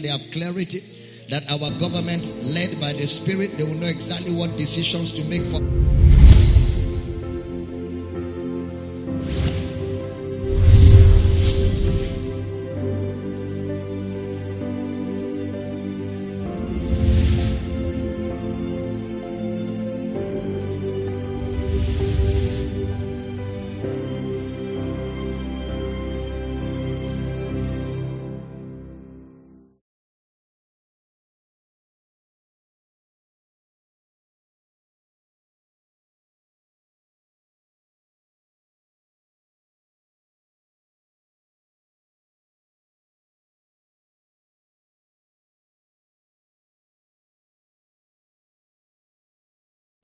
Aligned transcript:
they 0.00 0.08
have 0.08 0.30
clarity. 0.30 0.84
That 1.28 1.48
our 1.48 1.70
government, 1.78 2.34
led 2.42 2.80
by 2.80 2.92
the 2.92 3.06
Spirit, 3.06 3.56
they 3.56 3.62
will 3.62 3.74
know 3.74 3.86
exactly 3.86 4.34
what 4.34 4.56
decisions 4.56 5.12
to 5.12 5.24
make 5.24 5.46
for. 5.46 5.60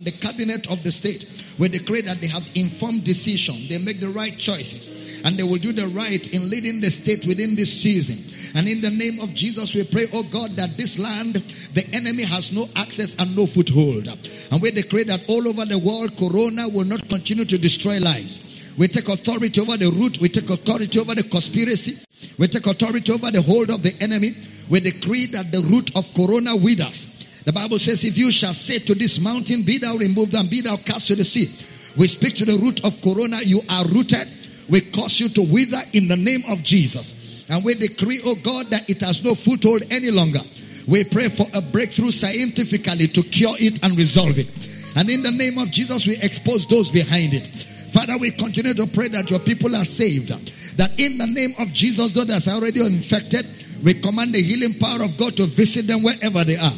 The 0.06 0.12
cabinet 0.12 0.70
of 0.70 0.82
the 0.84 0.92
state 0.92 1.26
we 1.58 1.68
decree 1.68 2.00
that 2.00 2.20
they 2.20 2.28
have 2.28 2.48
informed 2.54 3.02
decision 3.04 3.56
they 3.68 3.78
make 3.78 4.00
the 4.00 4.08
right 4.08 4.38
choices 4.38 5.20
and 5.24 5.36
they 5.36 5.42
will 5.42 5.62
do 5.66 5.72
the 5.72 5.88
right 5.88 6.28
in 6.28 6.48
leading 6.48 6.80
the 6.80 6.90
state 6.90 7.26
within 7.26 7.56
this 7.56 7.82
season 7.82 8.24
and 8.54 8.68
in 8.68 8.80
the 8.80 8.90
name 8.90 9.18
of 9.20 9.34
jesus 9.34 9.74
we 9.74 9.82
pray 9.84 10.06
oh 10.12 10.22
god 10.22 10.54
that 10.56 10.78
this 10.78 10.98
land 10.98 11.34
the 11.74 11.84
enemy 11.92 12.22
has 12.22 12.52
no 12.52 12.68
access 12.76 13.16
and 13.16 13.34
no 13.36 13.46
foothold 13.46 14.06
and 14.06 14.62
we 14.62 14.70
decree 14.70 15.02
that 15.04 15.22
all 15.28 15.48
over 15.48 15.64
the 15.66 15.78
world 15.78 16.16
corona 16.16 16.68
will 16.68 16.86
not 16.86 17.08
continue 17.08 17.44
to 17.44 17.58
destroy 17.58 17.98
lives 17.98 18.40
we 18.76 18.88
take 18.88 19.08
authority 19.08 19.58
over 19.60 19.78
the 19.78 19.90
root. 19.90 20.20
We 20.20 20.28
take 20.28 20.50
authority 20.50 21.00
over 21.00 21.14
the 21.14 21.22
conspiracy. 21.22 21.98
We 22.38 22.48
take 22.48 22.66
authority 22.66 23.10
over 23.10 23.30
the 23.30 23.40
hold 23.40 23.70
of 23.70 23.82
the 23.82 23.94
enemy. 24.02 24.36
We 24.68 24.80
decree 24.80 25.26
that 25.26 25.50
the 25.50 25.60
root 25.60 25.96
of 25.96 26.12
corona 26.12 26.54
withers. 26.56 27.08
The 27.46 27.52
Bible 27.52 27.78
says, 27.78 28.02
if 28.02 28.18
you 28.18 28.32
shall 28.32 28.52
say 28.52 28.80
to 28.80 28.94
this 28.96 29.20
mountain, 29.20 29.62
be 29.62 29.78
thou 29.78 29.96
removed 29.96 30.34
and 30.34 30.50
be 30.50 30.62
thou 30.62 30.76
cast 30.76 31.06
to 31.06 31.14
the 31.14 31.24
sea. 31.24 31.48
We 31.96 32.08
speak 32.08 32.34
to 32.38 32.44
the 32.44 32.58
root 32.58 32.84
of 32.84 33.00
corona. 33.00 33.38
You 33.40 33.62
are 33.70 33.86
rooted. 33.86 34.28
We 34.68 34.80
cause 34.80 35.20
you 35.20 35.28
to 35.28 35.42
wither 35.42 35.80
in 35.92 36.08
the 36.08 36.16
name 36.16 36.42
of 36.48 36.64
Jesus. 36.64 37.14
And 37.48 37.64
we 37.64 37.74
decree, 37.74 38.20
oh 38.24 38.34
God, 38.34 38.72
that 38.72 38.90
it 38.90 39.00
has 39.02 39.22
no 39.22 39.36
foothold 39.36 39.84
any 39.92 40.10
longer. 40.10 40.40
We 40.88 41.04
pray 41.04 41.28
for 41.28 41.46
a 41.54 41.62
breakthrough 41.62 42.10
scientifically 42.10 43.06
to 43.06 43.22
cure 43.22 43.54
it 43.60 43.84
and 43.84 43.96
resolve 43.96 44.40
it. 44.40 44.48
And 44.96 45.08
in 45.08 45.22
the 45.22 45.30
name 45.30 45.58
of 45.58 45.70
Jesus, 45.70 46.04
we 46.04 46.16
expose 46.16 46.66
those 46.66 46.90
behind 46.90 47.32
it. 47.32 47.46
Father, 47.46 48.18
we 48.18 48.32
continue 48.32 48.74
to 48.74 48.88
pray 48.88 49.06
that 49.06 49.30
your 49.30 49.38
people 49.38 49.76
are 49.76 49.84
saved. 49.84 50.30
That 50.78 50.98
in 50.98 51.18
the 51.18 51.28
name 51.28 51.54
of 51.60 51.72
Jesus, 51.72 52.10
those 52.10 52.26
that 52.26 52.48
are 52.48 52.56
already 52.56 52.80
infected, 52.84 53.46
we 53.84 53.94
command 53.94 54.34
the 54.34 54.42
healing 54.42 54.80
power 54.80 55.04
of 55.04 55.16
God 55.16 55.36
to 55.36 55.46
visit 55.46 55.86
them 55.86 56.02
wherever 56.02 56.42
they 56.42 56.56
are. 56.56 56.72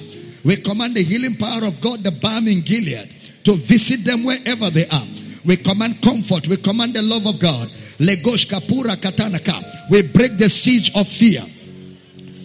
We 0.48 0.56
command 0.56 0.96
the 0.96 1.02
healing 1.02 1.36
power 1.36 1.66
of 1.66 1.78
God, 1.82 2.02
the 2.02 2.10
balm 2.10 2.48
in 2.48 2.62
Gilead, 2.62 3.14
to 3.44 3.52
visit 3.52 4.02
them 4.06 4.24
wherever 4.24 4.70
they 4.70 4.88
are. 4.88 5.06
We 5.44 5.58
command 5.58 6.00
comfort. 6.00 6.48
We 6.48 6.56
command 6.56 6.94
the 6.94 7.02
love 7.02 7.26
of 7.26 7.38
God. 7.38 7.68
Legosh 7.98 8.46
kapura 8.46 8.96
katanaka. 8.96 9.90
We 9.90 10.04
break 10.04 10.38
the 10.38 10.48
siege 10.48 10.90
of 10.96 11.06
fear. 11.06 11.44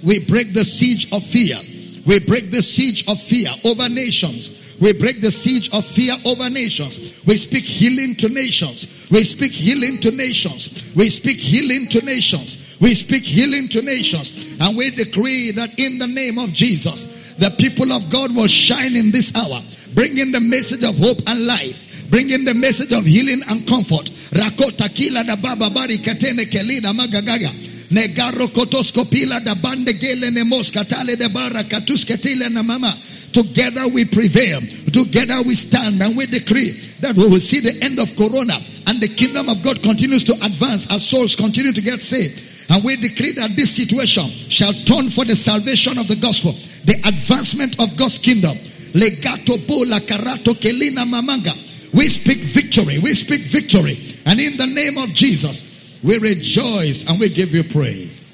We 0.04 0.20
break 0.20 0.54
the 0.54 0.66
siege 0.66 1.14
of 1.14 1.23
fear. 1.23 1.62
We 2.06 2.20
break 2.20 2.52
the 2.52 2.62
siege 2.62 3.08
of 3.08 3.22
fear 3.22 3.50
over 3.64 3.88
nations. 3.88 4.76
We 4.82 4.92
break 4.92 5.22
the 5.22 5.32
siege 5.32 5.70
of 5.72 5.86
fear 5.86 6.17
over 6.26 6.50
nations. 6.50 7.23
We 7.26 7.38
speak 7.38 7.64
healing 7.64 8.17
to 8.17 8.28
nations. 8.28 9.08
We 9.10 9.23
speak 9.23 9.54
healing 9.54 10.02
to 10.02 10.11
nations. 10.11 10.94
We 10.94 11.10
speak 11.10 11.38
healing 11.38 11.88
to 11.88 12.02
nations. 12.02 12.77
We 12.82 12.95
speak 12.95 13.23
healing 13.23 13.70
to 13.70 13.82
nations. 13.82 14.58
And 14.60 14.76
we 14.76 14.89
decree 14.89 15.52
that 15.52 15.80
in 15.80 16.00
the 16.00 16.08
name 16.08 16.38
of 16.38 16.52
Jesus, 16.52 17.23
the 17.38 17.52
people 17.58 17.92
of 17.92 18.10
God 18.10 18.36
will 18.36 18.48
shine 18.48 18.95
in 18.95 19.11
this 19.11 19.36
hour, 19.36 19.61
bringing 19.94 20.32
the 20.32 20.39
message 20.39 20.83
of 20.83 20.98
hope 20.98 21.20
and 21.27 21.45
life, 21.45 22.10
bringing 22.10 22.45
the 22.45 22.54
message 22.54 22.94
of 22.94 23.05
healing 23.05 23.42
and 23.49 23.67
comfort. 23.67 24.05
Rakota 24.32 24.94
kila 24.94 25.23
da 25.23 25.36
baba 25.36 25.70
bari 25.70 25.98
katene 25.98 26.45
kelina 26.45 26.94
magagaga. 26.94 27.49
Negaro 27.89 28.48
kotoskopila 28.48 29.44
da 29.44 29.55
bande 29.55 29.94
gele 29.94 30.32
ne 30.32 30.42
moskatale 30.44 31.17
de 31.17 31.30
bara 31.30 31.64
katusketile 31.64 32.49
na 32.52 32.64
mama. 32.64 32.92
Together 33.33 33.88
we 33.88 34.05
prevail. 34.05 34.61
Together 34.61 35.42
we 35.42 35.55
stand 35.55 36.02
and 36.02 36.16
we 36.16 36.27
decree 36.27 36.71
that 37.02 37.16
we 37.16 37.27
will 37.27 37.39
see 37.39 37.60
the 37.60 37.83
end 37.83 37.99
of 37.99 38.16
Corona 38.16 38.60
and 38.88 39.02
the 39.02 39.08
kingdom 39.08 39.49
of 39.49 39.64
God 39.64 39.82
continues 39.82 40.23
to 40.26 40.33
advance 40.33 40.89
as 40.92 41.08
souls 41.08 41.36
continue 41.36 41.73
to 41.73 41.82
get 41.82 42.02
saved. 42.02 42.70
And 42.70 42.83
we 42.83 42.95
decree 42.95 43.33
that 43.33 43.55
this 43.55 43.76
situation 43.76 44.30
shall 44.49 44.73
turn 44.73 45.10
for 45.10 45.26
the 45.26 45.36
salvation 45.36 45.98
of 45.98 46.08
the 46.08 46.16
gospel, 46.16 46.54
the 46.86 47.02
advancement 47.05 47.80
of 47.80 47.98
God's 47.98 48.20
kingdom. 48.20 48.58
Legato 48.94 49.58
kelina 49.58 51.04
mamanga. 51.05 51.54
We 51.94 52.10
speak 52.10 52.39
victory. 52.39 53.00
We 53.00 53.14
speak 53.14 53.42
victory. 53.42 54.00
And 54.26 54.39
in 54.39 54.58
the 54.58 54.67
name 54.67 54.98
of 54.98 55.14
Jesus, 55.14 55.64
we 56.04 56.17
rejoice 56.17 57.05
and 57.08 57.20
we 57.20 57.30
give 57.30 57.54
you 57.54 57.64
praise. 57.64 58.26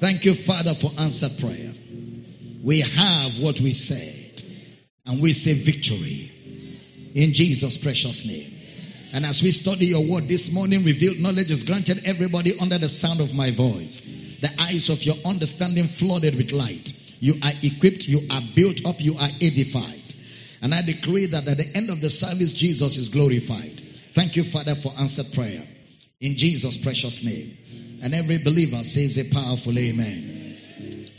Thank 0.00 0.24
you, 0.24 0.34
Father, 0.34 0.74
for 0.74 0.90
answered 0.98 1.38
prayer. 1.38 1.72
We 2.62 2.80
have 2.80 3.40
what 3.40 3.60
we 3.60 3.72
said, 3.72 4.42
and 5.04 5.20
we 5.20 5.32
say 5.32 5.54
victory 5.54 6.30
in 7.14 7.32
Jesus' 7.32 7.76
precious 7.76 8.24
name. 8.24 8.52
And 9.12 9.26
as 9.26 9.42
we 9.42 9.50
study 9.50 9.86
your 9.86 10.04
word 10.04 10.28
this 10.28 10.50
morning, 10.52 10.84
revealed 10.84 11.18
knowledge 11.18 11.50
is 11.50 11.64
granted 11.64 12.02
everybody 12.04 12.58
under 12.58 12.78
the 12.78 12.88
sound 12.88 13.20
of 13.20 13.34
my 13.34 13.50
voice. 13.50 14.00
The 14.40 14.50
eyes 14.60 14.88
of 14.88 15.04
your 15.04 15.16
understanding 15.26 15.84
flooded 15.84 16.36
with 16.36 16.52
light. 16.52 16.94
You 17.20 17.34
are 17.42 17.52
equipped, 17.62 18.06
you 18.08 18.28
are 18.30 18.42
built 18.54 18.86
up, 18.86 19.00
you 19.00 19.16
are 19.18 19.28
edified. 19.40 20.14
And 20.62 20.72
I 20.72 20.82
decree 20.82 21.26
that 21.26 21.46
at 21.48 21.58
the 21.58 21.76
end 21.76 21.90
of 21.90 22.00
the 22.00 22.10
service, 22.10 22.52
Jesus 22.52 22.96
is 22.96 23.08
glorified. 23.08 23.82
Thank 24.14 24.36
you, 24.36 24.44
Father, 24.44 24.76
for 24.76 24.92
answered 24.98 25.32
prayer. 25.32 25.66
In 26.20 26.36
Jesus' 26.36 26.78
precious 26.78 27.24
name. 27.24 27.98
And 28.02 28.14
every 28.14 28.38
believer 28.38 28.82
says 28.84 29.18
a 29.18 29.24
powerful 29.24 29.76
amen. 29.76 30.41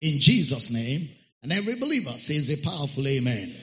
In 0.00 0.20
Jesus' 0.20 0.70
name. 0.70 1.10
And 1.42 1.52
every 1.52 1.76
believer 1.76 2.18
says 2.18 2.50
a 2.50 2.56
powerful 2.56 3.06
amen. 3.06 3.54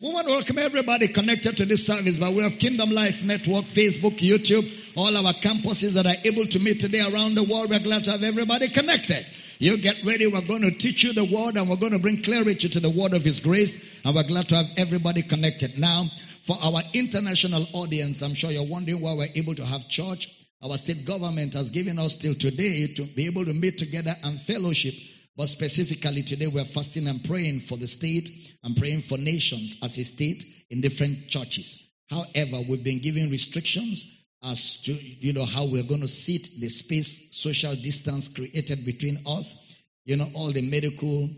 We 0.00 0.12
want 0.12 0.26
to 0.26 0.32
welcome 0.32 0.58
everybody 0.58 1.08
connected 1.08 1.58
to 1.58 1.64
this 1.64 1.86
service 1.86 2.18
by 2.18 2.30
way 2.30 2.44
of 2.44 2.58
Kingdom 2.58 2.90
Life 2.90 3.22
Network, 3.22 3.64
Facebook, 3.64 4.18
YouTube, 4.18 4.68
all 4.96 5.16
our 5.16 5.32
campuses 5.32 5.92
that 5.92 6.06
are 6.06 6.20
able 6.24 6.44
to 6.46 6.58
meet 6.58 6.80
today 6.80 7.00
around 7.00 7.36
the 7.36 7.44
world. 7.44 7.70
We're 7.70 7.78
glad 7.78 8.04
to 8.04 8.10
have 8.10 8.22
everybody 8.22 8.68
connected. 8.68 9.24
You 9.60 9.78
get 9.78 10.04
ready. 10.04 10.26
We're 10.26 10.40
going 10.40 10.62
to 10.62 10.72
teach 10.72 11.04
you 11.04 11.12
the 11.12 11.24
word 11.24 11.56
and 11.56 11.70
we're 11.70 11.76
going 11.76 11.92
to 11.92 12.00
bring 12.00 12.22
clarity 12.22 12.68
to 12.68 12.80
the 12.80 12.90
word 12.90 13.14
of 13.14 13.22
His 13.22 13.40
grace. 13.40 14.00
And 14.04 14.14
we're 14.14 14.24
glad 14.24 14.48
to 14.48 14.56
have 14.56 14.70
everybody 14.76 15.22
connected. 15.22 15.78
Now, 15.78 16.04
for 16.42 16.58
our 16.60 16.82
international 16.92 17.64
audience, 17.72 18.22
I'm 18.22 18.34
sure 18.34 18.50
you're 18.50 18.66
wondering 18.66 19.00
why 19.00 19.14
we're 19.14 19.28
able 19.36 19.54
to 19.54 19.64
have 19.64 19.88
church. 19.88 20.28
Our 20.62 20.76
state 20.76 21.04
government 21.04 21.54
has 21.54 21.70
given 21.70 21.98
us 21.98 22.16
till 22.16 22.34
today 22.34 22.88
to 22.96 23.04
be 23.04 23.26
able 23.26 23.44
to 23.44 23.54
meet 23.54 23.78
together 23.78 24.14
and 24.24 24.40
fellowship. 24.40 24.94
But 25.34 25.48
specifically 25.48 26.22
today, 26.22 26.46
we're 26.46 26.64
fasting 26.64 27.06
and 27.06 27.24
praying 27.24 27.60
for 27.60 27.78
the 27.78 27.88
state 27.88 28.30
and 28.62 28.76
praying 28.76 29.00
for 29.00 29.16
nations 29.16 29.78
as 29.82 29.96
a 29.96 30.04
state 30.04 30.44
in 30.70 30.82
different 30.82 31.28
churches. 31.28 31.78
However, 32.10 32.60
we've 32.68 32.84
been 32.84 32.98
given 33.00 33.30
restrictions 33.30 34.06
as 34.44 34.76
to, 34.82 34.92
you 34.92 35.32
know, 35.32 35.46
how 35.46 35.66
we're 35.66 35.84
going 35.84 36.02
to 36.02 36.08
sit 36.08 36.48
the 36.60 36.68
space, 36.68 37.28
social 37.32 37.74
distance 37.74 38.28
created 38.28 38.84
between 38.84 39.22
us, 39.26 39.56
you 40.04 40.16
know, 40.16 40.28
all 40.34 40.52
the 40.52 40.68
medical, 40.68 41.30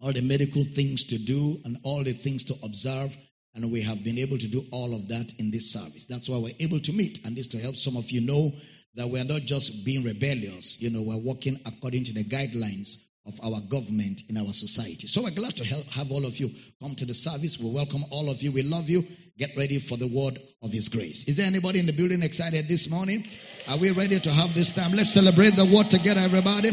all 0.00 0.12
the 0.12 0.20
medical 0.20 0.64
things 0.64 1.04
to 1.04 1.18
do 1.18 1.58
and 1.64 1.78
all 1.82 2.04
the 2.04 2.12
things 2.12 2.44
to 2.44 2.54
observe. 2.62 3.16
And 3.54 3.72
we 3.72 3.82
have 3.82 4.04
been 4.04 4.18
able 4.18 4.36
to 4.36 4.48
do 4.48 4.66
all 4.70 4.94
of 4.94 5.08
that 5.08 5.32
in 5.38 5.50
this 5.50 5.72
service. 5.72 6.04
That's 6.06 6.28
why 6.28 6.38
we're 6.38 6.56
able 6.60 6.80
to 6.80 6.92
meet. 6.92 7.24
And 7.24 7.36
this 7.36 7.46
to 7.48 7.58
help 7.58 7.76
some 7.76 7.96
of 7.96 8.10
you 8.10 8.20
know 8.20 8.52
that 8.96 9.08
we're 9.08 9.24
not 9.24 9.42
just 9.42 9.84
being 9.84 10.04
rebellious. 10.04 10.78
You 10.82 10.90
know, 10.90 11.02
we're 11.02 11.16
working 11.16 11.60
according 11.64 12.04
to 12.04 12.12
the 12.12 12.24
guidelines 12.24 12.96
of 13.26 13.40
our 13.42 13.60
government 13.60 14.22
in 14.28 14.36
our 14.36 14.52
society. 14.52 15.06
So 15.06 15.22
we're 15.22 15.30
glad 15.30 15.56
to 15.56 15.64
help, 15.64 15.86
have 15.92 16.12
all 16.12 16.26
of 16.26 16.38
you 16.38 16.50
come 16.82 16.94
to 16.96 17.06
the 17.06 17.14
service. 17.14 17.58
We 17.58 17.70
welcome 17.70 18.04
all 18.10 18.28
of 18.28 18.42
you. 18.42 18.52
We 18.52 18.62
love 18.62 18.90
you. 18.90 19.06
Get 19.38 19.56
ready 19.56 19.78
for 19.78 19.96
the 19.96 20.06
word 20.06 20.38
of 20.62 20.72
His 20.72 20.88
grace. 20.90 21.24
Is 21.24 21.36
there 21.36 21.46
anybody 21.46 21.78
in 21.78 21.86
the 21.86 21.92
building 21.92 22.22
excited 22.22 22.68
this 22.68 22.90
morning? 22.90 23.26
Are 23.66 23.78
we 23.78 23.92
ready 23.92 24.20
to 24.20 24.30
have 24.30 24.54
this 24.54 24.72
time? 24.72 24.92
Let's 24.92 25.12
celebrate 25.12 25.56
the 25.56 25.64
word 25.64 25.90
together, 25.90 26.20
everybody. 26.20 26.70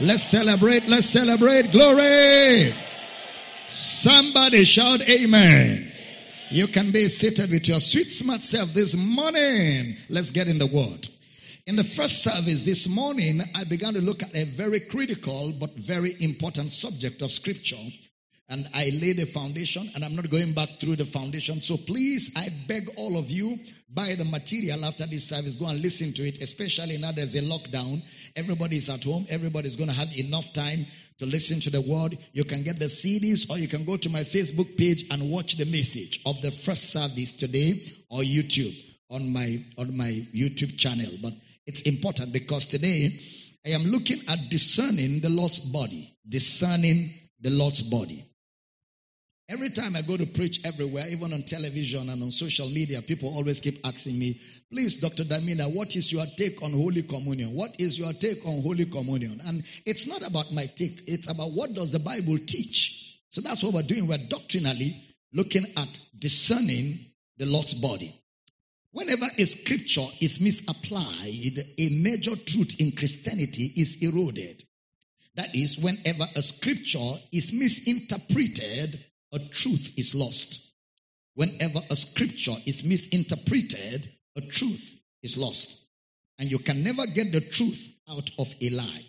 Let's 0.00 0.24
celebrate. 0.24 0.86
Let's 0.88 1.08
celebrate. 1.08 1.72
Glory. 1.72 2.74
Somebody 3.68 4.64
shout 4.66 5.00
amen. 5.08 5.90
You 6.50 6.66
can 6.68 6.92
be 6.92 7.08
seated 7.08 7.50
with 7.50 7.66
your 7.66 7.80
sweet, 7.80 8.12
smart 8.12 8.42
self 8.42 8.74
this 8.74 8.94
morning. 8.94 9.96
Let's 10.10 10.32
get 10.32 10.48
in 10.48 10.58
the 10.58 10.66
word. 10.66 11.08
In 11.66 11.76
the 11.76 11.84
first 11.84 12.22
service 12.22 12.62
this 12.62 12.88
morning, 12.88 13.40
I 13.54 13.64
began 13.64 13.94
to 13.94 14.02
look 14.02 14.22
at 14.22 14.36
a 14.36 14.44
very 14.44 14.80
critical 14.80 15.50
but 15.50 15.74
very 15.74 16.14
important 16.20 16.70
subject 16.70 17.22
of 17.22 17.30
scripture. 17.30 17.80
And 18.50 18.68
I 18.74 18.90
laid 18.90 19.18
a 19.20 19.24
foundation, 19.24 19.90
and 19.94 20.04
I'm 20.04 20.14
not 20.14 20.28
going 20.28 20.52
back 20.52 20.78
through 20.78 20.96
the 20.96 21.06
foundation. 21.06 21.62
So 21.62 21.78
please, 21.78 22.32
I 22.36 22.50
beg 22.68 22.90
all 22.98 23.16
of 23.16 23.30
you, 23.30 23.58
buy 23.88 24.14
the 24.14 24.26
material 24.26 24.84
after 24.84 25.06
this 25.06 25.26
service. 25.26 25.56
Go 25.56 25.66
and 25.66 25.80
listen 25.80 26.12
to 26.12 26.22
it, 26.28 26.42
especially 26.42 26.98
now 26.98 27.12
there's 27.12 27.34
a 27.34 27.40
lockdown. 27.40 28.02
Everybody's 28.36 28.90
at 28.90 29.04
home. 29.04 29.24
Everybody's 29.30 29.76
going 29.76 29.88
to 29.88 29.96
have 29.96 30.14
enough 30.18 30.52
time 30.52 30.84
to 31.20 31.24
listen 31.24 31.60
to 31.60 31.70
the 31.70 31.80
word. 31.80 32.18
You 32.34 32.44
can 32.44 32.62
get 32.62 32.78
the 32.78 32.90
CDs, 32.92 33.48
or 33.48 33.56
you 33.56 33.68
can 33.68 33.86
go 33.86 33.96
to 33.96 34.10
my 34.10 34.24
Facebook 34.24 34.76
page 34.76 35.06
and 35.10 35.30
watch 35.30 35.56
the 35.56 35.64
message 35.64 36.20
of 36.26 36.42
the 36.42 36.50
first 36.50 36.90
service 36.90 37.32
today 37.32 37.90
or 38.10 38.20
YouTube 38.20 38.78
on 39.10 39.32
my 39.32 39.64
on 39.78 39.96
my 39.96 40.10
YouTube 40.34 40.76
channel. 40.76 41.10
But 41.22 41.32
it's 41.66 41.82
important 41.82 42.32
because 42.32 42.66
today 42.66 43.20
I 43.66 43.70
am 43.70 43.84
looking 43.84 44.22
at 44.28 44.50
discerning 44.50 45.20
the 45.20 45.30
Lord's 45.30 45.60
body. 45.60 46.16
Discerning 46.28 47.14
the 47.40 47.50
Lord's 47.50 47.82
body. 47.82 48.24
Every 49.48 49.68
time 49.68 49.94
I 49.94 50.00
go 50.00 50.16
to 50.16 50.24
preach 50.26 50.60
everywhere, 50.64 51.04
even 51.10 51.34
on 51.34 51.42
television 51.42 52.08
and 52.08 52.22
on 52.22 52.30
social 52.30 52.68
media, 52.68 53.02
people 53.02 53.28
always 53.34 53.60
keep 53.60 53.86
asking 53.86 54.18
me, 54.18 54.40
please, 54.72 54.96
Dr. 54.96 55.24
Damina, 55.24 55.72
what 55.74 55.94
is 55.96 56.10
your 56.10 56.24
take 56.38 56.62
on 56.62 56.72
Holy 56.72 57.02
Communion? 57.02 57.54
What 57.54 57.76
is 57.78 57.98
your 57.98 58.14
take 58.14 58.46
on 58.46 58.62
Holy 58.62 58.86
Communion? 58.86 59.42
And 59.46 59.62
it's 59.84 60.06
not 60.06 60.26
about 60.26 60.50
my 60.50 60.64
take, 60.64 61.02
it's 61.06 61.30
about 61.30 61.52
what 61.52 61.74
does 61.74 61.92
the 61.92 61.98
Bible 61.98 62.38
teach. 62.38 63.20
So 63.28 63.42
that's 63.42 63.62
what 63.62 63.74
we're 63.74 63.82
doing. 63.82 64.06
We're 64.06 64.16
doctrinally 64.16 65.02
looking 65.34 65.66
at 65.76 66.00
discerning 66.18 67.04
the 67.36 67.44
Lord's 67.44 67.74
body. 67.74 68.18
Whenever 68.94 69.26
a 69.36 69.44
scripture 69.44 70.06
is 70.20 70.40
misapplied, 70.40 71.58
a 71.78 71.88
major 71.88 72.36
truth 72.36 72.76
in 72.78 72.92
Christianity 72.92 73.72
is 73.74 73.96
eroded. 74.02 74.62
That 75.34 75.52
is, 75.52 75.76
whenever 75.76 76.28
a 76.36 76.40
scripture 76.40 77.14
is 77.32 77.52
misinterpreted, 77.52 79.04
a 79.32 79.40
truth 79.50 79.94
is 79.96 80.14
lost. 80.14 80.60
Whenever 81.34 81.80
a 81.90 81.96
scripture 81.96 82.54
is 82.66 82.84
misinterpreted, 82.84 84.08
a 84.36 84.40
truth 84.42 84.96
is 85.24 85.36
lost. 85.36 85.76
And 86.38 86.48
you 86.48 86.60
can 86.60 86.84
never 86.84 87.04
get 87.04 87.32
the 87.32 87.40
truth 87.40 87.88
out 88.08 88.30
of 88.38 88.54
a 88.62 88.70
lie. 88.70 89.06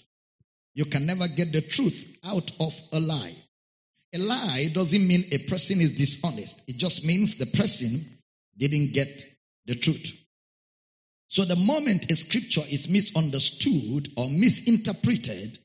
You 0.73 0.85
can 0.85 1.05
never 1.05 1.27
get 1.27 1.53
the 1.53 1.61
truth 1.61 2.11
out 2.25 2.51
of 2.59 2.73
a 2.91 2.99
lie. 2.99 3.35
A 4.15 4.17
lie 4.17 4.67
doesn't 4.73 5.07
mean 5.07 5.25
a 5.31 5.37
person 5.37 5.79
is 5.79 5.91
dishonest. 5.91 6.59
It 6.67 6.77
just 6.77 7.05
means 7.05 7.35
the 7.35 7.45
person 7.45 8.03
didn't 8.57 8.93
get 8.93 9.23
the 9.65 9.75
truth. 9.75 10.13
So 11.27 11.43
the 11.43 11.55
moment 11.55 12.11
a 12.11 12.15
scripture 12.15 12.63
is 12.69 12.87
misunderstood 12.87 14.09
or 14.15 14.29
misinterpreted, 14.29 15.59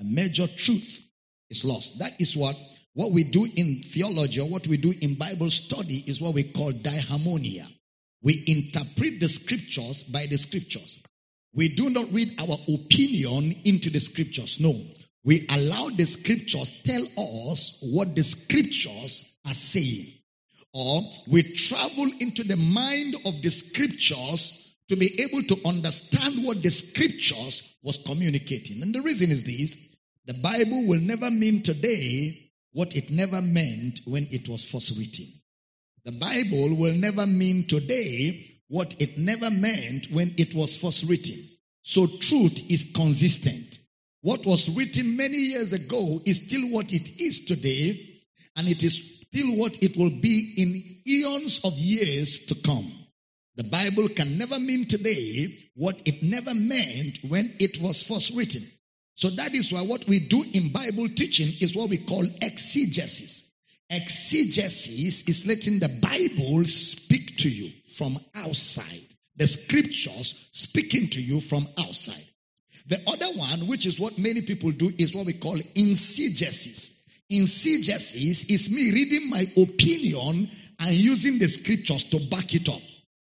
a 0.00 0.04
major 0.04 0.46
truth 0.46 1.00
is 1.50 1.64
lost. 1.64 1.98
That 1.98 2.20
is 2.20 2.36
what 2.36 2.56
what 2.94 3.10
we 3.10 3.24
do 3.24 3.44
in 3.44 3.82
theology 3.82 4.40
or 4.40 4.48
what 4.48 4.66
we 4.66 4.76
do 4.76 4.92
in 5.00 5.14
Bible 5.14 5.50
study 5.50 6.04
is 6.06 6.20
what 6.20 6.34
we 6.34 6.44
call 6.44 6.72
diharmonia. 6.72 7.66
We 8.22 8.44
interpret 8.46 9.18
the 9.18 9.28
scriptures 9.28 10.02
by 10.02 10.26
the 10.26 10.36
scriptures. 10.36 10.98
We 11.54 11.68
do 11.68 11.90
not 11.90 12.12
read 12.12 12.38
our 12.40 12.58
opinion 12.68 13.62
into 13.64 13.90
the 13.90 13.98
scriptures. 13.98 14.60
No. 14.60 14.78
We 15.24 15.46
allow 15.48 15.88
the 15.88 16.04
scriptures 16.04 16.72
tell 16.84 17.02
us 17.16 17.78
what 17.80 18.14
the 18.14 18.22
scriptures 18.22 19.24
are 19.46 19.54
saying 19.54 20.12
or 20.72 21.02
we 21.26 21.42
travel 21.42 22.10
into 22.20 22.44
the 22.44 22.56
mind 22.56 23.16
of 23.24 23.42
the 23.42 23.50
scriptures 23.50 24.74
to 24.88 24.96
be 24.96 25.20
able 25.22 25.42
to 25.42 25.60
understand 25.66 26.44
what 26.44 26.62
the 26.62 26.70
scriptures 26.70 27.62
was 27.82 27.98
communicating. 27.98 28.82
And 28.82 28.94
the 28.94 29.02
reason 29.02 29.30
is 29.30 29.44
this 29.44 29.76
the 30.26 30.34
Bible 30.34 30.86
will 30.86 31.00
never 31.00 31.30
mean 31.30 31.62
today 31.62 32.50
what 32.72 32.96
it 32.96 33.10
never 33.10 33.42
meant 33.42 34.00
when 34.04 34.28
it 34.30 34.48
was 34.48 34.64
first 34.64 34.96
written. 34.96 35.26
The 36.04 36.12
Bible 36.12 36.74
will 36.76 36.94
never 36.94 37.26
mean 37.26 37.66
today 37.66 38.60
what 38.68 38.96
it 38.98 39.18
never 39.18 39.50
meant 39.50 40.10
when 40.10 40.34
it 40.38 40.54
was 40.54 40.76
first 40.76 41.04
written. 41.04 41.48
So 41.82 42.06
truth 42.06 42.70
is 42.70 42.92
consistent. 42.94 43.78
What 44.22 44.46
was 44.46 44.70
written 44.70 45.16
many 45.16 45.36
years 45.36 45.72
ago 45.72 46.20
is 46.24 46.38
still 46.38 46.70
what 46.70 46.92
it 46.92 47.20
is 47.20 47.44
today, 47.44 48.20
and 48.56 48.68
it 48.68 48.82
is 48.82 49.21
still 49.32 49.56
what 49.56 49.82
it 49.82 49.96
will 49.96 50.10
be 50.10 50.54
in 50.58 51.00
eons 51.10 51.60
of 51.64 51.78
years 51.78 52.40
to 52.46 52.54
come. 52.54 52.92
The 53.56 53.64
Bible 53.64 54.08
can 54.08 54.36
never 54.36 54.58
mean 54.58 54.86
today 54.86 55.70
what 55.74 56.02
it 56.04 56.22
never 56.22 56.54
meant 56.54 57.18
when 57.26 57.54
it 57.58 57.80
was 57.80 58.02
first 58.02 58.34
written. 58.34 58.66
So 59.14 59.30
that 59.30 59.54
is 59.54 59.72
why 59.72 59.82
what 59.82 60.06
we 60.06 60.20
do 60.20 60.44
in 60.52 60.72
Bible 60.72 61.08
teaching 61.08 61.52
is 61.60 61.74
what 61.74 61.88
we 61.88 61.98
call 61.98 62.26
exegesis. 62.42 63.44
Exegesis 63.88 65.22
is 65.26 65.46
letting 65.46 65.78
the 65.78 65.88
Bible 65.88 66.64
speak 66.66 67.38
to 67.38 67.50
you 67.50 67.72
from 67.96 68.18
outside. 68.34 69.06
The 69.36 69.46
scriptures 69.46 70.34
speaking 70.52 71.08
to 71.10 71.22
you 71.22 71.40
from 71.40 71.66
outside. 71.78 72.24
The 72.86 73.00
other 73.06 73.38
one, 73.38 73.66
which 73.66 73.86
is 73.86 73.98
what 73.98 74.18
many 74.18 74.42
people 74.42 74.72
do, 74.72 74.92
is 74.98 75.14
what 75.14 75.26
we 75.26 75.34
call 75.34 75.56
eisegesis. 75.56 76.98
Eisegesis 77.30 78.50
is 78.50 78.70
me 78.70 78.90
reading 78.92 79.30
my 79.30 79.46
opinion 79.56 80.50
and 80.78 80.94
using 80.94 81.38
the 81.38 81.48
scriptures 81.48 82.04
to 82.04 82.20
back 82.28 82.54
it 82.54 82.68
up. 82.68 82.82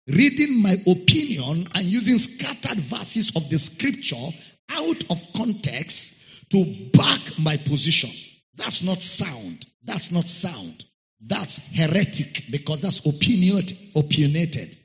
Reading 0.09 0.63
my 0.63 0.77
opinion 0.87 1.69
and 1.75 1.85
using 1.85 2.19
scattered 2.19 2.81
verses 2.81 3.33
of 3.35 3.51
the 3.51 3.59
scripture 3.59 4.29
out 4.71 5.05
of 5.11 5.25
context 5.35 6.51
to 6.51 6.91
back 6.93 7.39
my 7.39 7.57
position. 7.57 8.11
That's 8.57 8.83
not 8.83 9.03
sound. 9.03 9.67
That's 9.85 10.13
not 10.13 10.29
sound. 10.29 10.85
That's 11.21 11.59
heretic 11.75 12.45
because 12.51 12.81
that's 12.81 13.01
opinionated. 13.05 14.77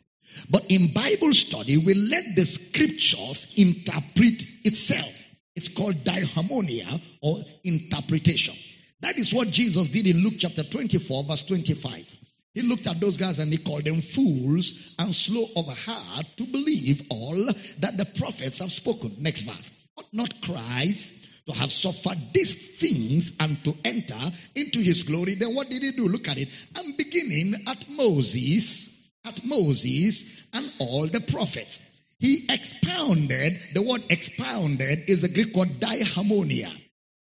But 0.50 0.65
in 0.70 0.94
Bible 0.94 1.34
study, 1.34 1.77
we 1.77 1.94
let 1.94 2.36
the 2.36 2.46
scriptures 2.46 3.53
interpret 3.58 4.46
itself. 4.63 5.13
It's 5.56 5.70
called 5.70 6.03
diharmonia 6.03 7.01
or 7.22 7.39
interpretation. 7.63 8.56
That 9.01 9.17
is 9.17 9.34
what 9.34 9.50
Jesus 9.50 9.88
did 9.88 10.08
in 10.08 10.24
Luke 10.24 10.36
chapter 10.38 10.63
24, 10.63 11.24
verse 11.24 11.43
25. 11.43 12.17
He 12.53 12.62
looked 12.62 12.88
at 12.88 13.00
those 13.00 13.17
guys 13.17 13.39
and 13.39 13.51
he 13.51 13.58
called 13.58 13.86
them 13.86 14.01
fools 14.01 14.96
and 15.00 15.15
slow 15.15 15.48
of 15.55 15.67
heart 15.67 16.25
to 16.38 16.43
believe 16.46 17.03
all 17.10 17.46
that 17.79 17.98
the 17.98 18.05
prophets 18.05 18.60
have 18.60 18.72
spoken. 18.72 19.15
Next 19.20 19.41
verse. 19.41 19.72
Ought 19.98 20.13
not 20.13 20.41
Christ 20.41 21.15
to 21.48 21.53
have 21.53 21.72
suffered 21.72 22.17
these 22.34 22.77
things 22.77 23.34
and 23.39 23.63
to 23.63 23.75
enter 23.84 24.20
into 24.55 24.79
his 24.79 25.03
glory. 25.03 25.36
Then 25.36 25.55
what 25.55 25.70
did 25.70 25.81
he 25.81 25.91
do? 25.91 26.08
Look 26.08 26.27
at 26.27 26.38
it. 26.38 26.50
And 26.77 26.98
beginning 26.98 27.55
at 27.67 27.89
Moses, 27.89 29.08
at 29.25 29.43
Moses 29.43 30.48
and 30.53 30.72
all 30.79 31.08
the 31.08 31.22
prophets. 31.22 31.81
He 32.20 32.46
expounded, 32.50 33.62
the 33.74 33.81
word 33.81 34.03
expounded 34.10 35.10
is 35.10 35.24
a 35.24 35.29
Greek 35.29 35.55
word 35.55 35.79
diharmonia. 35.79 36.72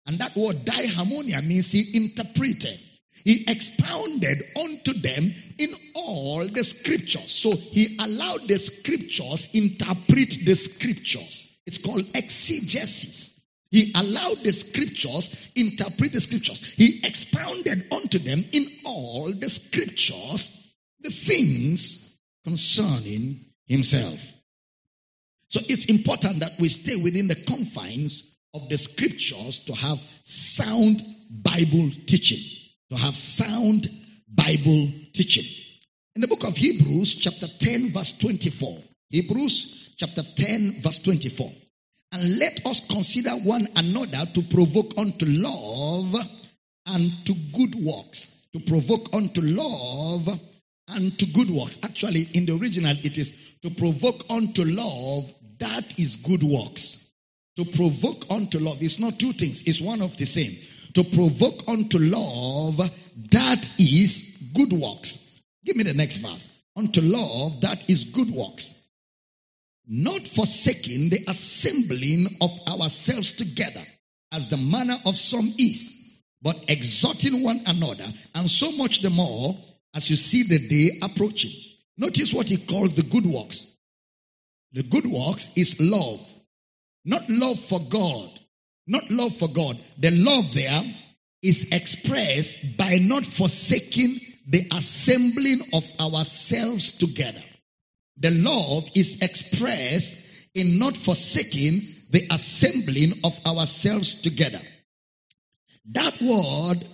And 0.09 0.21
that 0.21 0.35
word 0.35 0.65
diharmonia 0.65 1.45
means 1.45 1.71
he 1.71 1.85
interpreted. 1.95 2.81
He 3.25 3.45
expounded 3.47 4.43
unto 4.59 4.95
them 4.95 5.35
in 5.59 5.75
all 5.95 6.47
the 6.47 6.65
scriptures. 6.65 7.31
So 7.31 7.55
he 7.55 7.99
allowed 8.01 8.49
the 8.49 8.59
scriptures 8.59 9.51
interpret 9.53 10.47
the 10.47 10.55
scriptures. 10.55 11.47
It's 11.67 11.77
called 11.77 12.07
exegesis. 12.15 13.39
He 13.71 13.93
allowed 13.95 14.45
the 14.45 14.53
scriptures 14.55 15.51
interpret 15.55 16.15
the 16.15 16.23
scriptures. 16.23 16.73
He 16.73 17.03
expounded 17.05 17.93
unto 17.93 18.19
them 18.19 18.47
in 18.53 18.67
all 18.87 19.31
the 19.31 19.51
scriptures 19.51 20.73
the 21.01 21.11
things 21.11 22.17
concerning 22.45 23.45
himself. 23.67 24.35
So 25.51 25.61
it's 25.69 25.85
important 25.85 26.41
that 26.41 26.59
we 26.59 26.71
stay 26.71 26.97
within 26.97 27.29
the 27.29 27.35
confines 27.35 28.23
of 28.55 28.69
the 28.69 28.79
scriptures 28.79 29.61
to 29.61 29.75
have 29.75 30.01
sound 30.23 31.03
Bible 31.31 31.91
teaching 32.07 32.41
to 32.91 32.97
have 32.97 33.17
sound 33.17 33.89
Bible 34.29 34.91
teaching. 35.13 35.45
In 36.15 36.23
the 36.23 36.29
book 36.29 36.45
of 36.45 36.57
Hebrews, 36.57 37.15
chapter 37.15 37.47
10, 37.47 37.93
verse 37.93 38.13
24. 38.13 38.79
Hebrews, 39.11 39.95
chapter 39.97 40.23
10, 40.23 40.81
verse 40.81 40.99
24. 41.01 41.53
And 42.13 42.39
let 42.39 42.65
us 42.67 42.81
consider 42.89 43.33
one 43.33 43.69
another 43.77 44.25
to 44.35 44.43
provoke 44.43 44.95
unto 44.97 45.27
love 45.27 46.17
and 46.87 47.13
to 47.27 47.35
good 47.35 47.75
works. 47.75 48.35
To 48.55 48.61
provoke 48.61 49.11
unto 49.13 49.43
love 49.43 50.29
and 50.89 51.19
to 51.19 51.27
good 51.27 51.51
works. 51.51 51.79
Actually, 51.83 52.23
in 52.33 52.47
the 52.47 52.57
original, 52.57 52.97
it 53.03 53.19
is 53.19 53.35
to 53.63 53.71
provoke 53.71 54.25
unto 54.31 54.65
love, 54.65 55.33
that 55.59 55.99
is 55.99 56.17
good 56.17 56.43
works. 56.43 56.99
To 57.59 57.65
provoke 57.65 58.27
unto 58.31 58.61
love 58.61 58.81
is 58.83 59.01
not 59.01 59.19
two 59.19 59.33
things, 59.33 59.63
it's 59.63 59.81
one 59.81 60.01
of 60.01 60.17
the 60.17 60.27
same. 60.27 60.57
To 60.95 61.03
provoke 61.03 61.65
unto 61.67 61.99
love, 61.99 62.77
that 63.33 63.69
is 63.81 64.37
good 64.55 64.73
works. 64.73 65.19
Give 65.65 65.75
me 65.75 65.83
the 65.83 65.93
next 65.93 66.19
verse. 66.19 66.51
Unto 66.77 67.01
love, 67.01 67.63
that 67.63 67.91
is 67.91 68.05
good 68.05 68.31
works. 68.31 68.75
Not 69.89 70.29
forsaking 70.29 71.11
the 71.11 71.25
assembling 71.27 72.37
of 72.41 72.61
ourselves 72.69 73.33
together, 73.33 73.85
as 74.31 74.47
the 74.47 74.57
manner 74.57 74.97
of 75.05 75.17
some 75.17 75.53
is, 75.59 75.97
but 76.41 76.57
exhorting 76.69 77.43
one 77.43 77.63
another, 77.67 78.07
and 78.37 78.49
so 78.49 78.71
much 78.71 79.01
the 79.01 79.11
more 79.11 79.59
as 79.95 80.09
you 80.09 80.15
see 80.15 80.45
the 80.45 80.69
day 80.69 81.01
approaching. 81.03 81.51
Notice 81.97 82.33
what 82.33 82.49
he 82.51 82.57
calls 82.57 82.95
the 82.95 83.03
good 83.03 83.27
works. 83.27 83.67
The 84.75 84.85
good 84.85 85.09
works 85.09 85.51
is 85.57 85.81
love. 85.81 86.21
Not 87.05 87.29
love 87.31 87.59
for 87.59 87.81
God. 87.81 88.41
Not 88.87 89.11
love 89.11 89.37
for 89.37 89.49
God. 89.49 89.79
The 89.99 90.11
love 90.11 90.55
there 90.55 90.83
is 91.43 91.69
expressed 91.73 92.77
by 92.77 92.99
not 93.01 93.27
forsaking 93.27 94.21
the 94.49 94.67
assembling 94.73 95.63
of 95.73 95.85
ourselves 96.01 96.93
together. 96.93 97.43
The 98.17 98.31
love 98.31 98.91
is 98.95 99.21
expressed 99.21 100.19
in 100.55 100.79
not 100.79 100.97
forsaking 100.97 101.89
the 102.11 102.27
assembling 102.31 103.21
of 103.25 103.39
ourselves 103.47 104.15
together. 104.15 104.61
That 105.91 106.21
word 106.21 106.85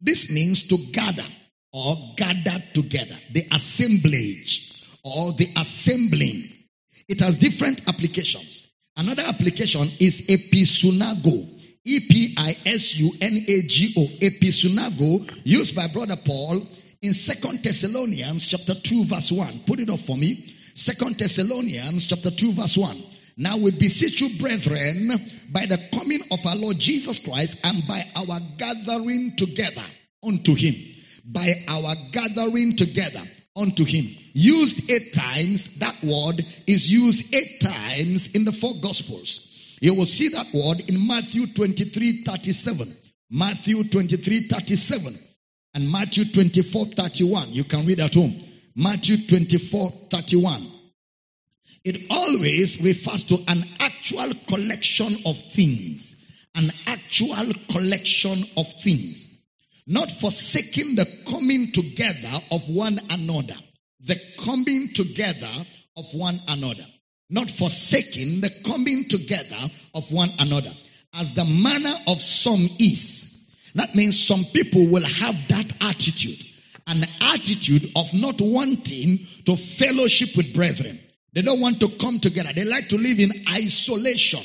This 0.00 0.30
means 0.30 0.62
to 0.64 0.78
gather 0.78 1.24
or 1.72 2.14
gather 2.16 2.62
together, 2.74 3.18
the 3.32 3.46
assemblage 3.50 4.70
or 5.02 5.32
the 5.32 5.48
assembling. 5.56 6.52
It 7.08 7.20
has 7.20 7.38
different 7.38 7.88
applications. 7.88 8.62
Another 8.96 9.22
application 9.22 9.90
is 9.98 10.22
episunago. 10.28 11.48
E-P-I-S-U-N-A-G-O. 11.84 12.46
Episunago, 14.20 15.40
used 15.44 15.74
by 15.74 15.88
Brother 15.88 16.16
Paul 16.16 16.66
in 17.00 17.12
Second 17.14 17.64
Thessalonians 17.64 18.46
chapter 18.46 18.74
2 18.74 19.04
verse 19.06 19.32
1. 19.32 19.60
Put 19.66 19.80
it 19.80 19.90
up 19.90 19.98
for 19.98 20.16
me. 20.16 20.54
Second 20.74 21.18
Thessalonians 21.18 22.06
chapter 22.06 22.30
2 22.30 22.52
verse 22.52 22.76
1. 22.76 23.02
Now 23.36 23.56
we 23.56 23.70
beseech 23.70 24.20
you, 24.20 24.38
brethren, 24.38 25.08
by 25.50 25.66
the 25.66 25.78
coming 25.92 26.20
of 26.30 26.44
our 26.46 26.56
Lord 26.56 26.78
Jesus 26.78 27.18
Christ 27.18 27.58
and 27.64 27.86
by 27.86 28.04
our 28.14 28.40
gathering 28.58 29.36
together 29.36 29.84
unto 30.22 30.54
him. 30.54 30.74
By 31.24 31.64
our 31.68 31.94
gathering 32.10 32.76
together 32.76 33.22
unto 33.56 33.84
him. 33.84 34.16
Used 34.34 34.90
eight 34.90 35.12
times, 35.12 35.68
that 35.78 36.02
word 36.02 36.44
is 36.66 36.90
used 36.90 37.34
eight 37.34 37.60
times 37.60 38.28
in 38.28 38.44
the 38.44 38.52
four 38.52 38.74
gospels. 38.80 39.48
You 39.80 39.94
will 39.94 40.06
see 40.06 40.28
that 40.28 40.52
word 40.52 40.88
in 40.88 41.06
Matthew 41.06 41.46
23 41.48 42.24
37. 42.24 42.96
Matthew 43.30 43.84
23 43.84 44.48
37 44.48 45.18
and 45.74 45.90
Matthew 45.90 46.26
24 46.32 46.86
31. 46.86 47.52
You 47.52 47.64
can 47.64 47.86
read 47.86 48.00
at 48.00 48.14
home. 48.14 48.51
Matthew 48.74 49.26
24 49.26 49.90
31. 50.10 50.66
It 51.84 52.06
always 52.10 52.80
refers 52.80 53.24
to 53.24 53.42
an 53.48 53.64
actual 53.80 54.32
collection 54.48 55.18
of 55.26 55.36
things. 55.52 56.16
An 56.54 56.70
actual 56.86 57.52
collection 57.70 58.44
of 58.56 58.66
things. 58.82 59.28
Not 59.86 60.10
forsaking 60.10 60.96
the 60.96 61.06
coming 61.26 61.72
together 61.72 62.40
of 62.50 62.68
one 62.68 63.00
another. 63.10 63.56
The 64.00 64.20
coming 64.38 64.92
together 64.92 65.50
of 65.96 66.06
one 66.14 66.40
another 66.48 66.84
not 67.32 67.50
forsaking 67.50 68.42
the 68.42 68.50
coming 68.50 69.08
together 69.08 69.56
of 69.94 70.12
one 70.12 70.30
another, 70.38 70.70
as 71.14 71.32
the 71.32 71.46
manner 71.46 71.94
of 72.06 72.20
some 72.20 72.68
is. 72.78 73.28
That 73.74 73.94
means 73.94 74.22
some 74.22 74.44
people 74.44 74.86
will 74.88 75.04
have 75.04 75.48
that 75.48 75.72
attitude, 75.80 76.44
an 76.86 77.04
attitude 77.20 77.92
of 77.96 78.12
not 78.14 78.40
wanting 78.40 79.26
to 79.46 79.56
fellowship 79.56 80.36
with 80.36 80.54
brethren. 80.54 80.98
They 81.32 81.42
don't 81.42 81.60
want 81.60 81.80
to 81.80 81.88
come 81.88 82.20
together. 82.20 82.52
They 82.52 82.64
like 82.64 82.90
to 82.90 82.98
live 82.98 83.18
in 83.18 83.44
isolation. 83.50 84.42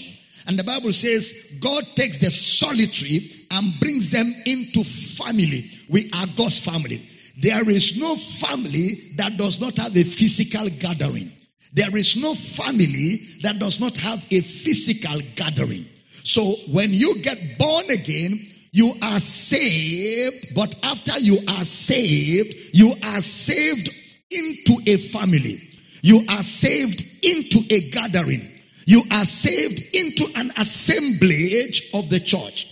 And 0.48 0.58
the 0.58 0.64
Bible 0.64 0.94
says 0.94 1.58
God 1.60 1.84
takes 1.96 2.20
the 2.20 2.30
solitary 2.30 3.46
and 3.52 3.80
brings 3.80 4.12
them 4.12 4.34
into 4.46 4.84
family. 4.84 5.72
We 5.90 6.10
are 6.14 6.28
God's 6.28 6.60
family. 6.60 7.10
There 7.40 7.70
is 7.70 7.98
no 7.98 8.16
family 8.16 9.14
that 9.18 9.38
does 9.38 9.60
not 9.60 9.78
have 9.78 9.96
a 9.96 10.04
physical 10.04 10.70
gathering. 10.70 11.34
There 11.74 11.96
is 11.96 12.16
no 12.16 12.34
family 12.34 13.18
that 13.44 13.60
does 13.60 13.80
not 13.80 13.98
have 13.98 14.26
a 14.32 14.40
physical 14.42 15.20
gathering. 15.36 15.88
So 16.24 16.56
when 16.72 16.94
you 16.94 17.22
get 17.22 17.58
born 17.58 17.90
again, 17.90 18.48
you 18.78 18.94
are 19.02 19.20
saved, 19.20 20.54
but 20.54 20.76
after 20.84 21.18
you 21.20 21.40
are 21.48 21.64
saved, 21.64 22.76
you 22.76 22.94
are 23.04 23.22
saved 23.22 23.90
into 24.30 24.80
a 24.86 24.98
family. 24.98 25.68
You 26.04 26.26
are 26.30 26.44
saved 26.44 27.04
into 27.24 27.64
a 27.72 27.90
gathering. 27.90 28.48
You 28.86 29.02
are 29.12 29.26
saved 29.26 29.82
into 29.96 30.32
an 30.36 30.54
assemblage 30.56 31.90
of 31.92 32.12
the 32.12 32.20
church. 32.20 32.68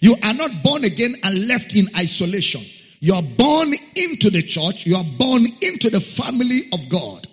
You 0.00 0.16
are 0.22 0.32
not 0.32 0.62
born 0.62 0.84
again 0.84 1.16
and 1.22 1.46
left 1.46 1.76
in 1.76 1.88
isolation. 1.94 2.64
You 3.00 3.14
are 3.16 3.22
born 3.22 3.74
into 3.96 4.30
the 4.30 4.42
church. 4.42 4.86
You 4.86 4.96
are 4.96 5.04
born 5.18 5.46
into 5.60 5.90
the 5.90 6.00
family 6.00 6.70
of 6.72 6.88
God. 6.88 7.28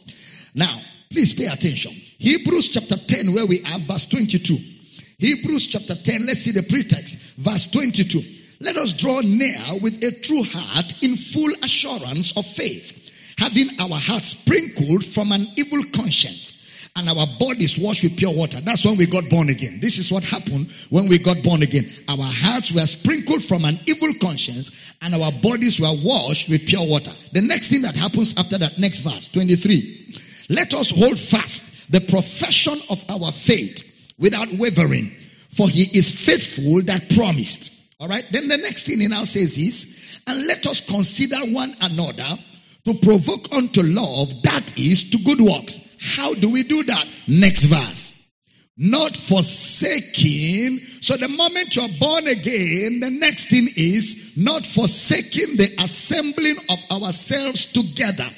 Now, 0.53 0.81
Please 1.09 1.33
pay 1.33 1.45
attention. 1.45 1.93
Hebrews 2.17 2.69
chapter 2.69 2.97
10, 2.97 3.33
where 3.33 3.45
we 3.45 3.63
are, 3.63 3.79
verse 3.79 4.05
22. 4.07 4.57
Hebrews 5.19 5.65
chapter 5.65 5.95
10, 5.95 6.27
let's 6.27 6.41
see 6.41 6.51
the 6.51 6.61
pretext. 6.61 7.17
Verse 7.37 7.65
22. 7.67 8.21
Let 8.61 8.77
us 8.77 8.93
draw 8.93 9.21
near 9.21 9.57
with 9.81 10.03
a 10.03 10.11
true 10.11 10.43
heart 10.43 11.03
in 11.03 11.15
full 11.15 11.51
assurance 11.63 12.37
of 12.37 12.45
faith, 12.45 12.93
having 13.39 13.81
our 13.81 13.97
hearts 13.97 14.29
sprinkled 14.29 15.03
from 15.03 15.31
an 15.31 15.47
evil 15.55 15.83
conscience 15.91 16.53
and 16.95 17.09
our 17.09 17.25
bodies 17.39 17.79
washed 17.79 18.03
with 18.03 18.17
pure 18.17 18.31
water. 18.31 18.61
That's 18.61 18.85
when 18.85 18.97
we 18.97 19.07
got 19.07 19.27
born 19.27 19.49
again. 19.49 19.79
This 19.79 19.97
is 19.97 20.11
what 20.11 20.23
happened 20.23 20.71
when 20.91 21.07
we 21.07 21.17
got 21.17 21.41
born 21.41 21.63
again. 21.63 21.89
Our 22.07 22.17
hearts 22.21 22.71
were 22.71 22.85
sprinkled 22.85 23.43
from 23.43 23.65
an 23.65 23.79
evil 23.87 24.13
conscience 24.21 24.71
and 25.01 25.15
our 25.15 25.31
bodies 25.31 25.79
were 25.79 25.93
washed 25.93 26.47
with 26.47 26.67
pure 26.67 26.85
water. 26.85 27.11
The 27.31 27.41
next 27.41 27.69
thing 27.69 27.81
that 27.83 27.95
happens 27.95 28.35
after 28.37 28.59
that, 28.59 28.77
next 28.77 28.99
verse, 28.99 29.29
23. 29.29 30.15
Let 30.49 30.75
us 30.75 30.91
hold 30.91 31.17
fast 31.17 31.91
the 31.91 32.01
profession 32.01 32.79
of 32.91 33.03
our 33.09 33.31
faith 33.31 33.95
without 34.19 34.51
wavering, 34.51 35.15
for 35.51 35.69
he 35.69 35.83
is 35.97 36.11
faithful 36.11 36.81
that 36.83 37.09
promised. 37.09 37.73
All 37.99 38.07
right. 38.07 38.25
Then 38.31 38.47
the 38.47 38.57
next 38.57 38.85
thing 38.85 38.99
he 38.99 39.07
now 39.07 39.23
says 39.23 39.57
is, 39.57 40.19
and 40.27 40.45
let 40.45 40.67
us 40.67 40.81
consider 40.81 41.37
one 41.37 41.75
another 41.81 42.37
to 42.85 42.93
provoke 42.93 43.51
unto 43.53 43.81
love, 43.81 44.43
that 44.43 44.77
is 44.77 45.09
to 45.09 45.17
good 45.19 45.41
works. 45.41 45.79
How 45.99 46.33
do 46.33 46.49
we 46.49 46.63
do 46.63 46.83
that? 46.83 47.07
Next 47.27 47.63
verse. 47.63 48.13
Not 48.77 49.17
forsaking. 49.17 50.79
So 51.01 51.17
the 51.17 51.27
moment 51.27 51.75
you're 51.75 51.89
born 51.99 52.27
again, 52.27 52.99
the 52.99 53.09
next 53.09 53.49
thing 53.49 53.67
is 53.75 54.33
not 54.37 54.65
forsaking 54.65 55.57
the 55.57 55.75
assembling 55.79 56.57
of 56.69 57.01
ourselves 57.01 57.65
together 57.65 58.29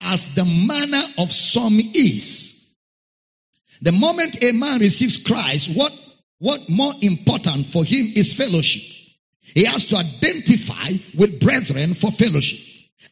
as 0.00 0.34
the 0.34 0.44
manner 0.44 1.06
of 1.18 1.30
some 1.30 1.78
is. 1.94 2.53
The 3.82 3.92
moment 3.92 4.42
a 4.42 4.52
man 4.52 4.80
receives 4.80 5.18
Christ, 5.18 5.74
what, 5.74 5.92
what 6.38 6.68
more 6.68 6.94
important 7.00 7.66
for 7.66 7.84
him 7.84 8.12
is 8.14 8.32
fellowship. 8.32 8.82
He 9.40 9.64
has 9.64 9.86
to 9.86 9.96
identify 9.96 10.90
with 11.16 11.40
brethren 11.40 11.94
for 11.94 12.10
fellowship. 12.10 12.60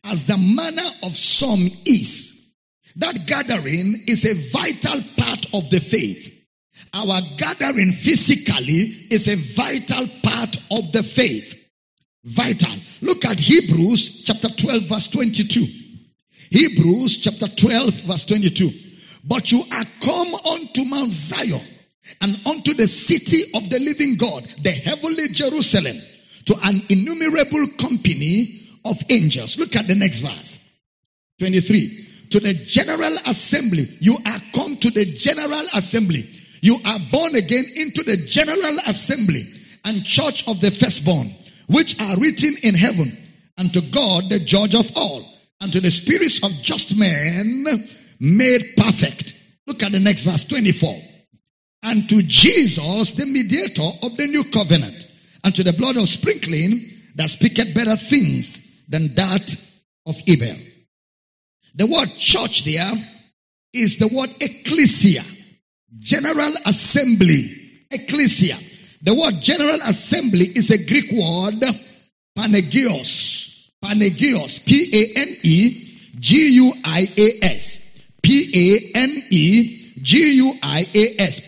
As 0.05 0.25
the 0.25 0.39
manner 0.39 0.89
of 1.03 1.17
some 1.17 1.69
is. 1.85 2.39
That 2.97 3.27
gathering 3.27 4.05
is 4.07 4.25
a 4.25 4.35
vital 4.35 5.01
part 5.17 5.47
of 5.55 5.71
the 5.71 5.81
faith. 5.81 6.39
Our 6.95 7.21
gathering 7.37 7.91
physically 7.91 9.07
is 9.11 9.29
a 9.29 9.37
vital 9.37 10.07
part 10.23 10.57
of 10.71 10.93
the 10.93 11.03
faith. 11.03 11.59
Vital. 12.25 12.73
Look 13.01 13.25
at 13.25 13.41
Hebrews 13.41 14.25
chapter 14.25 14.49
12 14.49 14.83
verse 14.85 15.07
22. 15.09 15.67
Hebrews 16.51 17.19
chapter 17.19 17.49
12 17.49 17.95
verse 17.95 18.25
22. 18.27 18.92
But 19.25 19.53
you 19.53 19.65
are 19.71 19.85
come 20.01 20.35
unto 20.35 20.85
Mount 20.85 21.13
Zion 21.13 21.61
and 22.21 22.41
unto 22.47 22.75
the 22.75 22.89
city 22.89 23.53
of 23.55 23.71
the 23.71 23.79
living 23.79 24.17
God, 24.17 24.45
the 24.63 24.71
heavenly 24.71 25.29
Jerusalem, 25.29 26.01
to 26.47 26.57
an 26.65 26.83
innumerable 26.89 27.69
company 27.79 28.69
of 28.85 29.01
angels. 29.09 29.59
Look 29.59 29.77
at 29.77 29.87
the 29.87 29.95
next 29.95 30.21
verse. 30.21 30.59
23. 31.39 32.09
To 32.31 32.41
the 32.41 32.55
general 32.55 33.17
assembly. 33.27 33.97
You 34.01 34.19
are 34.27 34.41
come 34.53 34.77
to 34.79 34.91
the 34.91 35.05
general 35.05 35.67
assembly. 35.75 36.29
You 36.61 36.79
are 36.85 36.99
born 37.11 37.35
again 37.35 37.67
into 37.77 38.03
the 38.03 38.17
general 38.17 38.79
assembly 38.87 39.53
and 39.85 40.05
church 40.05 40.47
of 40.49 40.61
the 40.61 40.71
firstborn, 40.71 41.35
which 41.67 42.01
are 42.01 42.17
written 42.17 42.57
in 42.63 42.75
heaven, 42.75 43.19
and 43.59 43.73
to 43.75 43.81
God, 43.81 44.31
the 44.31 44.39
judge 44.39 44.75
of 44.75 44.91
all, 44.97 45.25
and 45.61 45.73
to 45.73 45.81
the 45.81 45.91
spirits 45.91 46.43
of 46.43 46.53
just 46.63 46.97
men 46.97 47.89
made 48.23 48.77
perfect. 48.77 49.35
Look 49.67 49.83
at 49.83 49.91
the 49.91 49.99
next 49.99 50.23
verse 50.23 50.45
24. 50.45 51.03
And 51.83 52.09
to 52.09 52.23
Jesus, 52.23 53.13
the 53.13 53.27
mediator 53.27 53.91
of 54.03 54.17
the 54.17 54.29
new 54.29 54.45
covenant, 54.45 55.09
and 55.43 55.53
to 55.57 55.65
the 55.65 55.73
blood 55.73 55.97
of 55.97 56.09
sprinkling 56.09 56.93
that 57.17 57.29
speaketh 57.29 57.75
better 57.75 57.97
things 57.97 58.63
than 58.89 59.15
that 59.17 59.57
of 60.07 60.23
Abel. 60.29 60.55
The 61.75 61.87
word 61.87 62.17
church 62.17 62.63
there 62.65 62.93
is 63.73 63.97
the 63.97 64.07
word 64.07 64.31
ecclesia, 64.41 65.25
general 65.99 66.55
assembly, 66.65 67.87
ecclesia. 67.91 68.57
The 69.03 69.15
word 69.15 69.41
general 69.41 69.81
assembly 69.83 70.45
is 70.47 70.71
a 70.71 70.79
Greek 70.79 71.11
word, 71.11 71.65
panegios, 72.39 73.69
panegios, 73.83 74.65
P-A-N-E-G-U-I-A-S, 74.65 75.13
P-A-N-E-G-U-I-A-S, 78.33 80.01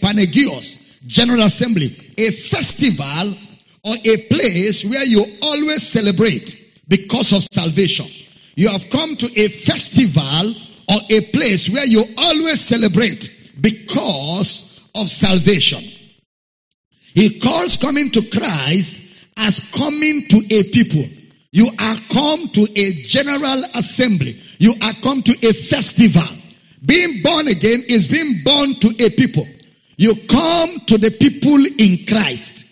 panegios, 0.00 0.78
general 1.06 1.40
assembly, 1.42 1.96
a 2.18 2.30
festival 2.30 3.34
or 3.84 3.96
a 4.04 4.16
place 4.28 4.84
where 4.84 5.06
you 5.06 5.24
always 5.40 5.82
celebrate 5.82 6.82
because 6.86 7.32
of 7.32 7.42
salvation. 7.42 8.06
You 8.54 8.68
have 8.68 8.90
come 8.90 9.16
to 9.16 9.40
a 9.40 9.48
festival 9.48 10.54
or 10.90 11.00
a 11.08 11.20
place 11.32 11.70
where 11.70 11.86
you 11.86 12.04
always 12.18 12.60
celebrate 12.60 13.30
because 13.58 14.86
of 14.94 15.08
salvation. 15.08 15.82
He 17.14 17.40
calls 17.40 17.78
coming 17.78 18.10
to 18.10 18.28
Christ 18.28 19.02
as 19.38 19.58
coming 19.72 20.26
to 20.28 20.42
a 20.50 20.64
people. 20.64 21.04
You 21.50 21.70
are 21.78 21.96
come 22.10 22.48
to 22.48 22.68
a 22.76 22.92
general 23.04 23.64
assembly. 23.74 24.38
You 24.58 24.74
are 24.82 24.92
come 24.92 25.22
to 25.22 25.48
a 25.48 25.52
festival. 25.54 26.43
Being 26.84 27.22
born 27.22 27.48
again 27.48 27.84
is 27.88 28.06
being 28.06 28.42
born 28.44 28.74
to 28.80 28.88
a 29.00 29.10
people. 29.10 29.46
You 29.96 30.14
come 30.28 30.80
to 30.86 30.98
the 30.98 31.10
people 31.10 31.64
in 31.64 32.04
Christ. 32.06 32.66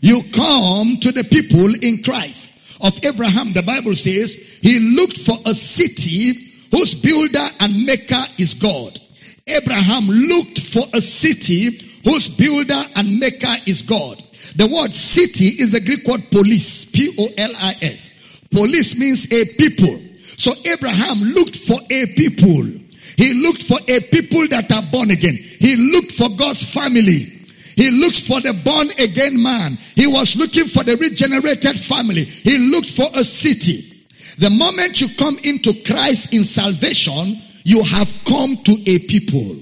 You 0.00 0.22
come 0.32 0.98
to 1.00 1.12
the 1.12 1.24
people 1.24 1.74
in 1.74 2.02
Christ. 2.02 2.50
Of 2.80 3.04
Abraham, 3.04 3.52
the 3.54 3.62
Bible 3.62 3.94
says, 3.94 4.34
he 4.60 4.78
looked 4.78 5.18
for 5.18 5.38
a 5.46 5.54
city 5.54 6.52
whose 6.70 6.94
builder 6.94 7.48
and 7.58 7.86
maker 7.86 8.24
is 8.38 8.54
God. 8.54 9.00
Abraham 9.46 10.06
looked 10.06 10.60
for 10.60 10.84
a 10.92 11.00
city 11.00 11.78
whose 12.04 12.28
builder 12.28 12.82
and 12.94 13.18
maker 13.18 13.54
is 13.66 13.82
God. 13.82 14.22
The 14.54 14.66
word 14.66 14.94
city 14.94 15.46
is 15.46 15.74
a 15.74 15.80
Greek 15.80 16.06
word 16.06 16.30
polis, 16.30 16.84
P-O-L-I-S. 16.84 18.10
Polis 18.52 18.96
means 18.96 19.32
a 19.32 19.44
people. 19.56 20.00
So 20.36 20.52
Abraham 20.66 21.20
looked 21.22 21.56
for 21.56 21.80
a 21.90 22.06
people. 22.06 22.85
He 23.16 23.34
looked 23.34 23.62
for 23.62 23.78
a 23.88 24.00
people 24.00 24.46
that 24.48 24.70
are 24.72 24.82
born 24.82 25.10
again. 25.10 25.36
He 25.36 25.76
looked 25.76 26.12
for 26.12 26.28
God's 26.30 26.64
family. 26.64 27.32
He 27.76 27.90
looked 27.90 28.20
for 28.20 28.40
the 28.40 28.54
born 28.54 28.90
again 28.98 29.40
man. 29.42 29.78
He 29.94 30.06
was 30.06 30.36
looking 30.36 30.66
for 30.66 30.82
the 30.82 30.96
regenerated 30.96 31.78
family. 31.78 32.24
He 32.24 32.58
looked 32.58 32.90
for 32.90 33.08
a 33.14 33.22
city. 33.24 33.92
The 34.38 34.50
moment 34.50 35.00
you 35.00 35.08
come 35.16 35.38
into 35.42 35.82
Christ 35.82 36.32
in 36.34 36.44
salvation, 36.44 37.40
you 37.64 37.82
have 37.82 38.12
come 38.26 38.62
to 38.64 38.82
a 38.86 38.98
people. 39.00 39.56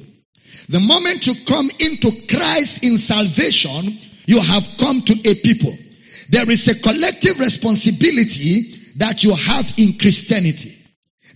The 0.69 0.81
moment 0.81 1.27
you 1.27 1.35
come 1.45 1.71
into 1.79 2.11
Christ 2.27 2.83
in 2.83 2.99
salvation, 2.99 3.99
you 4.27 4.41
have 4.41 4.69
come 4.79 5.03
to 5.03 5.13
a 5.29 5.35
people. 5.35 5.77
There 6.31 6.51
is 6.51 6.67
a 6.69 6.75
collective 6.81 7.39
responsibility 7.39 8.75
that 8.97 9.23
you 9.23 9.35
have 9.35 9.75
in 9.77 9.99
Christianity. 9.99 10.79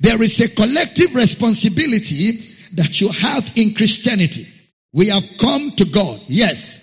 There 0.00 0.22
is 0.22 0.40
a 0.40 0.48
collective 0.48 1.14
responsibility 1.14 2.32
that 2.74 3.00
you 3.00 3.08
have 3.08 3.52
in 3.56 3.74
Christianity. 3.74 4.48
We 4.92 5.08
have 5.08 5.28
come 5.38 5.72
to 5.72 5.84
God, 5.84 6.20
yes. 6.26 6.80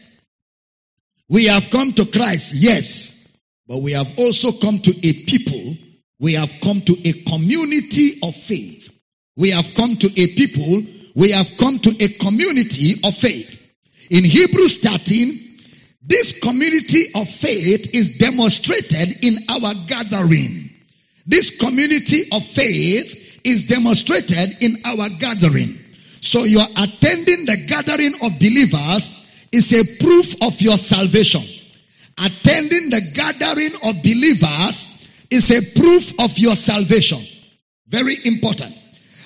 We 1.30 1.46
have 1.46 1.70
come 1.70 1.94
to 1.94 2.06
Christ, 2.06 2.54
yes. 2.56 3.36
But 3.68 3.82
we 3.82 3.94
have 3.94 4.20
also 4.20 4.52
come 4.52 4.80
to 4.80 5.08
a 5.08 5.14
people. 5.24 5.78
We 6.20 6.34
have 6.34 6.54
come 6.62 6.82
to 6.82 7.08
a 7.08 7.14
community 7.24 8.20
of 8.22 8.36
faith. 8.36 8.92
We 9.36 9.52
have 9.52 9.74
come 9.74 9.96
to 9.98 10.08
a 10.08 10.28
people. 10.28 10.84
We 11.16 11.32
have 11.32 11.58
come 11.58 11.80
to 11.80 11.96
a 12.00 12.10
community 12.10 13.02
of 13.04 13.16
faith. 13.16 13.60
In 14.12 14.24
Hebrews 14.24 14.80
13, 14.80 15.60
this 16.04 16.40
community 16.40 17.08
of 17.16 17.28
faith 17.28 17.90
is 17.94 18.18
demonstrated 18.18 19.26
in 19.26 19.46
our 19.50 19.74
gathering. 19.88 20.75
This 21.26 21.52
community 21.52 22.26
of 22.32 22.46
faith 22.46 23.40
is 23.44 23.64
demonstrated 23.64 24.58
in 24.62 24.82
our 24.86 25.10
gathering. 25.10 25.80
So 26.22 26.44
your 26.44 26.66
attending 26.78 27.46
the 27.46 27.66
gathering 27.68 28.16
of 28.22 28.40
believers 28.40 29.16
is 29.52 29.74
a 29.74 29.84
proof 30.04 30.36
of 30.42 30.60
your 30.62 30.78
salvation. 30.78 31.44
Attending 32.18 32.90
the 32.90 33.02
gathering 33.14 33.74
of 33.84 34.02
believers 34.02 34.90
is 35.30 35.52
a 35.52 35.62
proof 35.80 36.20
of 36.20 36.38
your 36.38 36.56
salvation. 36.56 37.22
Very 37.88 38.18
important. 38.26 38.80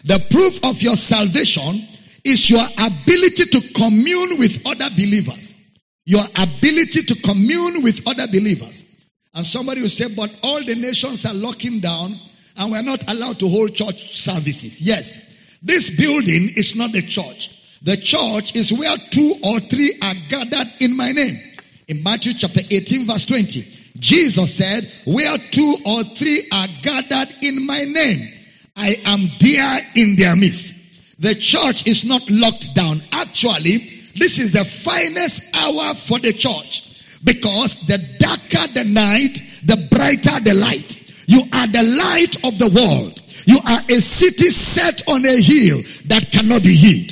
The 0.06 0.20
proof 0.32 0.64
of 0.66 0.82
your 0.82 0.96
salvation 0.96 1.88
is 2.24 2.50
your 2.50 2.66
ability 2.78 3.46
to 3.46 3.74
commune 3.74 4.40
with 4.40 4.66
other 4.66 4.90
believers. 4.90 5.56
Your 6.06 6.24
ability 6.24 7.04
to 7.04 7.16
commune 7.22 7.84
with 7.84 8.08
other 8.08 8.28
believers. 8.28 8.86
And 9.34 9.46
somebody 9.46 9.82
will 9.82 9.90
say, 9.90 10.14
but 10.14 10.32
all 10.44 10.64
the 10.64 10.76
nations 10.76 11.26
are 11.26 11.34
locking 11.34 11.80
down 11.80 12.20
and 12.58 12.72
we're 12.72 12.82
not 12.82 13.10
allowed 13.12 13.40
to 13.40 13.48
hold 13.48 13.74
church 13.76 14.18
services. 14.18 14.82
Yes. 14.82 15.22
This 15.62 15.90
building 15.90 16.50
is 16.56 16.76
not 16.76 16.92
the 16.92 17.02
church. 17.02 17.56
The 17.82 17.98
church 17.98 18.56
is 18.56 18.74
where 18.74 18.98
two 19.12 19.36
or 19.44 19.60
three 19.60 19.98
are 20.02 20.16
gathered 20.28 20.74
in 20.80 20.98
my 20.98 21.12
name. 21.12 21.40
In 21.88 22.04
Matthew 22.04 22.34
chapter 22.34 22.62
18 22.70 23.08
verse 23.08 23.26
20, 23.26 23.62
Jesus 23.98 24.56
said, 24.56 24.92
where 25.06 25.38
two 25.38 25.78
or 25.86 26.04
three 26.04 26.48
are 26.52 26.68
gathered 26.82 27.36
in 27.42 27.66
my 27.66 27.84
name, 27.84 28.34
I 28.76 28.96
am 29.06 29.28
there 29.40 29.80
in 29.96 30.16
their 30.16 30.36
midst. 30.36 30.74
The 31.20 31.36
church 31.36 31.88
is 31.88 32.06
not 32.06 32.30
locked 32.30 32.74
down. 32.74 33.04
Actually, 33.12 33.78
this 34.16 34.40
is 34.40 34.52
the 34.52 34.66
finest 34.66 35.44
hour 35.54 35.94
for 35.96 36.20
the 36.20 36.34
church 36.34 36.86
because 37.24 37.76
the 37.88 37.98
darker 38.20 38.74
the 38.74 38.84
night, 38.86 39.42
the 39.64 39.88
brighter 39.92 40.40
the 40.40 40.54
light. 40.54 40.96
You 41.28 41.42
are 41.54 41.68
the 41.68 41.84
light 41.84 42.36
of 42.46 42.58
the 42.58 42.70
world. 42.70 43.22
You 43.46 43.60
are 43.66 43.82
a 43.90 44.02
city 44.02 44.50
set 44.50 45.08
on 45.08 45.26
a 45.26 45.42
hill 45.42 45.82
that 46.06 46.32
cannot 46.32 46.64
be 46.64 46.76
hid. 46.76 47.12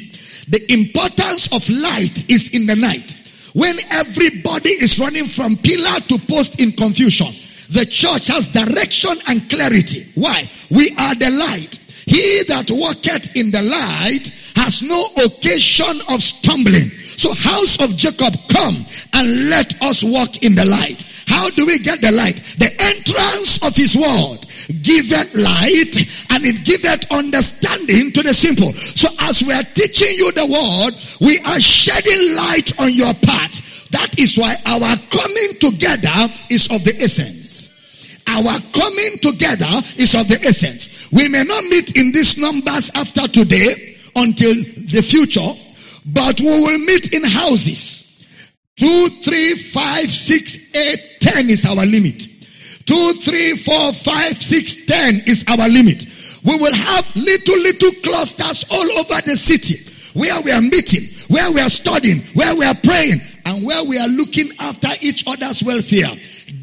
The 0.50 0.72
importance 0.72 1.48
of 1.52 1.70
light 1.70 2.30
is 2.30 2.50
in 2.52 2.66
the 2.66 2.76
night. 2.76 3.16
When 3.54 3.78
everybody 3.92 4.70
is 4.70 5.00
running 5.00 5.28
from 5.28 5.58
pillar 5.58 6.00
to 6.00 6.20
post 6.20 6.60
in 6.62 6.72
confusion, 6.72 7.28
the 7.70 7.86
church 7.86 8.28
has 8.28 8.48
direction 8.48 9.18
and 9.28 9.50
clarity. 9.50 10.08
Why? 10.16 10.50
We 10.70 10.96
are 10.98 11.16
the 11.16 11.30
light. 11.32 11.80
He 12.08 12.44
that 12.48 12.72
walketh 12.72 13.36
in 13.36 13.52
the 13.52 13.62
light 13.62 14.32
has 14.56 14.82
no 14.82 15.08
occasion 15.26 16.02
of 16.10 16.24
stumbling. 16.24 16.90
So 16.90 17.34
house 17.34 17.82
of 17.82 17.98
Jacob, 17.98 18.34
come 18.48 18.86
and 19.12 19.50
let 19.50 19.82
us 19.84 20.04
walk 20.04 20.42
in 20.42 20.56
the 20.56 20.64
light. 20.66 21.04
How 21.28 21.50
do 21.50 21.66
we 21.66 21.80
get 21.80 22.00
the 22.02 22.14
light? 22.14 22.38
The 22.58 22.72
entrance 22.80 23.62
of 23.62 23.76
his 23.76 23.96
word 23.96 24.40
giveth 24.82 25.36
light 25.36 25.96
and 26.32 26.46
it 26.46 26.64
giveth 26.64 27.12
understanding 27.12 28.14
to 28.14 28.24
the 28.24 28.34
simple. 28.34 28.72
So 28.74 29.10
as 29.20 29.44
we 29.44 29.52
are 29.52 29.64
teaching 29.64 30.16
you 30.16 30.32
the 30.32 30.46
word, 30.46 30.96
we 31.20 31.40
are 31.40 31.60
shedding 31.60 32.38
light 32.38 32.80
on 32.80 32.94
your 32.94 33.14
path. 33.16 33.90
That 33.92 34.18
is 34.18 34.38
why 34.38 34.56
our 34.66 34.96
coming 35.12 35.60
together 35.60 36.34
is 36.50 36.68
of 36.72 36.84
the 36.86 36.96
essence. 37.02 37.57
Our 38.28 38.60
coming 38.74 39.18
together 39.22 39.82
is 39.98 40.14
of 40.14 40.28
the 40.28 40.40
essence. 40.44 41.12
We 41.12 41.30
may 41.30 41.44
not 41.44 41.64
meet 41.66 41.98
in 41.98 42.12
these 42.12 42.38
numbers 42.38 42.92
after 42.94 43.28
today 43.28 43.98
until 44.16 44.54
the 44.56 45.02
future, 45.02 45.54
but 46.06 46.40
we 46.40 46.48
will 46.48 46.80
meet 46.80 47.14
in 47.14 47.24
houses. 47.24 48.04
Two, 48.76 49.08
three, 49.24 49.56
five, 49.56 50.12
six, 50.12 50.58
eight, 50.76 51.20
ten 51.22 51.50
is 51.50 51.66
our 51.66 51.86
limit. 51.86 52.28
Two, 52.86 53.14
three, 53.14 53.54
four, 53.56 53.94
five, 53.94 54.42
six, 54.42 54.86
ten 54.86 55.24
is 55.26 55.46
our 55.48 55.68
limit. 55.68 56.06
We 56.44 56.58
will 56.58 56.74
have 56.74 57.16
little, 57.16 57.58
little 57.60 57.92
clusters 58.04 58.66
all 58.70 58.92
over 59.00 59.22
the 59.22 59.36
city 59.36 59.84
where 60.18 60.42
we 60.42 60.52
are 60.52 60.62
meeting, 60.62 61.10
where 61.28 61.52
we 61.52 61.62
are 61.62 61.70
studying, 61.70 62.22
where 62.34 62.56
we 62.56 62.66
are 62.66 62.76
praying, 62.76 63.22
and 63.48 63.66
where 63.66 63.86
we 63.86 63.98
are 63.98 64.10
looking 64.10 64.52
after 64.60 64.90
each 65.00 65.24
other's 65.26 65.64
welfare. 65.64 66.14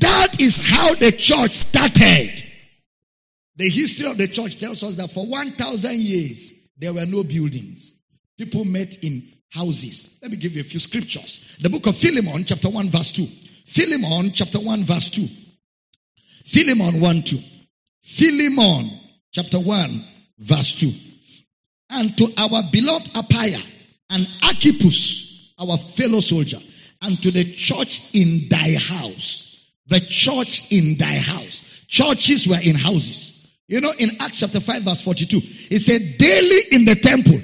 That 0.01 0.39
is 0.39 0.59
how 0.59 0.95
the 0.95 1.13
church 1.13 1.55
started. 1.55 2.43
The 3.57 3.71
history 3.71 4.07
of 4.11 4.19
the 4.19 4.29
church 4.29 4.59
tells 4.59 4.83
us 4.83 4.97
that 4.97 5.11
for 5.11 5.25
1,000 5.25 5.97
years, 5.97 6.53
there 6.77 6.93
were 6.93 7.07
no 7.07 7.25
buildings. 7.25 7.95
People 8.37 8.67
met 8.67 8.99
in 9.03 9.33
houses. 9.51 10.15
Let 10.21 10.31
me 10.31 10.37
give 10.37 10.57
you 10.57 10.61
a 10.61 10.65
few 10.65 10.79
scriptures. 10.79 11.57
The 11.59 11.71
book 11.71 11.87
of 11.87 11.97
Philemon, 11.97 12.45
chapter 12.45 12.69
1, 12.69 12.91
verse 12.91 13.13
2. 13.13 13.29
Philemon, 13.65 14.33
chapter 14.33 14.59
1, 14.59 14.85
verse 14.85 15.09
2. 15.09 15.27
Philemon 16.45 17.01
1, 17.01 17.23
2. 17.23 17.39
Philemon, 18.03 18.91
chapter 19.33 19.59
1, 19.59 20.05
verse 20.39 20.75
2. 20.75 20.93
And 21.89 22.19
to 22.19 22.31
our 22.37 22.63
beloved 22.71 23.15
Apphia 23.15 23.65
and 24.11 24.29
Archippus, 24.43 25.55
our 25.59 25.79
fellow 25.79 26.21
soldier, 26.21 26.59
and 27.05 27.23
to 27.23 27.31
the 27.31 27.45
church 27.45 28.03
in 28.13 28.49
thy 28.49 28.75
house. 28.75 29.47
The 29.89 30.01
church 30.01 30.65
in 30.71 30.97
thy 30.97 31.15
house. 31.15 31.63
Churches 31.87 32.49
were 32.49 32.61
in 32.63 32.75
houses. 32.75 33.33
You 33.69 33.81
know, 33.81 33.93
in 33.97 34.17
Acts 34.21 34.41
chapter 34.41 34.61
5, 34.61 34.83
verse 34.83 35.01
42, 35.03 35.41
it 35.71 35.81
said, 35.81 36.19
daily 36.19 36.61
in 36.73 36.85
the 36.85 36.95
temple 36.97 37.41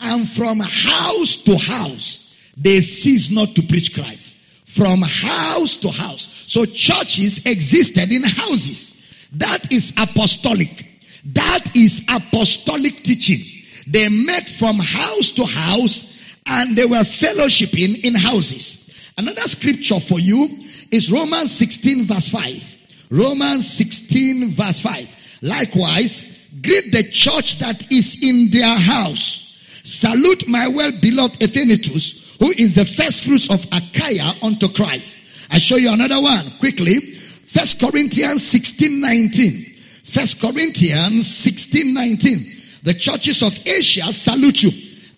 and 0.00 0.28
from 0.28 0.60
house 0.60 1.36
to 1.36 1.56
house, 1.56 2.52
they 2.56 2.80
cease 2.80 3.30
not 3.30 3.54
to 3.54 3.62
preach 3.62 3.94
Christ. 3.94 4.34
From 4.66 5.02
house 5.02 5.76
to 5.76 5.90
house. 5.90 6.44
So 6.46 6.64
churches 6.64 7.44
existed 7.44 8.10
in 8.10 8.22
houses. 8.22 8.92
That 9.32 9.72
is 9.72 9.92
apostolic. 9.98 10.86
That 11.26 11.76
is 11.76 12.02
apostolic 12.08 13.02
teaching. 13.02 13.40
They 13.86 14.08
met 14.08 14.48
from 14.48 14.76
house 14.76 15.30
to 15.32 15.44
house 15.44 16.36
and 16.46 16.76
they 16.76 16.84
were 16.84 16.96
fellowshipping 17.04 18.04
in 18.04 18.14
houses. 18.14 18.81
Another 19.18 19.42
scripture 19.42 20.00
for 20.00 20.18
you 20.18 20.64
is 20.90 21.10
Romans 21.10 21.52
16 21.52 22.06
verse 22.06 22.28
5. 22.28 22.78
Romans 23.10 23.70
16 23.70 24.50
verse 24.52 24.80
5. 24.80 25.38
Likewise, 25.42 26.48
greet 26.62 26.92
the 26.92 27.04
church 27.04 27.58
that 27.58 27.92
is 27.92 28.18
in 28.22 28.50
their 28.50 28.78
house. 28.78 29.48
Salute 29.84 30.48
my 30.48 30.68
well 30.68 30.92
beloved 30.92 31.42
Epaphras, 31.42 32.36
who 32.38 32.50
is 32.50 32.74
the 32.76 32.84
first 32.84 33.24
fruits 33.24 33.50
of 33.50 33.66
Achaia 33.72 34.34
unto 34.42 34.68
Christ. 34.68 35.18
I 35.50 35.58
show 35.58 35.76
you 35.76 35.92
another 35.92 36.20
one 36.20 36.58
quickly. 36.58 37.00
First 37.14 37.80
Corinthians 37.80 38.46
16 38.46 39.00
19. 39.00 39.74
First 40.04 40.40
Corinthians 40.40 41.36
16 41.36 41.92
19. 41.92 42.52
The 42.84 42.94
churches 42.94 43.42
of 43.42 43.58
Asia 43.66 44.12
salute 44.12 44.62
you. 44.62 44.70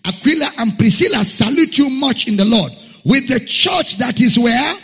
Aquila 0.03 0.51
and 0.57 0.77
Priscilla 0.77 1.23
salute 1.23 1.77
you 1.77 1.89
much 1.89 2.27
in 2.27 2.37
the 2.37 2.45
Lord. 2.45 2.71
With 3.05 3.27
the 3.27 3.39
church 3.39 3.97
that 3.97 4.19
is 4.19 4.37
where? 4.37 4.77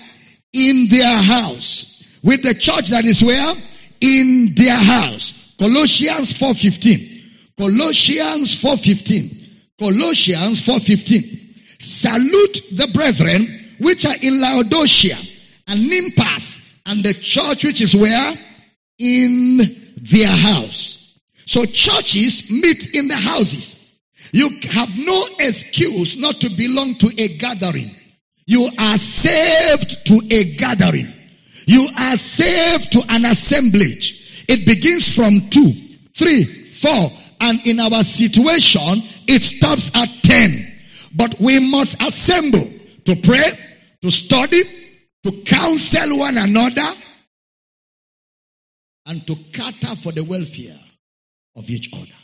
In 0.53 0.87
their 0.87 1.21
house. 1.21 1.87
With 2.23 2.43
the 2.43 2.53
church 2.53 2.89
that 2.89 3.03
is 3.03 3.23
where? 3.23 3.55
In 3.99 4.53
their 4.55 4.77
house. 4.77 5.33
Colossians 5.57 6.33
4.15. 6.33 7.57
Colossians 7.57 8.63
4.15. 8.63 9.49
Colossians 9.79 10.61
4.15. 10.61 11.81
Salute 11.81 12.61
the 12.71 12.87
brethren 12.93 13.59
which 13.79 14.05
are 14.05 14.15
in 14.21 14.39
Laodicea 14.39 15.17
and 15.67 15.89
Nymphas 15.89 16.61
and 16.85 17.03
the 17.03 17.15
church 17.15 17.63
which 17.63 17.81
is 17.81 17.95
where? 17.95 18.35
In 18.99 19.57
their 19.97 20.27
house. 20.27 20.99
So 21.47 21.65
churches 21.65 22.51
meet 22.51 22.95
in 22.95 23.07
the 23.07 23.15
houses. 23.15 23.77
You 24.31 24.49
have 24.69 24.95
no 24.95 25.27
excuse 25.39 26.17
not 26.17 26.39
to 26.41 26.49
belong 26.49 26.95
to 26.99 27.11
a 27.17 27.27
gathering. 27.37 27.95
You 28.51 28.69
are 28.77 28.97
saved 28.97 30.07
to 30.07 30.21
a 30.29 30.43
gathering. 30.55 31.07
You 31.67 31.87
are 31.97 32.17
saved 32.17 32.91
to 32.91 33.03
an 33.07 33.23
assemblage. 33.23 34.45
It 34.49 34.65
begins 34.65 35.15
from 35.15 35.49
two, 35.49 35.71
three, 36.13 36.43
four, 36.43 37.13
and 37.39 37.65
in 37.65 37.79
our 37.79 38.03
situation, 38.03 39.03
it 39.25 39.41
stops 39.41 39.91
at 39.95 40.09
ten. 40.23 40.69
But 41.15 41.39
we 41.39 41.59
must 41.71 42.01
assemble 42.01 42.69
to 43.05 43.15
pray, 43.15 43.57
to 44.01 44.11
study, 44.11 44.63
to 45.23 45.31
counsel 45.43 46.19
one 46.19 46.37
another, 46.37 46.93
and 49.05 49.25
to 49.27 49.35
cater 49.53 49.95
for 49.95 50.11
the 50.11 50.25
welfare 50.25 50.77
of 51.55 51.69
each 51.69 51.89
other. 51.93 52.19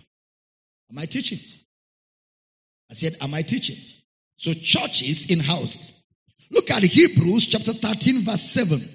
Am 0.91 0.99
I 0.99 1.05
teaching? 1.05 1.39
I 2.91 2.95
said, 2.95 3.15
Am 3.21 3.33
I 3.33 3.43
teaching? 3.43 3.77
So, 4.35 4.53
churches 4.53 5.27
in 5.31 5.39
houses. 5.39 5.93
Look 6.51 6.71
at 6.71 6.83
Hebrews 6.83 7.47
chapter 7.47 7.73
13, 7.73 8.23
verse 8.23 8.41
7. 8.41 8.89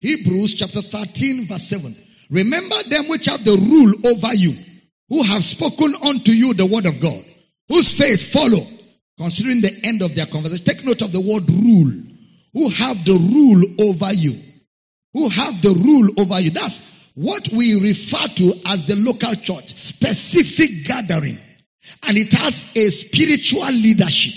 Hebrews 0.00 0.54
chapter 0.54 0.82
13, 0.82 1.46
verse 1.46 1.68
7. 1.68 1.96
Remember 2.30 2.82
them 2.84 3.08
which 3.08 3.26
have 3.26 3.44
the 3.44 3.56
rule 3.56 4.12
over 4.12 4.34
you, 4.34 4.56
who 5.08 5.22
have 5.22 5.44
spoken 5.44 5.94
unto 6.02 6.32
you 6.32 6.54
the 6.54 6.66
word 6.66 6.86
of 6.86 7.00
God, 7.00 7.24
whose 7.68 7.92
faith 7.96 8.32
follow, 8.32 8.66
considering 9.18 9.60
the 9.60 9.80
end 9.84 10.02
of 10.02 10.14
their 10.14 10.26
conversation. 10.26 10.64
Take 10.64 10.84
note 10.84 11.02
of 11.02 11.12
the 11.12 11.20
word 11.20 11.48
rule. 11.50 11.92
Who 12.52 12.68
have 12.70 13.04
the 13.04 13.12
rule 13.12 13.90
over 13.90 14.12
you. 14.12 14.40
Who 15.12 15.28
have 15.28 15.60
the 15.62 15.70
rule 15.70 16.10
over 16.18 16.40
you. 16.40 16.50
That's 16.50 16.82
what 17.14 17.48
we 17.48 17.80
refer 17.80 18.28
to 18.28 18.60
as 18.66 18.86
the 18.86 18.96
local 18.96 19.34
church. 19.34 19.74
Specific 19.76 20.84
gathering. 20.84 21.38
And 22.02 22.16
it 22.18 22.32
has 22.32 22.66
a 22.74 22.90
spiritual 22.90 23.70
leadership. 23.70 24.34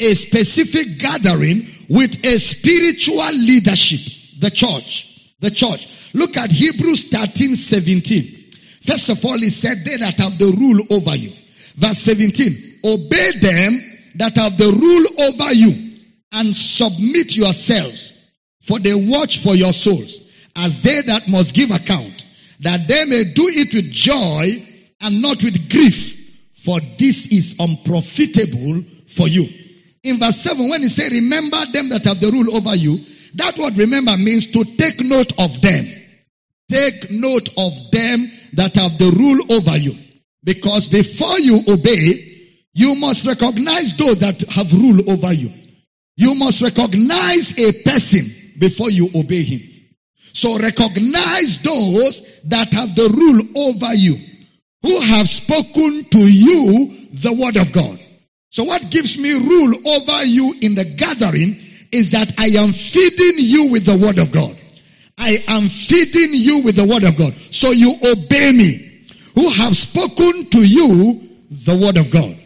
A 0.00 0.14
specific 0.14 0.98
gathering 0.98 1.68
with 1.88 2.24
a 2.24 2.38
spiritual 2.38 3.32
leadership. 3.32 4.00
The 4.40 4.50
church. 4.50 5.34
The 5.40 5.50
church. 5.50 6.12
Look 6.14 6.36
at 6.36 6.50
Hebrews 6.50 7.04
13, 7.08 7.56
17. 7.56 8.50
First 8.82 9.08
of 9.10 9.24
all, 9.24 9.38
he 9.38 9.50
said, 9.50 9.84
they 9.84 9.96
that 9.96 10.18
have 10.20 10.38
the 10.38 10.52
rule 10.52 10.80
over 10.90 11.16
you. 11.16 11.32
Verse 11.76 11.98
17. 11.98 12.80
Obey 12.84 13.30
them 13.40 13.98
that 14.16 14.36
have 14.36 14.58
the 14.58 14.70
rule 14.70 15.28
over 15.28 15.52
you 15.52 15.98
and 16.32 16.54
submit 16.54 17.36
yourselves 17.36 18.12
for 18.60 18.78
they 18.78 18.94
watch 18.94 19.38
for 19.38 19.54
your 19.54 19.72
souls 19.72 20.20
as 20.56 20.80
they 20.80 21.02
that 21.02 21.28
must 21.28 21.54
give 21.54 21.70
account 21.70 22.24
that 22.60 22.86
they 22.88 23.04
may 23.04 23.24
do 23.24 23.46
it 23.48 23.74
with 23.74 23.90
joy 23.90 24.66
and 25.00 25.22
not 25.22 25.42
with 25.42 25.70
grief 25.70 26.16
for 26.52 26.80
this 26.98 27.26
is 27.26 27.56
unprofitable 27.58 28.84
for 29.06 29.28
you. 29.28 29.63
In 30.04 30.18
verse 30.18 30.36
7, 30.36 30.68
when 30.68 30.82
he 30.82 30.88
said, 30.88 31.12
remember 31.12 31.64
them 31.72 31.88
that 31.88 32.04
have 32.04 32.20
the 32.20 32.30
rule 32.30 32.54
over 32.54 32.76
you, 32.76 33.00
that 33.36 33.56
word 33.56 33.76
remember 33.78 34.16
means 34.18 34.46
to 34.48 34.62
take 34.76 35.00
note 35.00 35.32
of 35.38 35.60
them. 35.62 35.88
Take 36.70 37.10
note 37.10 37.48
of 37.56 37.90
them 37.90 38.30
that 38.52 38.76
have 38.76 38.98
the 38.98 39.10
rule 39.10 39.56
over 39.56 39.76
you. 39.78 39.98
Because 40.44 40.88
before 40.88 41.40
you 41.40 41.62
obey, 41.66 42.30
you 42.74 42.96
must 42.96 43.24
recognize 43.24 43.94
those 43.94 44.20
that 44.20 44.42
have 44.50 44.72
rule 44.72 45.10
over 45.10 45.32
you. 45.32 45.52
You 46.16 46.34
must 46.34 46.60
recognize 46.60 47.58
a 47.58 47.72
person 47.82 48.30
before 48.58 48.90
you 48.90 49.08
obey 49.14 49.42
him. 49.42 49.60
So 50.34 50.58
recognize 50.58 51.58
those 51.58 52.40
that 52.44 52.74
have 52.74 52.94
the 52.94 53.08
rule 53.08 53.68
over 53.68 53.94
you, 53.94 54.16
who 54.82 55.00
have 55.00 55.28
spoken 55.28 56.04
to 56.10 56.18
you 56.18 57.08
the 57.10 57.32
word 57.32 57.56
of 57.56 57.72
God. 57.72 58.03
So 58.54 58.62
what 58.62 58.88
gives 58.88 59.18
me 59.18 59.32
rule 59.32 59.88
over 59.88 60.24
you 60.24 60.54
in 60.60 60.76
the 60.76 60.84
gathering 60.84 61.60
is 61.90 62.10
that 62.10 62.34
I 62.38 62.50
am 62.50 62.70
feeding 62.70 63.34
you 63.38 63.72
with 63.72 63.84
the 63.84 63.98
word 63.98 64.20
of 64.20 64.30
God. 64.30 64.56
I 65.18 65.42
am 65.48 65.68
feeding 65.68 66.30
you 66.34 66.62
with 66.62 66.76
the 66.76 66.86
word 66.86 67.02
of 67.02 67.18
God. 67.18 67.34
So 67.34 67.72
you 67.72 67.96
obey 67.96 68.52
me, 68.52 69.08
who 69.34 69.50
have 69.50 69.76
spoken 69.76 70.50
to 70.50 70.58
you 70.60 71.28
the 71.50 71.76
word 71.76 71.96
of 71.96 72.12
God. 72.12 72.38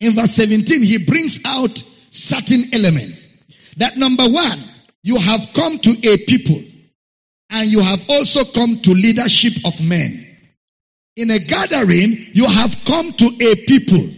In 0.00 0.14
verse 0.14 0.30
17, 0.30 0.82
he 0.82 1.04
brings 1.04 1.40
out 1.44 1.82
certain 2.08 2.72
elements. 2.72 3.28
That 3.76 3.98
number 3.98 4.26
one, 4.26 4.58
you 5.02 5.18
have 5.18 5.52
come 5.52 5.80
to 5.80 5.90
a 5.90 6.16
people 6.16 6.62
and 7.50 7.70
you 7.70 7.82
have 7.82 8.06
also 8.08 8.42
come 8.42 8.80
to 8.80 8.94
leadership 8.94 9.52
of 9.66 9.86
men. 9.86 10.24
In 11.14 11.30
a 11.30 11.40
gathering, 11.40 12.16
you 12.32 12.46
have 12.46 12.86
come 12.86 13.12
to 13.12 13.26
a 13.26 13.54
people 13.66 14.14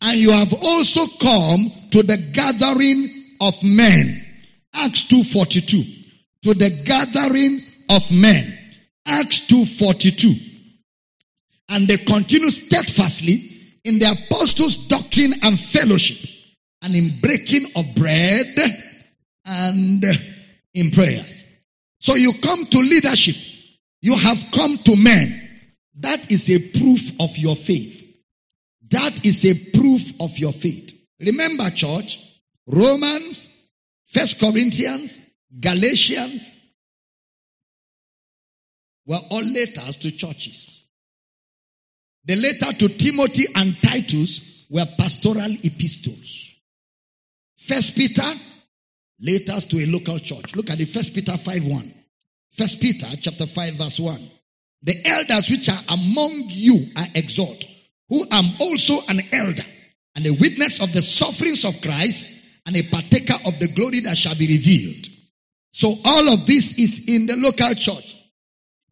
and 0.00 0.18
you 0.18 0.30
have 0.30 0.54
also 0.62 1.06
come 1.06 1.72
to 1.90 2.02
the 2.02 2.16
gathering 2.16 3.36
of 3.40 3.62
men. 3.62 4.24
Acts 4.74 5.04
2.42. 5.04 5.94
To 6.42 6.54
the 6.54 6.70
gathering 6.84 7.60
of 7.90 8.10
men. 8.12 8.56
Acts 9.06 9.40
2.42. 9.40 10.34
And 11.70 11.88
they 11.88 11.98
continue 11.98 12.50
steadfastly 12.50 13.50
in 13.84 13.98
the 13.98 14.10
apostles' 14.10 14.76
doctrine 14.88 15.34
and 15.42 15.58
fellowship 15.58 16.18
and 16.82 16.94
in 16.94 17.20
breaking 17.20 17.72
of 17.74 17.94
bread 17.94 18.54
and 19.44 20.04
in 20.74 20.90
prayers. 20.90 21.44
So 22.00 22.14
you 22.14 22.34
come 22.34 22.66
to 22.66 22.78
leadership. 22.78 23.36
You 24.00 24.16
have 24.16 24.50
come 24.52 24.78
to 24.78 24.96
men. 24.96 25.48
That 25.96 26.30
is 26.30 26.48
a 26.50 26.58
proof 26.78 27.12
of 27.20 27.36
your 27.36 27.56
faith. 27.56 27.97
That 28.90 29.24
is 29.24 29.44
a 29.44 29.54
proof 29.76 30.12
of 30.20 30.38
your 30.38 30.52
faith. 30.52 30.94
Remember, 31.20 31.68
church, 31.70 32.18
Romans, 32.66 33.50
First 34.06 34.38
Corinthians, 34.40 35.20
Galatians 35.58 36.56
were 39.06 39.20
all 39.30 39.42
letters 39.42 39.96
to 39.98 40.10
churches. 40.10 40.84
The 42.24 42.36
letter 42.36 42.72
to 42.78 42.88
Timothy 42.88 43.46
and 43.54 43.76
Titus 43.82 44.66
were 44.70 44.86
pastoral 44.98 45.56
epistles. 45.62 46.52
First 47.56 47.96
Peter, 47.96 48.30
letters 49.20 49.66
to 49.66 49.78
a 49.78 49.86
local 49.86 50.18
church. 50.18 50.54
Look 50.54 50.70
at 50.70 50.78
the 50.78 50.84
First 50.84 51.14
Peter 51.14 51.36
5 51.36 51.66
1. 51.66 51.94
First 52.52 52.80
Peter 52.80 53.08
chapter 53.20 53.46
5 53.46 53.74
verse 53.74 54.00
1. 54.00 54.30
The 54.82 55.06
elders 55.06 55.50
which 55.50 55.68
are 55.68 55.82
among 55.88 56.44
you 56.48 56.86
I 56.96 57.10
exhort, 57.14 57.66
who 58.08 58.26
am 58.30 58.44
also 58.60 59.00
an 59.08 59.20
elder 59.32 59.64
and 60.14 60.26
a 60.26 60.32
witness 60.32 60.80
of 60.80 60.92
the 60.92 61.02
sufferings 61.02 61.64
of 61.64 61.80
Christ 61.80 62.30
and 62.66 62.76
a 62.76 62.82
partaker 62.82 63.36
of 63.46 63.58
the 63.58 63.68
glory 63.68 64.00
that 64.00 64.16
shall 64.16 64.34
be 64.34 64.46
revealed. 64.46 65.06
So 65.72 65.96
all 66.04 66.32
of 66.32 66.46
this 66.46 66.74
is 66.74 67.04
in 67.06 67.26
the 67.26 67.36
local 67.36 67.74
church. 67.74 68.16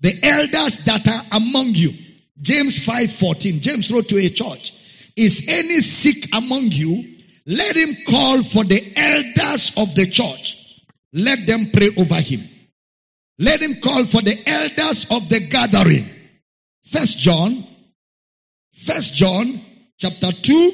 The 0.01 0.19
elders 0.23 0.79
that 0.85 1.09
are 1.09 1.25
among 1.33 1.75
you. 1.75 1.93
James 2.41 2.79
5:14. 2.81 3.61
James 3.61 3.91
wrote 3.91 4.09
to 4.11 4.19
a 4.19 4.29
church, 4.29 4.73
is 5.17 5.45
any 5.49 5.81
sick 5.81 6.35
among 6.35 6.71
you? 6.71 7.17
Let 7.47 7.77
him 7.77 7.97
call 8.07 8.43
for 8.43 8.65
the 8.65 8.93
elders 8.97 9.73
of 9.77 9.95
the 9.95 10.07
church. 10.07 10.59
Let 11.13 11.47
them 11.47 11.71
pray 11.71 11.91
over 11.97 12.21
him. 12.21 12.49
Let 13.39 13.63
him 13.63 13.81
call 13.81 14.05
for 14.05 14.21
the 14.21 14.39
elders 14.47 15.07
of 15.11 15.29
the 15.29 15.41
gathering. 15.41 16.11
First 16.85 17.19
John, 17.19 17.67
First 18.85 19.15
John 19.15 19.61
chapter 19.99 20.31
2, 20.33 20.73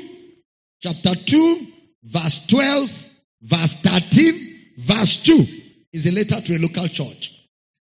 chapter 0.80 1.14
2, 1.14 1.66
verse 2.02 2.46
12, 2.46 3.08
verse 3.42 3.74
13, 3.76 4.58
verse 4.78 5.16
2 5.18 5.46
is 5.92 6.06
a 6.06 6.12
letter 6.12 6.40
to 6.40 6.56
a 6.56 6.58
local 6.58 6.88
church. 6.88 7.32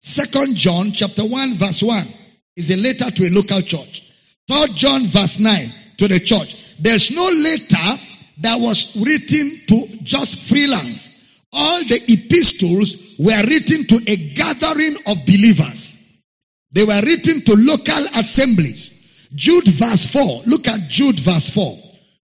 Second 0.02 0.56
John 0.56 0.92
chapter 0.92 1.24
1 1.24 1.56
verse 1.58 1.84
1 1.84 2.08
is 2.56 2.72
a 2.72 2.78
letter 2.78 3.12
to 3.12 3.28
a 3.28 3.30
local 3.30 3.62
church. 3.62 4.04
Third 4.48 4.76
John 4.76 5.06
verse 5.06 5.40
9 5.40 5.74
to 5.98 6.08
the 6.08 6.20
church. 6.20 6.76
There's 6.80 7.12
no 7.12 7.28
letter 7.30 8.02
that 8.40 8.60
was 8.60 8.96
written 8.96 9.62
to 9.68 9.98
just 10.04 10.40
freelance. 10.40 11.12
All 11.54 11.84
the 11.84 12.02
epistles 12.12 12.98
were 13.20 13.44
written 13.46 13.86
to 13.88 14.02
a 14.08 14.16
gathering 14.34 14.98
of 15.06 15.26
believers. 15.26 15.98
They 16.72 16.84
were 16.84 17.02
written 17.02 17.42
to 17.42 17.56
local 17.56 18.06
assemblies. 18.16 18.97
Jude 19.36 19.68
verse 19.68 20.08
4. 20.08 20.44
Look 20.46 20.68
at 20.68 20.90
Jude 20.90 21.20
verse 21.20 21.50
4. 21.50 21.78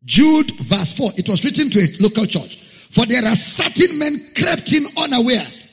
Jude 0.05 0.51
verse 0.51 0.93
4. 0.93 1.13
It 1.17 1.29
was 1.29 1.43
written 1.43 1.69
to 1.71 1.79
a 1.79 1.87
local 2.01 2.25
church. 2.25 2.57
For 2.57 3.05
there 3.05 3.25
are 3.25 3.35
certain 3.35 3.97
men 3.97 4.33
crept 4.35 4.71
in 4.73 4.87
unawares 4.97 5.67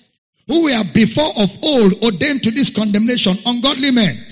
who 0.47 0.65
were 0.65 0.85
before 0.93 1.33
of 1.37 1.63
old 1.63 2.03
ordained 2.03 2.43
to 2.45 2.51
this 2.51 2.71
condemnation, 2.71 3.39
ungodly 3.47 3.91
men, 3.91 4.25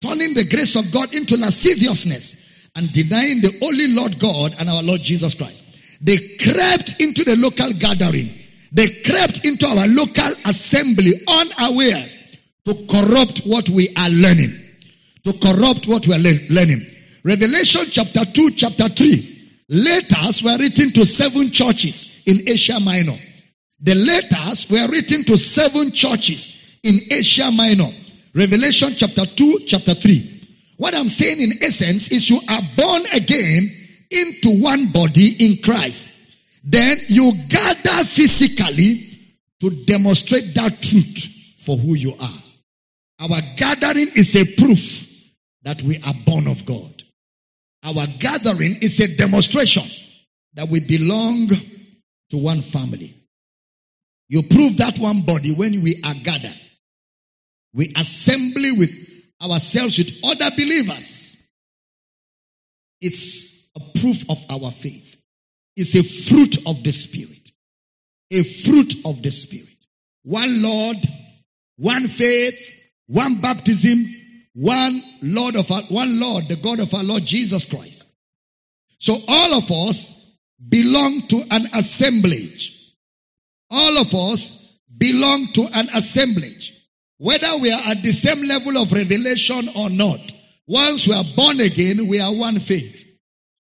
turning 0.00 0.34
the 0.34 0.44
grace 0.44 0.76
of 0.76 0.90
God 0.90 1.14
into 1.14 1.36
lasciviousness 1.36 2.68
and 2.76 2.92
denying 2.92 3.40
the 3.40 3.58
only 3.62 3.88
Lord 3.88 4.18
God 4.18 4.54
and 4.58 4.68
our 4.70 4.82
Lord 4.82 5.02
Jesus 5.02 5.34
Christ. 5.34 5.64
They 6.00 6.36
crept 6.36 7.00
into 7.00 7.24
the 7.24 7.36
local 7.36 7.72
gathering. 7.72 8.32
They 8.72 8.88
crept 9.02 9.44
into 9.44 9.66
our 9.66 9.86
local 9.86 10.32
assembly 10.44 11.24
unawares 11.28 12.16
to 12.64 12.86
corrupt 12.86 13.40
what 13.40 13.68
we 13.68 13.94
are 13.96 14.10
learning. 14.10 14.65
To 15.26 15.32
corrupt 15.32 15.88
what 15.88 16.06
we 16.06 16.14
are 16.14 16.18
learning. 16.20 16.86
Revelation 17.24 17.86
chapter 17.90 18.24
2, 18.24 18.52
chapter 18.52 18.88
3. 18.88 19.64
Letters 19.70 20.40
were 20.40 20.56
written 20.56 20.92
to 20.92 21.04
seven 21.04 21.50
churches 21.50 22.22
in 22.26 22.48
Asia 22.48 22.78
Minor. 22.78 23.18
The 23.80 23.96
letters 23.96 24.70
were 24.70 24.86
written 24.86 25.24
to 25.24 25.36
seven 25.36 25.90
churches 25.90 26.78
in 26.84 27.00
Asia 27.10 27.50
Minor. 27.50 27.90
Revelation 28.34 28.94
chapter 28.96 29.26
2, 29.26 29.64
chapter 29.66 29.94
3. 29.94 30.74
What 30.76 30.94
I'm 30.94 31.08
saying 31.08 31.40
in 31.40 31.60
essence 31.60 32.06
is 32.12 32.30
you 32.30 32.40
are 32.48 32.62
born 32.76 33.02
again 33.12 33.74
into 34.12 34.62
one 34.62 34.92
body 34.92 35.44
in 35.44 35.60
Christ. 35.60 36.08
Then 36.62 36.98
you 37.08 37.32
gather 37.48 38.04
physically 38.04 39.18
to 39.60 39.70
demonstrate 39.86 40.54
that 40.54 40.80
truth 40.80 41.26
for 41.58 41.76
who 41.76 41.94
you 41.94 42.12
are. 42.12 42.42
Our 43.18 43.40
gathering 43.56 44.12
is 44.14 44.36
a 44.36 44.44
proof 44.54 45.05
that 45.62 45.82
we 45.82 45.98
are 45.98 46.14
born 46.24 46.46
of 46.46 46.64
God. 46.64 47.02
Our 47.82 48.06
gathering 48.18 48.76
is 48.82 49.00
a 49.00 49.16
demonstration 49.16 49.84
that 50.54 50.68
we 50.68 50.80
belong 50.80 51.48
to 51.48 52.36
one 52.36 52.60
family. 52.60 53.14
You 54.28 54.42
prove 54.42 54.78
that 54.78 54.98
one 54.98 55.22
body 55.22 55.54
when 55.54 55.82
we 55.82 56.02
are 56.04 56.14
gathered. 56.14 56.58
We 57.74 57.92
assembly 57.96 58.72
with 58.72 58.90
ourselves 59.42 59.98
with 59.98 60.20
other 60.24 60.50
believers. 60.56 61.38
It's 63.00 63.68
a 63.76 63.98
proof 63.98 64.28
of 64.30 64.44
our 64.50 64.70
faith. 64.70 65.16
It's 65.76 65.94
a 65.94 66.02
fruit 66.02 66.66
of 66.66 66.82
the 66.82 66.92
Spirit. 66.92 67.50
A 68.32 68.42
fruit 68.42 68.94
of 69.04 69.22
the 69.22 69.30
Spirit. 69.30 69.68
One 70.24 70.62
Lord, 70.62 70.96
one 71.76 72.08
faith, 72.08 72.72
one 73.06 73.40
baptism, 73.40 74.06
one 74.56 75.02
Lord 75.20 75.54
of 75.54 75.70
our, 75.70 75.82
one 75.82 76.18
Lord, 76.18 76.48
the 76.48 76.56
God 76.56 76.80
of 76.80 76.94
our 76.94 77.04
Lord 77.04 77.26
Jesus 77.26 77.66
Christ. 77.66 78.06
So 78.98 79.18
all 79.28 79.54
of 79.54 79.70
us 79.70 80.34
belong 80.66 81.28
to 81.28 81.42
an 81.50 81.68
assemblage. 81.74 82.72
All 83.70 83.98
of 83.98 84.14
us 84.14 84.74
belong 84.96 85.52
to 85.52 85.68
an 85.74 85.90
assemblage. 85.94 86.72
Whether 87.18 87.58
we 87.58 87.70
are 87.70 87.82
at 87.84 88.02
the 88.02 88.12
same 88.12 88.48
level 88.48 88.78
of 88.78 88.92
revelation 88.92 89.68
or 89.76 89.90
not, 89.90 90.20
once 90.66 91.06
we 91.06 91.12
are 91.12 91.24
born 91.36 91.60
again, 91.60 92.06
we 92.08 92.20
are 92.20 92.34
one 92.34 92.58
faith. 92.58 93.06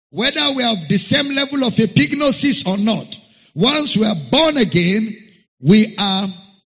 Whether 0.09 0.53
we 0.57 0.63
have 0.63 0.89
the 0.89 0.97
same 0.97 1.29
level 1.35 1.63
of 1.65 1.75
epignosis 1.75 2.67
or 2.67 2.79
not, 2.79 3.19
once 3.55 3.99
we 3.99 4.07
are 4.07 4.17
born 4.31 4.57
again, 4.57 5.15
we 5.61 5.95
are 5.99 6.27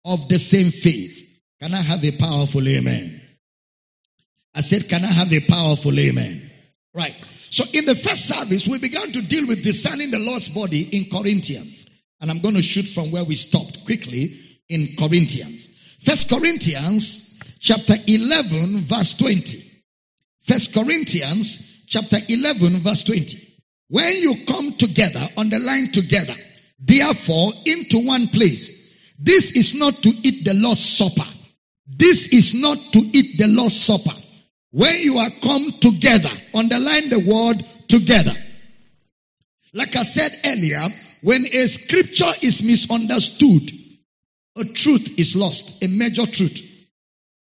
of 0.05 0.29
the 0.29 0.39
same 0.39 0.71
faith. 0.71 1.27
Can 1.63 1.73
I 1.73 1.81
have 1.81 2.05
a 2.05 2.13
powerful 2.13 2.69
amen? 2.69 3.24
I 4.55 4.61
said, 4.61 4.89
can 4.89 5.05
I 5.05 5.09
have 5.09 5.33
a 5.33 5.41
powerful 5.41 5.99
amen? 5.99 6.51
Right. 6.95 7.15
So 7.51 7.65
in 7.73 7.87
the 7.87 7.95
first 7.95 8.27
service, 8.27 8.69
we 8.69 8.79
began 8.79 9.13
to 9.13 9.23
deal 9.23 9.47
with 9.47 9.63
discerning 9.63 10.11
the 10.11 10.19
Lord's 10.19 10.49
body 10.49 10.83
in 10.83 11.11
Corinthians. 11.11 11.87
And 12.21 12.31
I'm 12.31 12.41
going 12.41 12.55
to 12.55 12.63
shoot 12.63 12.87
from 12.87 13.11
where 13.11 13.25
we 13.25 13.35
stopped 13.35 13.85
quickly 13.85 14.37
in 14.69 14.97
Corinthians. 14.99 15.69
First 16.05 16.29
Corinthians 16.29 17.39
chapter 17.61 17.95
11 18.07 18.81
verse 18.81 19.15
20. 19.15 19.65
First 20.43 20.75
Corinthians 20.75 21.85
chapter 21.87 22.19
11 22.29 22.79
verse 22.79 23.03
20. 23.05 23.41
When 23.89 24.13
you 24.17 24.45
come 24.47 24.73
together, 24.73 25.27
underline 25.37 25.93
together, 25.93 26.35
therefore 26.79 27.53
into 27.67 28.07
one 28.07 28.29
place. 28.29 28.73
This 29.19 29.53
is 29.53 29.75
not 29.75 30.03
to 30.03 30.09
eat 30.09 30.45
the 30.45 30.55
Lord's 30.55 30.85
supper. 30.85 31.29
This 31.87 32.29
is 32.29 32.55
not 32.55 32.79
to 32.93 32.99
eat 32.99 33.39
the 33.39 33.47
Lord's 33.47 33.81
supper. 33.81 34.15
When 34.75 35.03
you 35.03 35.19
are 35.19 35.31
come 35.31 35.71
together, 35.79 36.31
underline 36.53 37.09
the 37.09 37.21
word 37.21 37.65
together. 37.87 38.35
Like 39.73 39.95
I 39.95 40.03
said 40.03 40.37
earlier, 40.45 40.83
when 41.23 41.47
a 41.47 41.69
scripture 41.69 42.33
is 42.43 42.65
misunderstood, 42.65 43.71
a 44.57 44.65
truth 44.65 45.17
is 45.17 45.37
lost, 45.37 45.85
a 45.85 45.87
major 45.87 46.27
truth. 46.27 46.61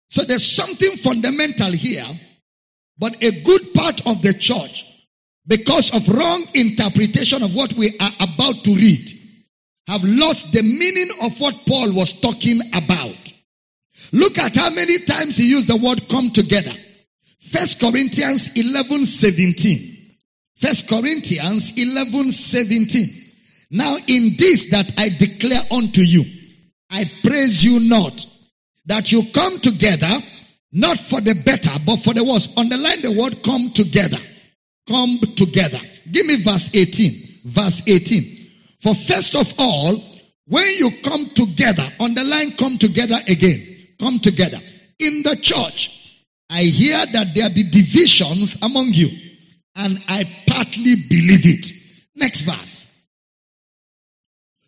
So 0.09 0.23
there's 0.23 0.45
something 0.53 0.97
fundamental 0.97 1.71
here, 1.71 2.05
but 2.97 3.23
a 3.23 3.41
good 3.41 3.73
part 3.73 4.05
of 4.05 4.21
the 4.21 4.33
church, 4.33 4.85
because 5.47 5.95
of 5.95 6.09
wrong 6.09 6.45
interpretation 6.53 7.41
of 7.41 7.55
what 7.55 7.71
we 7.71 7.97
are 8.01 8.11
about 8.19 8.65
to 8.65 8.75
read, 8.75 9.09
have 9.87 10.03
lost 10.03 10.51
the 10.51 10.61
meaning 10.61 11.09
of 11.21 11.39
what 11.39 11.65
Paul 11.65 11.93
was 11.93 12.19
talking 12.19 12.59
about. 12.73 13.33
Look 14.11 14.37
at 14.39 14.57
how 14.57 14.71
many 14.71 14.99
times 14.99 15.37
he 15.37 15.49
used 15.49 15.69
the 15.69 15.77
word 15.77 16.09
come 16.09 16.31
together. 16.31 16.73
First 17.53 17.79
Corinthians 17.79 18.49
11, 18.55 19.05
17. 19.05 20.17
First 20.55 20.87
Corinthians 20.87 21.71
11, 21.77 22.31
17. 22.31 23.31
Now 23.69 23.95
in 24.07 24.35
this 24.37 24.71
that 24.71 24.91
I 24.97 25.09
declare 25.09 25.61
unto 25.69 26.01
you, 26.01 26.25
I 26.89 27.09
praise 27.23 27.63
you 27.63 27.79
not 27.79 28.25
that 28.87 29.11
you 29.11 29.23
come 29.31 29.59
together, 29.59 30.17
not 30.71 30.97
for 30.97 31.21
the 31.21 31.35
better, 31.35 31.71
but 31.85 31.97
for 31.97 32.15
the 32.15 32.23
worse. 32.23 32.49
Underline 32.57 33.03
the 33.03 33.11
word 33.11 33.43
come 33.43 33.69
together. 33.69 34.17
Come 34.87 35.19
together. 35.19 35.79
Give 36.11 36.25
me 36.25 36.37
verse 36.37 36.71
18. 36.73 37.41
Verse 37.45 37.83
18. 37.85 38.47
For 38.81 38.95
first 38.95 39.35
of 39.35 39.53
all, 39.59 40.03
when 40.47 40.73
you 40.77 40.89
come 41.03 41.29
together, 41.29 41.87
underline 41.99 42.53
come 42.53 42.79
together 42.79 43.19
again. 43.27 43.89
Come 43.99 44.17
together. 44.17 44.59
In 44.99 45.21
the 45.21 45.35
church, 45.35 46.02
I 46.49 46.63
hear 46.63 47.05
that 47.05 47.33
there 47.33 47.49
be 47.49 47.63
divisions 47.63 48.57
among 48.61 48.93
you, 48.93 49.09
and 49.75 50.01
I 50.07 50.23
partly 50.47 50.95
believe 50.95 51.45
it. 51.45 51.71
Next 52.15 52.41
verse. 52.41 52.89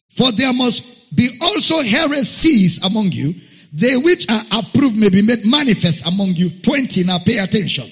For 0.10 0.32
there 0.32 0.54
must 0.54 1.16
be 1.16 1.38
also 1.42 1.82
heresies 1.82 2.84
among 2.84 3.12
you. 3.12 3.36
They 3.74 3.98
which 3.98 4.30
are 4.30 4.44
approved 4.52 4.96
may 4.96 5.10
be 5.10 5.22
made 5.22 5.46
manifest 5.46 6.08
among 6.08 6.36
you. 6.36 6.50
20. 6.62 7.04
Now 7.04 7.20
pay 7.20 7.38
attention. 7.38 7.92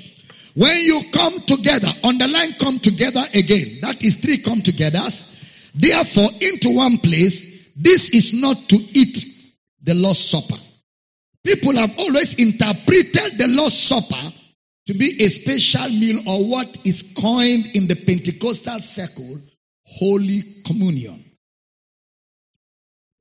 When 0.55 0.77
you 0.77 1.01
come 1.11 1.41
together, 1.41 1.89
underline 2.03 2.53
come 2.53 2.79
together 2.79 3.23
again. 3.33 3.79
That 3.81 4.01
is 4.03 4.15
three 4.15 4.37
come 4.37 4.61
togethers. 4.61 5.71
Therefore, 5.75 6.29
into 6.39 6.75
one 6.75 6.97
place, 6.99 7.67
this 7.75 8.09
is 8.11 8.33
not 8.33 8.69
to 8.69 8.75
eat 8.75 9.25
the 9.81 9.95
Lord's 9.95 10.19
Supper. 10.19 10.57
People 11.43 11.75
have 11.75 11.97
always 11.99 12.35
interpreted 12.35 13.37
the 13.37 13.47
Lord's 13.49 13.77
Supper 13.77 14.33
to 14.87 14.93
be 14.93 15.21
a 15.23 15.29
special 15.29 15.89
meal 15.89 16.21
or 16.27 16.45
what 16.45 16.77
is 16.85 17.13
coined 17.15 17.67
in 17.75 17.87
the 17.87 17.95
Pentecostal 17.95 18.79
circle, 18.79 19.41
Holy 19.85 20.61
Communion. 20.65 21.23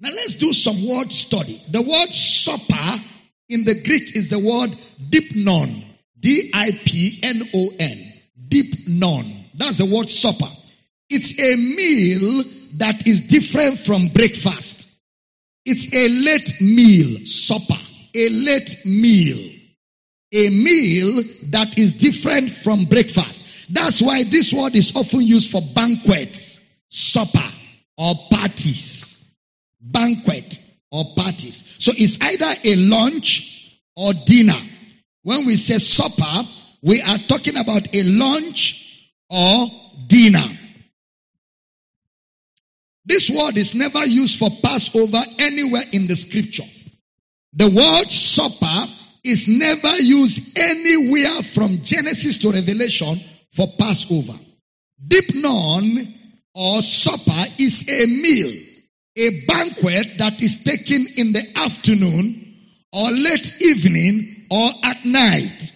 Now 0.00 0.10
let's 0.10 0.34
do 0.34 0.52
some 0.52 0.84
word 0.88 1.12
study. 1.12 1.62
The 1.70 1.80
word 1.80 2.12
supper 2.12 3.00
in 3.48 3.64
the 3.64 3.80
Greek 3.82 4.16
is 4.16 4.30
the 4.30 4.38
word 4.40 4.76
dipnon. 5.10 5.84
D-I-P-N-O-N. 6.18 8.12
Dipnon. 8.48 9.44
That's 9.54 9.76
the 9.76 9.86
word 9.86 10.10
supper. 10.10 10.50
It's 11.08 11.38
a 11.38 11.56
meal 11.56 12.44
that 12.78 13.06
is 13.06 13.20
different 13.22 13.78
from 13.78 14.08
breakfast. 14.08 14.88
It's 15.64 15.86
a 15.94 16.08
late 16.08 16.60
meal, 16.60 17.24
supper. 17.24 17.78
A 18.14 18.28
late 18.28 18.84
meal. 18.84 19.50
A 20.34 20.48
meal 20.50 21.22
that 21.50 21.78
is 21.78 21.92
different 21.92 22.50
from 22.50 22.84
breakfast. 22.84 23.44
That's 23.70 24.00
why 24.00 24.24
this 24.24 24.52
word 24.52 24.74
is 24.74 24.94
often 24.96 25.20
used 25.20 25.50
for 25.50 25.60
banquets, 25.60 26.60
supper, 26.88 27.48
or 27.98 28.14
parties. 28.30 29.34
Banquet 29.80 30.58
or 30.90 31.14
parties. 31.14 31.76
So 31.78 31.92
it's 31.96 32.18
either 32.20 32.54
a 32.64 32.76
lunch 32.76 33.80
or 33.96 34.12
dinner. 34.14 34.58
When 35.22 35.46
we 35.46 35.56
say 35.56 35.78
supper, 35.78 36.48
we 36.82 37.00
are 37.00 37.18
talking 37.18 37.56
about 37.56 37.94
a 37.94 38.02
lunch 38.02 39.08
or 39.28 39.66
dinner. 40.06 40.46
This 43.04 43.30
word 43.30 43.56
is 43.56 43.74
never 43.74 44.04
used 44.06 44.38
for 44.38 44.48
Passover 44.62 45.22
anywhere 45.38 45.84
in 45.92 46.06
the 46.06 46.16
scripture. 46.16 46.64
The 47.54 47.68
word 47.68 48.10
supper 48.10 48.92
is 49.24 49.48
never 49.48 49.96
used 49.98 50.58
anywhere 50.58 51.42
from 51.42 51.82
Genesis 51.82 52.38
to 52.38 52.50
Revelation 52.50 53.20
for 53.50 53.66
Passover. 53.78 54.38
Dipnon 55.06 56.14
or 56.54 56.80
supper 56.80 57.44
is 57.58 57.84
a 57.88 58.06
meal, 58.06 58.52
a 59.16 59.44
banquet 59.46 60.18
that 60.18 60.40
is 60.40 60.64
taken 60.64 61.06
in 61.16 61.32
the 61.32 61.58
afternoon 61.58 62.56
or 62.92 63.10
late 63.10 63.52
evening 63.60 64.46
or 64.50 64.70
at 64.82 65.04
night. 65.04 65.72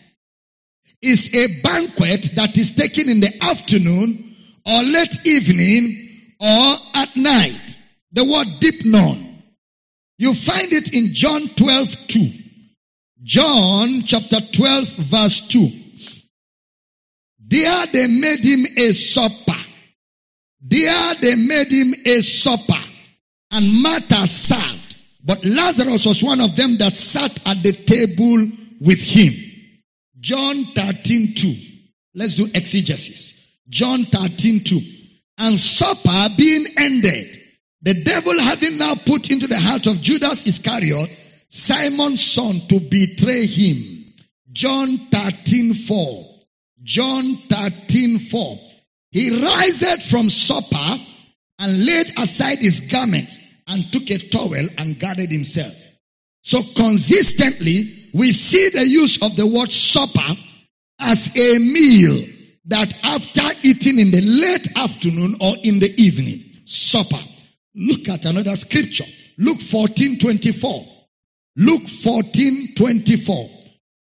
Is 1.02 1.34
a 1.34 1.60
banquet 1.60 2.30
that 2.36 2.56
is 2.56 2.72
taken 2.72 3.10
in 3.10 3.20
the 3.20 3.44
afternoon 3.44 4.34
or 4.64 4.82
late 4.82 5.26
evening 5.26 6.34
or 6.40 6.76
at 6.94 7.14
night. 7.16 7.76
The 8.12 8.24
word 8.24 8.46
dipnon. 8.60 9.25
You 10.18 10.34
find 10.34 10.72
it 10.72 10.94
in 10.94 11.12
John 11.12 11.48
12, 11.48 12.06
2. 12.08 12.30
John 13.22 14.02
chapter 14.02 14.40
12 14.40 14.88
verse 14.88 15.40
2. 15.48 15.70
There 17.48 17.86
they 17.86 18.06
made 18.08 18.44
him 18.44 18.66
a 18.76 18.92
supper. 18.92 19.60
There 20.60 21.14
they 21.14 21.36
made 21.36 21.70
him 21.70 21.94
a 22.04 22.20
supper. 22.22 22.82
And 23.50 23.82
Martha 23.82 24.26
served. 24.26 24.96
But 25.22 25.44
Lazarus 25.44 26.06
was 26.06 26.22
one 26.22 26.40
of 26.40 26.54
them 26.56 26.76
that 26.78 26.96
sat 26.96 27.46
at 27.46 27.62
the 27.62 27.72
table 27.72 28.48
with 28.80 29.00
him. 29.00 29.34
John 30.20 30.66
13, 30.74 31.34
2. 31.34 31.54
Let's 32.14 32.36
do 32.36 32.48
exegesis. 32.52 33.34
John 33.68 34.04
13, 34.04 34.64
2. 34.64 34.80
And 35.38 35.58
supper 35.58 36.28
being 36.36 36.66
ended, 36.78 37.35
the 37.86 37.94
devil 38.02 38.36
having 38.40 38.78
now 38.78 38.96
put 38.96 39.30
into 39.30 39.46
the 39.46 39.60
heart 39.60 39.86
of 39.86 40.00
Judas 40.00 40.44
Iscariot, 40.44 41.08
Simon's 41.48 42.20
son, 42.20 42.62
to 42.68 42.80
betray 42.80 43.46
him. 43.46 44.12
John 44.50 45.06
13, 45.12 45.72
4. 45.72 46.26
John 46.82 47.36
13, 47.48 48.18
4. 48.18 48.58
He 49.12 49.30
riseth 49.30 50.02
from 50.02 50.30
supper 50.30 51.00
and 51.60 51.86
laid 51.86 52.18
aside 52.18 52.58
his 52.58 52.80
garments 52.80 53.38
and 53.68 53.92
took 53.92 54.10
a 54.10 54.18
towel 54.30 54.68
and 54.78 54.98
gathered 54.98 55.30
himself. 55.30 55.76
So 56.42 56.64
consistently, 56.74 58.10
we 58.12 58.32
see 58.32 58.68
the 58.70 58.84
use 58.84 59.22
of 59.22 59.36
the 59.36 59.46
word 59.46 59.70
supper 59.70 60.36
as 60.98 61.28
a 61.36 61.58
meal 61.60 62.26
that 62.64 62.92
after 63.04 63.60
eating 63.62 64.00
in 64.00 64.10
the 64.10 64.22
late 64.22 64.76
afternoon 64.76 65.36
or 65.40 65.54
in 65.62 65.78
the 65.78 65.94
evening, 66.02 66.42
supper. 66.64 67.22
Look 67.76 68.08
at 68.08 68.24
another 68.24 68.56
scripture. 68.56 69.04
Luke 69.38 69.60
14, 69.60 70.18
24. 70.18 70.86
Luke 71.56 71.86
14, 71.86 72.74
24. 72.74 73.50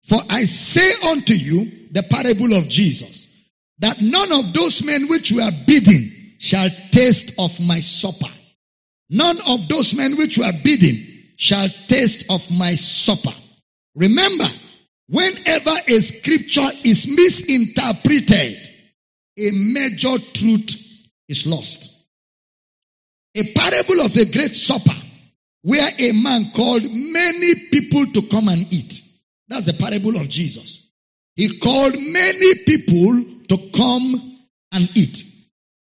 For 0.06 0.22
I 0.30 0.46
say 0.46 1.10
unto 1.10 1.34
you 1.34 1.72
the 1.92 2.04
parable 2.04 2.54
of 2.54 2.68
Jesus, 2.68 3.28
that 3.80 4.02
none 4.02 4.32
of 4.34 4.54
those 4.54 4.84
men 4.84 5.08
which 5.08 5.32
were 5.32 5.52
bidden 5.66 6.36
shall 6.40 6.70
taste 6.92 7.34
of 7.40 7.60
my 7.60 7.80
supper. 7.80 8.32
None 9.10 9.40
of 9.48 9.68
those 9.68 9.94
men 9.94 10.18
which 10.18 10.38
were 10.38 10.52
bidden 10.64 11.24
shall 11.38 11.70
taste 11.88 12.26
of 12.30 12.50
my 12.52 12.76
supper. 12.76 13.34
Remember, 13.96 14.48
Whenever 15.14 15.76
a 15.88 16.00
scripture 16.00 16.70
is 16.84 17.08
misinterpreted, 17.08 18.70
a 19.38 19.52
major 19.52 20.18
truth 20.34 20.76
is 21.28 21.46
lost. 21.46 21.90
A 23.36 23.54
parable 23.54 24.02
of 24.02 24.16
a 24.16 24.26
great 24.26 24.56
supper 24.56 24.96
where 25.64 25.90
a 25.98 26.12
man 26.12 26.52
called 26.52 26.84
many 26.84 27.56
people 27.72 28.06
to 28.08 28.22
come 28.24 28.48
and 28.48 28.72
eat. 28.74 29.02
That's 29.48 29.66
the 29.66 29.74
parable 29.74 30.16
of 30.18 30.30
Jesus. 30.30 30.80
He 31.36 31.58
called 31.60 31.94
many 31.94 32.56
people 32.66 33.26
to 33.50 33.70
come 33.74 34.38
and 34.72 34.98
eat. 34.98 35.24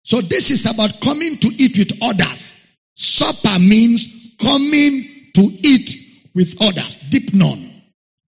So 0.03 0.21
this 0.21 0.49
is 0.51 0.65
about 0.65 1.01
coming 1.01 1.37
to 1.37 1.47
eat 1.47 1.77
with 1.77 2.01
others. 2.01 2.55
Supper 2.95 3.59
means 3.59 4.35
coming 4.39 5.31
to 5.35 5.41
eat 5.41 5.95
with 6.33 6.61
others. 6.61 6.97
Dipnon 7.09 7.71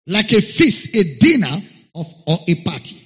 like 0.08 0.32
a 0.34 0.42
feast, 0.42 0.96
a 0.96 1.18
dinner 1.18 1.62
of, 1.96 2.14
or 2.28 2.40
a 2.48 2.56
party. 2.56 3.02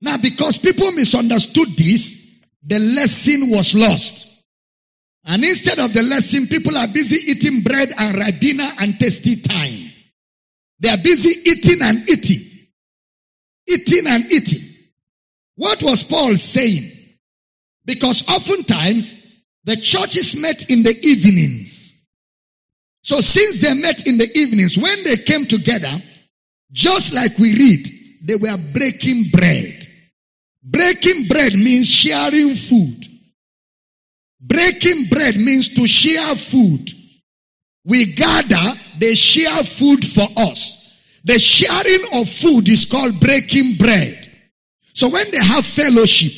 Now, 0.00 0.16
because 0.16 0.58
people 0.58 0.92
misunderstood 0.92 1.76
this, 1.76 2.40
the 2.62 2.78
lesson 2.78 3.50
was 3.50 3.74
lost. 3.74 4.26
And 5.26 5.44
instead 5.44 5.78
of 5.78 5.92
the 5.92 6.02
lesson, 6.02 6.46
people 6.46 6.76
are 6.76 6.88
busy 6.88 7.30
eating 7.30 7.62
bread 7.62 7.92
and 7.96 8.16
ribena 8.16 8.82
and 8.82 8.98
tasty 8.98 9.36
time. 9.36 9.92
They 10.80 10.88
are 10.88 10.98
busy 10.98 11.50
eating 11.50 11.82
and 11.82 12.08
eating. 12.08 12.46
Eating 13.68 14.06
and 14.06 14.32
eating. 14.32 14.66
What 15.56 15.82
was 15.82 16.04
Paul 16.04 16.36
saying? 16.36 16.90
Because 17.84 18.26
oftentimes 18.28 19.16
the 19.64 19.76
churches 19.76 20.36
met 20.36 20.70
in 20.70 20.82
the 20.82 20.96
evenings. 21.02 21.94
So 23.02 23.20
since 23.20 23.60
they 23.60 23.74
met 23.74 24.06
in 24.06 24.18
the 24.18 24.30
evenings, 24.34 24.78
when 24.78 25.04
they 25.04 25.16
came 25.18 25.44
together, 25.44 25.92
just 26.72 27.12
like 27.12 27.36
we 27.38 27.54
read, 27.54 27.86
they 28.22 28.36
were 28.36 28.56
breaking 28.72 29.30
bread. 29.30 29.86
Breaking 30.62 31.26
bread 31.26 31.54
means 31.54 31.88
sharing 31.90 32.54
food. 32.54 33.09
Breaking 34.40 35.06
bread 35.08 35.36
means 35.36 35.68
to 35.74 35.86
share 35.86 36.34
food. 36.34 36.90
We 37.84 38.06
gather, 38.06 38.78
they 38.98 39.14
share 39.14 39.62
food 39.64 40.04
for 40.04 40.26
us. 40.36 40.76
The 41.24 41.38
sharing 41.38 42.20
of 42.20 42.28
food 42.28 42.68
is 42.68 42.86
called 42.86 43.20
breaking 43.20 43.76
bread. 43.76 44.26
So 44.94 45.08
when 45.08 45.30
they 45.30 45.38
have 45.44 45.64
fellowship, 45.64 46.32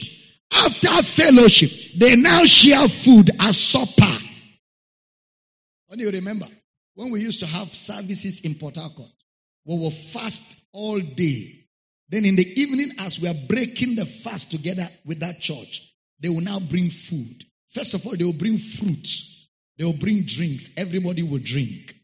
after 0.52 1.02
fellowship, 1.02 1.70
they 1.96 2.16
now 2.16 2.44
share 2.44 2.88
food 2.88 3.30
as 3.40 3.58
supper. 3.58 4.18
You 5.94 6.10
remember, 6.10 6.46
when 6.94 7.10
we 7.12 7.20
used 7.20 7.40
to 7.40 7.46
have 7.46 7.72
services 7.74 8.40
in 8.40 8.56
Port 8.56 8.76
Harcourt, 8.76 9.10
we 9.64 9.78
will 9.78 9.90
fast 9.90 10.42
all 10.72 10.98
day. 10.98 11.66
Then 12.08 12.24
in 12.24 12.34
the 12.34 12.60
evening, 12.60 12.92
as 12.98 13.20
we 13.20 13.28
are 13.28 13.34
breaking 13.34 13.96
the 13.96 14.06
fast 14.06 14.50
together 14.50 14.88
with 15.04 15.20
that 15.20 15.40
church, 15.40 15.82
they 16.18 16.28
will 16.28 16.40
now 16.40 16.58
bring 16.58 16.90
food. 16.90 17.44
First 17.72 17.94
of 17.94 18.06
all, 18.06 18.16
they 18.16 18.24
will 18.24 18.32
bring 18.32 18.58
fruit. 18.58 19.08
They 19.78 19.84
will 19.84 19.92
bring 19.94 20.22
drinks. 20.22 20.70
Everybody 20.76 21.22
will 21.22 21.40
drink. 21.42 21.94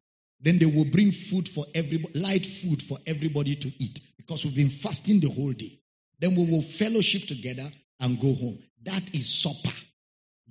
Then 0.40 0.58
they 0.58 0.66
will 0.66 0.84
bring 0.84 1.12
food 1.12 1.48
for 1.48 1.64
everybody, 1.74 2.18
light 2.18 2.46
food 2.46 2.82
for 2.82 2.98
everybody 3.06 3.56
to 3.56 3.68
eat 3.78 4.00
because 4.16 4.44
we've 4.44 4.54
been 4.54 4.70
fasting 4.70 5.20
the 5.20 5.28
whole 5.30 5.52
day. 5.52 5.78
Then 6.20 6.34
we 6.36 6.50
will 6.50 6.62
fellowship 6.62 7.26
together. 7.26 7.68
and 8.00 8.20
go 8.20 8.32
home. 8.34 8.58
That 8.84 9.14
is 9.14 9.28
supper. 9.28 9.74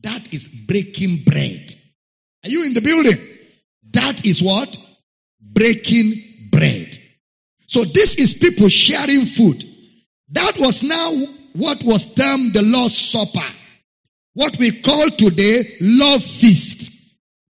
That 0.02 0.34
is 0.34 0.48
breaking 0.68 1.24
bread. 1.24 1.74
Are 2.44 2.50
you 2.50 2.66
in 2.66 2.74
the 2.74 2.82
building? 2.82 3.18
That 3.92 4.26
is 4.26 4.42
what? 4.42 4.78
Breaking 5.42 6.50
bread. 6.52 6.98
So 7.68 7.84
this 7.84 8.16
is 8.16 8.34
people 8.34 8.70
sharing 8.70 9.26
food. 9.26 9.64
That 10.32 10.58
was 10.60 10.84
now 10.84 11.14
what 11.54 11.84
was 11.84 12.14
termed 12.14 12.54
the 12.54 12.62
Lord's 12.62 12.98
Supper. 12.98 13.54
What 14.38 14.60
we 14.60 14.70
call 14.70 15.10
today 15.10 15.78
love 15.82 16.24
feast. 16.24 16.94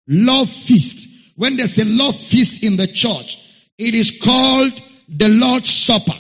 Love 0.09 0.51
feast. 0.51 1.09
When 1.37 1.57
there's 1.57 1.79
a 1.79 1.85
love 1.85 2.17
feast 2.17 2.65
in 2.65 2.77
the 2.77 2.89
church, 2.89 3.39
it 3.79 3.95
is 3.95 4.19
called 4.21 4.83
the 5.09 5.29
Lord's 5.29 5.71
Supper. 5.71 6.19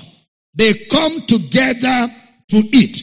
They 0.54 0.72
come 0.72 1.22
together 1.22 2.14
to 2.50 2.56
eat. 2.56 3.02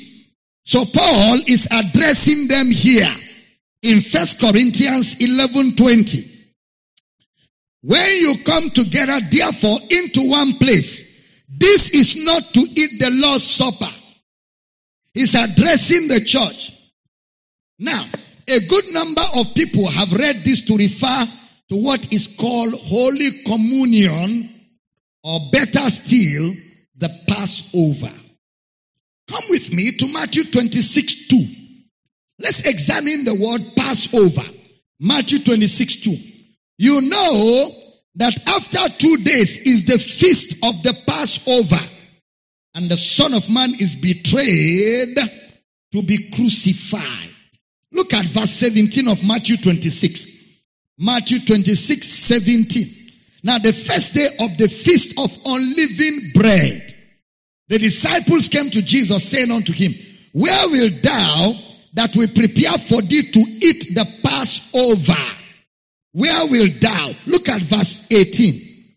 So 0.63 0.85
Paul 0.85 1.41
is 1.47 1.67
addressing 1.69 2.47
them 2.47 2.71
here 2.71 3.13
in 3.81 3.99
First 4.03 4.39
Corinthians 4.39 5.15
11:20. 5.15 6.29
When 7.81 8.21
you 8.21 8.37
come 8.45 8.69
together, 8.69 9.19
therefore, 9.29 9.81
into 9.89 10.29
one 10.29 10.59
place, 10.59 11.03
this 11.49 11.89
is 11.89 12.15
not 12.15 12.53
to 12.53 12.61
eat 12.61 13.01
the 13.01 13.09
Lord's 13.11 13.43
Supper. 13.43 13.93
He's 15.13 15.35
addressing 15.35 16.07
the 16.07 16.21
church. 16.21 16.71
Now, 17.79 18.05
a 18.47 18.59
good 18.59 18.93
number 18.93 19.23
of 19.35 19.53
people 19.55 19.87
have 19.87 20.13
read 20.13 20.43
this 20.43 20.61
to 20.65 20.75
refer 20.75 21.27
to 21.69 21.75
what 21.75 22.11
is 22.13 22.27
called 22.27 22.73
Holy 22.73 23.43
Communion, 23.43 24.49
or 25.23 25.39
better 25.51 25.89
still, 25.89 26.53
the 26.97 27.09
Passover. 27.27 28.11
Come 29.29 29.43
with 29.49 29.71
me 29.71 29.91
to 29.91 30.11
Matthew 30.11 30.45
26 30.45 31.27
2. 31.27 31.47
Let's 32.39 32.61
examine 32.61 33.23
the 33.23 33.35
word 33.35 33.75
Passover. 33.75 34.45
Matthew 34.99 35.39
26 35.39 35.95
2. 35.97 36.17
You 36.79 37.01
know 37.01 37.71
that 38.15 38.39
after 38.47 38.89
two 38.97 39.17
days 39.17 39.57
is 39.57 39.85
the 39.85 39.99
feast 39.99 40.55
of 40.63 40.83
the 40.83 40.97
Passover, 41.07 41.79
and 42.75 42.89
the 42.89 42.97
Son 42.97 43.33
of 43.33 43.49
Man 43.49 43.73
is 43.79 43.95
betrayed 43.95 45.17
to 45.91 46.01
be 46.01 46.29
crucified. 46.31 47.28
Look 47.91 48.13
at 48.13 48.25
verse 48.25 48.51
17 48.51 49.07
of 49.07 49.23
Matthew 49.25 49.57
26. 49.57 50.27
Matthew 50.99 51.45
26, 51.45 52.05
17. 52.05 52.95
Now 53.43 53.57
the 53.57 53.73
first 53.73 54.13
day 54.13 54.27
of 54.39 54.57
the 54.57 54.67
feast 54.67 55.17
of 55.17 55.37
unleavened 55.45 56.33
bread, 56.33 56.93
the 57.69 57.79
disciples 57.79 58.49
came 58.49 58.69
to 58.69 58.81
Jesus 58.81 59.29
saying 59.29 59.51
unto 59.51 59.71
him, 59.71 59.95
Where 60.33 60.69
will 60.69 60.89
thou 61.01 61.53
that 61.93 62.15
we 62.15 62.27
prepare 62.27 62.77
for 62.77 63.01
thee 63.01 63.31
to 63.31 63.39
eat 63.39 63.95
the 63.95 64.05
Passover? 64.23 65.35
Where 66.11 66.47
will 66.47 66.69
thou? 66.79 67.11
Look 67.27 67.47
at 67.47 67.61
verse 67.61 68.05
18. 68.11 68.95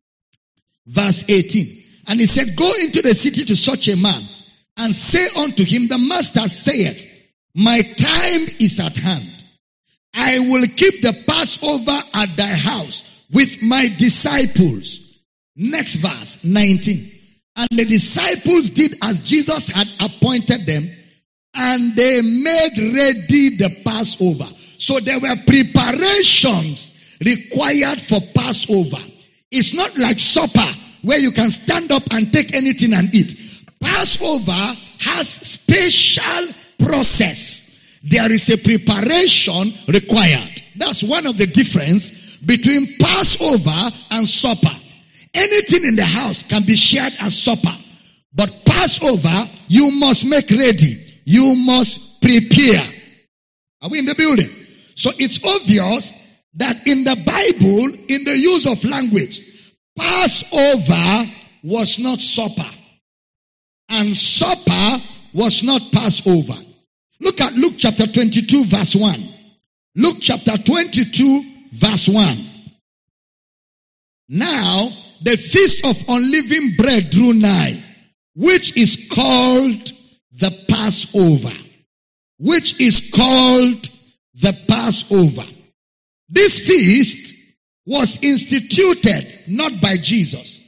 Verse 0.86 1.24
18. 1.28 1.84
And 2.08 2.18
he 2.18 2.26
said, 2.26 2.56
Go 2.56 2.72
into 2.80 3.02
the 3.02 3.14
city 3.14 3.44
to 3.44 3.56
such 3.56 3.88
a 3.88 3.96
man 3.96 4.22
and 4.76 4.94
say 4.94 5.28
unto 5.36 5.64
him, 5.64 5.88
The 5.88 5.98
master 5.98 6.48
saith, 6.48 7.06
My 7.54 7.82
time 7.82 8.46
is 8.60 8.80
at 8.80 8.96
hand. 8.96 9.44
I 10.14 10.38
will 10.40 10.66
keep 10.66 11.02
the 11.02 11.24
Passover 11.26 12.00
at 12.14 12.36
thy 12.36 12.46
house 12.46 13.02
with 13.30 13.62
my 13.62 13.88
disciples. 13.88 15.00
Next 15.56 15.96
verse, 15.96 16.42
19. 16.44 17.10
And 17.56 17.68
the 17.70 17.84
disciples 17.84 18.70
did 18.70 18.96
as 19.02 19.20
Jesus 19.20 19.68
had 19.68 19.88
appointed 20.00 20.64
them, 20.66 20.90
and 21.54 21.94
they 21.94 22.20
made 22.22 22.78
ready 22.94 23.56
the 23.56 23.82
Passover. 23.84 24.48
So 24.78 25.00
there 25.00 25.20
were 25.20 25.36
preparations 25.46 26.90
required 27.24 28.00
for 28.00 28.20
Passover. 28.34 28.98
It's 29.50 29.74
not 29.74 29.98
like 29.98 30.18
supper 30.18 30.74
where 31.02 31.18
you 31.18 31.32
can 31.32 31.50
stand 31.50 31.92
up 31.92 32.04
and 32.10 32.32
take 32.32 32.54
anything 32.54 32.94
and 32.94 33.14
eat. 33.14 33.36
Passover 33.80 34.76
has 35.00 35.28
special 35.28 36.54
process. 36.84 38.00
There 38.02 38.30
is 38.30 38.48
a 38.50 38.58
preparation 38.58 39.72
required. 39.88 40.62
That's 40.76 41.02
one 41.02 41.26
of 41.26 41.36
the 41.38 41.46
difference 41.46 42.36
between 42.38 42.98
Passover 42.98 43.90
and 44.10 44.26
supper. 44.26 44.76
Anything 45.34 45.84
in 45.84 45.96
the 45.96 46.04
house 46.04 46.42
can 46.42 46.64
be 46.64 46.76
shared 46.76 47.12
as 47.20 47.40
supper. 47.40 47.74
But 48.34 48.64
Passover, 48.64 49.48
you 49.68 49.92
must 49.92 50.26
make 50.26 50.50
ready. 50.50 51.20
You 51.24 51.54
must 51.54 52.20
prepare. 52.20 52.82
Are 53.82 53.88
we 53.88 53.98
in 53.98 54.06
the 54.06 54.14
building? 54.14 54.50
So 54.94 55.10
it's 55.18 55.42
obvious 55.44 56.12
that 56.54 56.86
in 56.86 57.04
the 57.04 57.16
Bible, 57.16 57.94
in 58.08 58.24
the 58.24 58.38
use 58.38 58.66
of 58.66 58.84
language, 58.84 59.40
Passover 59.96 61.30
was 61.62 61.98
not 61.98 62.20
supper. 62.20 62.70
And 63.88 64.16
supper 64.16 65.02
was 65.32 65.62
not 65.62 65.92
Passover. 65.92 66.56
Look 67.22 67.40
at 67.40 67.54
Luke 67.54 67.74
chapter 67.78 68.08
22 68.08 68.64
verse 68.64 68.96
1. 68.96 69.28
Luke 69.94 70.16
chapter 70.20 70.58
22 70.58 71.44
verse 71.70 72.08
1. 72.08 72.46
Now, 74.28 74.90
the 75.22 75.36
feast 75.36 75.86
of 75.86 76.02
unleavened 76.08 76.76
bread 76.76 77.10
drew 77.10 77.32
nigh, 77.32 77.80
which 78.34 78.76
is 78.76 79.08
called 79.12 79.92
the 80.32 80.50
Passover. 80.68 81.52
Which 82.38 82.80
is 82.80 83.10
called 83.14 83.88
the 84.34 84.58
Passover. 84.68 85.46
This 86.28 86.66
feast 86.66 87.36
was 87.86 88.18
instituted 88.20 89.44
not 89.46 89.80
by 89.80 89.96
Jesus. 89.96 90.60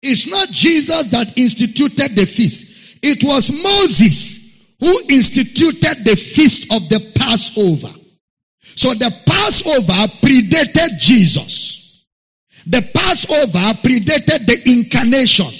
It's 0.00 0.26
not 0.26 0.48
Jesus 0.48 1.08
that 1.08 1.36
instituted 1.36 2.16
the 2.16 2.24
feast. 2.24 2.98
It 3.02 3.22
was 3.22 3.50
Moses 3.50 4.43
who 4.84 5.00
instituted 5.08 6.04
the 6.04 6.14
feast 6.14 6.70
of 6.70 6.90
the 6.90 7.00
Passover. 7.14 7.88
So 8.60 8.92
the 8.92 9.10
Passover 9.24 10.12
predated 10.20 10.98
Jesus. 10.98 12.04
The 12.66 12.82
Passover 12.94 13.80
predated 13.80 14.46
the 14.46 14.60
incarnation. 14.66 15.50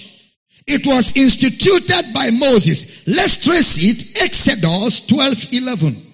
It 0.67 0.87
was 0.87 1.17
instituted 1.17 2.13
by 2.13 2.31
Moses. 2.33 3.07
Let's 3.07 3.39
trace 3.39 3.79
it. 3.79 4.23
Exodus 4.23 5.07
12, 5.07 5.55
11. 5.55 6.13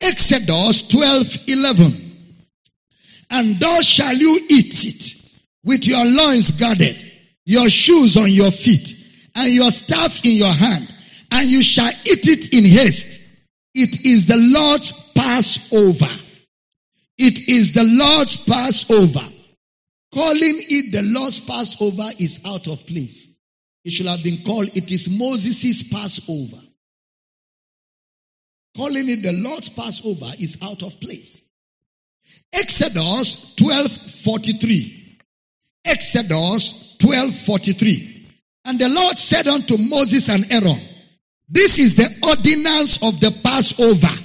Exodus 0.00 0.82
12, 0.82 1.36
11. 1.48 2.16
And 3.30 3.58
thus 3.58 3.84
shall 3.84 4.14
you 4.14 4.38
eat 4.48 4.84
it 4.84 5.14
with 5.64 5.84
your 5.84 6.04
loins 6.04 6.52
guarded, 6.52 7.10
your 7.44 7.68
shoes 7.68 8.16
on 8.16 8.30
your 8.30 8.52
feet, 8.52 8.94
and 9.34 9.52
your 9.52 9.72
staff 9.72 10.24
in 10.24 10.32
your 10.32 10.52
hand, 10.52 10.94
and 11.30 11.48
you 11.48 11.62
shall 11.62 11.90
eat 12.04 12.26
it 12.26 12.54
in 12.54 12.64
haste. 12.64 13.20
It 13.74 14.04
is 14.04 14.26
the 14.26 14.36
Lord's 14.36 14.92
Passover. 15.14 16.10
It 17.18 17.48
is 17.48 17.72
the 17.72 17.84
Lord's 17.84 18.36
Passover. 18.36 19.26
Calling 20.12 20.64
it 20.68 20.92
the 20.92 21.02
Lord's 21.02 21.40
Passover 21.40 22.10
is 22.18 22.40
out 22.44 22.66
of 22.66 22.84
place. 22.86 23.28
It 23.84 23.92
should 23.92 24.06
have 24.06 24.22
been 24.22 24.42
called, 24.44 24.76
it 24.76 24.90
is 24.90 25.08
Moses' 25.08 25.84
Passover. 25.84 26.60
Calling 28.76 29.08
it 29.08 29.22
the 29.22 29.32
Lord's 29.32 29.68
Passover 29.68 30.32
is 30.38 30.58
out 30.62 30.82
of 30.82 31.00
place. 31.00 31.42
Exodus 32.52 33.54
12:43. 33.56 35.18
Exodus 35.84 36.96
12:43. 36.98 38.26
And 38.64 38.78
the 38.78 38.88
Lord 38.88 39.16
said 39.16 39.48
unto 39.48 39.76
Moses 39.78 40.28
and 40.28 40.52
Aaron, 40.52 40.80
This 41.50 41.78
is 41.78 41.96
the 41.96 42.08
ordinance 42.26 43.02
of 43.02 43.18
the 43.18 43.32
Passover. 43.42 44.24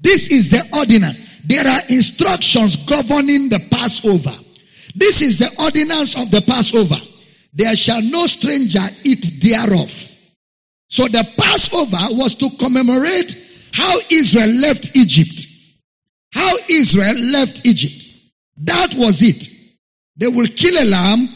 This 0.00 0.28
is 0.30 0.50
the 0.50 0.68
ordinance. 0.76 1.20
There 1.44 1.66
are 1.66 1.82
instructions 1.88 2.76
governing 2.76 3.48
the 3.48 3.60
Passover. 3.70 4.34
This 4.94 5.22
is 5.22 5.38
the 5.38 5.50
ordinance 5.62 6.16
of 6.16 6.30
the 6.30 6.42
Passover. 6.42 7.00
There 7.54 7.76
shall 7.76 8.02
no 8.02 8.26
stranger 8.26 8.82
eat 9.04 9.40
thereof. 9.40 10.16
So 10.88 11.06
the 11.06 11.26
Passover 11.38 12.14
was 12.14 12.34
to 12.36 12.50
commemorate 12.58 13.36
how 13.72 13.98
Israel 14.10 14.48
left 14.48 14.96
Egypt. 14.96 15.46
How 16.32 16.56
Israel 16.68 17.14
left 17.14 17.64
Egypt. 17.64 18.04
That 18.58 18.94
was 18.94 19.22
it. 19.22 19.48
They 20.16 20.28
will 20.28 20.48
kill 20.48 20.82
a 20.82 20.84
lamb. 20.84 21.34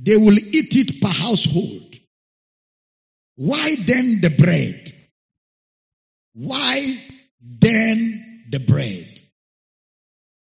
They 0.00 0.16
will 0.16 0.38
eat 0.38 0.76
it 0.76 1.00
per 1.00 1.08
household. 1.08 1.85
Why 3.36 3.76
then 3.76 4.20
the 4.20 4.30
bread? 4.30 4.92
Why 6.34 7.02
then 7.40 8.44
the 8.50 8.60
bread? 8.60 9.20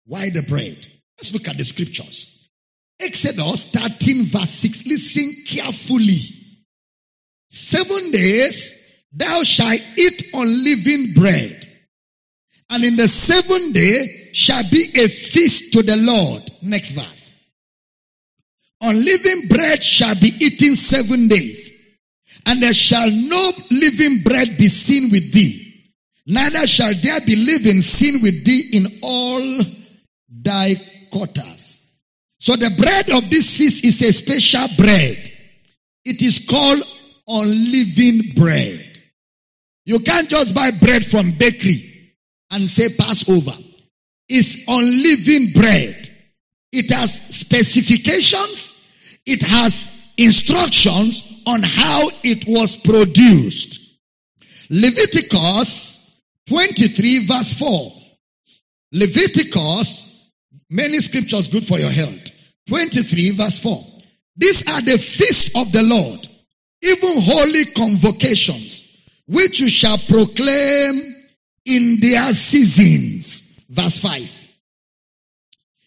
Why 0.07 0.31
the 0.31 0.43
bread? 0.43 0.87
Let's 1.19 1.33
look 1.33 1.49
at 1.49 1.59
the 1.59 1.65
scriptures. 1.65 2.31
Exodus 3.01 3.65
13 3.65 4.25
verse 4.25 4.51
6. 4.51 4.87
Listen 4.87 5.35
carefully. 5.47 6.21
Seven 7.51 8.11
days 8.11 8.75
thou 9.13 9.43
shalt 9.43 9.81
eat 9.97 10.31
unleavened 10.33 11.15
bread. 11.15 11.67
And 12.71 12.85
in 12.85 12.97
the 12.97 13.09
seventh 13.09 13.75
day 13.75 14.31
shall 14.33 14.63
be 14.69 14.91
a 14.95 15.09
feast 15.09 15.73
to 15.75 15.83
the 15.83 15.97
Lord. 15.97 16.51
Next 16.63 16.93
verse. 16.93 17.33
Unleavened 18.81 19.49
bread 19.49 19.83
shall 19.83 20.15
be 20.15 20.29
eaten 20.29 20.77
seven 20.77 21.29
days. 21.29 21.74
And 22.47 22.63
there 22.63 22.75
shall 22.75 23.11
no 23.11 23.53
living 23.71 24.23
bread 24.23 24.59
be 24.59 24.69
seen 24.69 25.11
with 25.11 25.33
thee. 25.33 25.65
Neither 26.27 26.67
shall 26.67 26.95
there 26.95 27.21
be 27.21 27.37
living 27.37 27.81
seen 27.83 28.23
with 28.23 28.45
thee 28.45 28.71
in 28.73 28.99
all 29.03 29.61
thy 30.29 30.77
quarters. 31.11 31.83
So 32.39 32.57
the 32.57 32.71
bread 32.71 33.11
of 33.11 33.31
this 33.31 33.57
feast 33.57 33.85
is 33.85 34.03
a 34.03 34.13
special 34.13 34.69
bread. 34.77 35.31
It 36.05 36.21
is 36.21 36.47
called 36.49 36.83
unleavened 37.27 38.35
bread. 38.35 39.01
You 39.87 40.01
can't 40.01 40.29
just 40.29 40.55
buy 40.55 40.71
bread 40.71 41.05
from 41.05 41.33
bakery 41.33 42.13
and 42.51 42.69
say 42.69 42.91
Passover. 42.91 43.57
It's 44.29 44.65
unleavened 44.67 45.55
bread. 45.55 46.11
It 46.73 46.91
has 46.91 47.15
specifications. 47.15 48.73
It 49.27 49.43
has 49.43 49.89
instructions 50.17 51.23
on 51.47 51.63
how 51.63 52.11
it 52.23 52.45
was 52.47 52.77
produced. 52.77 53.81
Leviticus 54.71 56.01
23 56.49 57.27
verse 57.27 57.55
4. 57.55 57.93
Leviticus, 58.93 60.31
many 60.71 61.01
scriptures 61.01 61.49
good 61.49 61.67
for 61.67 61.79
your 61.79 61.91
health. 61.91 62.31
23 62.69 63.31
verse 63.31 63.59
4. 63.59 63.85
These 64.37 64.67
are 64.69 64.81
the 64.83 64.99
feasts 64.99 65.51
of 65.55 65.73
the 65.73 65.83
Lord, 65.83 66.29
even 66.83 67.21
holy 67.21 67.67
convocations, 67.67 68.85
which 69.27 69.61
you 69.61 69.71
shall 69.71 69.99
proclaim 69.99 71.15
in 71.65 72.01
their 72.01 72.33
seasons. 72.33 73.43
Verse 73.69 73.99
5. 73.99 74.51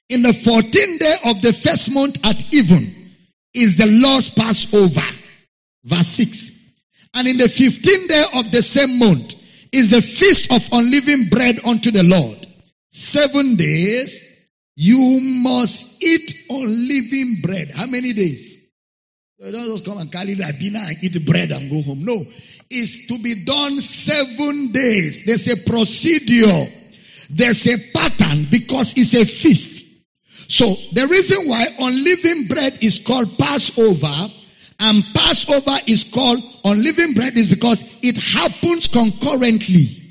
In 0.09 0.21
the 0.21 0.30
14th 0.30 0.99
day 0.99 1.15
of 1.25 1.41
the 1.41 1.53
first 1.53 1.91
month 1.91 2.25
at 2.25 2.53
even 2.53 2.97
is 3.58 3.78
the 3.78 3.88
Lord's 3.88 4.30
Passover. 4.30 5.01
Verse 5.84 6.08
6. 6.08 6.51
And 7.14 7.28
in 7.28 7.38
the 7.38 7.45
15th 7.45 8.08
day 8.08 8.26
of 8.36 8.51
the 8.51 8.62
same 8.62 8.99
month 8.99 9.36
is 9.72 9.91
the 9.91 10.01
feast 10.01 10.51
of 10.51 10.68
unleavened 10.72 11.30
bread 11.32 11.60
unto 11.66 11.91
the 11.91 12.03
Lord. 12.03 12.45
Seven 12.91 13.55
days 13.55 14.24
you 14.76 15.20
must 15.22 16.03
eat 16.03 16.36
unleavened 16.49 17.41
bread. 17.41 17.72
How 17.72 17.88
many 17.88 18.14
days? 18.14 18.58
You 19.39 19.51
don't 19.51 19.66
just 19.66 19.86
come 19.86 19.97
and 19.97 20.12
carry 20.12 20.36
Ribena 20.36 20.88
and 20.88 21.03
eat 21.03 21.26
bread 21.26 21.51
and 21.51 21.70
go 21.70 21.82
home. 21.82 22.05
No. 22.05 22.24
It's 22.70 23.08
to 23.08 23.20
be 23.20 23.45
done 23.45 23.80
seven 23.80 24.72
days. 24.72 25.26
There's 25.26 25.47
a 25.47 25.58
procedure. 25.58 26.72
There's 27.30 27.68
a 27.68 27.78
pattern 27.91 28.47
because 28.51 28.93
it's 28.97 29.14
a 29.14 29.26
feast. 29.26 29.86
So 30.48 30.76
the 30.93 31.08
reason 31.08 31.48
why 31.48 31.68
unleavened 31.78 32.50
bread 32.50 32.80
is 32.82 33.00
called 33.00 33.38
Passover 33.38 34.34
and 34.80 35.04
Passover 35.14 35.78
is 35.88 36.06
called 36.06 36.41
unleavened 36.64 37.16
bread 37.16 37.36
is 37.38 37.50
because 37.50 37.84
it 38.02 38.18
happens 38.18 38.88
concurrently. 38.88 40.04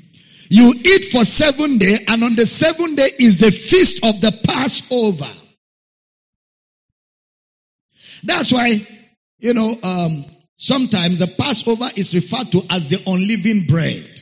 You 0.49 0.73
eat 0.77 1.05
for 1.05 1.25
seven 1.25 1.77
days 1.77 2.01
and 2.07 2.23
on 2.23 2.35
the 2.35 2.45
seventh 2.45 2.97
day 2.97 3.09
is 3.19 3.37
the 3.37 3.51
feast 3.51 4.05
of 4.05 4.21
the 4.21 4.31
Passover. 4.31 5.33
That's 8.23 8.51
why, 8.51 8.87
you 9.39 9.53
know, 9.53 9.77
um, 9.83 10.25
sometimes 10.57 11.19
the 11.19 11.27
Passover 11.27 11.89
is 11.95 12.13
referred 12.13 12.51
to 12.51 12.63
as 12.69 12.89
the 12.89 13.01
unleavened 13.05 13.67
bread. 13.67 14.21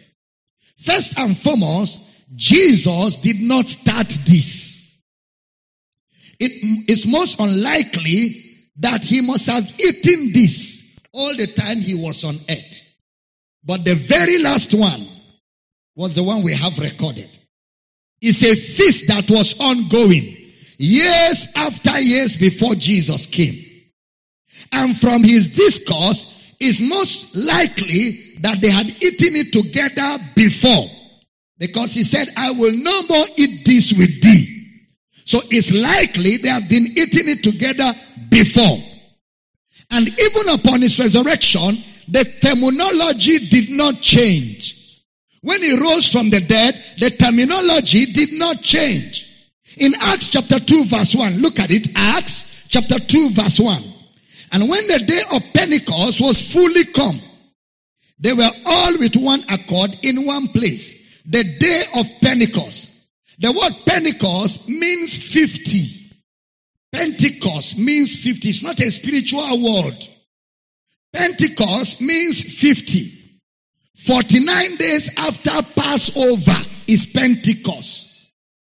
First 0.77 1.17
and 1.17 1.37
foremost, 1.37 2.01
Jesus 2.35 3.17
did 3.17 3.41
not 3.41 3.67
start 3.67 4.09
this. 4.25 4.84
It 6.39 6.89
is 6.89 7.05
most 7.05 7.39
unlikely 7.39 8.57
that 8.77 9.05
he 9.05 9.21
must 9.21 9.47
have 9.47 9.63
eaten 9.79 10.31
this 10.33 10.99
all 11.13 11.35
the 11.35 11.47
time 11.47 11.77
he 11.77 11.95
was 11.95 12.23
on 12.23 12.35
earth. 12.49 12.81
But 13.63 13.85
the 13.85 13.95
very 13.95 14.39
last 14.39 14.73
one 14.73 15.07
was 15.95 16.15
the 16.15 16.23
one 16.23 16.43
we 16.43 16.53
have 16.53 16.77
recorded. 16.77 17.39
It's 18.21 18.43
a 18.43 18.55
feast 18.55 19.07
that 19.07 19.29
was 19.29 19.59
ongoing 19.59 20.35
years 20.77 21.47
after 21.55 21.99
years 21.99 22.37
before 22.37 22.75
Jesus 22.75 23.25
came. 23.27 23.63
And 24.71 24.95
from 24.95 25.23
his 25.23 25.49
discourse, 25.49 26.53
it's 26.59 26.81
most 26.81 27.35
likely 27.35 28.37
that 28.39 28.61
they 28.61 28.69
had 28.69 28.87
eaten 28.87 29.35
it 29.35 29.53
together 29.53 30.23
before. 30.35 30.89
Because 31.57 31.93
he 31.93 32.03
said, 32.03 32.27
I 32.35 32.51
will 32.51 32.73
no 32.73 33.03
more 33.03 33.25
eat 33.37 33.65
this 33.65 33.93
with 33.93 34.21
thee. 34.21 34.54
So 35.25 35.41
it's 35.49 35.73
likely 35.73 36.37
they 36.37 36.49
have 36.49 36.69
been 36.69 36.85
eating 36.85 37.27
it 37.29 37.43
together 37.43 37.93
before. 38.29 38.77
And 39.91 40.07
even 40.07 40.49
upon 40.49 40.81
his 40.81 40.99
resurrection, 40.99 41.77
the 42.07 42.23
terminology 42.41 43.47
did 43.47 43.69
not 43.69 44.01
change. 44.01 45.01
When 45.41 45.61
he 45.61 45.79
rose 45.79 46.11
from 46.11 46.29
the 46.29 46.41
dead, 46.41 46.81
the 46.97 47.09
terminology 47.11 48.05
did 48.13 48.33
not 48.33 48.61
change. 48.61 49.27
In 49.77 49.93
Acts 49.99 50.29
chapter 50.29 50.59
2 50.59 50.85
verse 50.85 51.13
1, 51.13 51.37
look 51.37 51.59
at 51.59 51.71
it. 51.71 51.89
Acts 51.95 52.65
chapter 52.67 52.99
2 52.99 53.29
verse 53.31 53.59
1. 53.59 53.83
And 54.51 54.69
when 54.69 54.87
the 54.87 54.99
day 54.99 55.21
of 55.31 55.53
Pentecost 55.53 56.21
was 56.21 56.41
fully 56.41 56.85
come, 56.85 57.19
they 58.19 58.33
were 58.33 58.51
all 58.65 58.97
with 58.97 59.15
one 59.15 59.43
accord 59.49 59.97
in 60.03 60.25
one 60.25 60.47
place. 60.47 61.21
The 61.25 61.43
day 61.43 61.83
of 61.95 62.05
Pentecost. 62.21 62.91
The 63.39 63.51
word 63.51 63.85
Pentecost 63.85 64.69
means 64.69 65.17
50. 65.17 66.13
Pentecost 66.91 67.77
means 67.77 68.15
50. 68.15 68.49
It's 68.49 68.63
not 68.63 68.79
a 68.79 68.89
spiritual 68.89 69.61
word. 69.61 70.07
Pentecost 71.11 72.01
means 72.01 72.41
50. 72.41 73.11
49 73.95 74.75
days 74.77 75.09
after 75.17 75.61
Passover 75.75 76.69
is 76.87 77.05
Pentecost. 77.07 78.11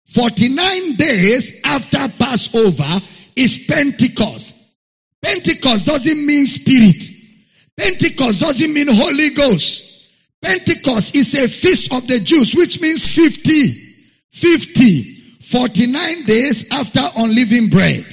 49 0.08 0.96
days 0.96 1.60
after 1.66 2.08
Passover 2.08 3.02
is 3.36 3.66
Pentecost. 3.68 4.56
Pentecost 5.22 5.86
doesn't 5.86 6.26
mean 6.26 6.46
spirit. 6.46 7.04
Pentecost 7.76 8.40
doesn't 8.42 8.74
mean 8.74 8.88
Holy 8.90 9.32
Ghost. 9.32 9.84
Pentecost 10.42 11.16
is 11.16 11.34
a 11.34 11.50
feast 11.50 11.92
of 11.92 12.08
the 12.08 12.20
Jews, 12.20 12.56
which 12.56 12.80
means 12.80 13.14
50. 13.14 13.85
50. 14.36 15.16
49 15.46 16.26
days 16.26 16.66
after 16.72 17.02
unleavened 17.16 17.72
bread. 17.72 18.04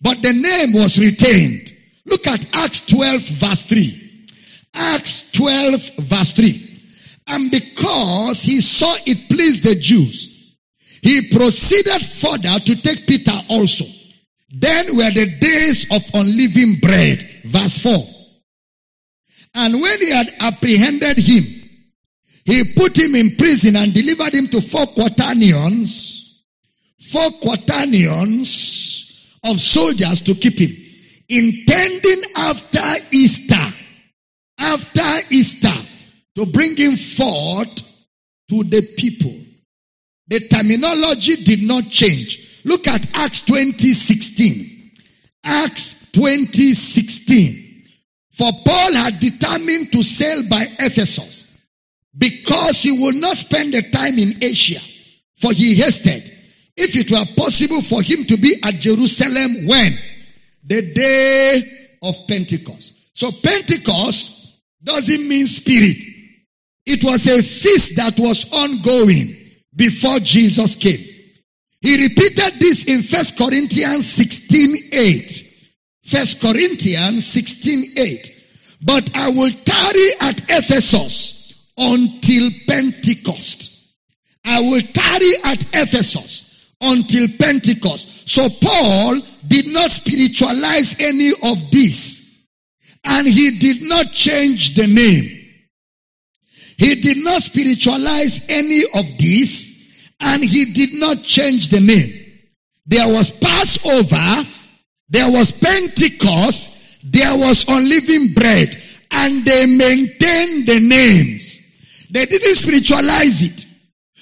But 0.00 0.22
the 0.22 0.32
name 0.32 0.72
was 0.72 0.98
retained. 0.98 1.72
Look 2.06 2.26
at 2.26 2.46
Acts 2.54 2.86
12 2.86 3.20
verse 3.20 3.62
3. 3.62 4.22
Acts 4.74 5.30
12 5.32 5.90
verse 5.98 6.32
3. 6.32 6.80
And 7.28 7.50
because 7.50 8.42
he 8.42 8.60
saw 8.60 8.94
it 9.06 9.28
pleased 9.28 9.64
the 9.64 9.74
Jews, 9.74 10.56
he 11.02 11.28
proceeded 11.30 12.02
further 12.04 12.58
to 12.60 12.76
take 12.76 13.06
Peter 13.06 13.38
also. 13.50 13.84
Then 14.50 14.96
were 14.96 15.10
the 15.10 15.36
days 15.38 15.86
of 15.90 16.02
unleavened 16.14 16.80
bread. 16.80 17.22
Verse 17.44 17.78
4. 17.78 17.92
And 19.54 19.74
when 19.80 20.00
he 20.00 20.10
had 20.10 20.32
apprehended 20.40 21.18
him, 21.18 21.61
he 22.44 22.64
put 22.74 22.96
him 22.98 23.14
in 23.14 23.36
prison 23.36 23.76
and 23.76 23.94
delivered 23.94 24.34
him 24.34 24.48
to 24.48 24.60
four 24.60 24.86
quaternions, 24.86 26.40
four 26.98 27.30
quaternions 27.40 29.38
of 29.44 29.60
soldiers 29.60 30.22
to 30.22 30.34
keep 30.34 30.58
him, 30.58 30.76
intending 31.28 32.22
after 32.36 33.06
Easter 33.12 33.74
after 34.58 35.34
Easter 35.34 35.72
to 36.36 36.46
bring 36.46 36.76
him 36.76 36.96
forth 36.96 37.82
to 38.48 38.64
the 38.64 38.82
people. 38.96 39.34
The 40.28 40.48
terminology 40.48 41.42
did 41.42 41.62
not 41.62 41.90
change. 41.90 42.62
Look 42.64 42.86
at 42.86 43.06
Acts 43.14 43.40
2016. 43.40 44.92
Acts 45.44 46.10
2016. 46.12 47.84
For 48.30 48.50
Paul 48.64 48.94
had 48.94 49.20
determined 49.20 49.92
to 49.92 50.02
sail 50.02 50.48
by 50.48 50.66
Ephesus 50.78 51.51
because 52.16 52.82
he 52.82 52.92
would 52.92 53.14
not 53.14 53.36
spend 53.36 53.72
the 53.72 53.82
time 53.90 54.18
in 54.18 54.42
Asia, 54.42 54.80
for 55.36 55.52
he 55.52 55.74
hasted. 55.76 56.30
If 56.76 56.96
it 56.96 57.10
were 57.10 57.24
possible 57.36 57.82
for 57.82 58.02
him 58.02 58.24
to 58.24 58.36
be 58.36 58.56
at 58.62 58.80
Jerusalem 58.80 59.66
when? 59.66 59.98
The 60.64 60.92
day 60.92 61.62
of 62.02 62.14
Pentecost. 62.28 62.92
So 63.14 63.30
Pentecost 63.30 64.30
doesn't 64.82 65.28
mean 65.28 65.46
spirit. 65.46 65.98
It 66.86 67.04
was 67.04 67.26
a 67.26 67.42
feast 67.42 67.96
that 67.96 68.18
was 68.18 68.50
ongoing 68.52 69.36
before 69.74 70.18
Jesus 70.20 70.76
came. 70.76 71.04
He 71.80 72.02
repeated 72.02 72.60
this 72.60 72.84
in 72.84 73.02
1 73.02 73.24
Corinthians 73.36 74.06
16 74.06 74.76
8. 74.92 75.48
1 76.10 76.26
Corinthians 76.40 77.26
16 77.26 77.92
8. 77.96 78.30
But 78.82 79.16
I 79.16 79.30
will 79.30 79.50
tarry 79.50 80.08
at 80.20 80.42
Ephesus 80.48 81.41
until 81.76 82.50
Pentecost. 82.66 83.72
I 84.44 84.60
will 84.60 84.82
tarry 84.82 85.32
at 85.44 85.64
Ephesus 85.74 86.72
until 86.80 87.28
Pentecost. 87.38 88.28
So 88.28 88.48
Paul 88.48 89.20
did 89.46 89.68
not 89.68 89.90
spiritualize 89.90 90.96
any 91.00 91.30
of 91.30 91.70
this. 91.70 92.44
And 93.04 93.26
he 93.26 93.58
did 93.58 93.82
not 93.82 94.12
change 94.12 94.74
the 94.74 94.86
name. 94.86 95.38
He 96.76 96.96
did 96.96 97.18
not 97.18 97.42
spiritualize 97.42 98.42
any 98.48 98.82
of 98.94 99.18
this. 99.18 100.10
And 100.20 100.42
he 100.44 100.66
did 100.66 100.94
not 100.94 101.22
change 101.22 101.68
the 101.68 101.80
name. 101.80 102.12
There 102.86 103.08
was 103.08 103.30
Passover. 103.30 104.48
There 105.08 105.30
was 105.30 105.52
Pentecost. 105.52 106.70
There 107.04 107.36
was 107.36 107.64
unleavened 107.68 108.34
bread. 108.34 108.76
And 109.10 109.44
they 109.44 109.66
maintained 109.66 110.66
the 110.66 110.80
names. 110.80 111.61
They 112.12 112.26
didn't 112.26 112.54
spiritualize 112.56 113.42
it. 113.42 113.66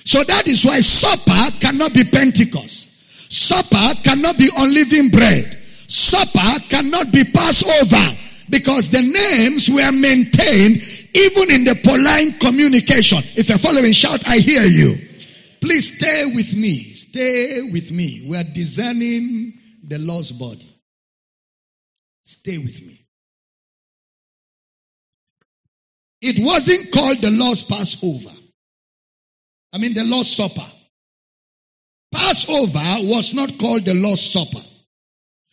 So 0.04 0.22
that 0.22 0.46
is 0.46 0.64
why 0.64 0.80
supper 0.80 1.58
cannot 1.58 1.92
be 1.92 2.04
Pentecost. 2.04 2.88
Supper 3.32 4.00
cannot 4.02 4.38
be 4.38 4.48
unleavened 4.56 5.10
bread. 5.12 5.58
Supper 5.88 6.60
cannot 6.68 7.12
be 7.12 7.24
Passover 7.24 8.16
because 8.48 8.90
the 8.90 9.02
names 9.02 9.68
were 9.68 9.90
maintained 9.92 10.82
even 11.14 11.50
in 11.50 11.64
the 11.64 11.80
Pauline 11.84 12.38
communication. 12.38 13.18
If 13.36 13.48
you're 13.48 13.58
following, 13.58 13.92
shout, 13.92 14.26
I 14.26 14.38
hear 14.38 14.62
you. 14.62 14.94
Please 15.60 15.96
stay 15.96 16.30
with 16.32 16.54
me. 16.56 16.78
Stay 16.78 17.70
with 17.72 17.90
me. 17.90 18.26
We 18.28 18.36
are 18.36 18.44
discerning 18.44 19.58
the 19.82 19.98
Lord's 19.98 20.30
body. 20.30 20.66
Stay 22.22 22.58
with 22.58 22.86
me. 22.86 22.99
It 26.22 26.38
wasn't 26.38 26.92
called 26.92 27.22
the 27.22 27.30
Lord's 27.30 27.62
Passover. 27.62 28.36
I 29.72 29.78
mean 29.78 29.94
the 29.94 30.04
Lord's 30.04 30.34
Supper. 30.34 30.66
Passover 32.12 33.06
was 33.08 33.32
not 33.34 33.58
called 33.58 33.84
the 33.84 33.94
Lord's 33.94 34.22
Supper. 34.22 34.62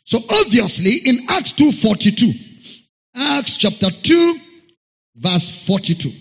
So 0.05 0.19
obviously 0.29 0.95
in 1.05 1.25
Acts 1.29 1.53
2.42, 1.53 2.71
Acts 3.15 3.57
chapter 3.57 3.89
2 3.91 4.39
verse 5.17 5.49
42, 5.65 6.11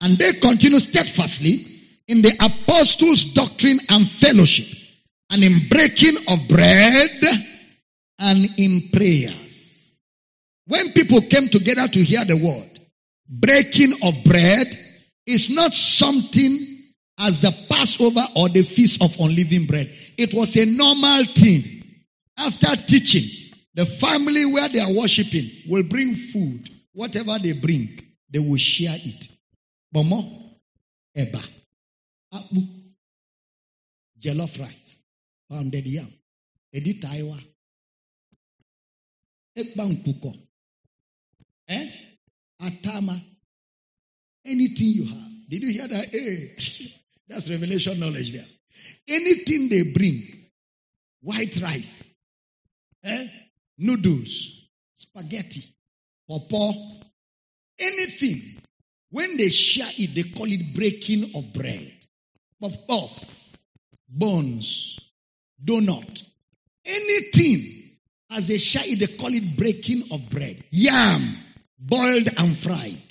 and 0.00 0.16
they 0.16 0.32
continue 0.34 0.78
steadfastly 0.78 1.66
in 2.08 2.22
the 2.22 2.32
apostles' 2.40 3.24
doctrine 3.24 3.80
and 3.88 4.08
fellowship, 4.08 4.66
and 5.30 5.44
in 5.44 5.68
breaking 5.68 6.16
of 6.28 6.48
bread 6.48 7.20
and 8.18 8.48
in 8.56 8.88
prayers. 8.92 9.92
When 10.66 10.92
people 10.92 11.20
came 11.22 11.48
together 11.48 11.86
to 11.88 12.02
hear 12.02 12.24
the 12.24 12.36
word, 12.36 12.79
breaking 13.30 13.94
of 14.02 14.24
bread 14.24 14.66
is 15.26 15.48
not 15.50 15.72
something 15.72 16.66
as 17.18 17.40
the 17.40 17.54
Passover 17.68 18.26
or 18.34 18.48
the 18.48 18.62
Feast 18.62 19.02
of 19.02 19.18
Unleavened 19.20 19.68
Bread. 19.68 19.94
It 20.18 20.34
was 20.34 20.56
a 20.56 20.66
normal 20.66 21.24
thing. 21.26 21.84
After 22.36 22.74
teaching, 22.76 23.28
the 23.74 23.86
family 23.86 24.46
where 24.46 24.68
they 24.68 24.80
are 24.80 24.92
worshiping 24.92 25.50
will 25.68 25.84
bring 25.84 26.14
food. 26.14 26.68
Whatever 26.92 27.38
they 27.38 27.52
bring, 27.52 28.02
they 28.30 28.40
will 28.40 28.56
share 28.56 28.96
it. 28.96 29.28
Bomo, 29.94 30.56
eba, 31.16 31.42
apu, 32.34 32.66
jollof 34.18 34.58
rice, 34.58 34.98
pounded 35.50 35.86
yam, 35.86 36.12
edi 36.72 36.94
taiwa, 36.94 37.38
ekbankuko, 39.56 40.34
eh, 41.68 42.09
atama, 42.60 43.22
anything 44.44 44.88
you 44.88 45.04
have. 45.04 45.48
Did 45.48 45.62
you 45.64 45.72
hear 45.72 45.88
that? 45.88 46.08
Hey. 46.10 46.92
That's 47.28 47.48
revelation 47.48 48.00
knowledge 48.00 48.32
there. 48.32 48.46
Anything 49.08 49.68
they 49.68 49.92
bring, 49.92 50.46
white 51.22 51.56
rice, 51.62 52.10
eh? 53.04 53.28
noodles, 53.78 54.68
spaghetti, 54.94 55.62
pawpaw, 56.28 56.72
anything. 57.78 58.60
When 59.10 59.36
they 59.36 59.48
share 59.48 59.90
it, 59.96 60.14
they 60.14 60.24
call 60.30 60.46
it 60.46 60.74
breaking 60.74 61.32
of 61.36 61.52
bread. 61.52 61.92
Puff 62.60 62.86
puff, 62.86 63.58
bones, 64.08 64.98
donut, 65.64 66.24
anything. 66.84 67.96
As 68.30 68.48
they 68.48 68.58
share 68.58 68.84
it, 68.86 69.00
they 69.00 69.16
call 69.16 69.34
it 69.34 69.56
breaking 69.56 70.12
of 70.12 70.30
bread. 70.30 70.62
Yam, 70.70 71.22
boiled 71.80 72.28
and 72.36 72.56
fried. 72.56 73.02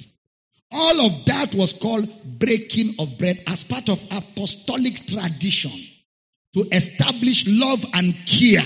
All 0.72 1.06
of 1.08 1.26
that 1.26 1.56
was 1.56 1.74
called 1.74 2.08
breaking 2.40 2.96
of 3.00 3.18
bread 3.18 3.44
as 3.48 3.64
part 3.64 3.90
of 3.90 4.06
apostolic 4.12 5.08
tradition 5.08 5.72
to 6.54 6.68
establish 6.72 7.46
love 7.48 7.86
and 7.94 8.16
care 8.26 8.66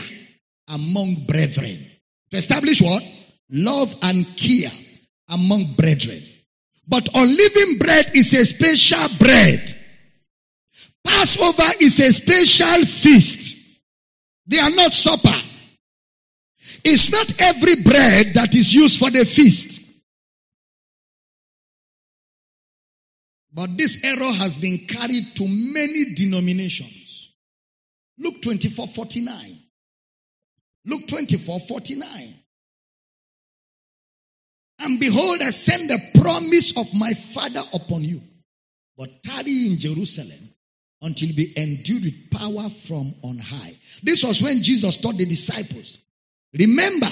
among 0.68 1.26
brethren. 1.26 1.86
To 2.32 2.38
establish 2.38 2.82
what? 2.82 3.04
Love 3.50 3.96
and 4.02 4.38
care 4.38 4.72
among 5.30 5.74
brethren. 5.76 6.24
But 6.88 7.08
unleavened 7.14 7.80
bread 7.80 8.12
is 8.16 8.34
a 8.34 8.46
special 8.46 9.18
bread. 9.18 9.74
Passover 11.06 11.72
is 11.80 12.00
a 12.00 12.12
special 12.12 12.86
feast. 12.86 13.58
They 14.48 14.60
are 14.60 14.72
not 14.72 14.94
supper. 14.94 15.42
It's 16.84 17.12
not 17.12 17.42
every 17.42 17.76
bread 17.76 18.34
that 18.34 18.54
is 18.56 18.74
used 18.74 19.00
for 19.00 19.10
the 19.10 19.26
feast. 19.26 19.82
But 23.54 23.78
this 23.78 24.04
error 24.04 24.32
has 24.32 24.58
been 24.58 24.88
carried 24.88 25.36
to 25.36 25.48
many 25.48 26.14
denominations. 26.16 27.30
Luke 28.18 28.42
24 28.42 28.88
49. 28.88 29.60
Luke 30.86 31.08
24 31.08 31.60
49. 31.60 32.36
And 34.80 35.00
behold, 35.00 35.42
I 35.42 35.52
send 35.52 35.90
the 35.90 36.00
promise 36.20 36.76
of 36.78 36.94
my 36.94 37.14
Father 37.14 37.62
upon 37.74 38.04
you. 38.04 38.22
But 38.98 39.24
tarry 39.24 39.68
in 39.68 39.78
Jerusalem 39.78 40.50
until 41.02 41.30
you 41.30 41.36
be 41.36 41.54
endued 41.58 42.04
with 42.04 42.32
power 42.32 42.70
from 42.70 43.14
on 43.24 43.38
high. 43.38 43.74
This 44.02 44.24
was 44.24 44.42
when 44.42 44.62
Jesus 44.62 44.98
taught 44.98 45.18
the 45.18 45.26
disciples. 45.26 45.98
Remember, 46.54 47.10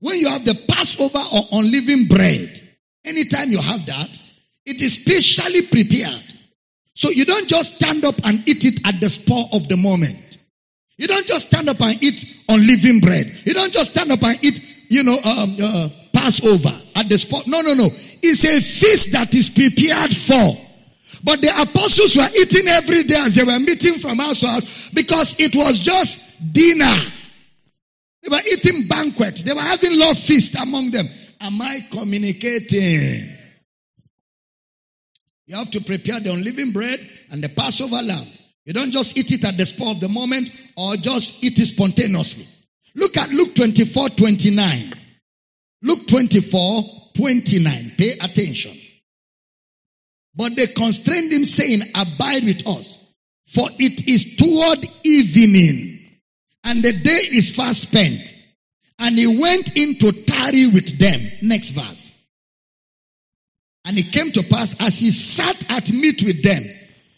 when 0.00 0.18
you 0.18 0.28
have 0.28 0.44
the 0.44 0.54
Passover 0.68 1.18
or 1.18 1.60
unleavened 1.60 2.08
bread, 2.08 2.60
anytime 3.04 3.50
you 3.50 3.60
have 3.60 3.86
that, 3.86 4.18
it 4.66 4.80
is 4.80 4.94
specially 4.94 5.62
prepared. 5.62 6.24
So 6.94 7.10
you 7.10 7.24
don't 7.24 7.48
just 7.48 7.76
stand 7.76 8.04
up 8.04 8.16
and 8.24 8.46
eat 8.48 8.64
it 8.64 8.86
at 8.86 9.00
the 9.00 9.08
spur 9.08 9.42
of 9.52 9.68
the 9.68 9.76
moment. 9.76 10.38
You 10.98 11.06
don't 11.06 11.26
just 11.26 11.48
stand 11.48 11.68
up 11.68 11.80
and 11.80 12.02
eat 12.02 12.24
unleavened 12.48 13.02
bread. 13.02 13.34
You 13.46 13.54
don't 13.54 13.72
just 13.72 13.92
stand 13.92 14.12
up 14.12 14.22
and 14.22 14.44
eat, 14.44 14.62
you 14.90 15.02
know, 15.02 15.14
um, 15.16 15.56
uh, 15.62 15.88
Passover 16.12 16.78
at 16.94 17.08
the 17.08 17.16
spot. 17.16 17.46
No, 17.46 17.62
no, 17.62 17.72
no. 17.72 17.86
It's 17.86 18.44
a 18.44 18.60
feast 18.60 19.12
that 19.12 19.34
is 19.34 19.48
prepared 19.48 20.14
for. 20.14 20.66
But 21.22 21.40
the 21.40 21.48
apostles 21.48 22.16
were 22.16 22.28
eating 22.38 22.68
every 22.68 23.04
day 23.04 23.16
as 23.16 23.34
they 23.34 23.44
were 23.44 23.58
meeting 23.58 23.94
from 23.94 24.18
house 24.18 24.40
to 24.40 24.48
house 24.48 24.90
because 24.90 25.36
it 25.38 25.56
was 25.56 25.78
just 25.78 26.20
dinner. 26.52 26.96
They 28.22 28.28
were 28.30 28.42
eating 28.52 28.86
banquet. 28.86 29.36
They 29.36 29.54
were 29.54 29.60
having 29.60 29.98
love 29.98 30.18
feast 30.18 30.54
among 30.60 30.90
them. 30.90 31.08
Am 31.40 31.60
I 31.60 31.86
communicating? 31.90 33.39
You 35.50 35.56
have 35.56 35.72
to 35.72 35.80
prepare 35.80 36.20
the 36.20 36.32
unleavened 36.32 36.72
bread 36.74 37.00
and 37.32 37.42
the 37.42 37.48
Passover 37.48 38.00
lamb. 38.00 38.26
You 38.66 38.72
don't 38.72 38.92
just 38.92 39.18
eat 39.18 39.32
it 39.32 39.44
at 39.44 39.56
the 39.56 39.66
spur 39.66 39.90
of 39.90 39.98
the 39.98 40.08
moment 40.08 40.48
or 40.76 40.94
just 40.94 41.42
eat 41.42 41.58
it 41.58 41.66
spontaneously. 41.66 42.46
Look 42.94 43.16
at 43.16 43.30
Luke 43.30 43.56
24, 43.56 44.10
29. 44.10 44.92
Luke 45.82 46.06
24, 46.06 46.84
29. 47.16 47.92
Pay 47.98 48.12
attention. 48.12 48.78
But 50.36 50.54
they 50.54 50.68
constrained 50.68 51.32
him 51.32 51.44
saying, 51.44 51.82
abide 51.96 52.44
with 52.44 52.68
us. 52.68 53.00
For 53.46 53.68
it 53.76 54.06
is 54.06 54.36
toward 54.36 54.86
evening 55.02 56.20
and 56.62 56.80
the 56.80 56.92
day 56.92 57.10
is 57.10 57.56
fast 57.56 57.82
spent. 57.82 58.34
And 59.00 59.18
he 59.18 59.26
went 59.26 59.76
in 59.76 59.98
to 59.98 60.12
tarry 60.12 60.68
with 60.68 60.96
them. 60.96 61.20
Next 61.42 61.70
verse. 61.70 62.12
And 63.84 63.98
it 63.98 64.12
came 64.12 64.32
to 64.32 64.42
pass 64.42 64.76
as 64.80 64.98
he 64.98 65.10
sat 65.10 65.70
at 65.70 65.92
meat 65.92 66.22
with 66.22 66.42
them, 66.42 66.64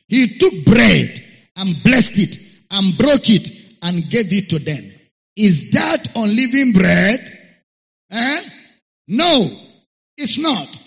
he 0.09 0.39
took 0.39 0.65
bread 0.65 1.21
and 1.57 1.83
blessed 1.83 2.19
it 2.19 2.39
and 2.71 2.97
broke 2.97 3.29
it 3.29 3.51
and 3.83 4.09
gave 4.09 4.33
it 4.33 4.51
to 4.51 4.59
them. 4.59 4.93
Is 5.37 5.73
that 5.73 6.09
unleavened 6.15 6.75
bread? 6.75 7.39
Eh? 8.11 8.43
No, 9.09 9.51
it's 10.17 10.39
not. 10.39 10.81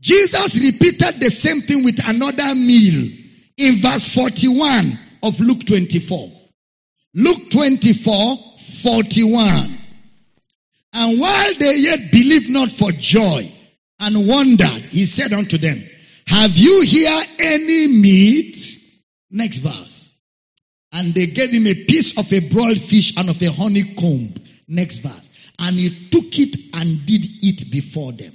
Jesus 0.00 0.58
repeated 0.58 1.20
the 1.20 1.30
same 1.30 1.62
thing 1.62 1.84
with 1.84 2.06
another 2.06 2.54
meal 2.54 3.10
in 3.56 3.76
verse 3.76 4.08
41 4.10 4.98
of 5.22 5.40
Luke 5.40 5.64
24. 5.64 6.30
Luke 7.14 7.50
24, 7.50 8.36
41. 8.82 9.78
And 10.92 11.20
while 11.20 11.54
they 11.54 11.78
yet 11.78 12.12
believed 12.12 12.50
not 12.50 12.70
for 12.70 12.92
joy 12.92 13.50
and 14.00 14.28
wondered. 14.28 14.84
He 14.86 15.06
said 15.06 15.32
unto 15.32 15.58
them, 15.58 15.82
Have 16.26 16.56
you 16.56 16.82
here 16.82 17.22
any 17.38 17.88
meat? 17.88 18.56
Next 19.30 19.58
verse. 19.58 20.10
And 20.92 21.14
they 21.14 21.26
gave 21.26 21.50
him 21.50 21.66
a 21.66 21.74
piece 21.74 22.16
of 22.18 22.32
a 22.32 22.40
broiled 22.48 22.80
fish 22.80 23.14
and 23.16 23.28
of 23.28 23.42
a 23.42 23.50
honeycomb. 23.50 24.34
Next 24.68 24.98
verse. 24.98 25.30
And 25.58 25.76
he 25.76 26.08
took 26.08 26.38
it 26.38 26.56
and 26.74 27.06
did 27.06 27.26
eat 27.42 27.70
before 27.70 28.12
them. 28.12 28.32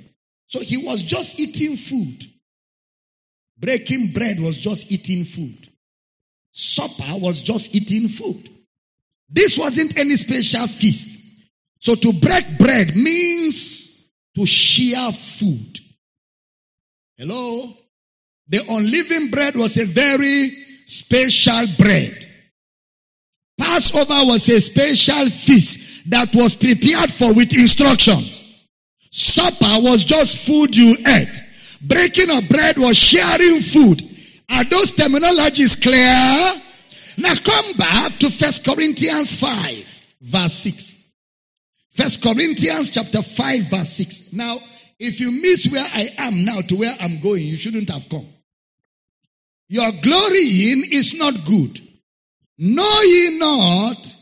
So 0.47 0.59
he 0.59 0.77
was 0.77 1.01
just 1.03 1.39
eating 1.39 1.77
food. 1.77 2.23
Breaking 3.57 4.11
bread 4.11 4.39
was 4.39 4.57
just 4.57 4.91
eating 4.91 5.23
food. 5.23 5.69
Supper 6.51 7.19
was 7.19 7.41
just 7.41 7.73
eating 7.75 8.09
food. 8.09 8.49
This 9.29 9.57
wasn't 9.57 9.97
any 9.97 10.17
special 10.17 10.67
feast. 10.67 11.19
So 11.79 11.95
to 11.95 12.13
break 12.13 12.57
bread 12.57 12.95
means 12.95 13.90
to 14.35 14.45
share 14.45 15.11
food. 15.11 15.79
Hello? 17.17 17.73
The 18.47 18.63
unleavened 18.67 19.31
bread 19.31 19.55
was 19.55 19.77
a 19.77 19.85
very 19.85 20.51
special 20.85 21.67
bread. 21.77 22.27
Passover 23.57 24.25
was 24.25 24.49
a 24.49 24.59
special 24.59 25.29
feast 25.29 26.09
that 26.09 26.35
was 26.35 26.55
prepared 26.55 27.11
for 27.11 27.33
with 27.33 27.53
instructions. 27.53 28.47
Supper 29.11 29.81
was 29.81 30.03
just 30.03 30.37
food 30.37 30.75
you 30.75 30.95
ate. 31.05 31.43
Breaking 31.81 32.31
of 32.31 32.49
bread 32.49 32.77
was 32.77 32.97
sharing 32.97 33.61
food. 33.61 34.01
Are 34.49 34.63
those 34.63 34.93
terminologies 34.93 35.81
clear? 35.81 36.61
Now 37.17 37.35
come 37.35 37.73
back 37.77 38.19
to 38.19 38.29
First 38.29 38.63
Corinthians 38.65 39.35
5, 39.39 40.01
verse 40.21 40.53
6. 40.53 40.95
First 41.91 42.21
Corinthians 42.21 42.89
chapter 42.89 43.21
5 43.21 43.63
verse 43.63 43.89
6. 43.89 44.33
Now, 44.33 44.59
if 44.99 45.19
you 45.19 45.31
miss 45.31 45.67
where 45.69 45.83
I 45.83 46.09
am 46.17 46.45
now 46.45 46.61
to 46.61 46.75
where 46.75 46.95
I'm 46.99 47.19
going, 47.19 47.43
you 47.43 47.57
shouldn't 47.57 47.89
have 47.89 48.07
come. 48.07 48.27
Your 49.67 49.91
glorying 50.01 50.83
is 50.91 51.13
not 51.13 51.45
good. 51.45 51.79
Know 52.57 53.01
ye 53.01 53.37
not 53.39 54.15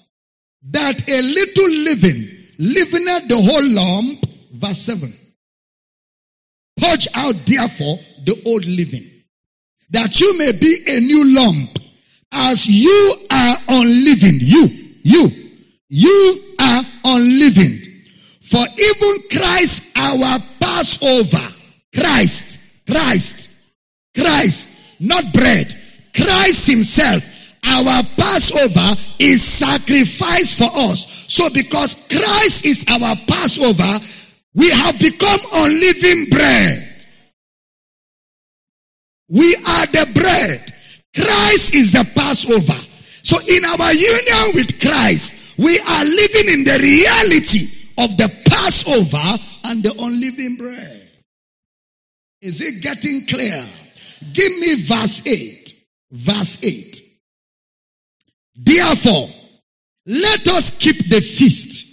that 0.71 1.09
a 1.09 1.21
little 1.21 1.69
living, 1.69 2.29
living 2.57 3.07
at 3.07 3.27
the 3.27 3.35
whole 3.35 3.69
lump, 3.69 4.25
verse 4.53 4.79
7. 4.79 5.13
Purge 6.77 7.07
out 7.13 7.35
therefore 7.45 7.99
the 8.25 8.41
old 8.45 8.65
leaven, 8.65 9.23
that 9.89 10.19
you 10.19 10.37
may 10.37 10.53
be 10.53 10.77
a 10.87 10.99
new 11.01 11.35
lump, 11.35 11.79
as 12.31 12.67
you 12.67 13.27
are 13.29 13.57
unleavened. 13.67 14.41
You, 14.41 14.67
you, 15.03 15.38
you 15.89 16.55
are 16.59 16.83
unleavened. 17.03 17.85
For 18.41 18.65
even 18.77 19.15
Christ, 19.29 19.83
our 19.95 20.39
Passover, 20.59 21.55
Christ, 21.95 22.59
Christ, 22.89 23.51
Christ, 24.15 24.69
not 24.99 25.33
bread, 25.33 25.75
Christ 26.15 26.69
himself, 26.69 27.23
our 27.63 28.03
Passover 28.17 28.99
is 29.19 29.43
sacrificed 29.43 30.57
for 30.57 30.69
us. 30.73 31.25
So 31.27 31.49
because 31.49 31.95
Christ 32.09 32.65
is 32.65 32.85
our 32.87 33.15
Passover, 33.27 33.99
we 34.55 34.69
have 34.69 34.97
become 34.97 35.39
unleavened 35.53 36.29
bread. 36.29 37.05
We 39.27 39.55
are 39.55 39.85
the 39.85 40.11
bread. 40.15 40.73
Christ 41.15 41.75
is 41.75 41.91
the 41.91 42.09
Passover. 42.15 42.79
So 43.23 43.39
in 43.39 43.65
our 43.65 43.93
union 43.93 44.55
with 44.55 44.79
Christ, 44.79 45.35
we 45.59 45.77
are 45.77 46.05
leaven 46.05 46.49
in 46.53 46.63
the 46.63 46.79
reality 46.81 47.67
of 47.97 48.15
the 48.15 48.31
Passover 48.45 49.43
and 49.65 49.83
the 49.83 49.91
unleavened 49.91 50.57
bread. 50.57 51.09
Is 52.41 52.61
it 52.61 52.81
getting 52.81 53.25
clear? 53.27 53.65
Give 54.31 54.57
me 54.57 54.75
verse 54.75 55.27
8. 55.27 55.75
Verse 56.11 56.63
8. 56.63 57.01
Therefore, 58.55 59.29
let 60.05 60.47
us 60.47 60.71
keep 60.71 61.09
the 61.09 61.19
feast, 61.19 61.85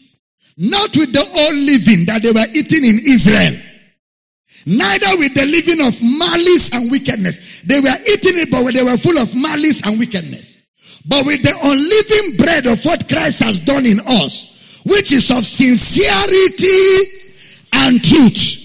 not 0.56 0.96
with 0.96 1.12
the 1.12 1.22
old 1.22 1.56
leaven 1.56 2.06
that 2.06 2.22
they 2.22 2.30
were 2.30 2.46
eating 2.54 2.84
in 2.84 3.00
Israel, 3.00 3.60
neither 4.64 5.18
with 5.18 5.34
the 5.34 5.44
living 5.44 5.84
of 5.84 6.00
malice 6.00 6.72
and 6.72 6.88
wickedness. 6.88 7.62
They 7.62 7.80
were 7.80 7.96
eating 8.08 8.38
it, 8.38 8.48
but 8.48 8.72
they 8.72 8.84
were 8.84 8.96
full 8.96 9.18
of 9.18 9.34
malice 9.34 9.82
and 9.84 9.98
wickedness 9.98 10.56
but 11.04 11.26
with 11.26 11.42
the 11.42 11.54
unleavened 11.62 12.38
bread 12.38 12.66
of 12.66 12.84
what 12.84 13.08
Christ 13.08 13.42
has 13.42 13.58
done 13.58 13.86
in 13.86 14.00
us, 14.00 14.80
which 14.84 15.12
is 15.12 15.30
of 15.30 15.44
sincerity 15.44 17.22
and 17.72 18.02
truth. 18.02 18.62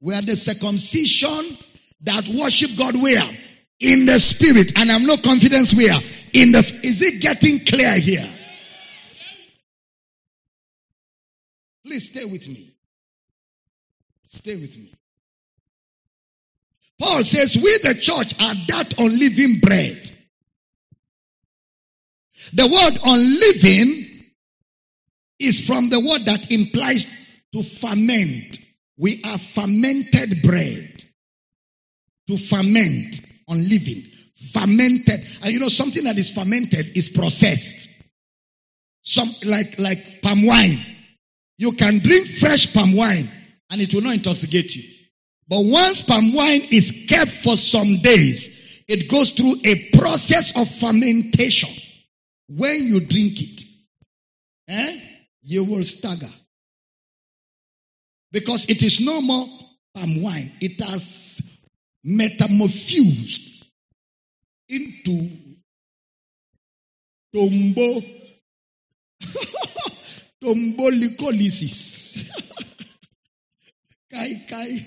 We 0.00 0.14
are 0.14 0.22
the 0.22 0.36
circumcision 0.36 1.58
that 2.02 2.28
worship 2.28 2.76
God 2.76 3.00
where? 3.00 3.28
In 3.80 4.06
the 4.06 4.20
spirit. 4.20 4.72
And 4.76 4.90
I 4.90 4.94
have 4.94 5.02
no 5.02 5.16
confidence 5.16 5.72
where? 5.72 5.98
In 6.34 6.52
the, 6.52 6.58
is 6.82 7.02
it 7.02 7.22
getting 7.22 7.64
clear 7.64 7.98
here? 7.98 8.28
Please 11.86 12.10
stay 12.10 12.24
with 12.24 12.48
me. 12.48 12.74
Stay 14.26 14.56
with 14.56 14.76
me. 14.76 14.92
Paul 17.00 17.24
says, 17.24 17.56
we 17.56 17.78
the 17.78 17.94
church 17.94 18.34
are 18.40 18.54
that 18.68 18.94
unleavened 18.98 19.60
bread 19.60 20.10
the 22.52 22.66
word 22.66 22.98
unleavened 23.04 24.10
is 25.38 25.66
from 25.66 25.88
the 25.90 26.00
word 26.00 26.26
that 26.26 26.50
implies 26.50 27.06
to 27.52 27.62
ferment. 27.62 28.58
We 28.96 29.22
are 29.24 29.38
fermented 29.38 30.42
bread. 30.42 31.04
To 32.28 32.36
ferment, 32.36 33.20
unleavened, 33.48 34.08
fermented. 34.52 35.26
And 35.42 35.52
you 35.52 35.60
know, 35.60 35.68
something 35.68 36.04
that 36.04 36.18
is 36.18 36.30
fermented 36.30 36.96
is 36.96 37.10
processed. 37.10 37.90
Some, 39.02 39.34
like, 39.44 39.78
like 39.78 40.22
palm 40.22 40.46
wine. 40.46 40.80
You 41.58 41.72
can 41.72 41.98
drink 41.98 42.26
fresh 42.26 42.72
palm 42.72 42.96
wine 42.96 43.30
and 43.70 43.80
it 43.80 43.92
will 43.92 44.02
not 44.02 44.14
intoxicate 44.14 44.74
you. 44.74 44.82
But 45.48 45.64
once 45.64 46.02
palm 46.02 46.32
wine 46.32 46.62
is 46.70 47.04
kept 47.08 47.30
for 47.30 47.56
some 47.56 47.96
days, 47.98 48.82
it 48.88 49.10
goes 49.10 49.30
through 49.30 49.56
a 49.64 49.90
process 49.98 50.56
of 50.56 50.68
fermentation. 50.68 51.70
When 52.48 52.86
you 52.86 53.00
drink 53.00 53.40
it, 53.40 53.62
eh, 54.68 55.00
you 55.42 55.64
will 55.64 55.84
stagger. 55.84 56.30
Because 58.32 58.68
it 58.68 58.82
is 58.82 59.00
no 59.00 59.20
more 59.22 59.46
palm 59.94 60.22
wine. 60.22 60.52
It 60.60 60.80
has 60.82 61.40
metamorphosed 62.02 63.64
into 64.68 65.30
tombo 67.32 68.02
tombolicolysis. 70.42 72.28
kai 74.12 74.44
kai. 74.48 74.86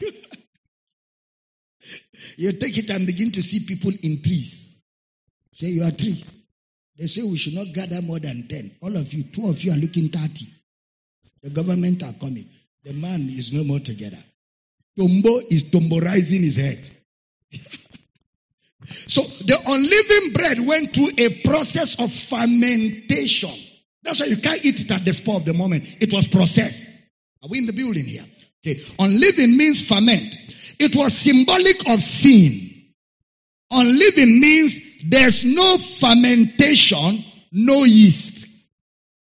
you 2.38 2.51
take 2.53 2.78
it 2.78 2.89
and 2.89 3.08
begin 3.08 3.32
to 3.32 3.41
see 3.41 3.62
people 3.62 3.91
in 4.03 4.22
trees. 4.22 4.76
Say 5.53 5.68
you 5.68 5.84
are 5.84 5.89
a 5.89 5.91
tree. 5.91 6.24
They 6.97 7.07
say 7.07 7.21
we 7.23 7.37
should 7.37 7.53
not 7.53 7.73
gather 7.73 8.01
more 8.01 8.19
than 8.19 8.47
10. 8.47 8.77
All 8.81 8.95
of 8.95 9.13
you, 9.13 9.23
two 9.23 9.49
of 9.49 9.63
you 9.63 9.71
are 9.71 9.77
looking 9.77 10.09
30. 10.09 10.47
The 11.43 11.49
government 11.51 12.03
are 12.03 12.13
coming. 12.13 12.49
The 12.83 12.93
man 12.93 13.21
is 13.29 13.53
no 13.53 13.63
more 13.63 13.79
together. 13.79 14.17
Tombo 14.97 15.39
is 15.49 15.65
tomborizing 15.65 16.41
his 16.41 16.55
head. 16.55 16.89
so 18.85 19.21
the 19.21 19.59
unleavened 19.67 20.33
bread 20.33 20.67
went 20.67 20.93
through 20.93 21.11
a 21.17 21.41
process 21.41 21.99
of 21.99 22.11
fermentation. 22.11 23.53
That's 24.03 24.19
why 24.19 24.27
you 24.27 24.37
can't 24.37 24.65
eat 24.65 24.81
it 24.81 24.91
at 24.91 25.05
the 25.05 25.13
spur 25.13 25.33
of 25.33 25.45
the 25.45 25.53
moment. 25.53 25.97
It 26.01 26.11
was 26.13 26.27
processed. 26.27 26.87
Are 27.43 27.49
we 27.49 27.59
in 27.59 27.67
the 27.67 27.73
building 27.73 28.05
here? 28.05 28.25
Okay. 28.65 28.81
Unleavened 28.97 29.55
means 29.55 29.87
ferment. 29.87 30.35
It 30.79 30.95
was 30.95 31.15
symbolic 31.15 31.87
of 31.89 32.01
sin. 32.01 32.66
Unleavened 33.70 34.39
means 34.39 34.80
there's 35.05 35.43
no 35.43 35.78
fermentation, 35.78 37.24
no 37.51 37.84
yeast. 37.84 38.47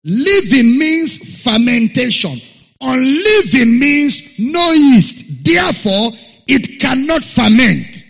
Living 0.04 0.78
means 0.78 1.42
fermentation. 1.42 2.40
Unleavened 2.80 3.78
means 3.78 4.38
no 4.38 4.72
yeast. 4.72 5.44
Therefore, 5.44 6.10
it 6.48 6.80
cannot 6.80 7.22
ferment. 7.22 8.04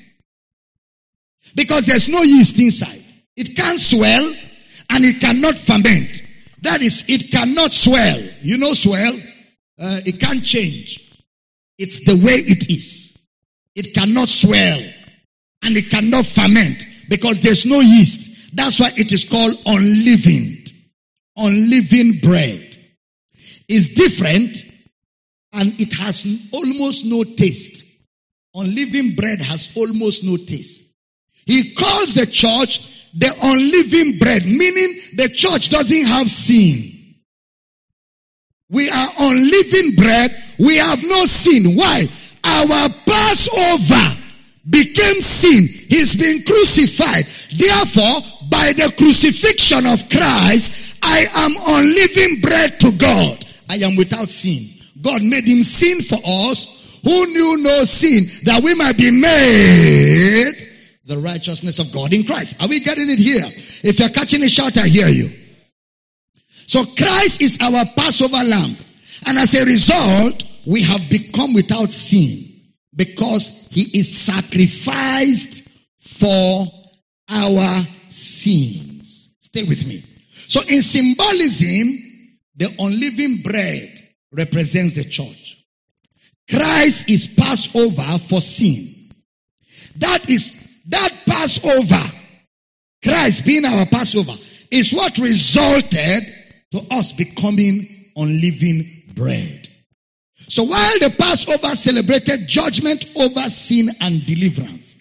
Because 1.55 1.85
there's 1.85 2.09
no 2.09 2.23
yeast 2.23 2.59
inside. 2.59 3.05
It 3.37 3.55
can't 3.55 3.79
swell 3.79 4.35
and 4.89 5.05
it 5.05 5.21
cannot 5.21 5.59
ferment. 5.59 6.23
That 6.63 6.81
is, 6.81 7.05
it 7.09 7.31
cannot 7.31 7.75
swell. 7.75 8.23
You 8.41 8.57
know 8.57 8.73
swell? 8.73 9.15
Uh, 9.79 10.01
it 10.07 10.19
can't 10.19 10.43
change. 10.43 10.99
It's 11.77 12.05
the 12.05 12.15
way 12.15 12.35
it 12.35 12.71
is. 12.71 13.19
It 13.75 13.95
cannot 13.95 14.31
swell 14.31 14.83
and 15.63 15.77
it 15.77 15.91
cannot 15.91 16.27
ferment 16.27 16.87
because 17.09 17.41
there's 17.41 17.65
no 17.65 17.81
yeast. 17.81 18.55
That's 18.55 18.81
why 18.81 18.91
it 18.97 19.13
is 19.13 19.25
called 19.25 19.57
unleavened. 19.65 20.73
Unleavened 21.37 22.21
bread 22.21 22.77
is 23.69 23.89
different 23.95 24.57
and 25.53 25.81
it 25.81 25.93
has 25.95 26.27
almost 26.53 27.05
no 27.05 27.25
taste. 27.25 27.87
Unleavened 28.55 29.17
bread 29.17 29.41
has 29.41 29.71
almost 29.77 30.25
no 30.25 30.37
taste. 30.37 30.85
He 31.47 31.75
calls 31.75 32.15
the 32.15 32.27
church 32.27 32.81
the 33.15 33.35
unleavened 33.43 34.21
bread, 34.21 34.45
meaning 34.47 35.01
the 35.15 35.29
church 35.29 35.69
doesn't 35.69 36.07
have 36.07 36.31
sin. 36.31 37.17
We 38.71 38.89
are 38.89 39.09
unleavened 39.19 39.97
bread. 39.97 40.43
We 40.59 40.77
have 40.79 41.03
no 41.03 41.27
sin. 41.27 41.77
Why? 41.77 42.07
Our 42.45 42.89
Passover 43.07 44.22
became 44.69 45.21
sin. 45.21 45.67
He's 45.67 46.15
been 46.15 46.45
crucified. 46.45 47.27
Therefore, 47.57 48.49
by 48.49 48.73
the 48.73 48.93
crucifixion 48.97 49.87
of 49.87 50.09
Christ, 50.09 50.97
I 51.03 51.27
am 51.35 51.57
unleavened 51.57 52.43
bread 52.43 52.81
to 52.81 52.93
God. 52.93 53.45
I 53.69 53.77
am 53.77 53.97
without 53.97 54.31
sin. 54.31 54.69
God 55.01 55.23
made 55.23 55.45
him 55.45 55.63
sin 55.63 56.03
for 56.03 56.19
us 56.25 57.01
who 57.03 57.27
knew 57.27 57.57
no 57.59 57.85
sin 57.85 58.27
that 58.45 58.63
we 58.63 58.75
might 58.75 58.97
be 58.97 59.11
made 59.11 60.69
the 61.05 61.19
righteousness 61.19 61.81
of 61.81 61.91
God 61.91 62.13
in 62.13 62.25
Christ. 62.25 62.63
Are 62.63 62.69
we 62.69 62.79
getting 62.79 63.11
it 63.11 63.19
here? 63.19 63.45
If 63.45 63.99
you're 63.99 64.09
catching 64.11 64.43
a 64.45 64.49
shout, 64.49 64.79
I 64.79 64.87
hear 64.87 65.09
you. 65.09 65.31
So 66.67 66.85
Christ 66.85 67.43
is 67.43 67.59
our 67.61 67.85
Passover 67.97 68.45
lamb. 68.45 68.77
And 69.27 69.39
as 69.39 69.55
a 69.55 69.65
result, 69.65 70.45
we 70.65 70.83
have 70.83 71.11
become 71.11 71.55
without 71.55 71.91
sin 71.91 72.52
because 72.95 73.49
he 73.71 73.99
is 73.99 74.17
sacrificed 74.19 75.69
for 75.99 76.67
our 77.29 77.87
sins. 78.09 79.31
Stay 79.41 79.65
with 79.65 79.87
me. 79.87 80.05
So 80.31 80.61
in 80.61 80.83
symbolism, 80.83 81.99
the 82.57 82.75
unleavened 82.79 83.45
bread 83.45 83.99
represents 84.33 84.95
the 84.95 85.05
church. 85.05 85.59
Christ 86.51 87.09
is 87.09 87.27
Passover 87.29 88.19
for 88.19 88.41
sin. 88.41 89.11
That 89.97 90.29
is, 90.29 90.57
that 90.89 91.13
Passover, 91.27 92.13
Christ 93.03 93.47
being 93.47 93.65
our 93.65 93.87
Passover, 93.87 94.33
is 94.71 94.93
what 94.93 95.19
resulted 95.19 96.35
to 96.73 96.87
us 96.91 97.13
becoming 97.13 98.11
unleavened 98.17 99.15
bread. 99.15 99.69
So 100.49 100.65
while 100.65 100.99
the 100.99 101.11
Passover 101.11 101.75
celebrated 101.75 102.47
judgment 102.47 103.07
over 103.17 103.49
sin 103.49 103.91
and 104.01 104.25
deliverance, 104.27 104.97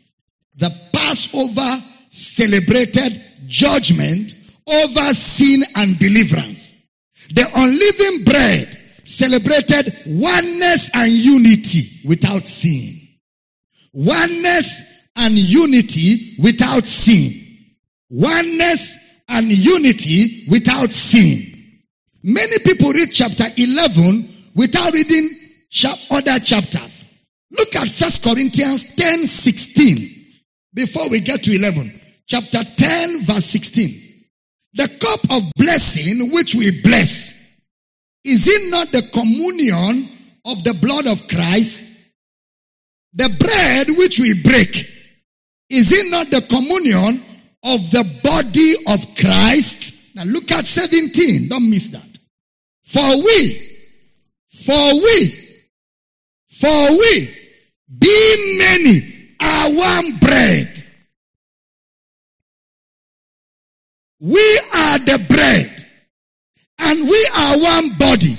the 0.55 0.73
Passover 0.93 1.83
celebrated 2.09 3.21
judgment 3.47 4.35
over 4.67 5.13
sin 5.13 5.63
and 5.75 5.97
deliverance. 5.97 6.75
The 7.33 7.49
unleavened 7.53 8.25
bread 8.25 8.77
celebrated 9.03 10.03
oneness 10.05 10.89
and 10.93 11.11
unity 11.11 12.01
without 12.05 12.45
sin. 12.45 12.99
Oneness 13.93 14.81
and 15.15 15.37
unity 15.37 16.35
without 16.39 16.85
sin. 16.85 17.67
Oneness 18.09 18.97
and 19.27 19.51
unity 19.51 20.45
without 20.49 20.91
sin. 20.93 21.47
Many 22.23 22.59
people 22.59 22.91
read 22.91 23.11
chapter 23.11 23.45
11 23.57 24.29
without 24.55 24.93
reading 24.93 25.29
other 26.09 26.39
chapters. 26.39 27.07
Look 27.51 27.75
at 27.75 27.89
1 27.89 28.11
Corinthians 28.23 28.95
10 28.95 29.23
16 29.23 30.25
before 30.73 31.09
we 31.09 31.19
get 31.19 31.43
to 31.43 31.51
11. 31.51 31.99
Chapter 32.27 32.63
10 32.63 33.23
verse 33.23 33.45
16. 33.45 34.25
The 34.73 34.87
cup 34.87 35.31
of 35.31 35.51
blessing 35.57 36.31
which 36.31 36.55
we 36.55 36.81
bless, 36.81 37.33
is 38.23 38.47
it 38.47 38.71
not 38.71 38.91
the 38.91 39.01
communion 39.01 40.09
of 40.45 40.63
the 40.63 40.73
blood 40.73 41.07
of 41.07 41.27
Christ? 41.27 41.91
The 43.13 43.27
bread 43.27 43.87
which 43.97 44.19
we 44.19 44.41
break, 44.41 44.87
is 45.69 45.91
it 45.91 46.09
not 46.09 46.31
the 46.31 46.41
communion 46.41 47.21
of 47.63 47.91
the 47.91 48.19
body 48.23 48.75
of 48.87 49.15
Christ? 49.15 49.93
Now 50.15 50.23
look 50.23 50.51
at 50.51 50.65
17. 50.65 51.49
Don't 51.49 51.69
miss 51.69 51.89
that. 51.89 52.07
For 52.83 53.23
we, 53.23 53.70
for 54.65 54.93
we, 54.93 55.57
for 56.49 56.91
we, 56.91 57.35
being 57.97 58.57
many, 58.59 59.35
are 59.41 59.73
one 59.73 60.17
bread. 60.19 60.83
We 64.19 64.59
are 64.73 64.99
the 64.99 65.25
bread. 65.27 65.85
And 66.77 67.09
we 67.09 67.29
are 67.35 67.59
one 67.59 67.97
body. 67.97 68.35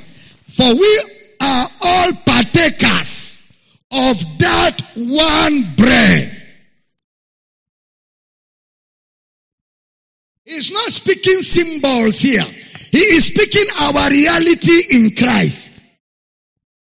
For 0.49 0.75
we 0.75 1.03
are 1.41 1.69
all 1.81 2.13
partakers 2.25 3.53
of 3.91 4.39
that 4.39 4.81
one 4.97 5.75
bread. 5.77 6.57
He's 10.45 10.71
not 10.71 10.89
speaking 10.91 11.43
symbols 11.43 12.21
here. 12.21 12.45
He 12.93 12.99
is 12.99 13.27
speaking 13.27 13.65
our 13.77 14.11
reality 14.11 14.83
in 14.91 15.17
Christ. 15.17 15.82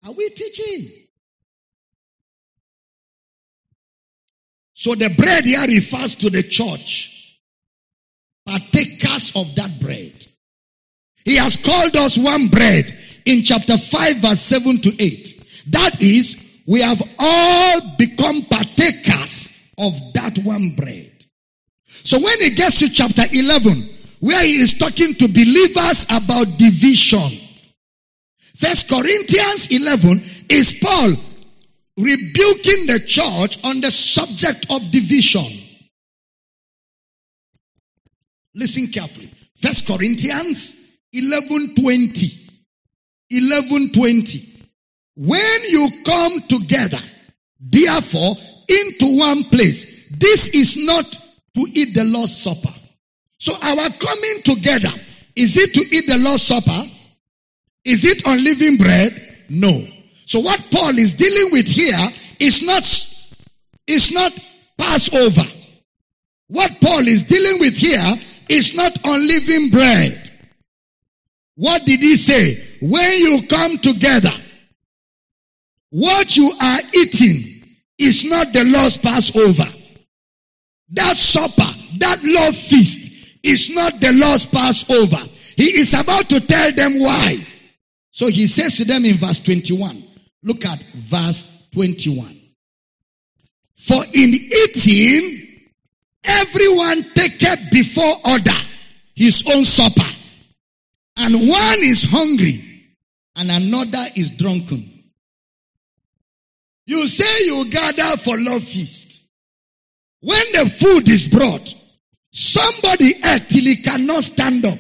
Are 0.06 0.14
we 0.14 0.30
teaching? 0.30 0.92
So 4.74 4.96
the 4.96 5.14
bread 5.16 5.46
here 5.46 5.66
refers 5.68 6.16
to 6.16 6.30
the 6.30 6.42
church. 6.42 7.18
Partakers 8.46 9.34
of 9.36 9.54
that 9.56 9.80
bread. 9.80 10.26
He 11.24 11.36
has 11.36 11.58
called 11.58 11.96
us 11.96 12.18
one 12.18 12.48
bread 12.48 12.98
in 13.26 13.44
chapter 13.44 13.78
5 13.78 14.18
verse 14.18 14.42
7 14.42 14.82
to 14.82 15.04
8. 15.04 15.64
That 15.68 16.02
is, 16.02 16.36
we 16.66 16.82
have 16.82 17.02
all 17.20 17.96
become 17.98 18.42
partakers 18.44 19.72
of 19.78 20.14
that 20.14 20.40
one 20.40 20.76
bread. 20.76 21.26
So 21.86 22.20
when 22.20 22.40
he 22.40 22.50
gets 22.52 22.80
to 22.80 22.90
chapter 22.90 23.24
11, 23.32 23.90
where 24.20 24.44
he 24.44 24.56
is 24.56 24.74
talking 24.80 25.14
to 25.14 25.28
believers 25.28 26.06
about 26.10 26.58
division, 26.58 27.40
First 28.62 28.88
Corinthians 28.90 29.70
11 29.70 30.22
is 30.50 30.74
Paul 30.80 31.16
rebuking 31.98 32.86
the 32.86 33.02
church 33.06 33.58
on 33.64 33.82
the 33.82 33.90
subject 33.90 34.68
of 34.70 34.92
division. 34.92 35.48
Listen 38.54 38.88
carefully. 38.88 39.32
First 39.60 39.88
Corinthians 39.88 40.76
11:20. 41.12 42.38
11:20. 43.32 44.48
When 45.16 45.62
you 45.70 46.04
come 46.06 46.42
together, 46.48 47.02
therefore, 47.60 48.38
into 48.68 49.18
one 49.18 49.46
place, 49.46 50.06
this 50.12 50.50
is 50.50 50.78
not 50.78 51.12
to 51.56 51.68
eat 51.74 51.96
the 51.96 52.04
Lord's 52.04 52.38
Supper. 52.38 52.74
So 53.40 53.58
our 53.60 53.90
coming 53.90 54.44
together, 54.44 54.94
is 55.36 55.58
it 55.58 55.74
to 55.74 55.82
eat 55.96 56.08
the 56.08 56.20
Lord's 56.20 56.44
Supper? 56.44 56.90
Is 57.84 58.06
it 58.06 58.24
unleavened 58.26 58.80
bread? 58.80 59.46
No. 59.50 59.88
So 60.26 60.40
what 60.40 60.64
Paul 60.72 60.98
is 60.98 61.14
dealing 61.14 61.52
with 61.52 61.68
here 61.68 62.10
is 62.40 62.62
not, 62.62 62.84
is 63.88 64.12
not 64.12 64.34
Passover. 64.78 65.46
What 66.48 66.80
Paul 66.82 67.08
is 67.08 67.24
dealing 67.24 67.60
with 67.60 67.76
here 67.76 68.16
is 68.50 68.76
not 68.76 68.98
unleavened 69.04 69.72
bread. 69.72 70.32
What 71.56 71.86
did 71.86 72.02
he 72.02 72.18
say? 72.18 72.64
When 72.82 73.18
you 73.20 73.48
come 73.48 73.78
together, 73.78 74.34
what 75.90 76.36
you 76.36 76.54
are 76.60 76.80
eating 76.94 77.64
is 77.98 78.24
not 78.24 78.54
the 78.54 78.64
Lord's 78.64 78.98
Passover. 78.98 79.68
That 80.92 81.18
supper, 81.18 81.70
that 82.00 82.20
love 82.24 82.56
feast 82.56 83.38
is 83.44 83.70
not 83.70 84.00
the 84.00 84.14
Lord's 84.14 84.46
Passover. 84.46 85.22
He 85.58 85.66
is 85.80 85.94
about 85.94 86.30
to 86.30 86.40
tell 86.40 86.72
them 86.72 87.00
why. 87.00 87.46
So 88.12 88.28
he 88.28 88.48
says 88.48 88.78
to 88.78 88.86
them 88.86 89.06
in 89.06 89.16
verse 89.16 89.40
21. 89.40 90.04
Look 90.44 90.66
at 90.66 90.84
verse 90.96 91.48
21. 91.74 92.38
For 93.76 94.04
in 94.04 94.34
eating, 94.34 95.48
everyone 96.24 97.04
taketh 97.14 97.72
before 97.72 98.16
order 98.26 98.60
his 99.16 99.44
own 99.48 99.64
supper. 99.64 100.10
And 101.18 101.34
one 101.34 101.80
is 101.80 102.04
hungry 102.04 102.94
and 103.36 103.52
another 103.52 104.06
is 104.16 104.32
drunken. 104.32 104.88
You 106.86 107.08
say 107.08 107.46
you 107.46 107.70
gather 107.70 108.18
for 108.18 108.38
love 108.38 108.64
feast. 108.64 109.24
When 110.22 110.52
the 110.54 110.70
food 110.70 111.10
is 111.10 111.28
brought, 111.28 111.74
somebody 112.32 113.14
ate 113.24 113.50
till 113.50 113.64
he 113.64 113.78
cannot 113.78 114.24
stand 114.24 114.66
up 114.66 114.78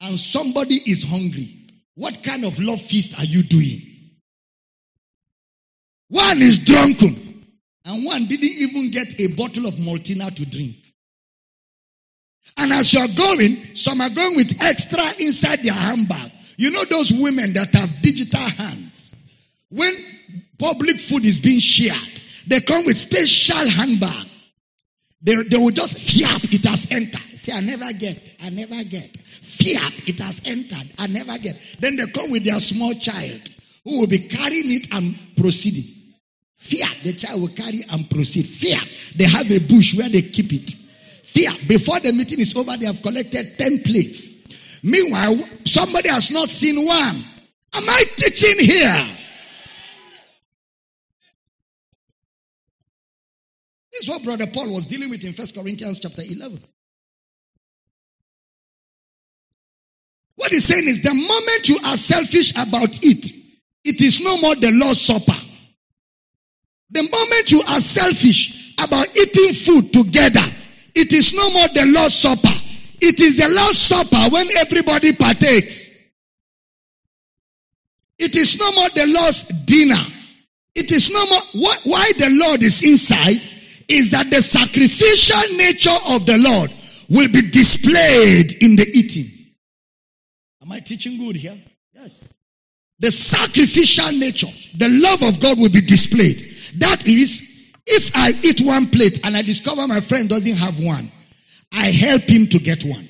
and 0.00 0.18
somebody 0.18 0.74
is 0.74 1.04
hungry. 1.04 1.65
What 1.96 2.22
kind 2.22 2.44
of 2.44 2.58
love 2.58 2.80
feast 2.80 3.18
are 3.18 3.24
you 3.24 3.42
doing? 3.42 3.82
One 6.08 6.40
is 6.40 6.58
drunken 6.58 7.46
and 7.84 8.04
one 8.04 8.26
didn't 8.26 8.44
even 8.44 8.90
get 8.90 9.20
a 9.20 9.28
bottle 9.28 9.66
of 9.66 9.74
Maltina 9.74 10.34
to 10.34 10.46
drink. 10.46 10.76
And 12.56 12.72
as 12.72 12.92
you're 12.92 13.08
going, 13.08 13.74
some 13.74 14.00
are 14.00 14.10
going 14.10 14.36
with 14.36 14.62
extra 14.62 15.02
inside 15.20 15.62
their 15.62 15.72
handbag. 15.72 16.32
You 16.56 16.70
know 16.70 16.84
those 16.84 17.12
women 17.12 17.54
that 17.54 17.74
have 17.74 18.02
digital 18.02 18.40
hands. 18.40 19.14
when 19.70 19.92
public 20.58 20.98
food 21.00 21.24
is 21.24 21.38
being 21.38 21.60
shared, 21.60 22.20
they 22.46 22.60
come 22.60 22.86
with 22.86 22.96
special 22.96 23.68
handbag. 23.68 24.26
They, 25.26 25.34
they 25.42 25.56
will 25.56 25.72
just 25.72 25.98
fear 25.98 26.28
it 26.30 26.64
has 26.66 26.86
entered. 26.88 27.36
Say, 27.36 27.52
I 27.52 27.60
never 27.60 27.92
get, 27.92 28.30
I 28.44 28.50
never 28.50 28.84
get. 28.84 29.16
Fear 29.16 29.80
it 30.06 30.20
has 30.20 30.40
entered, 30.44 30.88
I 30.98 31.08
never 31.08 31.36
get. 31.38 31.60
Then 31.80 31.96
they 31.96 32.06
come 32.06 32.30
with 32.30 32.44
their 32.44 32.60
small 32.60 32.94
child 32.94 33.40
who 33.82 34.00
will 34.00 34.06
be 34.06 34.20
carrying 34.20 34.70
it 34.70 34.86
and 34.94 35.18
proceeding. 35.36 35.92
Fear 36.58 36.86
the 37.02 37.12
child 37.14 37.40
will 37.40 37.48
carry 37.48 37.82
and 37.90 38.08
proceed. 38.08 38.46
Fear 38.46 38.78
they 39.16 39.24
have 39.24 39.50
a 39.50 39.58
bush 39.58 39.96
where 39.96 40.08
they 40.08 40.22
keep 40.22 40.52
it. 40.52 40.70
Fear 41.24 41.54
before 41.66 41.98
the 41.98 42.12
meeting 42.12 42.38
is 42.38 42.54
over, 42.54 42.76
they 42.76 42.86
have 42.86 43.02
collected 43.02 43.58
10 43.58 43.82
plates. 43.82 44.30
Meanwhile, 44.84 45.42
somebody 45.64 46.08
has 46.08 46.30
not 46.30 46.50
seen 46.50 46.86
one. 46.86 47.24
Am 47.72 47.82
I 47.82 48.04
teaching 48.16 48.64
here? 48.64 49.16
Is 54.06 54.12
what 54.12 54.22
Brother 54.22 54.46
Paul 54.46 54.72
was 54.72 54.86
dealing 54.86 55.10
with 55.10 55.24
in 55.24 55.32
First 55.32 55.54
Corinthians 55.54 56.00
chapter 56.00 56.22
11. 56.22 56.60
What 60.36 60.52
he's 60.52 60.64
saying 60.64 60.86
is 60.86 61.02
the 61.02 61.14
moment 61.14 61.68
you 61.68 61.78
are 61.84 61.96
selfish 61.96 62.52
about 62.52 62.98
it, 63.02 63.32
it 63.84 64.00
is 64.00 64.20
no 64.20 64.38
more 64.38 64.54
the 64.54 64.70
Lord's 64.72 65.00
Supper. 65.00 65.36
The 66.90 67.02
moment 67.02 67.50
you 67.50 67.62
are 67.62 67.80
selfish 67.80 68.74
about 68.78 69.08
eating 69.16 69.54
food 69.54 69.92
together, 69.92 70.44
it 70.94 71.12
is 71.12 71.32
no 71.32 71.50
more 71.50 71.68
the 71.68 71.86
Lord's 71.86 72.14
Supper. 72.14 72.54
It 73.00 73.20
is 73.20 73.38
the 73.38 73.48
Lord's 73.48 73.78
Supper 73.78 74.30
when 74.30 74.46
everybody 74.58 75.14
partakes. 75.14 75.92
It 78.18 78.34
is 78.36 78.58
no 78.58 78.72
more 78.72 78.88
the 78.90 79.06
Lord's 79.06 79.44
dinner. 79.44 80.02
It 80.74 80.90
is 80.90 81.10
no 81.10 81.26
more, 81.26 81.72
why 81.84 82.12
the 82.18 82.28
Lord 82.30 82.62
is 82.62 82.82
inside 82.82 83.40
is 83.88 84.10
that 84.10 84.30
the 84.30 84.42
sacrificial 84.42 85.56
nature 85.56 85.98
of 86.08 86.26
the 86.26 86.38
Lord 86.38 86.72
will 87.08 87.28
be 87.28 87.50
displayed 87.50 88.62
in 88.62 88.76
the 88.76 88.86
eating. 88.92 89.30
Am 90.62 90.72
I 90.72 90.80
teaching 90.80 91.18
good 91.18 91.36
here? 91.36 91.56
Yes. 91.94 92.28
The 92.98 93.10
sacrificial 93.10 94.12
nature, 94.12 94.48
the 94.76 94.88
love 94.88 95.22
of 95.22 95.40
God 95.40 95.58
will 95.58 95.70
be 95.70 95.82
displayed. 95.82 96.40
That 96.78 97.06
is, 97.06 97.72
if 97.86 98.10
I 98.14 98.32
eat 98.42 98.62
one 98.62 98.90
plate 98.90 99.20
and 99.24 99.36
I 99.36 99.42
discover 99.42 99.86
my 99.86 100.00
friend 100.00 100.28
doesn't 100.28 100.56
have 100.56 100.82
one, 100.82 101.12
I 101.72 101.86
help 101.86 102.22
him 102.22 102.46
to 102.48 102.58
get 102.58 102.84
one. 102.84 103.08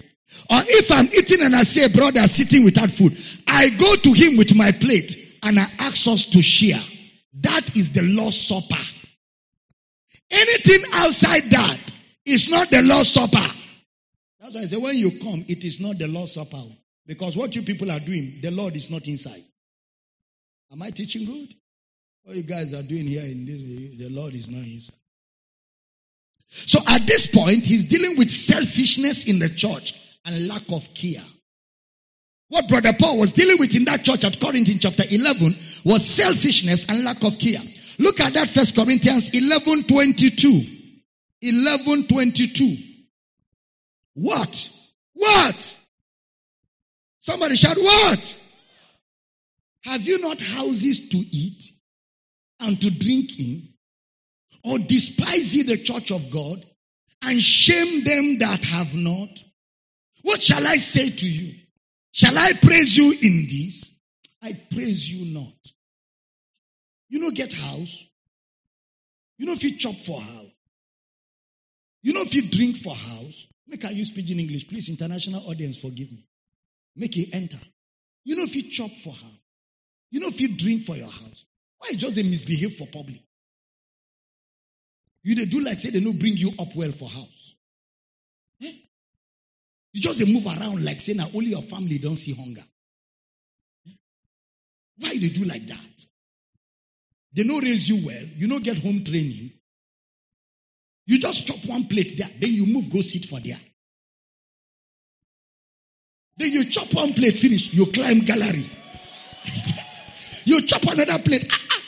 Or 0.51 0.59
if 0.62 0.93
I'm 0.93 1.07
eating 1.07 1.43
and 1.43 1.55
I 1.55 1.62
see 1.62 1.85
a 1.85 1.89
brother 1.89 2.27
sitting 2.29 2.64
without 2.64 2.91
food, 2.91 3.16
I 3.47 3.70
go 3.70 3.95
to 3.97 4.12
him 4.12 4.37
with 4.37 4.55
my 4.55 4.72
plate 4.72 5.16
and 5.43 5.59
I 5.59 5.66
ask 5.79 6.07
us 6.09 6.27
to 6.27 6.43
share. 6.43 6.83
That 7.41 7.77
is 7.77 7.91
the 7.91 8.03
Lord's 8.03 8.41
Supper. 8.41 8.83
Anything 10.31 10.91
outside 10.93 11.51
that 11.51 11.93
is 12.24 12.49
not 12.49 12.70
the 12.70 12.83
Lord's 12.83 13.11
Supper. 13.11 13.53
That's 14.41 14.55
why 14.55 14.61
I 14.62 14.64
say 14.66 14.77
when 14.77 14.97
you 14.97 15.18
come, 15.20 15.45
it 15.49 15.64
is 15.64 15.81
not 15.81 15.99
the 15.99 16.09
Lord's 16.09 16.33
Supper. 16.33 16.62
Because 17.07 17.37
what 17.37 17.55
you 17.55 17.62
people 17.62 17.91
are 17.91 18.01
doing, 18.01 18.41
the 18.43 18.51
Lord 18.51 18.77
is 18.77 18.91
not 18.91 19.07
inside. 19.07 19.45
Am 20.72 20.83
I 20.83 20.91
teaching 20.91 21.24
good? 21.24 21.55
What 22.24 22.37
you 22.37 22.43
guys 22.43 22.74
are 22.74 22.83
doing 22.83 23.07
here 23.07 23.22
in 23.22 23.47
this, 23.47 23.62
the 23.99 24.09
Lord 24.11 24.35
is 24.35 24.51
not 24.51 24.59
inside. 24.59 24.97
So 26.49 26.81
at 26.87 27.07
this 27.07 27.29
point, 27.29 27.66
he's 27.66 27.85
dealing 27.85 28.16
with 28.18 28.31
selfishness 28.31 29.24
in 29.24 29.39
the 29.39 29.49
church 29.49 29.95
and 30.24 30.49
lack 30.49 30.70
of 30.72 30.93
care. 30.95 31.22
What 32.49 32.68
Brother 32.68 32.93
Paul 32.99 33.18
was 33.18 33.33
dealing 33.33 33.59
with 33.59 33.74
in 33.74 33.85
that 33.87 34.05
church 34.05 34.24
at 34.24 34.41
Corinth 34.41 34.68
in 34.68 34.79
chapter 34.79 35.03
11 35.09 35.57
was 35.85 36.05
selfishness 36.05 36.87
and 36.89 37.05
lack 37.05 37.22
of 37.24 37.39
care. 37.39 37.61
Look 37.99 38.20
at 38.20 38.34
that 38.34 38.51
first 38.51 38.76
Corinthians 38.76 39.30
11 39.30 39.84
22. 39.84 40.62
11 41.42 42.07
22. 42.09 42.76
What? 44.14 44.70
What? 45.14 45.76
Somebody 47.20 47.57
shout, 47.57 47.76
what? 47.76 48.38
Have 49.84 50.03
you 50.03 50.20
not 50.20 50.40
houses 50.40 51.09
to 51.11 51.16
eat 51.16 51.64
and 52.61 52.80
to 52.80 52.90
drink 52.90 53.38
in? 53.38 53.68
Or 54.64 54.78
despise 54.78 55.55
ye 55.55 55.62
the 55.62 55.76
church 55.76 56.11
of 56.11 56.30
God 56.30 56.64
and 57.22 57.40
shame 57.40 58.05
them 58.05 58.38
that 58.38 58.64
have 58.64 58.94
not? 58.94 59.28
What 60.22 60.42
shall 60.42 60.66
I 60.66 60.76
say 60.76 61.11
to 61.11 61.26
you? 61.28 61.55
Shall 62.12 62.36
I 62.36 62.53
praise 62.61 62.97
you 62.97 63.12
in 63.12 63.47
this? 63.49 63.90
I 64.42 64.59
praise 64.72 65.09
you 65.11 65.34
not. 65.34 65.53
You 67.09 67.20
know, 67.20 67.30
get 67.30 67.52
house. 67.52 68.04
You 69.38 69.46
know, 69.46 69.52
if 69.52 69.62
you 69.62 69.76
chop 69.76 69.96
for 69.96 70.20
house. 70.20 70.52
You 72.02 72.12
know, 72.12 72.22
if 72.22 72.34
you 72.34 72.48
drink 72.50 72.76
for 72.76 72.94
house. 72.94 73.46
Make 73.68 73.84
I 73.84 73.90
use 73.90 74.11
pidgin 74.11 74.38
English. 74.38 74.68
Please, 74.68 74.88
international 74.88 75.48
audience, 75.48 75.78
forgive 75.78 76.11
me. 76.11 76.26
Make 76.94 77.16
it 77.16 77.30
enter. 77.34 77.59
You 78.24 78.36
know, 78.36 78.44
if 78.44 78.54
you 78.57 78.70
chop 78.70 78.90
for 79.02 79.12
house. 79.12 79.40
You 80.11 80.20
know, 80.20 80.28
if 80.28 80.40
you 80.40 80.57
drink 80.57 80.82
for 80.82 80.96
your 80.96 81.11
house. 81.11 81.44
Why 81.78 81.90
just 81.96 82.16
they 82.16 82.22
misbehave 82.22 82.74
for 82.76 82.86
public? 82.86 83.22
You 85.22 85.34
they 85.34 85.44
do 85.44 85.61
like 85.61 85.80
say 85.80 85.90
they 85.90 86.00
no 86.00 86.12
bring 86.12 86.36
you 86.36 86.52
up 86.59 86.74
well 86.76 86.92
for 86.92 87.09
house. 87.09 87.54
Eh? 88.62 88.72
You 89.92 90.00
just 90.00 90.20
they 90.20 90.32
move 90.32 90.46
around 90.46 90.84
like 90.84 91.00
say 91.00 91.14
now 91.14 91.28
only 91.34 91.50
your 91.50 91.62
family 91.62 91.98
don't 91.98 92.16
see 92.16 92.32
hunger. 92.32 92.62
Eh? 93.88 93.92
Why 94.98 95.11
they 95.18 95.28
do 95.28 95.44
like 95.44 95.66
that? 95.66 96.07
They 97.37 97.45
no 97.45 97.61
raise 97.61 97.89
you 97.89 98.05
well. 98.07 98.24
You 98.34 98.49
no 98.49 98.59
get 98.61 98.78
home 98.78 99.05
training. 99.05 99.53
You 101.07 101.18
just 101.18 101.47
chop 101.47 101.64
one 101.66 101.87
plate 101.87 102.14
there. 102.16 102.30
Then 102.41 102.51
you 102.51 102.66
move, 102.66 102.91
go 102.91 103.03
sit 103.03 103.26
for 103.26 103.39
there. 103.41 103.61
Then 106.39 106.51
you 106.51 106.64
chop 106.64 106.95
one 106.95 107.12
plate, 107.12 107.37
finish. 107.37 107.74
You 107.74 107.87
climb 107.87 108.20
gallery. 108.20 108.64
you 110.45 110.62
chop 110.62 110.84
another 110.84 111.18
plate. 111.18 111.47
Ah, 111.51 111.59
ah. 111.72 111.80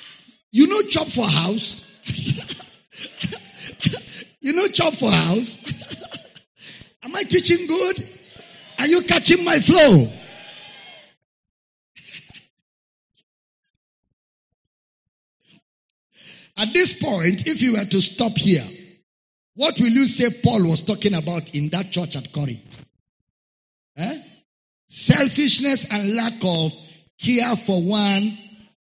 You 0.52 0.66
know 0.66 0.82
chop 0.82 1.08
for 1.08 1.26
house. 1.26 1.80
you 4.40 4.52
know 4.52 4.68
chop 4.68 4.92
for 4.92 5.10
house. 5.10 5.58
Am 7.02 7.16
I 7.16 7.22
teaching 7.22 7.66
good? 7.66 8.06
Are 8.80 8.86
you 8.86 9.00
catching 9.02 9.46
my 9.46 9.60
flow? 9.60 10.08
At 16.58 16.74
this 16.74 16.92
point, 16.92 17.46
if 17.46 17.62
you 17.62 17.74
were 17.74 17.84
to 17.84 18.02
stop 18.02 18.36
here, 18.36 18.66
what 19.54 19.78
will 19.78 19.90
you 19.90 20.06
say 20.06 20.28
Paul 20.42 20.68
was 20.68 20.82
talking 20.82 21.14
about 21.14 21.54
in 21.54 21.68
that 21.68 21.92
church 21.92 22.16
at 22.16 22.32
Corinth? 22.32 22.84
Eh? 23.96 24.22
Selfishness 24.88 25.86
and 25.88 26.16
lack 26.16 26.34
of 26.42 26.72
care 27.20 27.54
for 27.54 27.80
one. 27.80 28.36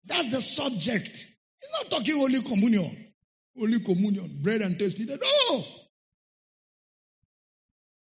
That's 0.04 0.30
the 0.30 0.42
subject. 0.42 1.26
He's 1.60 1.70
not 1.80 1.90
talking 1.90 2.14
only 2.20 2.42
communion. 2.42 3.12
Only 3.58 3.80
communion, 3.80 4.40
bread 4.42 4.60
and 4.60 4.78
tasty. 4.78 5.06
No. 5.06 5.64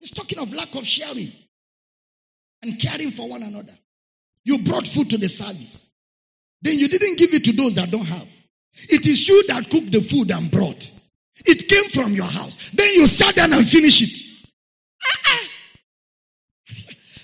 He's 0.01 0.11
talking 0.11 0.39
of 0.39 0.55
lack 0.55 0.75
of 0.75 0.87
sharing 0.87 1.33
and 2.63 2.81
caring 2.81 3.11
for 3.11 3.29
one 3.29 3.43
another. 3.43 3.73
You 4.45 4.61
brought 4.61 4.87
food 4.87 5.11
to 5.11 5.19
the 5.19 5.29
service. 5.29 5.85
Then 6.63 6.79
you 6.79 6.89
didn't 6.89 7.19
give 7.19 7.35
it 7.35 7.45
to 7.45 7.53
those 7.53 7.75
that 7.75 7.91
don't 7.91 8.07
have. 8.07 8.29
It 8.75 9.07
is 9.07 9.29
you 9.29 9.47
that 9.49 9.71
cooked 9.71 9.93
the 9.93 10.01
food 10.01 10.31
and 10.31 10.51
brought. 10.51 10.91
It 11.47 11.69
came 11.69 11.85
from 11.85 12.13
your 12.13 12.27
house. 12.27 12.71
Then 12.71 12.89
you 12.95 13.07
sat 13.07 13.37
down 13.37 13.53
and 13.53 13.67
finished 13.67 14.03
it. 14.03 14.19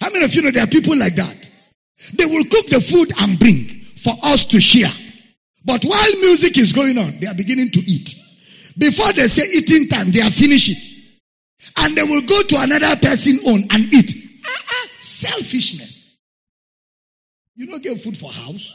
How 0.01 0.11
many 0.11 0.25
of 0.25 0.35
you 0.35 0.43
know 0.43 0.51
there 0.51 0.65
are 0.65 0.69
people 0.69 0.97
like 0.97 1.17
that? 1.17 1.51
They 2.15 2.25
will 2.25 2.45
cook 2.45 2.69
the 2.69 2.81
food 2.81 3.13
and 3.19 3.39
bring 3.39 3.69
for 3.97 4.15
us 4.23 4.47
to 4.47 4.61
share. 4.61 4.93
But 5.65 5.85
while 5.85 6.17
music 6.21 6.57
is 6.57 6.73
going 6.73 6.97
on, 6.97 7.21
they 7.21 7.27
are 7.27 7.35
beginning 7.35 7.71
to 7.73 7.81
eat. 7.81 8.15
Before 8.79 9.13
they 9.13 9.29
say 9.29 9.47
eating 9.53 9.89
time, 9.89 10.11
they 10.11 10.23
are 10.23 10.31
finished 10.31 10.71
it. 10.71 10.87
And 11.77 11.95
they 11.95 12.03
will 12.03 12.23
go 12.23 12.43
to 12.43 12.57
another 12.61 12.97
person 12.97 13.41
own 13.47 13.67
and 13.71 13.93
eat. 13.93 14.15
Selfishness. 14.99 16.11
You 17.57 17.67
don't 17.67 17.83
get 17.83 18.01
food 18.01 18.17
for 18.17 18.33
house. 18.33 18.75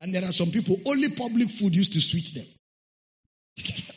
And 0.00 0.14
there 0.14 0.24
are 0.24 0.32
some 0.32 0.50
people, 0.50 0.76
only 0.86 1.10
public 1.10 1.50
food 1.50 1.76
used 1.76 1.92
to 1.92 2.00
switch 2.00 2.32
them. 2.34 2.46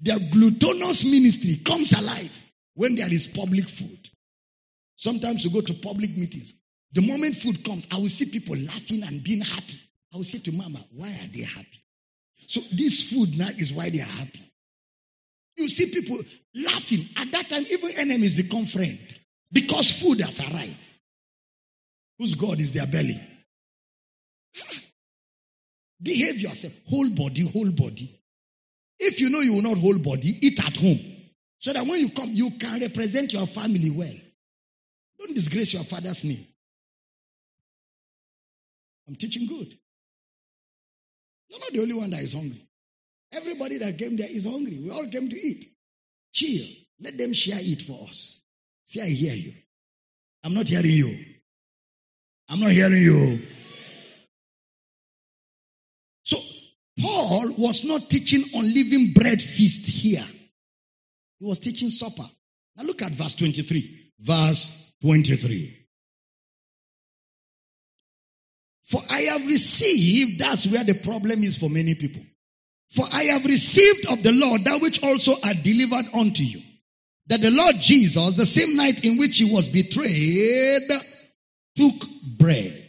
Their 0.00 0.18
gluttonous 0.18 1.04
ministry 1.04 1.56
comes 1.56 1.92
alive 1.92 2.42
when 2.74 2.94
there 2.94 3.12
is 3.12 3.26
public 3.26 3.68
food. 3.68 4.08
Sometimes 4.96 5.44
you 5.44 5.50
go 5.50 5.60
to 5.60 5.74
public 5.74 6.16
meetings. 6.16 6.54
The 6.92 7.02
moment 7.06 7.36
food 7.36 7.64
comes, 7.64 7.86
I 7.92 7.96
will 7.96 8.08
see 8.08 8.26
people 8.26 8.56
laughing 8.56 9.02
and 9.02 9.22
being 9.22 9.42
happy. 9.42 9.78
I 10.12 10.16
will 10.16 10.24
say 10.24 10.38
to 10.38 10.52
Mama, 10.52 10.78
why 10.92 11.08
are 11.08 11.28
they 11.32 11.42
happy? 11.42 11.82
So 12.46 12.60
this 12.72 13.10
food 13.12 13.36
now 13.38 13.48
is 13.48 13.72
why 13.72 13.90
they 13.90 14.00
are 14.00 14.04
happy. 14.04 14.40
You 15.56 15.68
see 15.68 15.90
people 15.90 16.18
laughing. 16.54 17.08
At 17.16 17.32
that 17.32 17.50
time, 17.50 17.66
even 17.70 17.90
enemies 17.90 18.34
become 18.36 18.64
friends 18.64 19.16
because 19.52 19.90
food 19.90 20.20
has 20.20 20.40
arrived. 20.40 20.76
Whose 22.18 22.36
God 22.36 22.60
is 22.60 22.72
their 22.72 22.86
belly? 22.86 23.20
Behave 26.00 26.40
yourself. 26.40 26.72
Whole 26.88 27.10
body, 27.10 27.48
whole 27.48 27.70
body. 27.70 28.20
If 28.98 29.20
you 29.20 29.30
know 29.30 29.40
you 29.40 29.54
will 29.54 29.62
not 29.62 29.78
hold 29.78 30.02
body, 30.02 30.36
eat 30.40 30.64
at 30.64 30.76
home. 30.76 31.00
So 31.60 31.72
that 31.72 31.86
when 31.86 32.00
you 32.00 32.10
come, 32.10 32.30
you 32.30 32.52
can 32.52 32.80
represent 32.80 33.32
your 33.32 33.46
family 33.46 33.90
well. 33.90 34.14
Don't 35.18 35.34
disgrace 35.34 35.74
your 35.74 35.82
father's 35.84 36.24
name. 36.24 36.46
I'm 39.08 39.16
teaching 39.16 39.46
good. 39.46 39.74
You're 41.48 41.60
not 41.60 41.72
the 41.72 41.80
only 41.80 41.94
one 41.94 42.10
that 42.10 42.20
is 42.20 42.34
hungry. 42.34 42.62
Everybody 43.32 43.78
that 43.78 43.98
came 43.98 44.16
there 44.16 44.28
is 44.28 44.44
hungry. 44.44 44.78
We 44.78 44.90
all 44.90 45.06
came 45.06 45.28
to 45.28 45.36
eat. 45.36 45.66
Chill. 46.32 46.66
Let 47.00 47.18
them 47.18 47.32
share 47.32 47.58
it 47.58 47.82
for 47.82 48.06
us. 48.08 48.38
See, 48.84 49.00
I 49.00 49.06
hear 49.06 49.34
you. 49.34 49.54
I'm 50.44 50.54
not 50.54 50.68
hearing 50.68 50.90
you. 50.90 51.24
I'm 52.48 52.60
not 52.60 52.70
hearing 52.70 53.02
you. 53.02 53.40
Paul 57.00 57.54
was 57.56 57.84
not 57.84 58.10
teaching 58.10 58.44
on 58.54 58.72
living 58.72 59.12
bread 59.12 59.40
feast 59.40 59.86
here. 59.86 60.26
He 61.38 61.46
was 61.46 61.58
teaching 61.60 61.90
supper. 61.90 62.28
Now 62.76 62.84
look 62.84 63.02
at 63.02 63.12
verse 63.12 63.34
23. 63.34 64.12
Verse 64.20 64.92
23. 65.02 65.76
For 68.82 69.02
I 69.08 69.20
have 69.22 69.46
received, 69.46 70.40
that's 70.40 70.66
where 70.66 70.82
the 70.82 70.94
problem 70.94 71.42
is 71.42 71.56
for 71.56 71.68
many 71.68 71.94
people. 71.94 72.22
For 72.90 73.06
I 73.10 73.24
have 73.24 73.44
received 73.44 74.06
of 74.10 74.22
the 74.22 74.32
Lord 74.32 74.64
that 74.64 74.80
which 74.80 75.02
also 75.02 75.34
I 75.44 75.52
delivered 75.52 76.06
unto 76.14 76.42
you. 76.42 76.62
That 77.26 77.42
the 77.42 77.50
Lord 77.50 77.76
Jesus, 77.80 78.32
the 78.34 78.46
same 78.46 78.76
night 78.76 79.04
in 79.04 79.18
which 79.18 79.36
he 79.36 79.44
was 79.44 79.68
betrayed, 79.68 80.90
took 81.76 82.08
bread. 82.38 82.87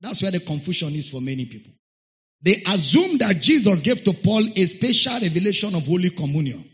That's 0.00 0.22
where 0.22 0.30
the 0.30 0.40
confusion 0.40 0.94
is 0.94 1.08
for 1.08 1.20
many 1.20 1.44
people. 1.44 1.72
They 2.42 2.62
assume 2.66 3.18
that 3.18 3.40
Jesus 3.40 3.80
gave 3.82 4.02
to 4.04 4.14
Paul 4.14 4.48
a 4.56 4.66
special 4.66 5.20
revelation 5.20 5.74
of 5.74 5.86
Holy 5.86 6.10
Communion. 6.10 6.64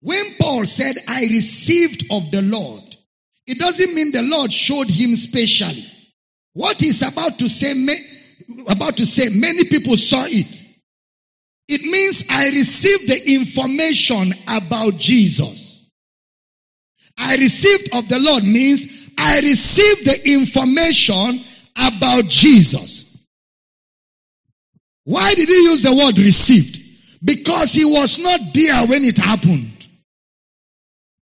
When 0.00 0.34
Paul 0.40 0.64
said, 0.64 0.96
I 1.06 1.22
received 1.22 2.06
of 2.10 2.30
the 2.30 2.42
Lord, 2.42 2.96
it 3.46 3.58
doesn't 3.58 3.94
mean 3.94 4.12
the 4.12 4.22
Lord 4.22 4.52
showed 4.52 4.90
him 4.90 5.14
specially. 5.16 5.86
What 6.54 6.80
he's 6.80 7.02
about 7.02 7.38
to 7.38 7.48
say, 7.48 7.72
about 8.68 8.96
to 8.96 9.06
say, 9.06 9.28
many 9.28 9.64
people 9.64 9.96
saw 9.96 10.24
it. 10.26 10.64
It 11.68 11.82
means 11.82 12.24
I 12.30 12.50
received 12.50 13.08
the 13.08 13.34
information 13.34 14.34
about 14.48 14.96
Jesus. 14.96 15.86
I 17.16 17.36
received 17.36 17.94
of 17.94 18.08
the 18.08 18.18
Lord 18.18 18.44
means 18.44 18.86
I 19.18 19.40
received 19.40 20.04
the 20.04 20.32
information 20.32 21.44
about 22.08 22.30
Jesus. 22.30 23.04
Why 25.04 25.34
did 25.34 25.48
he 25.48 25.54
use 25.54 25.82
the 25.82 25.94
word 25.94 26.18
received? 26.18 26.80
Because 27.22 27.72
he 27.72 27.84
was 27.84 28.18
not 28.18 28.40
there 28.52 28.86
when 28.86 29.04
it 29.04 29.18
happened. 29.18 29.86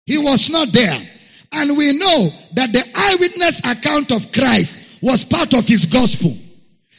He 0.06 0.18
was 0.18 0.50
not 0.50 0.72
there. 0.72 1.10
And 1.52 1.78
we 1.78 1.94
know 1.98 2.32
that 2.54 2.74
the 2.74 2.84
eyewitness 2.96 3.60
account 3.60 4.12
of 4.12 4.32
Christ 4.32 4.80
was 5.02 5.24
part 5.24 5.54
of 5.54 5.68
his 5.68 5.86
gospel. 5.86 6.36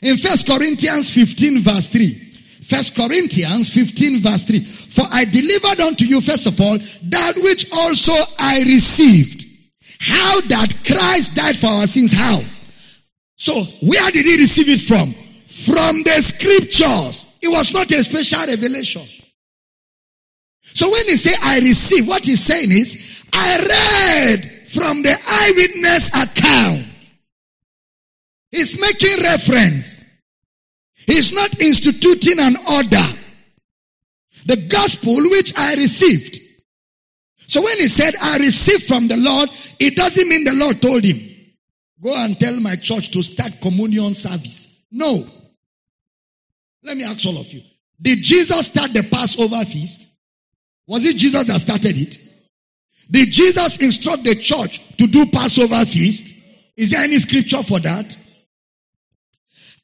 In 0.02 0.16
1 0.18 0.36
Corinthians 0.46 1.10
15 1.12 1.60
verse 1.60 1.88
3. 1.88 2.20
1 2.68 2.82
Corinthians 2.96 3.72
15 3.72 4.20
verse 4.20 4.42
3. 4.44 4.60
For 4.60 5.04
I 5.10 5.24
delivered 5.24 5.80
unto 5.80 6.04
you 6.04 6.20
first 6.20 6.46
of 6.46 6.60
all 6.60 6.78
that 6.78 7.34
which 7.36 7.70
also 7.72 8.14
I 8.38 8.62
received. 8.62 9.46
How 10.00 10.40
that 10.42 10.84
Christ 10.86 11.34
died 11.34 11.56
for 11.56 11.66
our 11.66 11.86
sins. 11.86 12.12
How? 12.12 12.42
So 13.36 13.64
where 13.82 14.10
did 14.10 14.26
he 14.26 14.36
receive 14.36 14.68
it 14.68 14.80
from? 14.80 15.14
From 15.46 16.02
the 16.02 16.22
scriptures. 16.22 17.26
It 17.42 17.48
was 17.48 17.72
not 17.72 17.90
a 17.90 18.02
special 18.02 18.46
revelation. 18.46 19.06
So 20.62 20.90
when 20.90 21.04
he 21.04 21.16
say 21.16 21.34
I 21.40 21.60
receive, 21.60 22.08
what 22.08 22.24
he's 22.24 22.42
saying 22.42 22.70
is, 22.72 23.22
I 23.32 23.58
read 23.58 24.68
from 24.68 25.02
the 25.02 25.18
eyewitness 25.26 26.08
account. 26.08 26.86
He's 28.50 28.80
making 28.80 29.22
reference. 29.22 30.04
He's 31.06 31.32
not 31.32 31.60
instituting 31.60 32.38
an 32.38 32.56
order. 32.56 33.18
The 34.46 34.56
gospel 34.68 35.16
which 35.30 35.52
I 35.56 35.74
received. 35.74 36.40
So 37.46 37.62
when 37.62 37.78
he 37.78 37.88
said, 37.88 38.14
I 38.20 38.38
received 38.38 38.84
from 38.84 39.08
the 39.08 39.16
Lord, 39.16 39.50
it 39.78 39.96
doesn't 39.96 40.28
mean 40.28 40.44
the 40.44 40.54
Lord 40.54 40.80
told 40.80 41.04
him, 41.04 41.33
go 42.04 42.14
and 42.14 42.38
tell 42.38 42.60
my 42.60 42.76
church 42.76 43.10
to 43.12 43.22
start 43.22 43.62
communion 43.62 44.14
service. 44.14 44.68
No. 44.92 45.26
Let 46.82 46.96
me 46.98 47.04
ask 47.04 47.26
all 47.26 47.38
of 47.38 47.50
you. 47.50 47.62
Did 48.00 48.22
Jesus 48.22 48.66
start 48.66 48.92
the 48.92 49.02
Passover 49.04 49.64
feast? 49.64 50.08
Was 50.86 51.06
it 51.06 51.16
Jesus 51.16 51.46
that 51.46 51.60
started 51.60 51.96
it? 51.96 52.18
Did 53.10 53.32
Jesus 53.32 53.78
instruct 53.78 54.24
the 54.24 54.34
church 54.34 54.82
to 54.98 55.06
do 55.06 55.26
Passover 55.26 55.82
feast? 55.86 56.34
Is 56.76 56.90
there 56.90 57.02
any 57.02 57.18
scripture 57.18 57.62
for 57.62 57.80
that? 57.80 58.16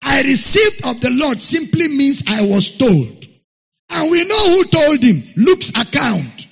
I 0.03 0.23
received 0.23 0.85
of 0.85 1.01
the 1.01 1.11
Lord 1.11 1.41
simply 1.41 1.89
means 1.89 2.25
I 2.27 2.43
was 2.43 2.71
told. 2.77 3.27
And 3.89 4.11
we 4.11 4.25
know 4.25 4.47
who 4.51 4.65
told 4.65 5.03
him. 5.03 5.23
Luke's 5.37 5.71
account. 5.71 6.49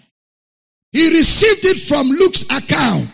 He 0.93 1.11
received 1.11 1.65
it 1.65 1.79
from 1.79 2.09
Luke's 2.09 2.45
account. 2.45 3.11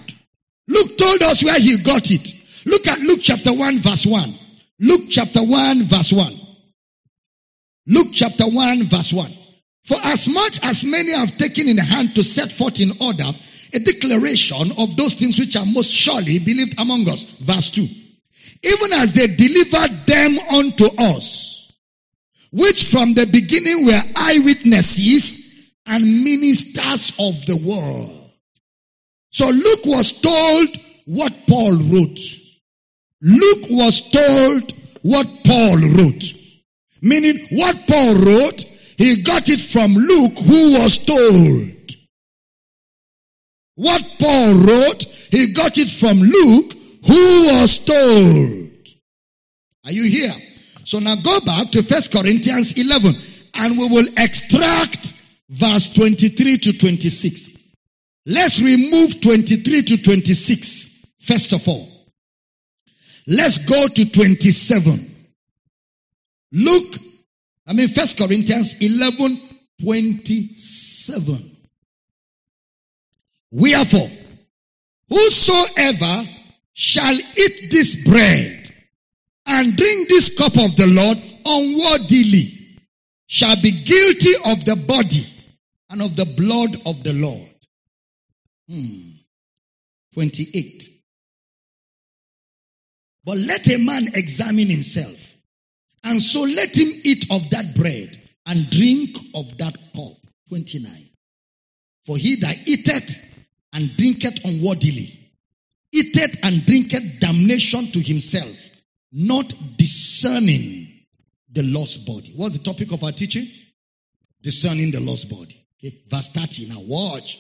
Luke 0.69 0.97
told 0.97 1.23
us 1.23 1.43
where 1.43 1.59
he 1.59 1.79
got 1.79 2.11
it. 2.11 2.33
Look 2.67 2.87
at 2.87 3.01
Luke 3.01 3.21
chapter 3.23 3.53
1 3.53 3.79
verse 3.79 4.07
1. 4.07 4.39
Luke 4.81 5.05
chapter 5.11 5.43
1 5.43 5.83
verse 5.85 6.13
1. 6.13 6.41
Luke 7.87 8.09
chapter 8.13 8.45
1 8.45 8.83
verse 8.85 9.13
1. 9.13 9.33
For 9.85 9.99
as 10.03 10.29
much 10.29 10.61
as 10.63 10.85
many 10.85 11.13
have 11.13 11.37
taken 11.37 11.69
in 11.69 11.77
hand 11.77 12.15
to 12.15 12.25
set 12.25 12.51
forth 12.51 12.81
in 12.81 12.93
order 13.01 13.31
a 13.75 13.79
declaration 13.81 14.73
of 14.79 14.97
those 14.97 15.15
things 15.15 15.39
which 15.39 15.57
are 15.57 15.67
most 15.67 15.91
surely 15.91 16.39
believed 16.39 16.81
among 16.81 17.09
us. 17.09 17.25
Verse 17.25 17.71
2. 17.71 17.83
Even 18.63 18.93
as 18.95 19.13
they 19.13 19.27
delivered 19.27 20.07
them 20.07 20.39
unto 20.39 20.87
us, 20.97 21.71
which 22.51 22.85
from 22.85 23.15
the 23.15 23.27
beginning 23.27 23.85
were 23.85 24.03
eyewitnesses 24.17 25.39
and 25.87 26.25
ministers 26.25 27.13
of 27.19 27.45
the 27.47 27.57
world. 27.57 28.31
So 29.31 29.51
Luke 29.51 29.85
was 29.85 30.13
told 30.13 30.69
what 31.05 31.33
Paul 31.49 31.73
wrote. 31.73 32.19
Luke 33.25 33.67
was 33.71 34.01
told 34.11 34.73
what 35.03 35.27
Paul 35.45 35.79
wrote. 35.79 36.25
Meaning 37.03 37.49
what 37.51 37.87
Paul 37.89 38.15
wrote 38.15 38.65
he 38.97 39.23
got 39.23 39.49
it 39.49 39.61
from 39.61 39.95
Luke 39.95 40.39
who 40.39 40.75
was 40.75 40.99
told. 40.99 41.73
What 43.77 44.03
Paul 44.21 44.55
wrote, 44.55 45.05
he 45.31 45.53
got 45.53 45.79
it 45.79 45.91
from 45.91 46.19
Luke 46.19 46.73
who 47.07 47.45
was 47.49 47.79
told. 47.79 48.71
Are 49.85 49.93
you 49.93 50.05
here? 50.05 50.33
So 50.85 51.01
now 51.01 51.17
go 51.17 51.41
back 51.41 51.73
to 51.73 51.83
1 51.83 52.03
Corinthians 52.13 52.79
11 52.79 53.15
and 53.55 53.79
we 53.79 53.89
will 53.89 54.07
extract 54.17 55.13
verse 55.49 55.89
23 55.89 56.59
to 56.59 56.73
26. 56.79 57.51
Let's 58.27 58.61
remove 58.61 59.21
23 59.21 59.83
to 59.83 60.03
26 60.03 61.07
first 61.19 61.53
of 61.53 61.67
all. 61.69 61.94
Let's 63.27 63.59
go 63.59 63.89
to 63.89 64.05
27. 64.05 65.11
Luke 66.53 66.95
I 67.67 67.73
mean, 67.73 67.89
First 67.89 68.19
Corinthians 68.19 68.77
11, 68.81 69.41
27. 69.81 71.57
Wherefore, 73.53 74.11
whosoever 75.09 76.29
shall 76.75 77.15
eat 77.15 77.71
this 77.71 77.97
bread 78.05 78.71
and 79.47 79.77
drink 79.77 80.09
this 80.09 80.37
cup 80.37 80.57
of 80.59 80.77
the 80.77 80.87
Lord 80.87 81.19
unworthily 81.47 82.79
shall 83.27 83.57
be 83.61 83.71
guilty 83.71 84.35
of 84.45 84.65
the 84.65 84.77
body 84.77 85.25
and 85.91 86.03
of 86.03 86.17
the 86.17 86.27
blood 86.27 86.77
of 86.87 87.03
the 87.03 87.13
Lord. 87.13 87.51
Hmm. 88.69 89.11
28. 90.15 90.94
But 93.25 93.39
let 93.39 93.69
a 93.69 93.79
man 93.79 94.09
examine 94.15 94.69
himself 94.69 95.35
and 96.05 96.23
so 96.23 96.43
let 96.43 96.77
him 96.77 96.93
eat 97.03 97.31
of 97.31 97.51
that 97.51 97.75
bread 97.75 98.17
and 98.47 98.69
drink 98.71 99.17
of 99.35 99.57
that 99.59 99.75
cup. 99.95 100.13
29. 100.51 101.11
For 102.05 102.19
he 102.19 102.37
that 102.37 102.69
eateth 102.69 103.17
and 103.73 103.97
drinketh 103.97 104.45
unworthily, 104.45 105.19
eateth 105.91 106.37
and 106.43 106.67
drinketh 106.67 107.21
damnation 107.21 107.91
to 107.93 108.01
himself, 108.01 108.55
not 109.11 109.55
discerning 109.79 111.07
the 111.51 111.63
Lord's 111.63 111.97
body. 111.97 112.33
What's 112.37 112.59
the 112.59 112.65
topic 112.65 112.93
of 112.93 113.03
our 113.03 113.13
teaching? 113.13 113.49
Discerning 114.43 114.91
the 114.91 115.01
Lord's 115.01 115.25
body. 115.25 115.59
Okay. 115.83 116.03
Verse 116.07 116.29
30. 116.29 116.69
Now 116.69 116.81
watch. 116.81 117.39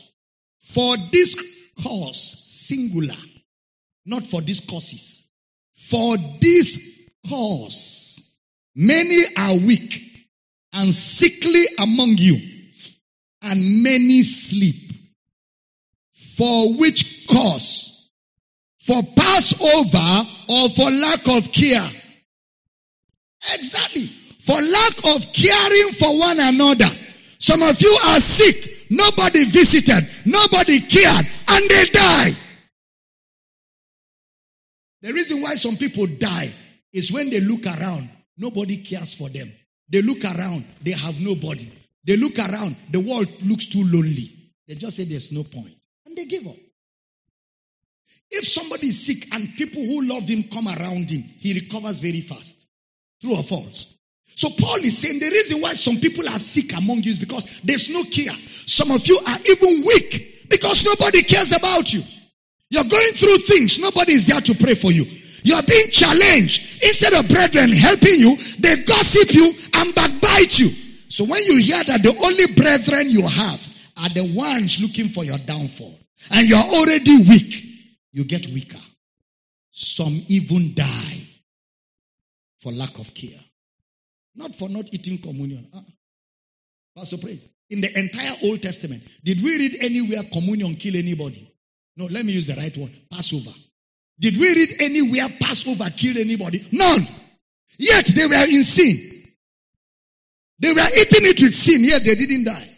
For 0.61 0.97
this 1.12 1.36
cause, 1.82 2.43
singular, 2.47 3.16
not 4.06 4.27
for 4.27 4.40
these 4.40 4.62
causes. 4.62 5.23
For 5.75 6.17
this 6.41 6.79
cause, 7.29 8.23
many 8.75 9.23
are 9.37 9.57
weak 9.57 10.03
and 10.73 10.93
sickly 10.93 11.65
among 11.79 12.19
you, 12.19 12.41
and 13.43 13.83
many 13.83 14.23
sleep. 14.23 14.93
For 16.37 16.75
which 16.75 17.27
cause? 17.29 18.09
For 18.81 19.03
Passover 19.03 20.29
or 20.49 20.69
for 20.69 20.91
lack 20.91 21.29
of 21.29 21.53
care? 21.53 21.89
Exactly. 23.53 24.07
For 24.41 24.61
lack 24.61 24.99
of 25.15 25.33
caring 25.33 25.93
for 25.93 26.19
one 26.19 26.39
another. 26.41 26.91
Some 27.39 27.63
of 27.63 27.81
you 27.81 27.99
are 28.07 28.21
sick. 28.21 28.91
Nobody 28.91 29.45
visited. 29.45 30.09
Nobody 30.27 30.81
cared. 30.81 31.27
And 31.49 31.71
they 31.71 31.85
die. 31.87 32.37
The 35.05 35.13
reason 35.13 35.43
why 35.43 35.55
some 35.57 35.77
people 35.77 36.07
die 36.07 36.51
is 36.91 37.13
when 37.13 37.29
they 37.29 37.41
look 37.41 37.67
around, 37.67 38.09
nobody 38.39 38.79
cares 38.79 39.13
for 39.13 39.29
them. 39.29 39.53
They 39.91 40.01
look 40.01 40.25
around, 40.25 40.65
they 40.81 40.93
have 40.93 41.21
nobody. 41.21 41.71
They 42.05 42.17
look 42.17 42.39
around, 42.39 42.75
the 42.91 43.01
world 43.01 43.29
looks 43.43 43.67
too 43.67 43.85
lonely. 43.85 44.33
They 44.67 44.77
just 44.77 44.97
say 44.97 45.05
there's 45.05 45.31
no 45.31 45.45
point. 45.45 45.75
And 46.07 46.17
they 46.17 46.25
give 46.25 46.47
up. 46.47 46.57
If 48.31 48.49
somebody 48.49 48.87
is 48.87 49.05
sick 49.05 49.29
and 49.35 49.55
people 49.57 49.83
who 49.83 50.07
love 50.07 50.27
him 50.27 50.45
come 50.45 50.69
around 50.69 51.11
him, 51.11 51.23
he 51.39 51.53
recovers 51.53 52.01
very 52.01 52.23
fast. 52.23 52.67
True 53.21 53.37
or 53.37 53.43
false? 53.43 53.87
So 54.37 54.49
Paul 54.59 54.79
is 54.79 54.97
saying 54.97 55.21
the 55.21 55.29
reason 55.29 55.61
why 55.61 55.75
some 55.75 55.99
people 55.99 56.27
are 56.31 56.39
sick 56.39 56.73
among 56.73 57.03
you 57.03 57.11
is 57.11 57.19
because 57.19 57.61
there's 57.63 57.91
no 57.91 58.05
care. 58.05 58.33
Some 58.67 58.91
of 58.91 59.07
you 59.07 59.21
are 59.27 59.39
even 59.51 59.85
weak 59.85 60.49
because 60.49 60.83
nobody 60.83 61.25
cares 61.25 61.53
about 61.53 61.93
you. 61.93 62.03
You're 62.70 62.85
going 62.85 63.12
through 63.12 63.39
things. 63.39 63.78
Nobody 63.78 64.12
is 64.12 64.27
there 64.27 64.41
to 64.41 64.55
pray 64.55 64.74
for 64.74 64.91
you. 64.91 65.05
You 65.45 65.55
are 65.57 65.62
being 65.62 65.91
challenged. 65.91 66.82
Instead 66.82 67.12
of 67.12 67.28
brethren 67.28 67.70
helping 67.70 68.15
you, 68.19 68.36
they 68.59 68.82
gossip 68.85 69.32
you 69.35 69.53
and 69.74 69.95
backbite 69.95 70.59
you. 70.59 70.70
So 71.09 71.24
when 71.24 71.43
you 71.45 71.59
hear 71.59 71.85
that 71.85 72.03
the 72.03 72.16
only 72.24 72.47
brethren 72.55 73.11
you 73.11 73.27
have 73.27 73.73
are 73.99 74.09
the 74.09 74.32
ones 74.35 74.81
looking 74.81 75.09
for 75.09 75.23
your 75.23 75.39
downfall 75.39 75.99
and 76.31 76.49
you're 76.49 76.59
already 76.59 77.19
weak, 77.28 77.65
you 78.12 78.24
get 78.24 78.47
weaker. 78.49 78.81
Some 79.70 80.24
even 80.28 80.74
die 80.74 81.20
for 82.61 82.73
lack 82.73 82.99
of 82.99 83.12
care. 83.15 83.39
Not 84.35 84.55
for 84.55 84.69
not 84.69 84.93
eating 84.93 85.19
communion. 85.19 85.69
Uh-uh. 85.73 85.82
Pastor 86.97 87.19
Praise. 87.19 87.49
In 87.70 87.81
the 87.81 87.99
entire 87.99 88.36
Old 88.45 88.62
Testament, 88.62 89.03
did 89.24 89.43
we 89.43 89.59
read 89.59 89.77
anywhere 89.81 90.23
communion 90.32 90.74
kill 90.74 90.97
anybody? 90.97 91.54
No, 91.97 92.07
let 92.07 92.25
me 92.25 92.33
use 92.33 92.47
the 92.47 92.55
right 92.55 92.77
word. 92.77 92.91
Passover. 93.11 93.53
Did 94.19 94.37
we 94.37 94.49
read 94.55 94.77
anywhere 94.81 95.29
Passover 95.41 95.91
killed 95.91 96.19
anybody? 96.19 96.66
None. 96.73 97.07
Yet 97.79 98.07
they 98.07 98.27
were 98.27 98.45
in 98.45 98.62
sin. 98.62 99.25
They 100.61 100.73
were 100.73 100.89
eating 100.97 101.27
it 101.27 101.41
with 101.41 101.55
sin, 101.55 101.85
yet 101.85 102.05
they 102.05 102.15
didn't 102.15 102.45
die. 102.45 102.71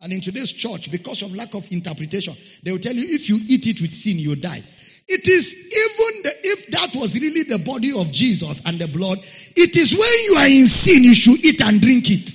And 0.00 0.12
in 0.12 0.20
today's 0.20 0.52
church, 0.52 0.90
because 0.90 1.22
of 1.22 1.34
lack 1.34 1.54
of 1.54 1.70
interpretation, 1.72 2.36
they 2.62 2.72
will 2.72 2.78
tell 2.78 2.94
you 2.94 3.06
if 3.14 3.28
you 3.28 3.40
eat 3.48 3.66
it 3.66 3.80
with 3.80 3.94
sin, 3.94 4.18
you 4.18 4.36
die. 4.36 4.62
It 5.08 5.28
is 5.28 5.54
even 5.54 6.22
the, 6.22 6.34
if 6.42 6.66
that 6.68 6.94
was 6.94 7.18
really 7.18 7.42
the 7.42 7.58
body 7.58 7.98
of 7.98 8.10
Jesus 8.12 8.62
and 8.64 8.78
the 8.78 8.88
blood, 8.88 9.18
it 9.56 9.76
is 9.76 9.92
when 9.92 10.24
you 10.24 10.36
are 10.36 10.46
in 10.46 10.66
sin, 10.66 11.04
you 11.04 11.14
should 11.14 11.44
eat 11.44 11.60
and 11.62 11.80
drink 11.80 12.10
it. 12.10 12.34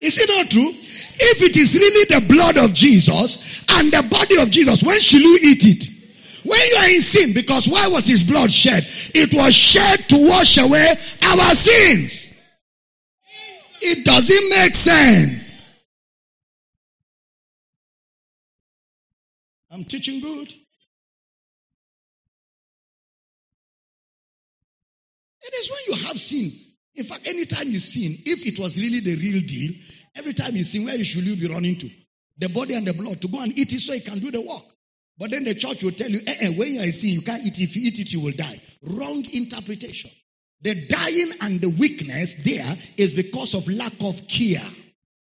Is 0.00 0.18
it 0.18 0.28
not 0.28 0.50
true? 0.50 0.70
If 0.70 1.42
it 1.42 1.56
is 1.56 1.74
really 1.74 2.04
the 2.04 2.26
blood 2.26 2.56
of 2.56 2.72
Jesus 2.72 3.64
and 3.68 3.90
the 3.90 4.06
body 4.08 4.40
of 4.40 4.50
Jesus, 4.50 4.82
when 4.82 5.00
shall 5.00 5.20
you 5.20 5.38
eat 5.42 5.64
it? 5.64 5.88
When 6.44 6.58
you 6.58 6.76
are 6.76 6.88
in 6.88 7.00
sin, 7.00 7.34
because 7.34 7.66
why 7.66 7.88
was 7.88 8.06
his 8.06 8.22
blood 8.22 8.52
shed? 8.52 8.86
It 9.14 9.34
was 9.34 9.54
shed 9.54 10.08
to 10.08 10.28
wash 10.28 10.56
away 10.56 10.94
our 11.22 11.54
sins. 11.54 12.30
It 13.80 14.04
doesn't 14.04 14.50
make 14.50 14.74
sense. 14.74 15.60
I'm 19.70 19.84
teaching 19.84 20.20
good. 20.20 20.54
It 25.42 25.54
is 25.54 25.70
when 25.70 25.80
you 25.88 26.06
have 26.06 26.18
sin 26.18 26.67
in 26.98 27.04
fact, 27.04 27.28
anytime 27.28 27.70
you 27.70 27.78
sin, 27.78 28.18
if 28.26 28.44
it 28.44 28.58
was 28.58 28.76
really 28.76 29.00
the 29.00 29.14
real 29.16 29.40
deal, 29.40 29.72
every 30.16 30.34
time 30.34 30.56
you 30.56 30.64
sin, 30.64 30.84
where 30.84 31.02
should 31.04 31.24
you 31.24 31.36
be 31.36 31.52
running 31.52 31.78
to? 31.78 31.90
The 32.38 32.48
body 32.48 32.74
and 32.74 32.86
the 32.86 32.92
blood 32.92 33.20
to 33.22 33.28
go 33.28 33.40
and 33.40 33.56
eat 33.56 33.72
it 33.72 33.80
so 33.80 33.92
it 33.92 34.04
can 34.04 34.18
do 34.18 34.30
the 34.32 34.40
work. 34.40 34.64
But 35.16 35.30
then 35.30 35.44
the 35.44 35.54
church 35.54 35.82
will 35.82 35.92
tell 35.92 36.10
you, 36.10 36.20
eh, 36.26 36.36
eh, 36.40 36.48
when 36.56 36.74
you 36.74 36.80
are 36.80 36.84
in 36.84 36.92
sin, 36.92 37.10
you 37.10 37.22
can't 37.22 37.44
eat. 37.44 37.58
It. 37.58 37.62
If 37.62 37.76
you 37.76 37.82
eat 37.86 37.98
it, 37.98 38.12
you 38.12 38.20
will 38.20 38.32
die. 38.32 38.60
Wrong 38.82 39.24
interpretation. 39.32 40.10
The 40.62 40.86
dying 40.88 41.32
and 41.40 41.60
the 41.60 41.68
weakness 41.68 42.34
there 42.42 42.76
is 42.96 43.12
because 43.12 43.54
of 43.54 43.68
lack 43.68 43.94
of 44.00 44.26
care. 44.26 44.64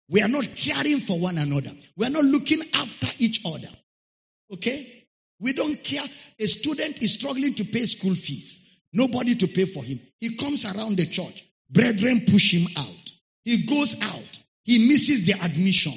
We 0.09 0.23
are 0.23 0.29
not 0.29 0.55
caring 0.57 1.01
for 1.01 1.19
one 1.19 1.37
another. 1.37 1.71
We 1.97 2.07
are 2.07 2.11
not 2.11 2.25
looking 2.25 2.63
after 2.73 3.09
each 3.19 3.43
other. 3.45 3.69
Okay? 4.55 5.05
We 5.39 5.53
don't 5.53 5.83
care. 5.85 6.05
A 6.41 6.47
student 6.47 7.03
is 7.03 7.13
struggling 7.13 7.55
to 7.55 7.65
pay 7.65 7.85
school 7.85 8.15
fees. 8.15 8.59
Nobody 8.93 9.35
to 9.37 9.47
pay 9.49 9.67
for 9.67 9.85
him. 9.85 10.01
He 10.19 10.37
comes 10.37 10.65
around 10.65 10.97
the 10.97 11.07
church. 11.07 11.45
Brethren 11.71 12.25
push 12.27 12.53
him 12.53 12.67
out. 12.77 13.13
He 13.45 13.67
goes 13.67 14.01
out. 14.01 14.41
He 14.65 14.89
misses 14.89 15.25
the 15.25 15.33
admission. 15.43 15.95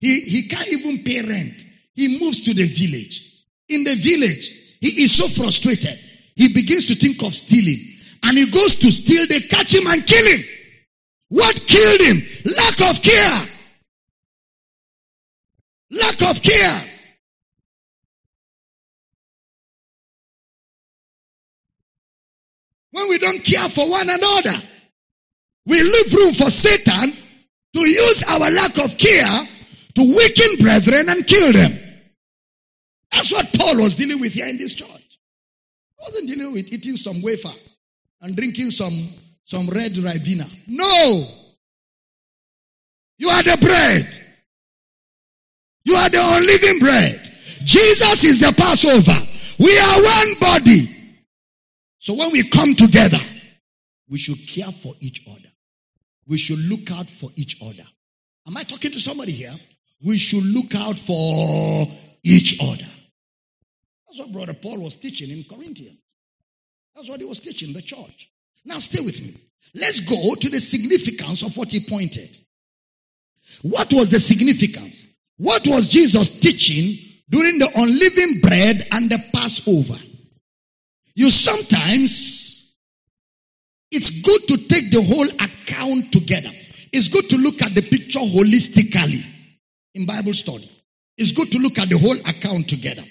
He, 0.00 0.20
he 0.20 0.48
can't 0.48 0.68
even 0.68 1.04
pay 1.04 1.22
rent. 1.22 1.64
He 1.94 2.18
moves 2.18 2.42
to 2.42 2.54
the 2.54 2.66
village. 2.66 3.26
In 3.68 3.84
the 3.84 3.94
village, 3.94 4.50
he 4.80 5.02
is 5.02 5.14
so 5.16 5.28
frustrated. 5.28 5.98
He 6.34 6.48
begins 6.48 6.86
to 6.86 6.94
think 6.94 7.22
of 7.22 7.34
stealing. 7.34 7.86
And 8.22 8.36
he 8.36 8.50
goes 8.50 8.76
to 8.76 8.90
steal. 8.90 9.26
They 9.26 9.40
catch 9.40 9.74
him 9.74 9.86
and 9.86 10.06
kill 10.06 10.26
him. 10.26 10.44
What 11.28 11.66
killed 11.66 12.00
him? 12.00 12.22
Lack 12.56 12.80
of 12.90 13.02
care. 13.02 13.48
Lack 15.92 16.22
of 16.22 16.42
care. 16.42 16.84
When 22.92 23.08
we 23.08 23.18
don't 23.18 23.44
care 23.44 23.68
for 23.68 23.88
one 23.88 24.08
another. 24.08 24.62
We 25.66 25.82
leave 25.82 26.14
room 26.14 26.34
for 26.34 26.50
Satan 26.50 27.16
to 27.74 27.80
use 27.80 28.22
our 28.24 28.50
lack 28.50 28.78
of 28.78 28.96
care 28.96 29.48
to 29.94 30.02
weaken 30.16 30.64
brethren 30.64 31.08
and 31.08 31.26
kill 31.26 31.52
them. 31.52 31.78
That's 33.12 33.32
what 33.32 33.52
Paul 33.52 33.76
was 33.78 33.94
dealing 33.96 34.20
with 34.20 34.32
here 34.32 34.48
in 34.48 34.56
this 34.56 34.74
church. 34.74 34.88
He 34.88 35.96
wasn't 36.00 36.28
dealing 36.28 36.52
with 36.52 36.72
eating 36.72 36.96
some 36.96 37.22
wafer 37.22 37.52
and 38.20 38.36
drinking 38.36 38.70
some, 38.70 39.08
some 39.44 39.68
red 39.68 39.92
Ribena. 39.92 40.48
No! 40.66 41.26
You 43.18 43.28
are 43.28 43.42
the 43.42 43.58
bread. 43.60 44.20
You 45.84 45.94
are 45.94 46.08
the 46.08 46.20
unleavened 46.20 46.80
bread. 46.80 47.30
Jesus 47.64 48.24
is 48.24 48.40
the 48.40 48.54
Passover. 48.56 49.26
We 49.58 49.78
are 49.78 50.02
one 50.02 50.34
body. 50.40 50.96
So 51.98 52.14
when 52.14 52.32
we 52.32 52.48
come 52.48 52.74
together, 52.74 53.20
we 54.10 54.18
should 54.18 54.48
care 54.48 54.72
for 54.72 54.94
each 55.00 55.22
other. 55.30 55.48
We 56.26 56.36
should 56.36 56.58
look 56.58 56.90
out 56.90 57.08
for 57.08 57.30
each 57.36 57.56
other. 57.62 57.84
Am 58.46 58.56
I 58.56 58.64
talking 58.64 58.90
to 58.92 59.00
somebody 59.00 59.32
here? 59.32 59.54
We 60.04 60.18
should 60.18 60.44
look 60.44 60.74
out 60.74 60.98
for 60.98 61.86
each 62.22 62.58
other. 62.60 62.86
That's 64.08 64.18
what 64.18 64.32
Brother 64.32 64.54
Paul 64.54 64.80
was 64.80 64.96
teaching 64.96 65.30
in 65.30 65.44
Corinthians. 65.44 65.98
That's 66.94 67.08
what 67.08 67.20
he 67.20 67.26
was 67.26 67.40
teaching 67.40 67.72
the 67.72 67.82
church. 67.82 68.30
Now 68.64 68.78
stay 68.78 69.00
with 69.00 69.22
me. 69.22 69.34
Let's 69.74 70.00
go 70.00 70.34
to 70.34 70.48
the 70.48 70.60
significance 70.60 71.42
of 71.42 71.56
what 71.56 71.70
he 71.70 71.80
pointed. 71.80 72.36
What 73.62 73.92
was 73.92 74.10
the 74.10 74.18
significance? 74.18 75.04
What 75.36 75.66
was 75.66 75.88
Jesus 75.88 76.28
teaching 76.28 76.98
during 77.28 77.58
the 77.58 77.70
unleavened 77.74 78.42
bread 78.42 78.86
and 78.90 79.10
the 79.10 79.22
Passover? 79.32 79.98
You 81.14 81.30
sometimes 81.30 82.49
it's 83.90 84.10
good 84.10 84.48
to 84.48 84.56
take 84.56 84.90
the 84.90 85.02
whole 85.02 85.28
account 85.28 86.12
together. 86.12 86.50
It's 86.92 87.08
good 87.08 87.28
to 87.30 87.36
look 87.36 87.62
at 87.62 87.74
the 87.74 87.82
picture 87.82 88.20
holistically 88.20 89.24
in 89.94 90.06
Bible 90.06 90.34
study. 90.34 90.70
It's 91.16 91.32
good 91.32 91.52
to 91.52 91.58
look 91.58 91.78
at 91.78 91.88
the 91.88 91.98
whole 91.98 92.16
account 92.16 92.68
together. 92.68 93.02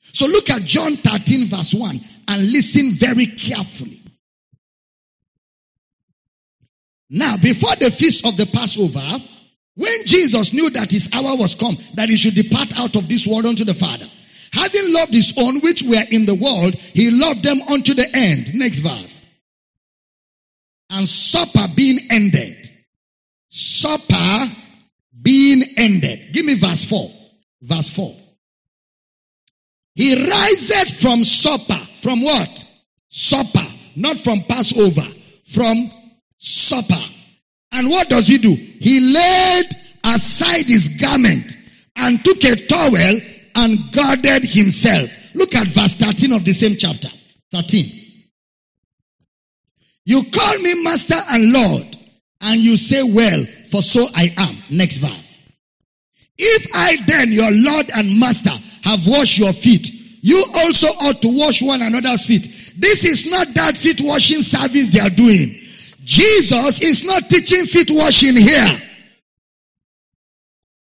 So 0.00 0.26
look 0.26 0.48
at 0.50 0.62
John 0.64 0.96
13 0.96 1.46
verse 1.48 1.74
1 1.74 2.00
and 2.28 2.52
listen 2.52 2.92
very 2.92 3.26
carefully. 3.26 4.02
Now, 7.10 7.36
before 7.36 7.74
the 7.76 7.90
feast 7.90 8.26
of 8.26 8.36
the 8.36 8.46
Passover, 8.46 9.24
when 9.74 10.06
Jesus 10.06 10.52
knew 10.52 10.70
that 10.70 10.90
his 10.90 11.08
hour 11.12 11.36
was 11.36 11.54
come, 11.54 11.76
that 11.94 12.08
he 12.08 12.16
should 12.16 12.34
depart 12.34 12.78
out 12.78 12.96
of 12.96 13.08
this 13.08 13.26
world 13.26 13.46
unto 13.46 13.64
the 13.64 13.74
Father, 13.74 14.06
having 14.52 14.92
loved 14.92 15.14
his 15.14 15.32
own 15.36 15.60
which 15.60 15.82
were 15.82 16.04
in 16.10 16.26
the 16.26 16.34
world, 16.34 16.74
he 16.74 17.10
loved 17.10 17.42
them 17.42 17.60
unto 17.62 17.94
the 17.94 18.08
end. 18.14 18.54
Next 18.54 18.80
verse 18.80 19.22
and 20.90 21.08
supper 21.08 21.66
being 21.74 21.98
ended. 22.10 22.70
Supper 23.48 24.52
being 25.20 25.62
ended. 25.76 26.32
Give 26.32 26.44
me 26.44 26.54
verse 26.54 26.84
4. 26.84 27.10
Verse 27.62 27.90
4. 27.90 28.14
He 29.94 30.14
riseth 30.30 31.00
from 31.00 31.24
supper. 31.24 31.78
From 32.00 32.22
what? 32.22 32.64
Supper. 33.08 33.66
Not 33.96 34.18
from 34.18 34.40
Passover. 34.48 35.06
From 35.44 35.90
supper. 36.38 37.02
And 37.72 37.90
what 37.90 38.08
does 38.08 38.26
he 38.26 38.38
do? 38.38 38.54
He 38.54 39.00
laid 39.00 39.66
aside 40.04 40.66
his 40.66 40.88
garment 41.00 41.56
and 41.96 42.24
took 42.24 42.42
a 42.44 42.56
towel 42.66 43.20
and 43.56 43.92
girded 43.92 44.44
himself. 44.44 45.10
Look 45.34 45.54
at 45.54 45.66
verse 45.66 45.94
13 45.94 46.32
of 46.32 46.44
the 46.44 46.52
same 46.52 46.76
chapter. 46.76 47.08
13. 47.52 48.07
You 50.08 50.22
call 50.22 50.58
me 50.60 50.82
master 50.84 51.20
and 51.28 51.52
Lord, 51.52 51.98
and 52.40 52.58
you 52.58 52.78
say, 52.78 53.02
well, 53.02 53.44
for 53.70 53.82
so 53.82 54.06
I 54.14 54.32
am. 54.38 54.56
Next 54.70 54.96
verse. 54.96 55.38
If 56.38 56.66
I 56.72 56.96
then, 57.06 57.30
your 57.30 57.50
Lord 57.52 57.90
and 57.94 58.18
master, 58.18 58.56
have 58.84 59.06
washed 59.06 59.36
your 59.36 59.52
feet, 59.52 59.90
you 60.22 60.46
also 60.54 60.86
ought 60.86 61.20
to 61.20 61.38
wash 61.38 61.60
one 61.60 61.82
another's 61.82 62.24
feet. 62.24 62.74
This 62.78 63.04
is 63.04 63.30
not 63.30 63.52
that 63.52 63.76
feet 63.76 64.00
washing 64.00 64.40
service 64.40 64.94
they 64.94 65.00
are 65.00 65.10
doing. 65.10 65.60
Jesus 66.04 66.80
is 66.80 67.04
not 67.04 67.28
teaching 67.28 67.66
feet 67.66 67.90
washing 67.90 68.38
here. 68.38 68.82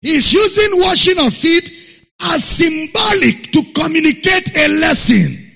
He's 0.02 0.34
using 0.34 0.82
washing 0.82 1.26
of 1.26 1.34
feet 1.34 1.72
as 2.20 2.44
symbolic 2.44 3.54
to 3.54 3.72
communicate 3.72 4.58
a 4.58 4.68
lesson. 4.68 5.50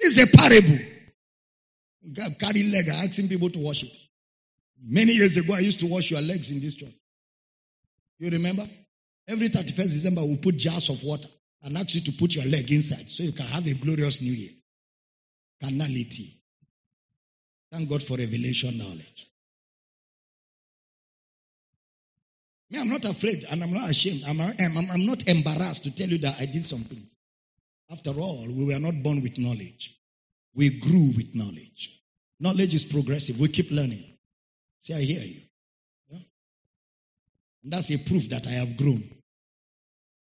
Is 0.00 0.18
a 0.18 0.26
parable. 0.26 0.93
Carrying 2.38 2.70
leg, 2.70 2.88
asking 2.88 3.28
people 3.28 3.50
to 3.50 3.58
wash 3.58 3.82
it. 3.82 3.96
Many 4.82 5.12
years 5.12 5.36
ago, 5.36 5.54
I 5.54 5.60
used 5.60 5.80
to 5.80 5.86
wash 5.86 6.10
your 6.10 6.20
legs 6.20 6.50
in 6.50 6.60
this 6.60 6.74
church. 6.74 6.92
You 8.18 8.30
remember? 8.30 8.68
Every 9.26 9.48
31st 9.48 9.74
December, 9.74 10.22
we 10.22 10.36
put 10.36 10.56
jars 10.56 10.90
of 10.90 11.02
water 11.02 11.28
and 11.62 11.78
ask 11.78 11.94
you 11.94 12.02
to 12.02 12.12
put 12.12 12.34
your 12.34 12.44
leg 12.44 12.70
inside 12.70 13.08
so 13.08 13.22
you 13.22 13.32
can 13.32 13.46
have 13.46 13.66
a 13.66 13.74
glorious 13.74 14.20
new 14.20 14.32
year. 14.32 14.50
Carnality. 15.62 16.38
Thank 17.72 17.88
God 17.88 18.02
for 18.02 18.18
revelation 18.18 18.76
knowledge. 18.76 19.26
Me, 22.70 22.80
I'm 22.80 22.88
not 22.88 23.04
afraid 23.04 23.44
and 23.50 23.62
I'm 23.62 23.72
not 23.72 23.88
ashamed. 23.90 24.24
I'm, 24.26 24.40
I'm, 24.40 24.90
I'm 24.90 25.06
not 25.06 25.26
embarrassed 25.26 25.84
to 25.84 25.90
tell 25.90 26.08
you 26.08 26.18
that 26.18 26.36
I 26.40 26.46
did 26.46 26.64
some 26.64 26.80
things. 26.80 27.16
After 27.90 28.10
all, 28.10 28.46
we 28.46 28.64
were 28.64 28.78
not 28.78 29.02
born 29.02 29.22
with 29.22 29.38
knowledge. 29.38 29.96
We 30.54 30.78
grew 30.78 31.12
with 31.16 31.34
knowledge. 31.34 31.93
Knowledge 32.40 32.74
is 32.74 32.84
progressive. 32.84 33.40
We 33.40 33.48
keep 33.48 33.70
learning. 33.70 34.04
See, 34.80 34.94
I 34.94 35.00
hear 35.00 35.20
you. 35.20 35.40
Yeah? 36.10 36.18
And 37.62 37.72
that's 37.72 37.90
a 37.90 37.98
proof 37.98 38.30
that 38.30 38.46
I 38.46 38.50
have 38.50 38.76
grown. 38.76 39.02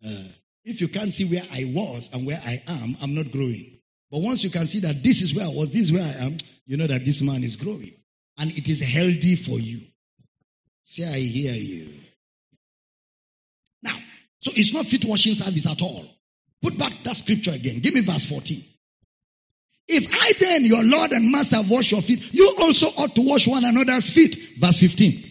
Uh, 0.05 0.27
if 0.63 0.81
you 0.81 0.87
can't 0.87 1.11
see 1.11 1.25
where 1.25 1.43
I 1.51 1.71
was 1.73 2.09
and 2.13 2.25
where 2.25 2.39
I 2.43 2.61
am, 2.67 2.97
I'm 3.01 3.15
not 3.15 3.31
growing. 3.31 3.79
But 4.11 4.19
once 4.19 4.43
you 4.43 4.49
can 4.49 4.67
see 4.67 4.79
that 4.81 5.03
this 5.03 5.21
is 5.21 5.33
where 5.33 5.45
I 5.45 5.49
was, 5.49 5.71
this 5.71 5.83
is 5.83 5.91
where 5.91 6.03
I 6.03 6.25
am, 6.25 6.37
you 6.65 6.77
know 6.77 6.87
that 6.87 7.05
this 7.05 7.21
man 7.21 7.43
is 7.43 7.55
growing. 7.55 7.93
And 8.37 8.51
it 8.51 8.67
is 8.67 8.81
healthy 8.81 9.35
for 9.35 9.59
you. 9.59 9.79
See, 10.83 11.05
I 11.05 11.17
hear 11.17 11.53
you. 11.53 11.93
Now, 13.81 13.95
so 14.41 14.51
it's 14.53 14.73
not 14.73 14.85
fit 14.85 15.05
washing 15.05 15.35
service 15.35 15.67
at 15.67 15.81
all. 15.81 16.05
Put 16.61 16.77
back 16.77 17.03
that 17.03 17.15
scripture 17.15 17.51
again. 17.51 17.79
Give 17.79 17.93
me 17.93 18.01
verse 18.01 18.25
14. 18.25 18.63
If 19.87 20.07
I 20.11 20.33
then, 20.39 20.65
your 20.65 20.83
Lord 20.83 21.11
and 21.11 21.31
Master, 21.31 21.57
wash 21.67 21.91
your 21.91 22.01
feet, 22.01 22.33
you 22.33 22.53
also 22.59 22.87
ought 22.87 23.15
to 23.15 23.21
wash 23.27 23.47
one 23.47 23.65
another's 23.65 24.09
feet. 24.09 24.37
Verse 24.57 24.79
15. 24.79 25.23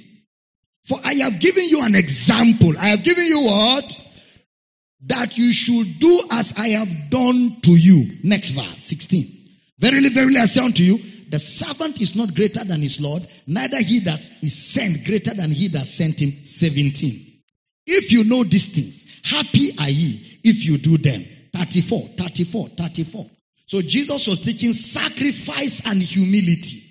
For 0.85 1.01
I 1.03 1.15
have 1.15 1.41
given 1.41 1.69
you 1.69 1.83
an 1.83 1.95
example. 1.95 2.77
I 2.79 2.89
have 2.89 3.05
given 3.05 3.25
you 3.25 3.45
what? 3.45 3.99
That 5.07 5.39
you 5.39 5.53
should 5.53 5.99
do 5.99 6.23
as 6.31 6.55
I 6.57 6.69
have 6.69 7.11
done 7.11 7.61
to 7.63 7.71
you. 7.71 8.19
Next 8.23 8.51
verse, 8.51 8.83
16. 8.83 9.41
Verily, 9.79 10.11
verily, 10.11 10.39
I 10.39 10.45
say 10.45 10.65
unto 10.65 10.83
you, 10.83 10.99
the 11.31 11.39
servant 11.39 12.01
is 12.03 12.17
not 12.17 12.35
greater 12.35 12.65
than 12.65 12.83
his 12.83 13.01
Lord, 13.01 13.27
neither 13.47 13.81
he 13.81 14.01
that 14.01 14.29
is 14.43 14.73
sent 14.73 15.05
greater 15.05 15.33
than 15.33 15.51
he 15.51 15.69
that 15.69 15.87
sent 15.87 16.21
him. 16.21 16.45
17. 16.45 17.43
If 17.87 18.13
you 18.13 18.25
know 18.25 18.45
these 18.45 18.67
things, 18.67 19.05
happy 19.25 19.71
are 19.79 19.89
ye 19.89 20.41
if 20.45 20.67
you 20.67 20.77
do 20.77 20.99
them. 20.99 21.25
34, 21.55 22.09
34, 22.17 22.69
34. 22.77 23.31
So 23.71 23.81
Jesus 23.81 24.27
was 24.27 24.41
teaching 24.41 24.73
sacrifice 24.73 25.81
and 25.85 26.03
humility. 26.03 26.83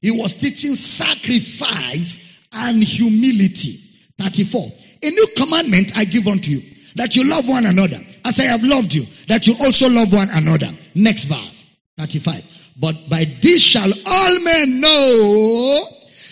He 0.00 0.10
was 0.10 0.34
teaching 0.34 0.74
sacrifice 0.74 2.18
and 2.50 2.82
humility. 2.82 3.78
34. 4.16 4.72
A 5.02 5.10
new 5.10 5.26
commandment 5.36 5.94
I 5.94 6.06
give 6.06 6.26
unto 6.26 6.50
you 6.50 6.62
that 6.94 7.14
you 7.14 7.28
love 7.28 7.46
one 7.46 7.66
another 7.66 7.98
as 8.24 8.40
I 8.40 8.44
have 8.44 8.64
loved 8.64 8.94
you, 8.94 9.04
that 9.28 9.46
you 9.46 9.56
also 9.60 9.90
love 9.90 10.14
one 10.14 10.30
another. 10.30 10.70
Next 10.94 11.24
verse. 11.24 11.66
35. 11.98 12.72
But 12.80 13.10
by 13.10 13.26
this 13.42 13.60
shall 13.60 13.92
all 14.06 14.40
men 14.40 14.80
know 14.80 15.86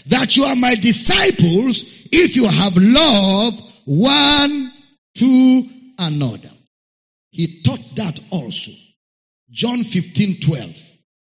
that 0.06 0.39
you 0.39 0.44
are 0.44 0.56
my 0.56 0.74
disciples 0.74 1.85
if 2.10 2.35
you 2.35 2.48
have 2.48 2.78
love 2.78 3.60
one 3.85 4.73
to 5.16 5.69
another. 5.98 6.51
He 7.31 7.60
taught 7.60 7.97
that 7.97 8.20
also. 8.31 8.73
John 9.53 9.85
15, 9.85 10.41
12. 10.41 10.79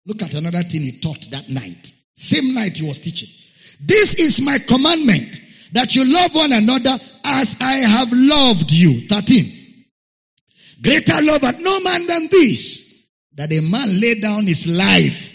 Look 0.06 0.22
at 0.22 0.34
another 0.34 0.64
thing 0.64 0.82
he 0.84 1.00
taught 1.00 1.32
that 1.32 1.50
night. 1.50 1.92
Same 2.16 2.54
night 2.54 2.78
he 2.78 2.88
was 2.88 3.00
teaching. 3.00 3.30
This 3.80 4.16
is 4.16 4.42
my 4.42 4.60
commandment 4.60 5.40
that 5.72 5.96
you 5.96 6.06
love 6.06 6.36
one 6.36 6.52
another 6.52 6.98
as 7.24 7.56
I 7.60 7.74
have 7.74 8.12
loved 8.12 8.72
you. 8.72 9.08
13. 9.08 9.86
Greater 10.82 11.22
love 11.22 11.44
at 11.44 11.60
no 11.60 11.80
man 11.80 12.06
than 12.08 12.28
this, 12.30 13.06
that 13.36 13.52
a 13.52 13.62
man 13.62 14.00
lay 14.00 14.20
down 14.20 14.46
his 14.46 14.68
life 14.68 15.34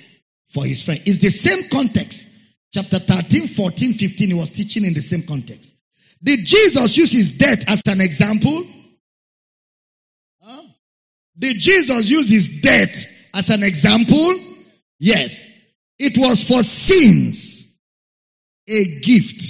for 0.49 0.65
his 0.65 0.83
friend. 0.83 1.01
It's 1.07 1.19
the 1.19 1.31
same 1.31 1.69
context. 1.69 2.29
Chapter 2.75 2.99
13, 2.99 3.49
14, 3.49 3.93
15, 3.95 4.29
he 4.29 4.35
was 4.35 4.51
teaching 4.51 4.85
in 4.85 4.95
the 4.95 5.03
same 5.03 5.23
context. 5.23 5.75
Did 6.23 6.45
Jesus 6.45 6.97
use 6.97 7.13
his 7.13 7.33
death 7.33 7.69
as 7.69 7.83
an 7.87 8.01
example? 8.01 8.65
Did 11.39 11.59
Jesus 11.59 12.09
use 12.09 12.29
his 12.29 12.61
death 12.61 13.07
as 13.35 13.51
an 13.51 13.63
example? 13.63 14.39
Yes. 14.99 15.47
It 15.99 16.19
was 16.19 16.45
for 16.45 16.63
sins. 16.63 17.69
A 18.69 19.01
gift. 19.01 19.43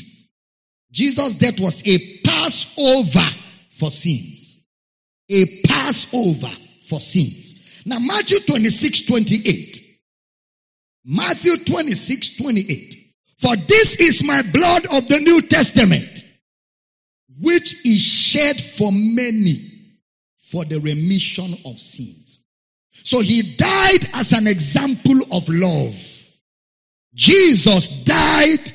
Jesus' 0.93 1.35
death 1.35 1.61
was 1.61 1.87
a 1.87 2.19
Passover 2.23 3.29
for 3.71 3.91
sins. 3.91 4.59
A 5.31 5.63
Passover 5.63 6.51
for 6.89 7.01
sins. 7.01 7.83
Now 7.85 7.99
Matthew 7.99 8.41
26, 8.41 9.07
28. 9.07 9.81
Matthew 11.05 11.65
26, 11.65 12.37
28. 12.37 12.97
For 13.39 13.57
this 13.57 13.97
is 13.97 14.23
my 14.23 14.43
blood 14.43 14.87
of 14.87 15.09
the 15.09 15.19
New 15.19 15.43
Testament 15.43 16.23
which 17.41 17.85
is 17.85 18.01
shed 18.01 18.61
for 18.61 18.91
many 18.93 19.72
for 20.53 20.67
the 20.67 20.79
remission 20.81 21.57
of 21.65 21.79
sins. 21.79 22.41
So 22.93 23.21
he 23.21 23.57
died 23.57 24.11
as 24.13 24.33
an 24.33 24.47
example 24.47 25.19
of 25.33 25.49
love. 25.49 25.95
Jesus 27.15 27.89
died 27.89 28.71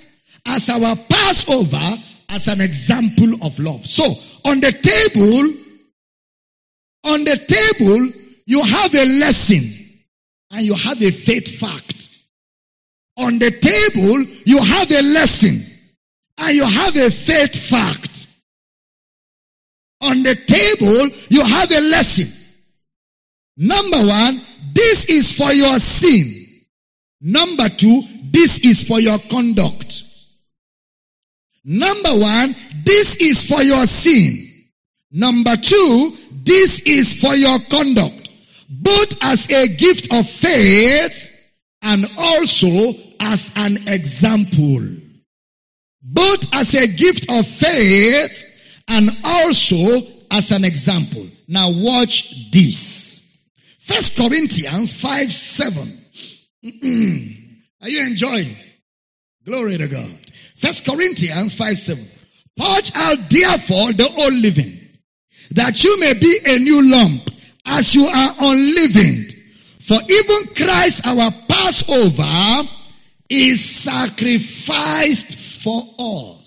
as 0.48 0.70
our 0.70 0.96
Passover 0.96 2.04
as 2.30 2.48
an 2.48 2.62
example 2.62 3.46
of 3.46 3.60
love. 3.60 3.86
So 3.86 4.06
on 4.44 4.60
the 4.60 4.72
table, 4.72 5.54
on 7.04 7.24
the 7.24 7.38
table, 7.38 8.12
you 8.48 8.64
have 8.64 8.96
a 8.96 9.06
lesson 9.20 9.72
and 10.52 10.66
you 10.66 10.74
have 10.74 11.00
a 11.00 11.12
faith 11.12 11.60
fact. 11.60 12.10
On 13.18 13.38
the 13.38 13.52
table, 13.52 14.24
you 14.46 14.64
have 14.64 14.92
a 14.92 15.02
lesson 15.14 15.64
and 16.40 16.56
you 16.56 16.66
have 16.66 16.96
a 16.96 17.12
faith 17.12 17.56
fact. 17.56 18.17
On 20.02 20.24
the 20.24 20.36
table, 20.36 21.10
you 21.30 21.44
have 21.44 21.72
a 21.72 21.82
lesson. 21.82 22.32
Number 23.58 23.98
one, 23.98 24.42
this 24.74 25.06
is 25.06 25.36
for 25.36 25.52
your 25.52 25.80
sin. 25.80 26.46
Number 27.20 27.70
two, 27.70 28.04
this 28.32 28.60
is 28.60 28.84
for 28.84 29.00
your 29.00 29.18
conduct. 29.18 30.04
Number 31.66 32.12
one, 32.12 32.56
this 32.86 33.16
is 33.16 33.44
for 33.44 33.62
your 33.62 33.86
sin. 33.88 34.48
Number 35.12 35.58
two, 35.58 36.16
this 36.32 36.82
is 36.82 37.20
for 37.20 37.36
your 37.36 37.60
conduct. 37.60 38.30
Both 38.70 39.18
as 39.24 39.50
a 39.50 39.68
gift 39.68 40.14
of 40.14 40.30
faith 40.30 41.30
and 41.82 42.06
also 42.18 42.94
as 43.20 43.52
an 43.56 43.88
example. 43.88 44.88
Both 46.04 46.54
as 46.54 46.76
a 46.76 46.88
gift 46.88 47.32
of 47.32 47.48
faith 47.48 48.47
and 48.88 49.10
also 49.24 50.02
as 50.32 50.52
an 50.52 50.66
example. 50.66 51.28
Now 51.48 51.72
watch 51.72 52.52
this. 52.52 53.24
First 53.80 54.16
Corinthians 54.18 54.94
5 54.94 55.32
7. 55.32 56.06
Are 57.82 57.90
you 57.90 58.08
enjoying? 58.08 58.56
Glory 59.46 59.78
to 59.78 59.88
God. 59.88 60.32
First 60.58 60.86
Corinthians 60.86 61.56
5 61.56 61.78
7. 61.78 62.06
Purge 62.58 62.92
out 62.96 63.30
therefore 63.30 63.94
the 63.94 64.12
old 64.18 64.34
leaven, 64.34 64.90
that 65.52 65.84
you 65.84 66.00
may 66.00 66.16
be 66.16 66.40
a 66.46 66.58
new 66.60 66.92
lump, 66.92 67.30
as 67.66 67.94
you 67.94 68.06
are 68.06 68.36
unleavened. 68.40 69.34
For 69.80 70.00
even 70.10 70.56
Christ, 70.56 71.06
our 71.06 71.32
Passover, 71.48 72.68
is 73.30 73.64
sacrificed 73.64 75.38
for 75.64 75.84
us. 76.00 76.47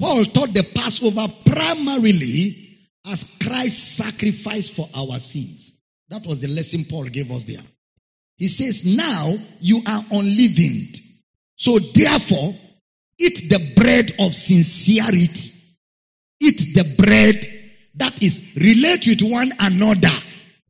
Paul 0.00 0.24
taught 0.26 0.54
the 0.54 0.64
Passover 0.74 1.26
primarily 1.46 2.78
as 3.06 3.24
Christ's 3.42 3.96
sacrifice 3.96 4.68
for 4.68 4.88
our 4.94 5.18
sins. 5.18 5.74
That 6.08 6.26
was 6.26 6.40
the 6.40 6.48
lesson 6.48 6.84
Paul 6.84 7.04
gave 7.04 7.30
us 7.30 7.44
there. 7.44 7.62
He 8.36 8.48
says, 8.48 8.84
now 8.84 9.34
you 9.60 9.82
are 9.86 10.04
unleavened. 10.10 10.96
So 11.56 11.78
therefore, 11.78 12.54
eat 13.18 13.50
the 13.50 13.72
bread 13.76 14.12
of 14.20 14.32
sincerity. 14.32 15.54
Eat 16.40 16.74
the 16.74 16.94
bread 16.96 17.46
that 17.96 18.22
is 18.22 18.52
relate 18.56 19.06
with 19.06 19.22
one 19.22 19.52
another 19.58 20.16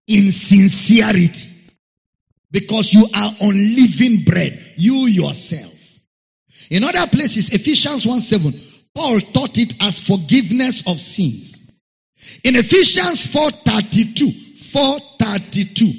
in 0.07 0.33
sincerity. 0.33 1.51
Because 2.51 2.95
you 2.95 3.07
are 3.15 3.35
living 3.41 4.25
bread, 4.25 4.75
you 4.79 5.07
yourself. 5.07 5.75
In 6.71 6.85
other 6.85 7.07
places, 7.07 7.51
Ephesians 7.51 8.07
1 8.07 8.21
7, 8.21 8.55
Paul 8.99 9.21
taught 9.21 9.57
it 9.59 9.75
as 9.81 10.01
forgiveness 10.01 10.83
of 10.89 11.01
sins. 11.01 11.61
In 12.43 12.57
Ephesians 12.57 13.29
4:32, 13.29 14.33
4:32, 14.73 15.95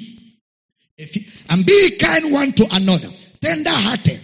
and 1.48 1.64
be 1.64 1.96
kind 1.96 2.30
one 2.30 2.52
to 2.52 2.66
another, 2.70 3.08
tender 3.40 3.70
hearted, 3.70 4.20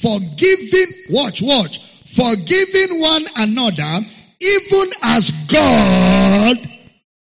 forgiving, 0.00 0.86
watch, 1.10 1.42
watch, 1.42 1.80
forgiving 2.06 2.98
one 3.00 3.28
another, 3.36 4.06
even 4.40 4.90
as 5.02 5.30
God, 5.48 6.56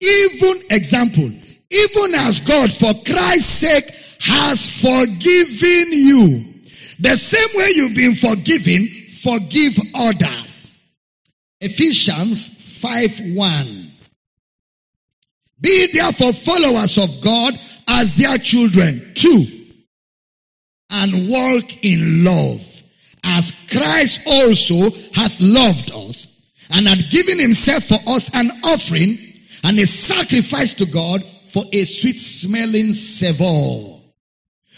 even 0.01 0.63
example, 0.69 1.31
even 1.71 2.13
as 2.13 2.41
God 2.41 2.71
for 2.71 2.93
Christ's 2.93 3.49
sake 3.49 3.89
has 4.19 4.69
forgiven 4.69 5.93
you. 5.93 6.45
The 6.99 7.17
same 7.17 7.49
way 7.55 7.71
you've 7.73 7.95
been 7.95 8.13
forgiven, 8.13 8.87
forgive 9.23 9.79
others. 9.95 10.54
Ephesians 11.61 12.49
5 12.79 13.35
1. 13.35 13.91
Be 15.61 15.87
therefore 15.93 16.33
followers 16.33 16.97
of 16.97 17.21
God 17.21 17.57
as 17.87 18.13
their 18.15 18.37
children. 18.37 19.13
Two. 19.15 19.47
And 20.89 21.29
walk 21.29 21.83
in 21.83 22.23
love. 22.23 22.71
As 23.23 23.51
Christ 23.71 24.21
also 24.27 24.91
hath 25.13 25.41
loved 25.41 25.91
us 25.91 26.27
and 26.69 26.87
had 26.87 27.09
given 27.09 27.39
himself 27.39 27.85
for 27.85 27.99
us 28.07 28.29
an 28.33 28.51
offering 28.63 29.17
and 29.63 29.79
a 29.79 29.87
sacrifice 29.87 30.75
to 30.75 30.85
God 30.85 31.23
for 31.47 31.63
a 31.71 31.85
sweet 31.85 32.19
smelling 32.19 32.93
savor. 32.93 33.99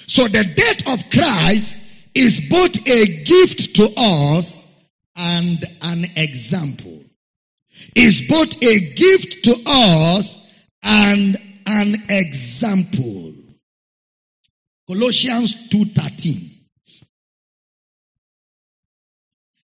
So 0.08 0.28
the 0.28 0.46
death 0.46 0.88
of 0.88 1.10
Christ 1.10 1.78
is 2.16 2.48
both 2.50 2.88
a 2.88 3.24
gift 3.24 3.76
to 3.76 3.94
us 3.98 4.57
and 5.18 5.66
an 5.82 6.06
example. 6.16 7.04
Is 7.96 8.24
both 8.28 8.56
a 8.64 8.80
gift 8.80 9.44
to 9.46 9.56
us 9.66 10.40
and 10.84 11.38
an 11.66 12.04
example. 12.10 13.34
Colossians 14.88 15.56
2:13 15.70 16.58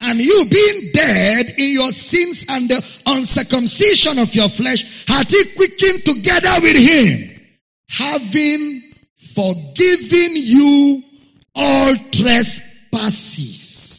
And 0.02 0.22
you 0.22 0.46
being 0.46 0.92
dead 0.94 1.56
in 1.58 1.72
your 1.72 1.92
sins 1.92 2.46
and 2.48 2.70
the 2.70 2.86
uncircumcision 3.08 4.20
of 4.20 4.36
your 4.36 4.50
flesh, 4.50 5.06
hath 5.08 5.32
he 5.32 5.46
quickened 5.56 6.06
together 6.06 6.62
with 6.62 6.76
him, 6.76 7.42
having 7.90 8.84
forgiven 9.34 10.36
you 10.36 11.02
all 11.56 11.96
trespasses. 12.12 13.95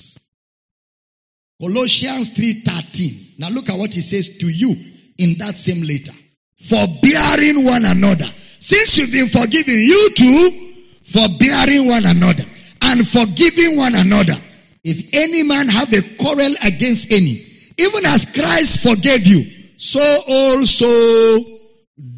Colossians 1.61 2.31
3:13. 2.31 3.39
Now 3.39 3.49
look 3.49 3.69
at 3.69 3.79
what 3.79 3.95
he 3.95 4.01
says 4.03 4.39
to 4.39 4.49
you 4.49 4.77
in 5.19 5.39
that 5.39 5.57
same 5.57 5.83
letter. 5.83 6.13
Forbearing 6.57 7.65
one 7.65 7.85
another. 7.85 8.31
Since 8.61 8.99
you've 8.99 9.13
been 9.13 9.29
forgiven, 9.29 9.75
you 9.79 10.11
too, 10.15 10.75
forbearing 11.05 11.87
one 11.87 12.05
another 12.05 12.45
and 12.83 13.09
forgiving 13.09 13.77
one 13.77 13.95
another. 13.95 14.37
If 14.85 15.09
any 15.13 15.43
man 15.43 15.69
have 15.69 15.93
a 15.93 16.03
quarrel 16.17 16.55
against 16.63 17.13
any, 17.13 17.47
even 17.79 18.07
as 18.07 18.27
Christ 18.27 18.83
forgave 18.83 19.27
you, 19.27 19.51
so 19.79 20.01
also 20.29 21.45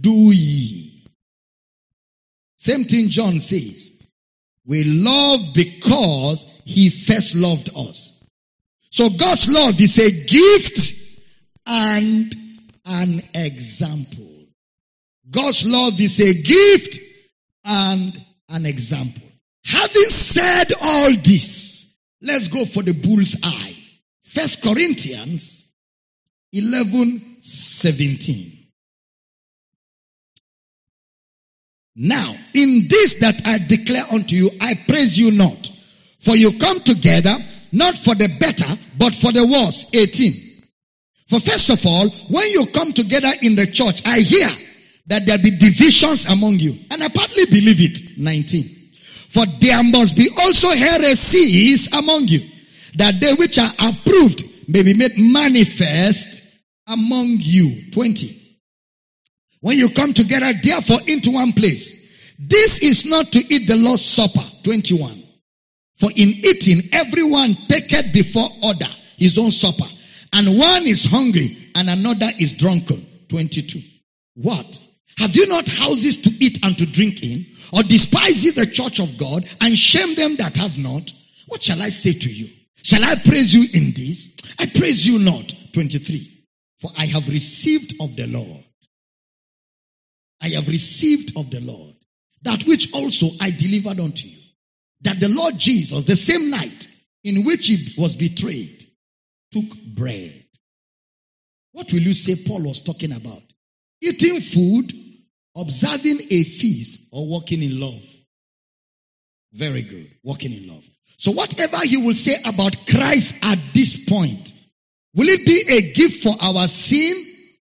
do 0.01 0.33
ye. 0.33 1.05
Same 2.57 2.85
thing 2.85 3.09
John 3.09 3.41
says. 3.41 3.93
We 4.67 4.85
love 4.85 5.55
because 5.55 6.45
he 6.65 6.91
first 6.91 7.35
loved 7.35 7.71
us. 7.75 8.18
So 8.91 9.11
God's 9.11 9.49
love 9.49 9.81
is 9.81 9.99
a 9.99 10.11
gift 10.11 10.95
and 11.67 12.35
an 12.85 13.23
example. 13.35 14.47
God's 15.31 15.67
love 15.67 16.01
is 16.01 16.21
a 16.21 16.35
gift 16.35 17.01
and 17.65 18.25
an 18.49 18.67
example. 18.67 19.29
Having 19.65 20.05
said 20.05 20.73
all 20.81 21.13
this, 21.13 21.69
Let's 22.21 22.49
go 22.49 22.65
for 22.65 22.83
the 22.83 22.93
bull's 22.93 23.37
eye. 23.43 23.75
First 24.25 24.63
Corinthians 24.63 25.71
11, 26.53 27.37
17. 27.41 28.53
Now, 31.97 32.37
in 32.55 32.87
this 32.89 33.15
that 33.15 33.43
I 33.47 33.59
declare 33.59 34.05
unto 34.11 34.37
you, 34.37 34.51
I 34.61 34.75
praise 34.75 35.19
you 35.19 35.33
not. 35.33 35.71
For 36.21 36.37
you 36.37 36.59
come 36.59 36.81
together, 36.81 37.35
not 37.73 37.97
for 37.97 38.15
the 38.15 38.29
better, 38.39 38.67
but 38.99 39.15
for 39.15 39.33
the 39.33 39.47
worse. 39.47 39.87
18. 39.93 40.49
For 41.29 41.41
first 41.41 41.71
of 41.71 41.85
all, 41.87 42.09
when 42.09 42.51
you 42.51 42.67
come 42.67 42.93
together 42.93 43.31
in 43.43 43.55
the 43.55 43.67
church, 43.67 44.03
I 44.07 44.21
hear 44.21 44.49
that 45.09 45.27
there 45.27 45.39
be 45.39 45.51
divisions 45.51 46.27
among 46.27 46.59
you. 46.59 46.79
And 46.91 47.03
I 47.03 47.09
partly 47.09 47.47
believe 47.47 47.81
it. 47.81 48.19
19. 48.19 48.65
For 49.29 49.45
there 49.61 49.83
must 49.83 50.17
be 50.17 50.31
also 50.41 50.71
heresies 50.71 51.93
among 51.93 52.29
you, 52.29 52.41
that 52.97 53.21
they 53.21 53.35
which 53.35 53.59
are 53.59 53.73
approved 53.79 54.45
may 54.69 54.83
be 54.83 54.95
made 54.95 55.19
manifest 55.19 56.43
among 56.87 57.37
you. 57.41 57.91
20. 57.91 58.37
When 59.61 59.77
you 59.77 59.91
come 59.91 60.15
together, 60.15 60.53
therefore, 60.63 61.01
into 61.07 61.33
one 61.33 61.53
place, 61.53 62.35
this 62.39 62.79
is 62.79 63.05
not 63.05 63.33
to 63.33 63.39
eat 63.39 63.67
the 63.67 63.77
Lord's 63.77 64.05
Supper. 64.05 64.45
21. 64.63 65.25
For 65.99 66.11
in 66.11 66.29
eating, 66.29 66.91
everyone 66.93 67.55
taketh 67.69 68.13
before 68.13 68.49
order 68.63 68.89
his 69.17 69.37
own 69.37 69.51
supper. 69.51 69.87
And 70.33 70.59
one 70.59 70.87
is 70.87 71.05
hungry 71.05 71.71
and 71.75 71.91
another 71.91 72.31
is 72.39 72.55
drunken. 72.55 73.07
22. 73.29 73.83
What? 74.35 74.81
Have 75.19 75.35
you 75.35 75.49
not 75.49 75.69
houses 75.69 76.19
to 76.19 76.31
eat 76.31 76.65
and 76.65 76.79
to 76.79 76.87
drink 76.87 77.23
in? 77.23 77.47
Or 77.73 77.83
despise 77.83 78.45
ye 78.45 78.53
the 78.53 78.67
church 78.67 79.01
of 79.01 79.19
God 79.19 79.45
and 79.61 79.77
shame 79.77 80.15
them 80.15 80.37
that 80.37 80.57
have 80.59 80.79
not? 80.79 81.13
What 81.47 81.63
shall 81.63 81.83
I 81.83 81.89
say 81.89 82.13
to 82.13 82.31
you? 82.31 82.49
Shall 82.83 83.05
I 83.05 83.17
praise 83.17 83.53
you 83.53 83.67
in 83.75 83.93
this? 83.93 84.31
I 84.59 84.67
praise 84.67 85.05
you 85.05 85.19
not. 85.19 85.53
23. 85.73 86.45
For 86.79 86.93
I 86.97 87.07
have 87.07 87.29
received 87.29 87.95
of 88.01 88.15
the 88.15 88.29
Lord. 88.29 88.65
I 90.41 90.49
have 90.51 90.69
received 90.69 91.37
of 91.37 91.51
the 91.51 91.61
Lord 91.61 91.95
that 92.43 92.65
which 92.65 92.93
also 92.93 93.31
I 93.41 93.51
delivered 93.51 93.99
unto 93.99 94.29
you. 94.29 94.39
That 95.03 95.21
the 95.21 95.29
Lord 95.29 95.59
Jesus, 95.59 96.05
the 96.05 96.17
same 96.17 96.51
night 96.51 96.89
in 97.25 97.45
which 97.45 97.67
he 97.67 97.95
was 97.99 98.17
betrayed, 98.17 98.85
took 99.53 99.77
bread. 99.95 100.45
What 101.73 101.93
will 101.93 102.01
you 102.01 102.15
say 102.15 102.37
Paul 102.47 102.63
was 102.63 102.81
talking 102.81 103.13
about? 103.13 103.43
Eating 104.01 104.41
food 104.41 104.93
observing 105.57 106.21
a 106.31 106.45
feast 106.45 107.01
or 107.11 107.27
walking 107.27 107.63
in 107.63 107.81
love. 107.81 108.03
Very 109.53 109.83
good. 109.83 110.11
Walking 110.23 110.53
in 110.53 110.69
love. 110.69 110.89
So 111.17 111.33
whatever 111.33 111.79
he 111.79 111.97
will 111.97 112.15
say 112.15 112.37
about 112.45 112.87
Christ 112.87 113.35
at 113.43 113.59
this 113.75 114.09
point, 114.09 114.53
will 115.15 115.29
it 115.29 115.45
be 115.45 115.65
a 115.69 115.93
gift 115.93 116.23
for 116.23 116.37
our 116.41 116.69
sin 116.69 117.25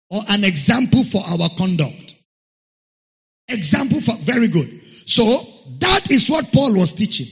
or 0.10 0.24
an 0.28 0.44
example 0.44 1.04
for 1.04 1.24
our 1.26 1.50
conduct? 1.58 2.16
Example 3.50 4.00
for, 4.00 4.16
very 4.16 4.48
good. 4.48 4.82
So 5.06 5.46
that 5.80 6.12
is 6.12 6.30
what 6.30 6.52
Paul 6.52 6.74
was 6.74 6.94
teaching. 6.94 7.28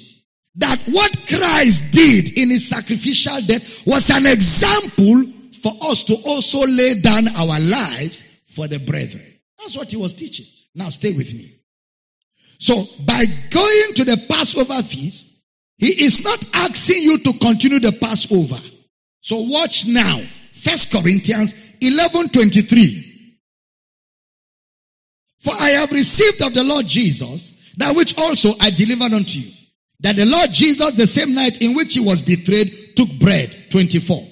That 0.55 0.79
what 0.87 1.27
Christ 1.27 1.91
did 1.91 2.37
in 2.37 2.49
his 2.49 2.67
sacrificial 2.67 3.41
death 3.41 3.85
was 3.85 4.09
an 4.09 4.25
example 4.25 5.25
for 5.61 5.73
us 5.81 6.03
to 6.03 6.15
also 6.25 6.65
lay 6.65 6.99
down 6.99 7.35
our 7.35 7.59
lives 7.59 8.23
for 8.47 8.67
the 8.67 8.79
brethren. 8.79 9.25
That's 9.59 9.77
what 9.77 9.91
he 9.91 9.97
was 9.97 10.13
teaching. 10.13 10.45
Now 10.75 10.89
stay 10.89 11.13
with 11.13 11.33
me. 11.33 11.53
So 12.59 12.85
by 13.05 13.25
going 13.25 13.93
to 13.95 14.03
the 14.05 14.25
Passover 14.29 14.81
feast, 14.83 15.27
he 15.77 16.03
is 16.03 16.23
not 16.23 16.45
asking 16.53 17.01
you 17.01 17.19
to 17.19 17.33
continue 17.33 17.79
the 17.79 17.93
Passover. 17.93 18.59
So 19.21 19.37
watch 19.41 19.85
now. 19.87 20.21
First 20.53 20.91
Corinthians 20.91 21.53
11:23. 21.81 23.05
For 25.39 25.53
I 25.53 25.69
have 25.69 25.93
received 25.93 26.41
of 26.41 26.53
the 26.53 26.65
Lord 26.65 26.85
Jesus 26.85 27.53
that 27.77 27.95
which 27.95 28.17
also 28.17 28.53
I 28.59 28.69
delivered 28.71 29.13
unto 29.13 29.39
you. 29.39 29.51
That 30.01 30.15
the 30.15 30.25
Lord 30.25 30.51
Jesus, 30.53 30.93
the 30.93 31.07
same 31.07 31.35
night 31.35 31.61
in 31.61 31.75
which 31.75 31.93
he 31.93 31.99
was 31.99 32.21
betrayed, 32.21 32.95
took 32.95 33.09
bread. 33.19 33.69
24. 33.69 34.27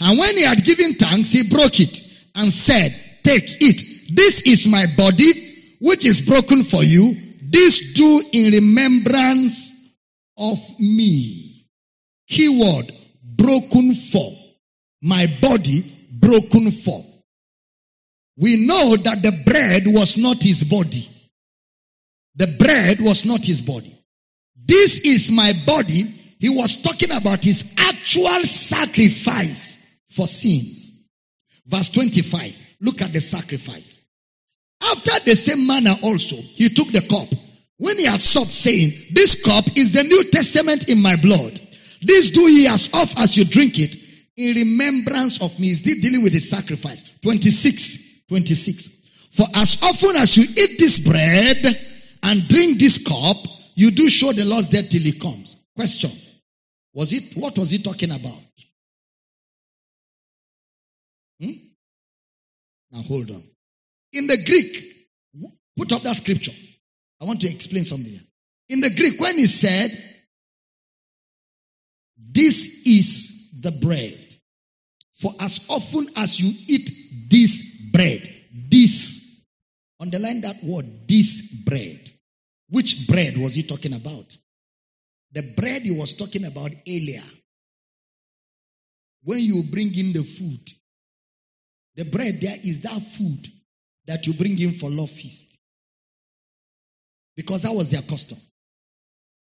And 0.00 0.18
when 0.18 0.36
he 0.36 0.42
had 0.42 0.64
given 0.64 0.94
thanks, 0.94 1.30
he 1.30 1.48
broke 1.48 1.78
it 1.80 2.00
and 2.34 2.52
said, 2.52 2.98
Take 3.22 3.44
it. 3.60 4.16
This 4.16 4.42
is 4.42 4.66
my 4.66 4.86
body, 4.96 5.76
which 5.80 6.04
is 6.06 6.20
broken 6.20 6.64
for 6.64 6.82
you. 6.82 7.16
This 7.42 7.92
do 7.94 8.22
in 8.32 8.52
remembrance 8.52 9.74
of 10.36 10.58
me. 10.80 11.66
Keyword, 12.28 12.92
broken 13.22 13.94
for. 13.94 14.32
My 15.02 15.26
body, 15.40 15.84
broken 16.10 16.70
for. 16.70 17.04
We 18.36 18.66
know 18.66 18.96
that 18.96 19.22
the 19.22 19.32
bread 19.44 19.82
was 19.86 20.16
not 20.16 20.42
his 20.42 20.64
body. 20.64 21.08
The 22.36 22.46
bread 22.46 23.00
was 23.00 23.24
not 23.24 23.44
his 23.44 23.60
body. 23.60 23.96
This 24.56 25.00
is 25.00 25.30
my 25.30 25.52
body. 25.66 26.04
He 26.38 26.48
was 26.48 26.76
talking 26.82 27.12
about 27.12 27.44
his 27.44 27.72
actual 27.76 28.44
sacrifice 28.44 29.78
for 30.10 30.26
sins. 30.26 30.92
Verse 31.66 31.90
25. 31.90 32.56
Look 32.80 33.02
at 33.02 33.12
the 33.12 33.20
sacrifice. 33.20 33.98
After 34.82 35.24
the 35.24 35.36
same 35.36 35.66
manner 35.66 35.94
also, 36.02 36.36
he 36.36 36.70
took 36.70 36.90
the 36.90 37.02
cup. 37.02 37.28
When 37.78 37.98
he 37.98 38.04
had 38.04 38.20
stopped 38.20 38.54
saying, 38.54 38.92
this 39.12 39.40
cup 39.42 39.76
is 39.76 39.92
the 39.92 40.04
New 40.04 40.24
Testament 40.30 40.88
in 40.88 41.00
my 41.00 41.16
blood. 41.16 41.60
This 42.00 42.30
do 42.30 42.50
ye 42.50 42.66
as 42.66 42.90
oft 42.92 43.18
as 43.18 43.36
you 43.36 43.44
drink 43.44 43.78
it 43.78 43.96
in 44.36 44.56
remembrance 44.56 45.40
of 45.40 45.58
me. 45.60 45.70
Is 45.70 45.78
still 45.78 46.00
dealing 46.00 46.22
with 46.22 46.32
the 46.32 46.40
sacrifice. 46.40 47.04
26. 47.22 48.26
26. 48.28 48.90
For 49.32 49.46
as 49.54 49.78
often 49.82 50.16
as 50.16 50.36
you 50.36 50.44
eat 50.44 50.78
this 50.78 50.98
bread 50.98 51.91
and 52.22 52.48
drink 52.48 52.78
this 52.78 52.98
cup, 52.98 53.36
you 53.74 53.90
do 53.90 54.08
show 54.08 54.32
the 54.32 54.44
Lord's 54.44 54.68
death 54.68 54.88
till 54.88 55.02
he 55.02 55.12
comes. 55.12 55.56
Question. 55.76 56.10
Was 56.94 57.12
it, 57.12 57.36
what 57.36 57.58
was 57.58 57.70
he 57.70 57.78
talking 57.78 58.10
about? 58.10 58.42
Hmm? 61.40 61.52
Now 62.90 63.02
hold 63.02 63.30
on. 63.30 63.42
In 64.12 64.26
the 64.26 64.42
Greek, 64.44 65.08
put 65.76 65.92
up 65.92 66.02
that 66.02 66.16
scripture. 66.16 66.52
I 67.20 67.24
want 67.24 67.40
to 67.40 67.50
explain 67.50 67.84
something. 67.84 68.20
In 68.68 68.80
the 68.80 68.90
Greek, 68.90 69.20
when 69.20 69.38
he 69.38 69.46
said, 69.46 69.90
this 72.16 72.66
is 72.86 73.50
the 73.60 73.72
bread. 73.72 74.34
For 75.20 75.34
as 75.40 75.60
often 75.68 76.08
as 76.16 76.38
you 76.40 76.52
eat 76.66 76.90
this 77.30 77.62
bread, 77.92 78.28
this, 78.68 79.21
underline 80.02 80.42
that 80.42 80.62
word, 80.62 81.08
this 81.08 81.62
bread. 81.64 82.10
Which 82.68 83.06
bread 83.06 83.38
was 83.38 83.54
he 83.54 83.62
talking 83.62 83.94
about? 83.94 84.36
The 85.32 85.42
bread 85.42 85.82
he 85.82 85.92
was 85.92 86.14
talking 86.14 86.44
about 86.44 86.72
earlier. 86.86 87.22
When 89.22 89.38
you 89.38 89.62
bring 89.62 89.96
in 89.96 90.12
the 90.12 90.24
food, 90.24 90.68
the 91.94 92.04
bread 92.04 92.40
there 92.40 92.58
is 92.62 92.80
that 92.82 93.00
food 93.00 93.46
that 94.06 94.26
you 94.26 94.34
bring 94.34 94.58
in 94.58 94.72
for 94.72 94.90
love 94.90 95.10
feast. 95.10 95.56
Because 97.36 97.62
that 97.62 97.72
was 97.72 97.88
their 97.88 98.02
custom. 98.02 98.38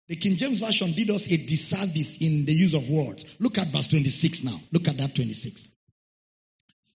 The 0.09 0.17
King 0.17 0.37
James 0.37 0.61
Version 0.61 0.93
did 0.93 1.11
us 1.11 1.31
a 1.31 1.37
disservice 1.37 2.17
in 2.17 2.47
the 2.47 2.53
use 2.53 2.73
of 2.73 2.89
words. 2.89 3.37
Look 3.39 3.59
at 3.59 3.69
verse 3.69 3.89
26 3.89 4.45
now. 4.45 4.59
Look 4.73 4.89
at 4.89 4.97
that 4.97 5.15
26. 5.15 5.69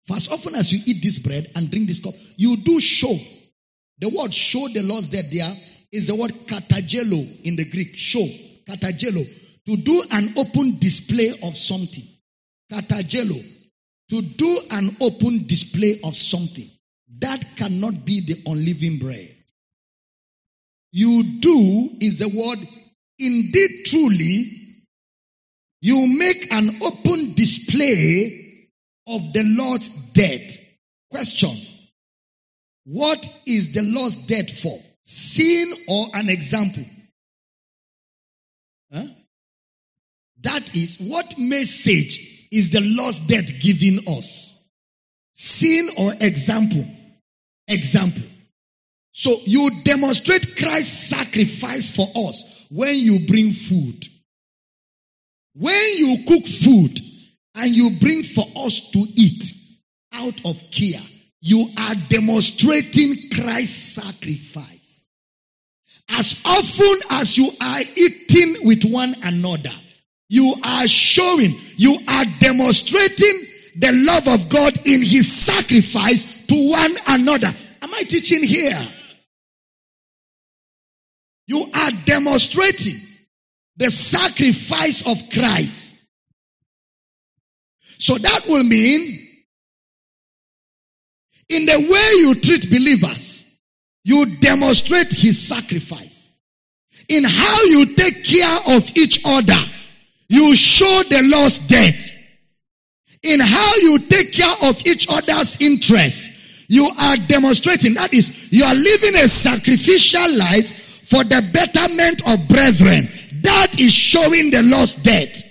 For 0.06 0.16
as 0.16 0.28
often 0.28 0.56
as 0.56 0.72
you 0.72 0.80
eat 0.86 1.02
this 1.02 1.20
bread 1.20 1.52
and 1.56 1.72
drink 1.72 1.88
this 1.88 2.00
cup, 2.00 2.14
you 2.36 2.58
do 2.58 2.80
show. 2.80 3.18
The 4.00 4.10
word 4.10 4.34
show 4.34 4.68
the 4.68 4.82
Lord's 4.82 5.08
death 5.08 5.30
there 5.32 5.54
is 5.92 6.08
the 6.08 6.16
word 6.16 6.32
katagelo 6.48 7.42
in 7.44 7.56
the 7.56 7.66
Greek. 7.70 7.96
Show. 7.96 8.26
Katagelo. 8.68 9.26
To 9.66 9.78
do 9.78 10.04
an 10.10 10.34
open 10.38 10.80
display 10.80 11.38
of 11.44 11.58
something. 11.58 12.08
Katagelo. 12.72 13.44
To 14.10 14.22
do 14.22 14.62
an 14.72 14.98
open 15.02 15.48
display 15.48 16.00
of 16.04 16.16
something. 16.16 16.70
That 17.20 17.58
cannot 17.58 18.06
be 18.06 18.22
the 18.22 18.42
unleavened 18.46 19.00
bread. 19.00 19.36
You 20.92 21.24
do 21.40 21.90
is 22.02 22.20
the 22.20 22.30
word 22.30 22.60
indeed 23.20 23.86
truly. 23.86 24.56
You 25.82 26.18
make 26.18 26.52
an 26.52 26.82
open 26.82 27.34
display 27.34 28.70
of 29.08 29.34
the 29.34 29.44
Lord's 29.44 29.90
death. 29.90 30.58
Question. 31.12 31.58
What 32.86 33.28
is 33.46 33.74
the 33.74 33.84
Lord's 33.84 34.16
death 34.16 34.52
for? 34.60 34.80
Sin 35.04 35.74
or 35.88 36.08
an 36.14 36.30
example? 36.30 36.86
Huh? 38.92 39.06
That 40.42 40.76
is, 40.76 40.98
what 40.98 41.38
message 41.38 42.48
is 42.52 42.72
the 42.72 42.82
Lord's 42.82 43.20
death 43.20 43.60
giving 43.60 44.08
us? 44.08 44.56
Sin 45.34 45.90
or 45.98 46.14
example? 46.20 46.86
Example. 47.68 48.24
So 49.12 49.38
you 49.44 49.84
demonstrate 49.84 50.58
Christ's 50.58 51.10
sacrifice 51.10 51.96
for 51.96 52.08
us 52.16 52.44
when 52.70 52.96
you 52.96 53.28
bring 53.28 53.52
food. 53.52 54.06
When 55.56 55.98
you 55.98 56.24
cook 56.28 56.46
food 56.46 57.00
and 57.56 57.76
you 57.76 58.00
bring 58.00 58.24
for 58.24 58.46
us 58.56 58.80
to 58.92 59.00
eat 59.16 59.54
out 60.14 60.46
of 60.46 60.72
care, 60.72 61.02
you 61.42 61.70
are 61.78 61.96
demonstrating 61.96 63.30
Christ's 63.30 64.02
sacrifice. 64.02 65.04
As 66.10 66.40
often 66.44 67.02
as 67.12 67.38
you 67.38 67.52
are 67.62 67.82
eating 67.96 68.68
with 68.68 68.84
one 68.84 69.16
another, 69.24 69.72
you 70.28 70.56
are 70.64 70.88
showing, 70.88 71.56
you 71.78 71.98
are 72.08 72.26
demonstrating 72.40 73.46
the 73.78 73.92
love 73.94 74.28
of 74.28 74.50
God 74.50 74.76
in 74.86 75.02
his 75.02 75.32
sacrifice 75.32 76.26
to 76.48 76.70
one 76.70 76.96
another. 77.08 77.54
Am 77.82 77.94
I 77.94 78.04
teaching 78.04 78.44
here? 78.44 78.88
You 81.48 81.70
are 81.74 81.92
demonstrating 82.06 83.00
the 83.78 83.90
sacrifice 83.90 85.02
of 85.08 85.30
Christ. 85.32 85.96
So 87.98 88.18
that 88.18 88.48
will 88.48 88.64
mean 88.64 89.29
in 91.50 91.66
the 91.66 91.80
way 91.80 92.12
you 92.22 92.36
treat 92.36 92.70
believers, 92.70 93.46
you 94.04 94.38
demonstrate 94.38 95.12
his 95.12 95.48
sacrifice. 95.48 96.30
In 97.08 97.24
how 97.24 97.64
you 97.64 97.96
take 97.96 98.24
care 98.24 98.60
of 98.78 98.96
each 98.96 99.22
other, 99.26 99.60
you 100.28 100.56
show 100.56 101.04
the 101.10 101.22
Lord's 101.24 101.58
death. 101.58 102.12
In 103.24 103.40
how 103.40 103.76
you 103.78 104.00
take 104.00 104.32
care 104.32 104.70
of 104.70 104.86
each 104.86 105.08
other's 105.10 105.58
interests, 105.60 106.66
you 106.70 106.90
are 106.98 107.18
demonstrating. 107.18 107.96
That 107.96 108.14
is, 108.14 108.54
you 108.54 108.64
are 108.64 108.76
living 108.76 109.16
a 109.16 109.28
sacrificial 109.28 110.38
life 110.38 111.08
for 111.10 111.24
the 111.24 111.42
betterment 111.52 112.22
of 112.28 112.48
brethren. 112.48 113.10
That 113.42 113.80
is 113.80 113.92
showing 113.92 114.52
the 114.52 114.62
Lord's 114.62 114.96
death. 114.96 115.44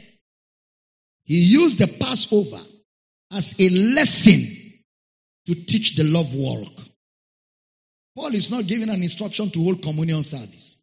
He 1.25 1.43
used 1.43 1.79
the 1.79 1.89
Passover 1.89 2.61
as 3.33 3.57
a 3.59 3.69
lesson 3.69 4.68
to 5.49 5.55
teach 5.55 5.97
the 5.97 6.05
love 6.05 6.35
walk. 6.35 6.71
Paul 8.15 8.35
is 8.35 8.51
not 8.51 8.67
giving 8.67 8.91
an 8.91 9.03
instruction 9.03 9.49
to 9.49 9.65
hold 9.65 9.81
communion 9.81 10.23
service. 10.23 10.77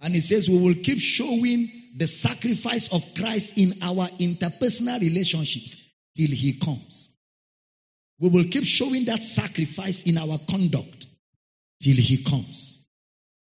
And 0.00 0.14
he 0.14 0.20
says 0.20 0.48
we 0.48 0.58
will 0.58 0.74
keep 0.82 0.98
showing 0.98 1.70
the 1.94 2.06
sacrifice 2.06 2.88
of 2.88 3.02
Christ 3.14 3.58
in 3.58 3.74
our 3.82 4.08
interpersonal 4.18 5.00
relationships 5.00 5.76
till 6.16 6.30
he 6.30 6.58
comes. 6.58 7.10
We 8.18 8.30
will 8.30 8.44
keep 8.44 8.64
showing 8.64 9.04
that 9.04 9.22
sacrifice 9.22 10.04
in 10.04 10.16
our 10.16 10.38
conduct 10.48 11.06
till 11.82 11.96
he 11.96 12.24
comes 12.24 12.78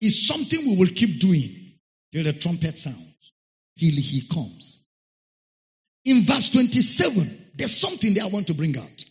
is 0.02 0.28
something 0.28 0.60
we 0.68 0.76
will 0.76 0.94
keep 0.94 1.22
doing 1.22 1.78
till 2.12 2.26
the 2.26 2.34
trumpet 2.34 2.78
sounds, 2.78 3.32
till 3.78 3.96
he 3.96 4.28
comes. 4.28 4.82
In 6.04 6.24
verse 6.24 6.50
27, 6.50 7.52
there's 7.56 7.76
something 7.76 8.16
that 8.16 8.24
I 8.24 8.28
want 8.28 8.48
to 8.48 8.54
bring 8.54 8.78
out. 8.78 9.06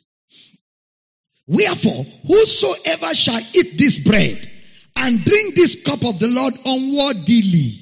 Wherefore, 1.46 2.04
whosoever 2.26 3.14
shall 3.14 3.40
eat 3.52 3.76
this 3.78 3.98
bread 3.98 4.50
and 4.96 5.24
drink 5.24 5.54
this 5.54 5.82
cup 5.84 6.04
of 6.04 6.18
the 6.18 6.28
Lord 6.28 6.54
unworthily. 6.64 7.80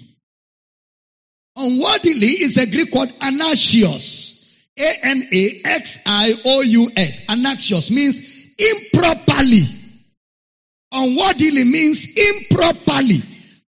Unworthily 1.56 2.43
is 2.43 2.56
a 2.56 2.66
Greek 2.66 2.94
word 2.94 3.10
anaxios. 3.20 4.39
A-N-A-X-I-O-U-S. 4.78 6.01
Anaxios 7.28 7.90
means 7.90 8.20
improperly 8.59 9.82
Unworthily 10.93 11.64
means 11.64 12.06
improperly. 12.06 13.22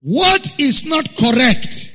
What 0.02 0.60
is 0.60 0.86
not 0.86 1.16
correct? 1.16 1.92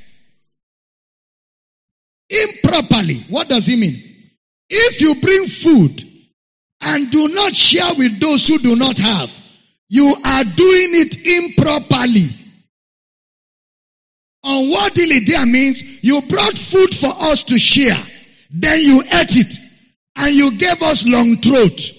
Improperly. 2.29 3.25
What 3.29 3.47
does 3.47 3.69
it 3.69 3.77
mean? 3.77 4.01
If 4.69 4.99
you 4.99 5.15
bring 5.21 5.45
food 5.45 6.10
and 6.81 7.11
do 7.11 7.27
not 7.29 7.55
share 7.55 7.93
with 7.95 8.19
those 8.19 8.47
who 8.47 8.57
do 8.59 8.75
not 8.75 8.97
have, 8.97 9.29
You 9.93 10.07
are 10.07 10.43
doing 10.45 10.89
it 10.93 11.27
improperly. 11.27 12.29
Unworthily 14.41 15.19
there 15.19 15.45
means 15.45 16.01
you 16.01 16.21
brought 16.21 16.57
food 16.57 16.95
for 16.95 17.13
us 17.29 17.43
to 17.43 17.59
share. 17.59 18.01
Then 18.49 18.79
you 18.79 19.01
ate 19.01 19.35
it. 19.35 19.59
And 20.15 20.33
you 20.33 20.57
gave 20.57 20.81
us 20.81 21.05
long 21.05 21.37
throat. 21.37 21.91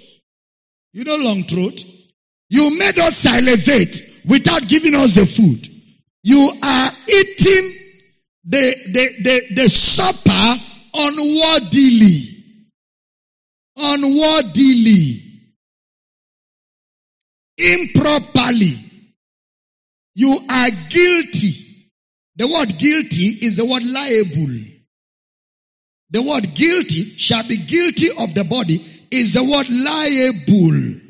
You 0.95 1.05
know 1.05 1.17
long 1.17 1.45
throat? 1.45 1.85
You 2.49 2.79
made 2.79 2.99
us 2.99 3.19
salivate 3.19 4.01
without 4.27 4.67
giving 4.67 4.95
us 4.95 5.15
the 5.15 5.27
food. 5.27 5.69
You 6.23 6.51
are 6.63 6.91
eating 7.09 7.75
the, 8.45 8.75
the, 8.87 9.23
the, 9.23 9.55
the 9.55 9.69
supper 9.69 10.63
unworthily. 10.95 12.32
Unworthily. 13.77 15.17
Improperly. 17.59 18.79
You 20.15 20.39
are 20.49 20.71
guilty. 20.91 21.91
The 22.37 22.49
word 22.49 22.79
guilty 22.79 23.47
is 23.47 23.57
the 23.57 23.65
word 23.65 23.85
liable. 23.85 24.73
The 26.11 26.23
word 26.23 26.55
guilty 26.55 27.17
shall 27.17 27.47
be 27.47 27.57
guilty 27.57 28.11
of 28.11 28.35
the 28.35 28.45
body 28.45 28.85
is 29.11 29.35
the 29.35 29.45
word 29.45 29.69
liable. 29.71 31.01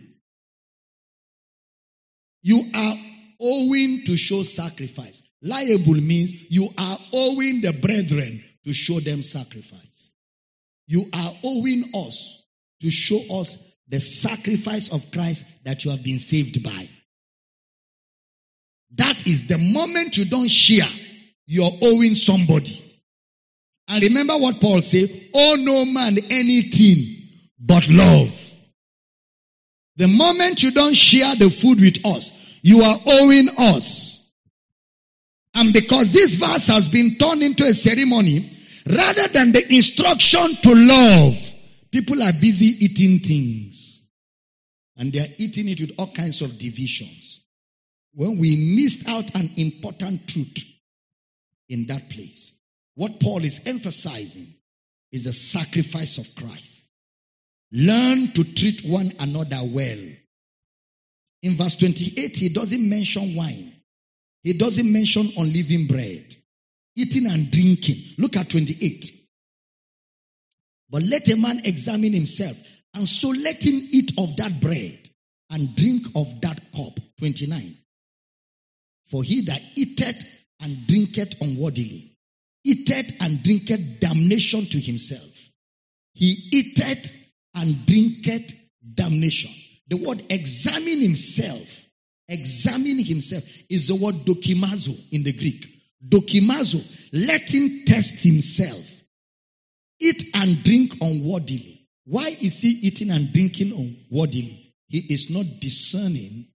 You 2.42 2.70
are 2.74 2.96
owing 3.40 4.04
to 4.06 4.16
show 4.16 4.42
sacrifice. 4.42 5.22
Liable 5.42 5.94
means 5.94 6.32
you 6.50 6.68
are 6.76 6.98
owing 7.12 7.60
the 7.60 7.72
brethren 7.72 8.44
to 8.64 8.72
show 8.72 9.00
them 9.00 9.22
sacrifice. 9.22 10.10
You 10.86 11.08
are 11.12 11.32
owing 11.44 11.90
us 11.94 12.41
to 12.82 12.90
show 12.90 13.20
us 13.40 13.58
the 13.88 14.00
sacrifice 14.00 14.88
of 14.88 15.10
Christ 15.10 15.44
that 15.64 15.84
you 15.84 15.90
have 15.90 16.04
been 16.04 16.18
saved 16.18 16.62
by. 16.62 16.88
That 18.96 19.26
is 19.26 19.46
the 19.46 19.58
moment 19.58 20.16
you 20.18 20.26
don't 20.26 20.50
share, 20.50 20.88
you're 21.46 21.72
owing 21.82 22.14
somebody. 22.14 22.84
And 23.88 24.02
remember 24.04 24.36
what 24.36 24.60
Paul 24.60 24.82
said, 24.82 25.08
owe 25.34 25.56
no 25.58 25.84
man 25.84 26.18
anything 26.30 27.28
but 27.58 27.88
love. 27.88 28.38
The 29.96 30.08
moment 30.08 30.62
you 30.62 30.72
don't 30.72 30.94
share 30.94 31.34
the 31.36 31.50
food 31.50 31.80
with 31.80 32.04
us, 32.04 32.32
you 32.62 32.82
are 32.82 32.98
owing 33.06 33.48
us. 33.58 34.18
And 35.54 35.72
because 35.72 36.10
this 36.10 36.36
verse 36.36 36.66
has 36.68 36.88
been 36.88 37.16
turned 37.18 37.42
into 37.42 37.64
a 37.64 37.74
ceremony, 37.74 38.56
rather 38.86 39.28
than 39.28 39.52
the 39.52 39.74
instruction 39.74 40.56
to 40.62 40.74
love, 40.74 41.51
people 41.92 42.22
are 42.22 42.32
busy 42.32 42.84
eating 42.84 43.20
things. 43.20 44.02
And 44.96 45.12
they 45.12 45.20
are 45.20 45.34
eating 45.38 45.68
it 45.68 45.80
with 45.80 45.92
all 45.98 46.08
kinds 46.08 46.40
of 46.42 46.58
divisions. 46.58 47.40
When 48.14 48.38
we 48.38 48.74
missed 48.76 49.08
out 49.08 49.34
an 49.34 49.52
important 49.56 50.28
truth 50.28 50.64
in 51.68 51.86
that 51.86 52.10
place, 52.10 52.52
what 52.94 53.20
Paul 53.20 53.44
is 53.44 53.62
emphasizing 53.66 54.52
is 55.12 55.24
the 55.24 55.32
sacrifice 55.32 56.18
of 56.18 56.34
Christ. 56.34 56.84
Learn 57.72 58.32
to 58.32 58.44
treat 58.44 58.82
one 58.84 59.12
another 59.18 59.60
well. 59.64 59.98
In 61.42 61.56
verse 61.56 61.76
28, 61.76 62.36
he 62.36 62.48
doesn't 62.50 62.88
mention 62.88 63.34
wine. 63.34 63.72
He 64.42 64.52
doesn't 64.52 64.92
mention 64.92 65.32
unleavened 65.36 65.88
bread, 65.88 66.34
eating 66.96 67.26
and 67.26 67.50
drinking. 67.50 68.14
Look 68.18 68.36
at 68.36 68.50
28. 68.50 69.21
But 70.92 71.02
let 71.02 71.26
a 71.28 71.36
man 71.36 71.62
examine 71.64 72.12
himself, 72.12 72.56
and 72.92 73.08
so 73.08 73.30
let 73.30 73.64
him 73.64 73.80
eat 73.90 74.12
of 74.18 74.36
that 74.36 74.60
bread 74.60 75.08
and 75.50 75.74
drink 75.74 76.06
of 76.14 76.40
that 76.42 76.60
cup. 76.72 77.00
29. 77.18 77.76
For 79.08 79.24
he 79.24 79.40
that 79.42 79.62
eateth 79.74 80.24
and 80.60 80.86
drinketh 80.86 81.40
unworthily, 81.40 82.16
eateth 82.64 83.14
and 83.20 83.42
drinketh 83.42 84.00
damnation 84.00 84.66
to 84.66 84.78
himself. 84.78 85.50
He 86.12 86.50
eateth 86.52 87.10
and 87.54 87.86
drinketh 87.86 88.54
damnation. 88.94 89.52
The 89.88 89.96
word 89.96 90.26
examine 90.30 91.00
himself 91.00 91.82
examine 92.28 92.98
himself 92.98 93.44
is 93.68 93.88
the 93.88 93.96
word 93.96 94.24
dokimazo 94.24 94.98
in 95.12 95.22
the 95.22 95.32
Greek. 95.32 95.66
Dokimazo, 96.06 96.82
let 97.12 97.50
him 97.50 97.84
test 97.84 98.22
himself. 98.22 99.01
Eat 100.02 100.30
and 100.34 100.64
drink 100.64 100.96
unworthily. 101.00 101.86
Why 102.06 102.26
is 102.26 102.60
he 102.60 102.70
eating 102.70 103.10
and 103.12 103.32
drinking 103.32 103.70
unworthily? 103.70 104.74
He 104.88 104.98
is 104.98 105.30
not 105.30 105.46
discerning 105.60 106.48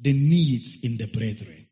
the 0.00 0.12
needs 0.12 0.78
in 0.84 0.96
the 0.96 1.08
brethren. 1.08 1.66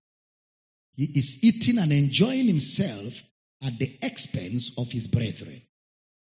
He 0.97 1.05
is 1.05 1.45
eating 1.45 1.79
and 1.79 1.93
enjoying 1.93 2.47
himself 2.47 3.23
at 3.62 3.79
the 3.79 3.99
expense 4.03 4.73
of 4.77 4.91
his 4.91 5.07
brethren. 5.07 5.62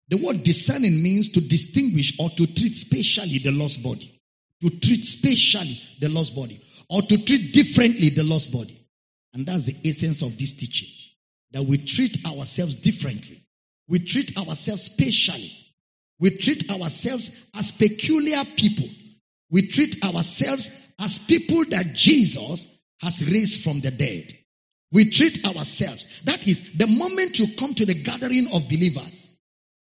The 0.09 0.17
word 0.17 0.43
discerning 0.43 1.03
means 1.03 1.29
to 1.33 1.43
distinguish 1.43 2.15
or 2.19 2.31
to 2.31 2.47
treat 2.47 2.75
specially 2.75 3.41
the 3.41 3.53
Lord's 3.53 3.77
body. 3.77 4.19
To 4.63 4.71
treat 4.71 5.05
specially 5.05 5.79
the 6.01 6.09
Lord's 6.09 6.31
body 6.31 6.59
or 6.89 7.03
to 7.03 7.19
treat 7.19 7.53
differently 7.53 8.09
the 8.09 8.25
Lord's 8.25 8.47
body. 8.47 8.81
And 9.35 9.45
that's 9.45 9.67
the 9.67 9.77
essence 9.85 10.23
of 10.23 10.39
this 10.39 10.55
teaching. 10.55 10.89
That 11.53 11.65
we 11.65 11.79
treat 11.79 12.25
ourselves 12.27 12.77
differently. 12.77 13.44
We 13.89 13.99
treat 13.99 14.37
ourselves 14.37 14.83
specially. 14.83 15.53
We 16.21 16.31
treat 16.31 16.71
ourselves 16.71 17.31
as 17.55 17.73
peculiar 17.73 18.45
people. 18.57 18.89
We 19.51 19.69
treat 19.69 20.05
ourselves 20.05 20.71
as 20.99 21.19
people 21.19 21.65
that 21.67 21.95
Jesus 21.95 22.67
has 23.03 23.27
raised 23.29 23.63
from 23.63 23.81
the 23.81 23.91
dead. 23.91 24.33
We 24.93 25.11
treat 25.11 25.45
ourselves. 25.45 26.23
That 26.25 26.47
is, 26.47 26.77
the 26.77 26.87
moment 26.87 27.39
you 27.39 27.55
come 27.57 27.75
to 27.75 27.85
the 27.85 27.95
gathering 27.95 28.47
of 28.55 28.69
believers, 28.69 29.31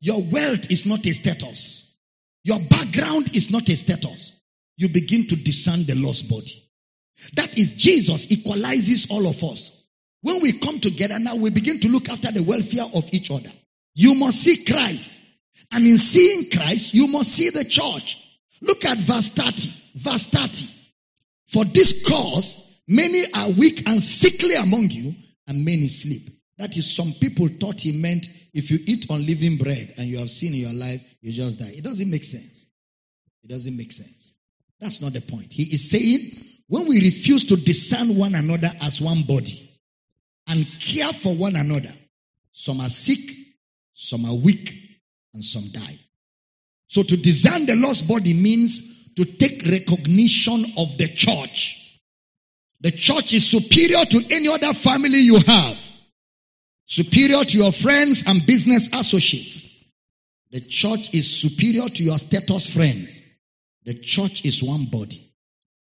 your 0.01 0.23
wealth 0.23 0.71
is 0.71 0.87
not 0.87 1.05
a 1.05 1.13
status. 1.13 1.97
Your 2.45 2.61
background 2.61 3.37
is 3.37 3.51
not 3.51 3.69
a 3.69 3.77
status. 3.77 4.33
You 4.77 4.89
begin 4.89 5.27
to 5.29 5.37
discern 5.37 5.85
the 5.85 5.95
Lord's 5.95 6.23
body. 6.23 6.71
That 7.35 7.59
is, 7.59 7.73
Jesus 7.73 8.31
equalizes 8.31 9.09
all 9.11 9.27
of 9.27 9.43
us. 9.45 9.73
When 10.23 10.41
we 10.41 10.53
come 10.53 10.81
together 10.81 11.19
now, 11.19 11.37
we 11.37 11.51
begin 11.51 11.81
to 11.81 11.89
look 11.89 12.09
after 12.09 12.31
the 12.31 12.43
welfare 12.43 12.87
of 12.95 13.13
each 13.13 13.31
other. 13.31 13.51
You 13.95 14.15
must 14.15 14.43
see 14.43 14.65
Christ. 14.65 15.23
And 15.73 15.85
in 15.85 15.99
seeing 15.99 16.51
Christ, 16.51 16.95
you 16.95 17.07
must 17.09 17.31
see 17.31 17.51
the 17.51 17.65
church. 17.65 18.19
Look 18.61 18.85
at 18.85 18.99
verse 18.99 19.29
30. 19.29 19.71
Verse 19.95 20.27
30. 20.27 20.67
For 21.47 21.65
this 21.65 22.07
cause, 22.07 22.81
many 22.87 23.25
are 23.35 23.51
weak 23.51 23.89
and 23.89 24.03
sickly 24.03 24.55
among 24.55 24.91
you, 24.91 25.15
and 25.47 25.65
many 25.65 25.89
sleep. 25.89 26.23
That 26.59 26.77
is, 26.77 26.95
some 26.95 27.13
people 27.15 27.49
thought 27.49 27.81
he 27.81 27.93
meant 27.93 28.29
if 28.53 28.71
you 28.71 28.79
eat 28.87 29.07
unleavened 29.11 29.59
bread 29.59 29.95
and 29.97 30.07
you 30.07 30.19
have 30.19 30.31
seen 30.31 30.55
in 30.55 30.61
your 30.61 30.73
life, 30.73 31.03
you 31.23 31.33
just 31.33 31.59
die. 31.59 31.73
It 31.75 31.83
doesn't 31.83 32.11
make 32.11 32.25
sense. 32.25 32.67
It 33.43 33.49
doesn't 33.49 33.77
make 33.77 33.93
sense. 33.93 34.33
That's 34.79 35.01
not 35.01 35.13
the 35.13 35.21
point. 35.21 35.53
He 35.53 35.63
is 35.63 35.91
saying 35.91 36.45
when 36.69 36.87
we 36.87 37.01
refuse 37.01 37.45
to 37.45 37.57
discern 37.57 38.17
one 38.17 38.35
another 38.35 38.71
as 38.81 39.01
one 39.01 39.23
body 39.23 39.69
and 40.47 40.67
care 40.81 41.13
for 41.13 41.35
one 41.35 41.57
another, 41.57 41.93
some 42.53 42.81
are 42.81 42.89
sick, 42.89 43.19
some 44.01 44.25
are 44.25 44.35
weak, 44.35 44.75
and 45.35 45.45
some 45.45 45.69
die. 45.73 45.99
So 46.89 47.03
to 47.03 47.17
discern 47.19 47.67
the 47.67 47.77
Lord's 47.77 48.01
body 48.01 48.33
means 48.33 49.13
to 49.17 49.27
take 49.27 49.67
recognition 49.67 50.65
of 50.79 50.97
the 50.97 51.09
church. 51.09 51.77
The 52.81 52.93
church 52.93 53.35
is 53.35 53.51
superior 53.51 54.07
to 54.07 54.25
any 54.31 54.49
other 54.49 54.73
family 54.73 55.21
you 55.21 55.39
have, 55.41 55.79
superior 56.87 57.45
to 57.45 57.59
your 57.59 57.73
friends 57.73 58.25
and 58.27 58.47
business 58.47 58.89
associates. 58.91 59.67
The 60.51 60.63
church 60.63 61.13
is 61.13 61.39
superior 61.39 61.91
to 61.91 62.03
your 62.03 62.19
status 62.19 62.71
friends. 62.71 63.23
The 63.85 63.95
church 63.95 64.47
is 64.47 64.63
one 64.63 64.87
body. 64.87 65.31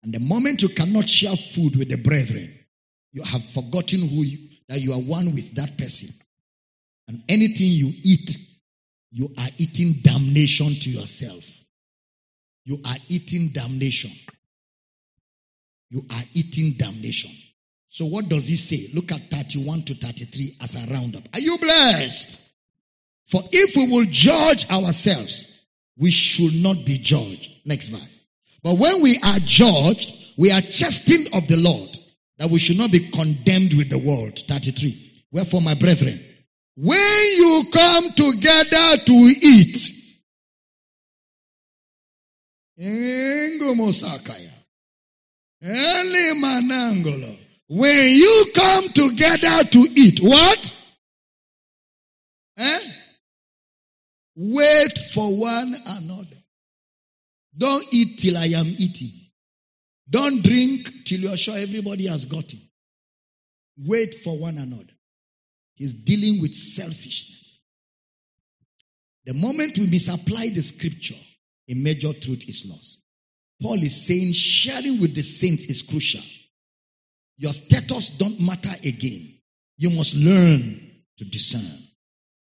And 0.03 0.13
the 0.13 0.19
moment 0.19 0.63
you 0.63 0.69
cannot 0.69 1.07
share 1.07 1.37
food 1.37 1.77
with 1.77 1.89
the 1.89 1.97
brethren, 1.97 2.53
you 3.13 3.23
have 3.23 3.49
forgotten 3.51 4.01
who 4.01 4.23
you, 4.23 4.49
that 4.67 4.81
you 4.81 4.91
are 4.91 4.99
one 4.99 5.31
with 5.33 5.55
that 5.55 5.77
person. 5.77 6.09
And 7.11 7.23
anything 7.27 7.67
you 7.67 7.91
eat, 8.03 8.37
you 9.11 9.33
are 9.37 9.49
eating 9.57 9.95
damnation 10.01 10.79
to 10.79 10.89
yourself. 10.89 11.45
You 12.63 12.77
are 12.85 12.95
eating 13.09 13.49
damnation. 13.49 14.11
You 15.89 16.03
are 16.09 16.23
eating 16.33 16.75
damnation. 16.77 17.31
So 17.89 18.05
what 18.05 18.29
does 18.29 18.47
he 18.47 18.55
say? 18.55 18.91
Look 18.93 19.11
at 19.11 19.29
31 19.29 19.81
to 19.83 19.95
33 19.95 20.55
as 20.61 20.75
a 20.75 20.89
roundup. 20.89 21.23
Are 21.33 21.41
you 21.41 21.57
blessed? 21.57 22.39
For 23.25 23.43
if 23.51 23.75
we 23.75 23.87
will 23.87 24.05
judge 24.09 24.69
ourselves, 24.71 25.47
we 25.97 26.11
should 26.11 26.55
not 26.55 26.85
be 26.85 26.97
judged. 26.97 27.51
Next 27.65 27.89
verse. 27.89 28.21
But 28.63 28.77
when 28.77 29.01
we 29.01 29.19
are 29.21 29.39
judged, 29.39 30.13
we 30.37 30.51
are 30.53 30.61
chastened 30.61 31.27
of 31.33 31.45
the 31.49 31.57
Lord, 31.57 31.89
that 32.37 32.49
we 32.49 32.59
should 32.59 32.77
not 32.77 32.93
be 32.93 33.11
condemned 33.11 33.73
with 33.73 33.89
the 33.89 33.99
world. 33.99 34.39
33. 34.47 35.25
Wherefore, 35.33 35.61
my 35.61 35.73
brethren, 35.73 36.23
when 36.83 37.23
you 37.37 37.65
come 37.71 38.11
together 38.13 38.97
to 39.05 39.13
eat. 39.13 39.77
When 47.67 48.15
you 48.15 48.45
come 48.55 48.89
together 48.89 49.63
to 49.63 49.87
eat, 49.95 50.19
what? 50.21 50.73
Eh? 52.57 52.79
Wait 54.35 54.97
for 55.13 55.37
one 55.37 55.75
another. 55.85 56.37
Don't 57.55 57.85
eat 57.91 58.17
till 58.17 58.37
I 58.37 58.45
am 58.47 58.65
eating. 58.65 59.11
Don't 60.09 60.41
drink 60.41 61.05
till 61.05 61.19
you're 61.19 61.37
sure 61.37 61.59
everybody 61.59 62.07
has 62.07 62.25
got 62.25 62.51
it. 62.51 62.59
Wait 63.77 64.15
for 64.15 64.35
one 64.35 64.57
another. 64.57 64.93
He's 65.75 65.93
dealing 65.93 66.41
with 66.41 66.53
selfishness. 66.53 67.59
The 69.25 69.33
moment 69.33 69.77
we 69.77 69.87
misapply 69.87 70.49
the 70.49 70.61
scripture, 70.61 71.19
a 71.69 71.73
major 71.75 72.13
truth 72.13 72.47
is 72.49 72.65
lost. 72.65 73.01
Paul 73.61 73.75
is 73.75 74.05
saying 74.07 74.33
sharing 74.33 74.99
with 74.99 75.13
the 75.13 75.21
saints 75.21 75.65
is 75.65 75.83
crucial. 75.83 76.23
Your 77.37 77.53
status 77.53 78.11
don't 78.11 78.39
matter 78.39 78.73
again. 78.83 79.37
You 79.77 79.91
must 79.91 80.15
learn 80.15 80.91
to 81.17 81.25
discern. 81.25 81.77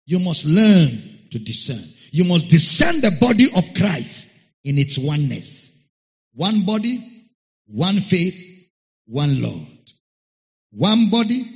You 0.05 0.19
must 0.19 0.45
learn 0.45 1.19
to 1.31 1.39
discern. 1.39 1.83
You 2.11 2.25
must 2.25 2.49
discern 2.49 3.01
the 3.01 3.11
body 3.11 3.47
of 3.55 3.73
Christ 3.75 4.29
in 4.63 4.77
its 4.77 4.97
oneness. 4.97 5.73
One 6.33 6.65
body, 6.65 7.27
one 7.67 7.99
faith, 7.99 8.69
one 9.05 9.41
Lord. 9.41 9.91
One 10.71 11.09
body, 11.09 11.49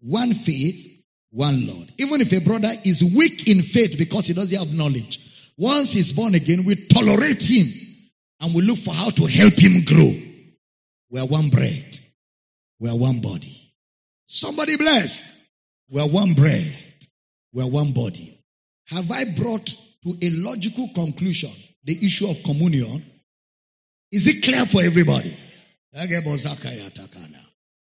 one 0.00 0.34
faith, 0.34 0.97
one 1.30 1.66
Lord. 1.66 1.92
Even 1.98 2.20
if 2.20 2.32
a 2.32 2.40
brother 2.40 2.72
is 2.84 3.02
weak 3.02 3.48
in 3.48 3.62
faith 3.62 3.96
because 3.98 4.26
he 4.26 4.34
doesn't 4.34 4.58
have 4.58 4.72
knowledge, 4.72 5.20
once 5.56 5.92
he's 5.92 6.12
born 6.12 6.34
again, 6.34 6.64
we 6.64 6.86
tolerate 6.86 7.42
him 7.42 7.66
and 8.40 8.54
we 8.54 8.62
look 8.62 8.78
for 8.78 8.94
how 8.94 9.10
to 9.10 9.26
help 9.26 9.54
him 9.54 9.84
grow. 9.84 10.14
We 11.10 11.20
are 11.20 11.26
one 11.26 11.48
bread. 11.48 11.98
We 12.80 12.88
are 12.88 12.96
one 12.96 13.20
body. 13.20 13.74
Somebody 14.26 14.76
blessed. 14.76 15.34
We 15.90 16.00
are 16.00 16.08
one 16.08 16.34
bread. 16.34 16.76
We 17.52 17.62
are 17.62 17.68
one 17.68 17.92
body. 17.92 18.38
Have 18.86 19.10
I 19.10 19.24
brought 19.24 19.66
to 20.04 20.16
a 20.22 20.30
logical 20.30 20.88
conclusion 20.94 21.50
the 21.84 21.98
issue 22.06 22.28
of 22.28 22.42
communion? 22.42 23.04
Is 24.12 24.26
it 24.26 24.42
clear 24.42 24.64
for 24.66 24.82
everybody? 24.82 25.36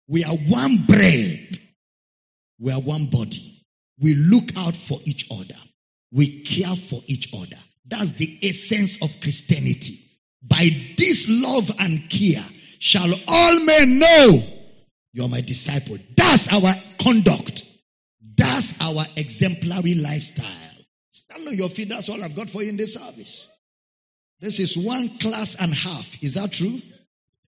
We 0.09 0.25
are 0.25 0.37
one 0.37 0.87
bread. 0.87 1.59
We 2.59 2.73
are 2.73 2.81
one 2.81 3.07
body. 3.07 3.65
We 4.01 4.15
look 4.15 4.57
out 4.57 4.77
for 4.77 4.99
each 5.05 5.27
other. 5.31 5.57
We 6.13 6.43
care 6.43 6.75
for 6.75 7.01
each 7.07 7.33
other. 7.35 7.57
That's 7.87 8.13
the 8.13 8.39
essence 8.43 9.03
of 9.03 9.21
Christianity. 9.21 10.01
By 10.43 10.69
this 10.97 11.27
love 11.29 11.71
and 11.79 12.09
care 12.09 12.45
shall 12.79 13.13
all 13.27 13.61
men 13.61 13.99
know 13.99 14.43
you're 15.13 15.29
my 15.29 15.41
disciple. 15.41 15.99
That's 16.17 16.53
our 16.53 16.75
conduct. 17.01 17.65
That's 18.37 18.81
our 18.81 19.05
exemplary 19.17 19.95
lifestyle. 19.95 20.47
Stand 21.11 21.49
on 21.49 21.57
your 21.57 21.69
feet. 21.69 21.89
That's 21.89 22.09
all 22.09 22.23
I've 22.23 22.37
got 22.37 22.51
for 22.51 22.63
you 22.63 22.69
in 22.69 22.77
this 22.77 22.95
service. 22.95 23.49
This 24.41 24.61
is 24.61 24.77
one 24.77 25.19
class 25.19 25.57
and 25.57 25.75
half. 25.75 26.23
Is 26.23 26.35
that 26.35 26.53
true? 26.53 26.81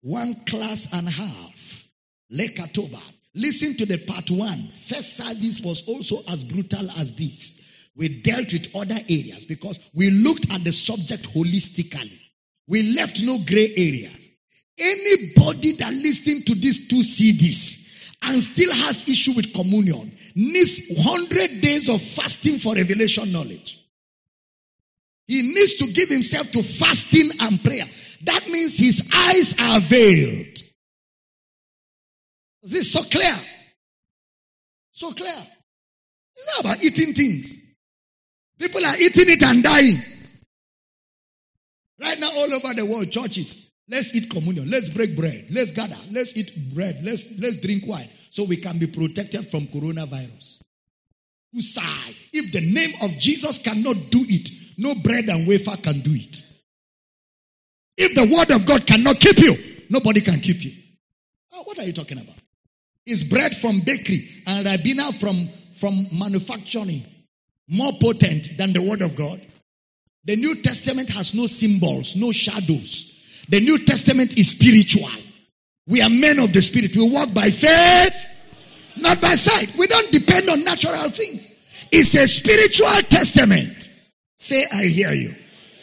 One 0.01 0.35
class 0.47 0.89
and 0.93 1.09
half. 1.09 1.85
Lekatoba. 2.33 3.03
Listen 3.35 3.77
to 3.77 3.86
the 3.86 3.98
part 3.98 4.31
one. 4.31 4.69
First 4.69 5.16
service 5.16 5.61
was 5.61 5.82
also 5.86 6.20
as 6.28 6.44
brutal 6.44 6.90
as 6.98 7.12
this. 7.12 7.61
We 7.97 8.20
dealt 8.23 8.52
with 8.52 8.74
other 8.74 8.98
areas 9.09 9.47
because 9.47 9.78
we 9.94 10.11
looked 10.11 10.51
at 10.51 10.65
the 10.65 10.73
subject 10.73 11.24
holistically. 11.32 12.19
We 12.66 12.94
left 12.94 13.23
no 13.23 13.39
gray 13.39 13.73
areas. 13.77 14.31
Anybody 14.78 15.73
that 15.73 15.93
listened 15.93 16.47
to 16.47 16.55
these 16.55 16.89
two 16.89 17.02
CDs 17.02 18.15
and 18.23 18.43
still 18.43 18.73
has 18.73 19.09
issue 19.09 19.32
with 19.32 19.52
communion 19.55 20.12
needs 20.35 20.81
100 20.89 21.61
days 21.61 21.89
of 21.89 22.01
fasting 22.01 22.59
for 22.59 22.74
revelation 22.74 23.32
knowledge. 23.32 23.78
He 25.27 25.43
needs 25.43 25.74
to 25.74 25.86
give 25.86 26.09
himself 26.09 26.51
to 26.52 26.62
fasting 26.62 27.31
and 27.40 27.62
prayer. 27.62 27.86
That 28.23 28.48
means 28.48 28.77
his 28.78 29.09
eyes 29.15 29.55
are 29.59 29.81
veiled. 29.81 30.59
Is 32.62 32.73
this 32.73 32.93
so 32.93 33.03
clear? 33.03 33.37
So 34.93 35.12
clear. 35.12 35.47
It's 36.37 36.47
not 36.47 36.61
about 36.61 36.85
eating 36.85 37.15
things. 37.15 37.57
People 38.59 38.85
are 38.85 38.97
eating 38.97 39.31
it 39.31 39.43
and 39.43 39.62
dying. 39.62 40.03
Right 42.01 42.19
now, 42.19 42.31
all 42.31 42.53
over 42.53 42.74
the 42.74 42.85
world, 42.85 43.11
churches, 43.11 43.59
let's 43.89 44.15
eat 44.15 44.31
communion, 44.31 44.70
let's 44.70 44.89
break 44.89 45.16
bread, 45.16 45.47
let's 45.51 45.70
gather, 45.70 45.97
let's 46.11 46.37
eat 46.37 46.74
bread, 46.74 47.01
let's, 47.03 47.27
let's 47.39 47.57
drink 47.59 47.87
wine 47.87 48.09
so 48.31 48.45
we 48.45 48.57
can 48.57 48.78
be 48.78 48.87
protected 48.87 49.51
from 49.51 49.66
coronavirus. 49.66 50.59
Sigh? 51.59 52.15
If 52.32 52.53
the 52.53 52.61
name 52.61 52.95
of 53.03 53.19
Jesus 53.19 53.59
cannot 53.59 54.11
do 54.11 54.24
it, 54.28 54.51
no 54.78 54.95
bread 54.95 55.28
and 55.28 55.47
wafer 55.47 55.77
can 55.77 56.01
do 56.01 56.12
it. 56.12 56.43
If 57.97 58.15
the 58.15 58.35
word 58.35 58.51
of 58.51 58.66
God 58.66 58.87
cannot 58.87 59.19
keep 59.20 59.39
you, 59.39 59.57
nobody 59.91 60.20
can 60.20 60.41
keep 60.41 60.65
you. 60.65 60.73
Oh, 61.53 61.62
what 61.65 61.78
are 61.78 61.85
you 61.85 61.93
talking 61.93 62.19
about? 62.19 62.37
Is 63.07 63.25
bread 63.25 63.57
from 63.57 63.81
bakery 63.81 64.29
and 64.47 64.67
Ribena 64.67 65.15
from, 65.15 65.49
from 65.77 66.07
manufacturing 66.19 67.07
more 67.69 67.93
potent 68.01 68.57
than 68.59 68.73
the 68.73 68.83
word 68.83 69.03
of 69.03 69.17
God? 69.17 69.41
The 70.25 70.37
New 70.37 70.63
Testament 70.63 71.09
has 71.11 71.35
no 71.35 71.47
symbols, 71.47 72.15
no 72.15 72.31
shadows. 72.31 73.45
The 73.49 73.61
New 73.61 73.79
Testament 73.79 74.39
is 74.39 74.51
spiritual. 74.51 75.11
We 75.87 76.03
are 76.03 76.11
men 76.11 76.39
of 76.39 76.53
the 76.53 76.63
spirit. 76.63 76.95
We 76.95 77.09
walk 77.09 77.33
by 77.33 77.51
faith, 77.51 78.27
not 78.97 79.21
by 79.21 79.35
sight. 79.35 79.77
We 79.77 79.87
don't 79.87 80.13
depend 80.13 80.49
on 80.51 80.63
natural 80.63 81.11
things. 81.11 81.53
It's 81.91 82.15
a 82.15 82.29
spiritual 82.29 83.03
testament. 83.09 83.91
Say, 84.37 84.67
I 84.71 84.85
hear 84.85 85.11
you. 85.11 85.35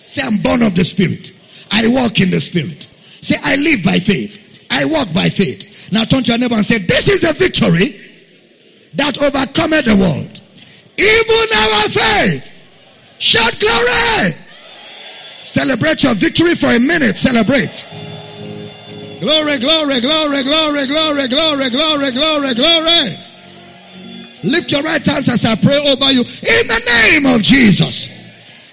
Say, 0.07 0.21
I'm 0.21 0.37
born 0.37 0.61
of 0.61 0.75
the 0.75 0.85
spirit. 0.85 1.31
I 1.71 1.87
walk 1.87 2.21
in 2.21 2.29
the 2.29 2.39
spirit. 2.39 2.87
Say, 3.21 3.35
I 3.41 3.55
live 3.55 3.83
by 3.83 3.99
faith. 3.99 4.39
I 4.69 4.85
walk 4.85 5.13
by 5.13 5.29
faith. 5.29 5.91
Now 5.91 6.05
turn 6.05 6.23
to 6.23 6.31
your 6.31 6.39
neighbor 6.39 6.55
and 6.55 6.65
say, 6.65 6.77
this 6.79 7.07
is 7.07 7.21
the 7.21 7.33
victory 7.33 7.99
that 8.95 9.21
overcometh 9.21 9.85
the 9.85 9.95
world. 9.95 10.41
Even 10.97 11.57
our 11.57 11.89
faith. 11.89 12.53
Shout 13.19 13.59
glory. 13.59 14.35
Celebrate 15.41 16.03
your 16.03 16.15
victory 16.15 16.55
for 16.55 16.67
a 16.67 16.79
minute. 16.79 17.17
Celebrate. 17.17 17.85
Glory, 19.21 19.57
glory, 19.59 20.01
glory, 20.01 20.43
glory, 20.43 20.87
glory, 20.87 21.27
glory, 21.27 21.69
glory, 21.69 22.11
glory, 22.11 22.53
glory. 22.53 23.17
Lift 24.43 24.71
your 24.71 24.83
right 24.83 25.03
hands 25.03 25.29
as 25.29 25.45
I 25.45 25.55
pray 25.55 25.77
over 25.77 26.11
you 26.11 26.21
in 26.21 26.67
the 26.67 26.81
name 26.85 27.25
of 27.25 27.41
Jesus. 27.41 28.07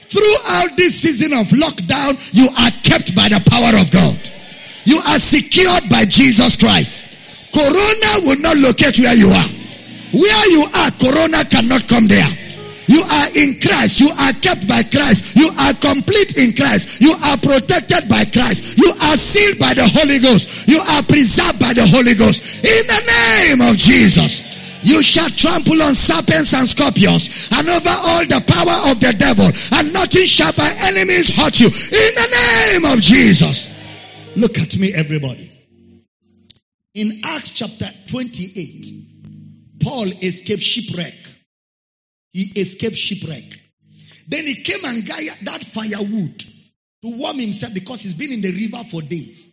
Throughout 0.08 0.76
this 0.76 1.00
season 1.00 1.32
of 1.32 1.46
lockdown, 1.48 2.18
you 2.32 2.48
are 2.48 2.70
kept 2.82 3.14
by 3.16 3.28
the 3.28 3.42
power 3.48 3.80
of 3.80 3.90
God. 3.90 4.30
You 4.84 4.98
are 4.98 5.18
secured 5.18 5.88
by 5.88 6.04
Jesus 6.04 6.56
Christ. 6.56 7.00
Corona 7.52 8.26
will 8.26 8.38
not 8.40 8.56
locate 8.56 8.98
where 8.98 9.14
you 9.14 9.28
are. 9.28 9.48
Where 10.12 10.50
you 10.50 10.66
are, 10.74 10.90
Corona 10.92 11.44
cannot 11.44 11.88
come 11.88 12.06
there. 12.08 12.28
You 12.86 13.02
are 13.02 13.28
in 13.34 13.60
Christ. 13.60 14.00
You 14.00 14.10
are 14.10 14.32
kept 14.34 14.68
by 14.68 14.82
Christ. 14.82 15.36
You 15.36 15.50
are 15.58 15.74
complete 15.74 16.36
in 16.36 16.54
Christ. 16.54 17.00
You 17.00 17.14
are 17.14 17.38
protected 17.38 18.08
by 18.08 18.24
Christ. 18.24 18.78
You 18.78 18.92
are 19.00 19.16
sealed 19.16 19.58
by 19.58 19.74
the 19.74 19.88
Holy 19.88 20.18
Ghost. 20.18 20.68
You 20.68 20.80
are 20.80 21.02
preserved 21.02 21.58
by 21.58 21.72
the 21.72 21.86
Holy 21.86 22.14
Ghost. 22.14 22.64
In 22.64 22.86
the 22.86 23.02
name 23.06 23.60
of 23.62 23.76
Jesus. 23.76 24.42
You 24.84 25.02
shall 25.02 25.30
trample 25.30 25.82
on 25.82 25.94
serpents 25.94 26.52
and 26.52 26.68
scorpions 26.68 27.48
and 27.52 27.66
over 27.66 27.88
all 27.88 28.26
the 28.26 28.44
power 28.46 28.90
of 28.90 29.00
the 29.00 29.14
devil 29.14 29.48
and 29.72 29.92
nothing 29.94 30.26
shall 30.26 30.52
by 30.52 30.70
enemies 30.76 31.34
hurt 31.34 31.58
you. 31.58 31.68
In 31.68 31.72
the 31.72 32.28
name 32.36 32.92
of 32.92 33.00
Jesus. 33.00 33.73
Look 34.36 34.58
at 34.58 34.76
me 34.76 34.92
everybody. 34.92 35.50
In 36.94 37.20
Acts 37.24 37.50
chapter 37.50 37.90
28, 38.08 38.86
Paul 39.80 40.06
escaped 40.22 40.62
shipwreck. 40.62 41.14
He 42.32 42.52
escaped 42.60 42.96
shipwreck. 42.96 43.44
Then 44.26 44.46
he 44.46 44.62
came 44.62 44.84
and 44.84 45.06
got 45.06 45.20
that 45.42 45.64
firewood 45.64 46.40
to 46.40 47.16
warm 47.18 47.38
himself 47.38 47.74
because 47.74 48.02
he's 48.02 48.14
been 48.14 48.32
in 48.32 48.40
the 48.40 48.52
river 48.52 48.82
for 48.84 49.02
days. 49.02 49.46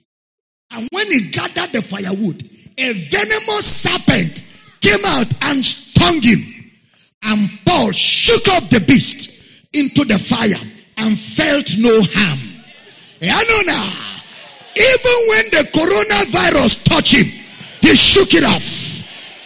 And 0.72 0.88
when 0.92 1.08
he 1.08 1.30
gathered 1.30 1.74
the 1.74 1.82
firewood, 1.82 2.50
a 2.78 2.94
venomous 2.94 3.66
serpent 3.66 4.44
came 4.80 5.06
out 5.06 5.34
and 5.42 5.66
stung 5.66 6.22
him. 6.22 6.44
And 7.24 7.50
Paul 7.66 7.92
shook 7.92 8.48
up 8.48 8.70
the 8.70 8.80
beast 8.80 9.30
into 9.74 10.06
the 10.06 10.18
fire 10.18 10.62
and 10.98 11.20
felt 11.20 11.78
no 11.78 12.02
harm. 12.02 12.40
Anona, 13.20 14.11
even 14.76 15.18
when 15.30 15.46
the 15.52 15.70
coronavirus 15.74 16.84
touched 16.84 17.14
him, 17.14 17.28
he 17.82 17.96
shook 17.96 18.34
it 18.34 18.44
off 18.44 18.92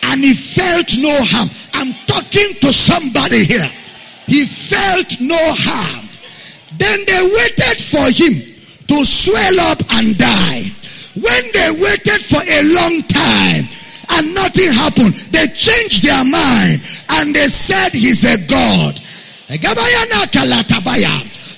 and 0.03 0.21
he 0.21 0.33
felt 0.33 0.97
no 0.97 1.15
harm. 1.23 1.49
I'm 1.73 1.93
talking 2.05 2.53
to 2.61 2.71
somebody 2.71 3.43
here. 3.43 3.69
He 4.27 4.45
felt 4.45 5.19
no 5.19 5.37
harm. 5.37 6.09
Then 6.77 6.99
they 7.05 7.21
waited 7.33 7.77
for 7.81 8.05
him 8.11 8.41
to 8.87 9.05
swell 9.05 9.59
up 9.71 9.81
and 9.93 10.17
die. 10.17 10.71
When 11.15 11.43
they 11.53 11.71
waited 11.81 12.23
for 12.25 12.41
a 12.43 12.61
long 12.75 13.01
time 13.03 13.67
and 14.09 14.35
nothing 14.35 14.71
happened, 14.71 15.15
they 15.31 15.47
changed 15.47 16.03
their 16.03 16.23
mind 16.23 16.81
and 17.09 17.33
they 17.33 17.47
said 17.47 17.93
he's 17.93 18.23
a 18.25 18.37
God. 18.45 18.99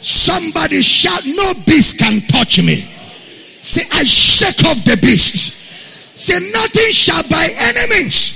Somebody 0.02 0.82
shout, 0.82 1.26
no 1.26 1.54
beast 1.66 1.98
can 1.98 2.22
touch 2.28 2.62
me. 2.62 2.88
Say, 3.62 3.84
I 3.92 4.04
shake 4.04 4.64
off 4.66 4.84
the 4.84 4.98
beast. 4.98 5.54
Say, 6.18 6.40
nothing 6.52 6.92
shall 6.92 7.24
by 7.24 7.50
any 7.58 7.90
means 7.90 8.34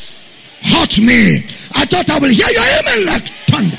hurt 0.62 1.00
me. 1.00 1.44
I 1.74 1.86
thought 1.86 2.10
I 2.10 2.20
will 2.20 2.30
hear 2.30 2.48
your 2.50 2.64
amen 2.80 3.06
like 3.06 3.28
thunder. 3.48 3.78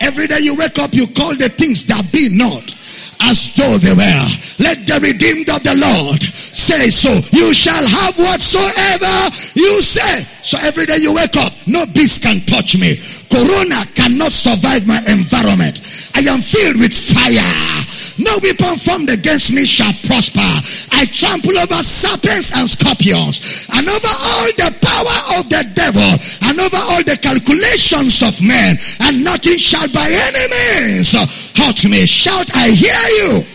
Every 0.00 0.26
day 0.26 0.40
you 0.40 0.54
wake 0.56 0.78
up, 0.78 0.94
you 0.94 1.06
call 1.08 1.34
the 1.34 1.48
things 1.48 1.86
that 1.86 2.12
be 2.12 2.28
not 2.30 2.72
as 3.20 3.52
though 3.54 3.78
they 3.78 3.92
were. 3.92 4.26
Let 4.62 4.86
the 4.86 5.00
redeemed 5.02 5.50
of 5.50 5.62
the 5.62 5.74
Lord 5.74 6.22
say 6.22 6.90
so. 6.90 7.10
You 7.36 7.52
shall 7.52 7.84
have 7.86 8.16
whatsoever 8.18 9.36
you 9.54 9.82
say. 9.82 10.26
So 10.42 10.58
every 10.62 10.86
day 10.86 10.98
you 10.98 11.14
wake 11.14 11.36
up, 11.36 11.52
no 11.66 11.84
beast 11.86 12.22
can 12.22 12.44
touch 12.46 12.76
me. 12.76 12.96
Corona 13.30 13.84
cannot 13.94 14.32
survive 14.32 14.86
my 14.86 15.02
environment. 15.06 15.80
I 16.14 16.20
am 16.20 16.42
filled 16.42 16.78
with 16.78 16.94
fire. 16.94 17.84
No 18.18 18.36
weapon 18.42 18.78
formed 18.78 19.10
against 19.10 19.52
me 19.52 19.64
shall 19.64 19.92
prosper. 20.02 20.50
I 20.90 21.06
trample 21.06 21.56
over 21.56 21.82
serpents 21.82 22.50
and 22.52 22.68
scorpions 22.68 23.68
and 23.72 23.88
over 23.88 24.10
all 24.10 24.50
the 24.58 24.74
power 24.82 25.38
of 25.38 25.48
the 25.48 25.62
devil 25.74 26.10
and 26.42 26.58
over 26.58 26.82
all 26.90 27.02
the 27.04 27.16
calculations 27.16 28.22
of 28.22 28.42
men 28.42 28.76
and 29.00 29.22
nothing 29.22 29.58
shall 29.58 29.86
by 29.88 30.10
any 30.10 30.44
means 30.50 31.12
hurt 31.54 31.84
me. 31.84 32.06
Shout, 32.06 32.50
I 32.54 32.70
hear 32.70 33.06
you. 33.22 33.46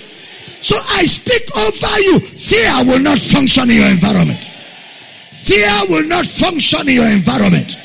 So 0.64 0.77
I 0.80 1.06
speak 1.06 1.44
over 1.57 1.99
you. 1.99 2.19
Fear 2.22 2.88
will 2.88 3.03
not 3.03 3.19
function 3.19 3.69
in 3.69 3.76
your 3.76 3.91
environment. 3.91 4.48
Fear 5.44 5.90
will 5.90 6.07
not 6.07 6.26
function 6.26 6.88
in 6.88 6.95
your 6.95 7.10
environment. 7.10 7.76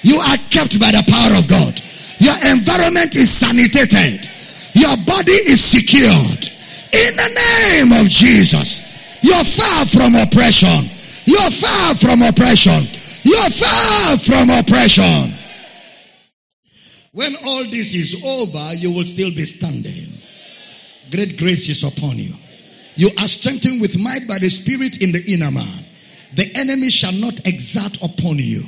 You 0.00 0.16
are 0.16 0.38
kept 0.48 0.80
by 0.80 0.92
the 0.92 1.04
power 1.06 1.36
of 1.36 1.46
God. 1.46 1.78
Your 2.18 2.36
environment 2.50 3.16
is 3.16 3.30
sanitated. 3.30 4.30
Your 4.74 4.96
body 4.96 5.32
is 5.32 5.62
secured. 5.62 6.48
In 6.92 7.16
the 7.16 7.30
name 7.34 7.92
of 8.00 8.08
Jesus. 8.08 8.80
You're 9.22 9.44
far 9.44 9.86
from 9.86 10.14
oppression. 10.14 10.90
You're 11.24 11.50
far 11.50 11.94
from 11.94 12.22
oppression. 12.22 12.88
You're 13.22 13.50
far 13.50 14.18
from 14.18 14.50
oppression. 14.50 15.34
When 17.12 17.36
all 17.44 17.64
this 17.64 17.94
is 17.94 18.22
over, 18.24 18.74
you 18.74 18.92
will 18.92 19.04
still 19.04 19.30
be 19.30 19.44
standing. 19.44 20.18
Great 21.10 21.38
grace 21.38 21.68
is 21.68 21.84
upon 21.84 22.18
you. 22.18 22.34
You 22.96 23.10
are 23.18 23.28
strengthened 23.28 23.80
with 23.80 23.98
might 23.98 24.26
by 24.26 24.38
the 24.38 24.48
Spirit 24.48 25.02
in 25.02 25.12
the 25.12 25.22
inner 25.32 25.50
man. 25.50 25.84
The 26.34 26.50
enemy 26.54 26.90
shall 26.90 27.12
not 27.12 27.46
exert 27.46 28.02
upon 28.02 28.38
you. 28.38 28.66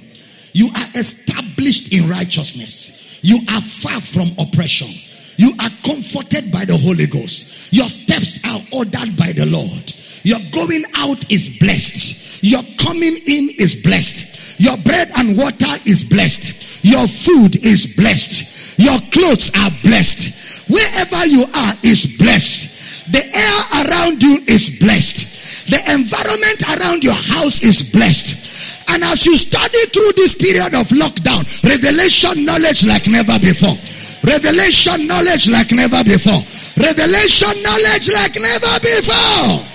You 0.53 0.69
are 0.75 0.89
established 0.95 1.93
in 1.93 2.09
righteousness. 2.09 3.21
You 3.23 3.41
are 3.49 3.61
far 3.61 4.01
from 4.01 4.29
oppression. 4.39 4.93
You 5.37 5.53
are 5.61 5.71
comforted 5.85 6.53
by 6.53 6.65
the 6.65 6.77
Holy 6.77 7.07
Ghost. 7.07 7.73
Your 7.73 7.89
steps 7.89 8.41
are 8.45 8.61
ordered 8.73 9.17
by 9.17 9.33
the 9.33 9.47
Lord. 9.47 9.93
Your 10.23 10.41
going 10.53 10.85
out 10.95 11.31
is 11.31 11.59
blessed. 11.59 12.43
Your 12.43 12.63
coming 12.79 13.17
in 13.27 13.51
is 13.59 13.77
blessed. 13.77 14.61
Your 14.61 14.77
bread 14.79 15.11
and 15.17 15.37
water 15.37 15.75
is 15.85 16.05
blessed. 16.05 16.85
Your 16.85 17.07
food 17.07 17.57
is 17.65 17.87
blessed. 17.97 18.79
Your 18.79 18.99
clothes 19.11 19.51
are 19.57 19.71
blessed. 19.83 20.71
Wherever 20.71 21.27
you 21.27 21.43
are 21.43 21.75
is 21.83 22.07
blessed. 22.19 23.13
The 23.13 23.25
air 23.25 23.87
around 23.87 24.23
you 24.23 24.39
is 24.47 24.71
blessed. 24.81 25.71
The 25.71 25.81
environment 25.93 26.63
around 26.69 27.05
your 27.05 27.15
house 27.15 27.63
is 27.63 27.83
blessed. 27.83 28.89
And 28.89 29.03
as 29.05 29.27
you 29.27 29.37
study 29.37 29.87
through 29.87 30.13
this 30.17 30.35
period 30.35 30.75
of 30.75 30.89
lockdown, 30.89 31.45
revelation 31.65 32.45
knowledge 32.45 32.85
like 32.85 33.07
never 33.09 33.39
before. 33.39 33.77
Revelation 34.25 35.07
knowledge 35.07 35.49
like 35.51 35.71
never 35.73 36.03
before. 36.03 36.41
Revelation 36.83 37.63
knowledge 37.63 38.11
like 38.11 38.35
never 38.41 38.81
before. 38.81 39.69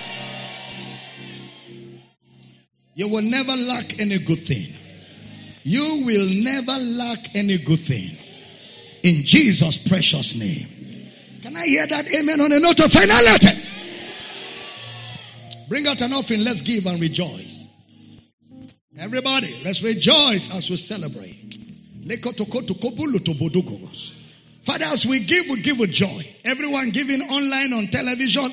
You 2.95 3.09
will 3.09 3.21
never 3.21 3.55
lack 3.55 4.01
any 4.01 4.17
good 4.17 4.39
thing. 4.39 4.73
You 5.63 6.03
will 6.05 6.27
never 6.43 6.77
lack 6.79 7.35
any 7.35 7.57
good 7.59 7.79
thing. 7.79 8.17
In 9.03 9.23
Jesus' 9.23 9.77
precious 9.77 10.35
name. 10.35 10.67
Can 11.43 11.55
I 11.55 11.65
hear 11.65 11.85
that 11.85 12.13
amen 12.13 12.41
on 12.41 12.51
a 12.51 12.59
note 12.59 12.79
of 12.79 12.91
finality? 12.91 13.65
Bring 15.69 15.87
out 15.87 16.01
an 16.01 16.11
offering. 16.11 16.43
Let's 16.43 16.61
give 16.61 16.87
and 16.87 16.99
rejoice. 16.99 17.67
Everybody, 18.99 19.61
let's 19.63 19.83
rejoice 19.83 20.49
as 20.53 20.69
we 20.69 20.75
celebrate. 20.75 21.57
Father, 24.63 24.85
as 24.85 25.05
we 25.05 25.19
give, 25.19 25.49
we 25.49 25.61
give 25.61 25.79
with 25.79 25.91
joy. 25.91 26.35
Everyone 26.43 26.89
giving 26.89 27.21
online, 27.21 27.73
on 27.73 27.87
television, 27.87 28.51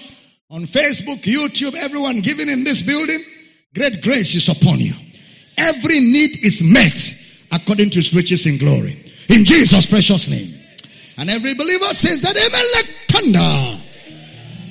on 0.50 0.62
Facebook, 0.62 1.22
YouTube, 1.22 1.74
everyone 1.74 2.20
giving 2.20 2.48
in 2.48 2.64
this 2.64 2.82
building, 2.82 3.24
great 3.74 4.02
grace 4.02 4.34
is 4.34 4.48
upon 4.48 4.80
you. 4.80 4.94
Every 5.58 6.00
need 6.00 6.44
is 6.44 6.62
met 6.62 7.14
according 7.52 7.90
to 7.90 7.98
his 7.98 8.14
riches 8.14 8.46
in 8.46 8.58
glory. 8.58 8.92
In 9.28 9.44
Jesus' 9.44 9.86
precious 9.86 10.28
name. 10.28 10.54
And 11.18 11.30
every 11.30 11.54
believer 11.54 11.94
says 11.94 12.22
that 12.22 12.36
amen 12.36 12.66
like 12.74 12.96
thunder. 13.08 13.82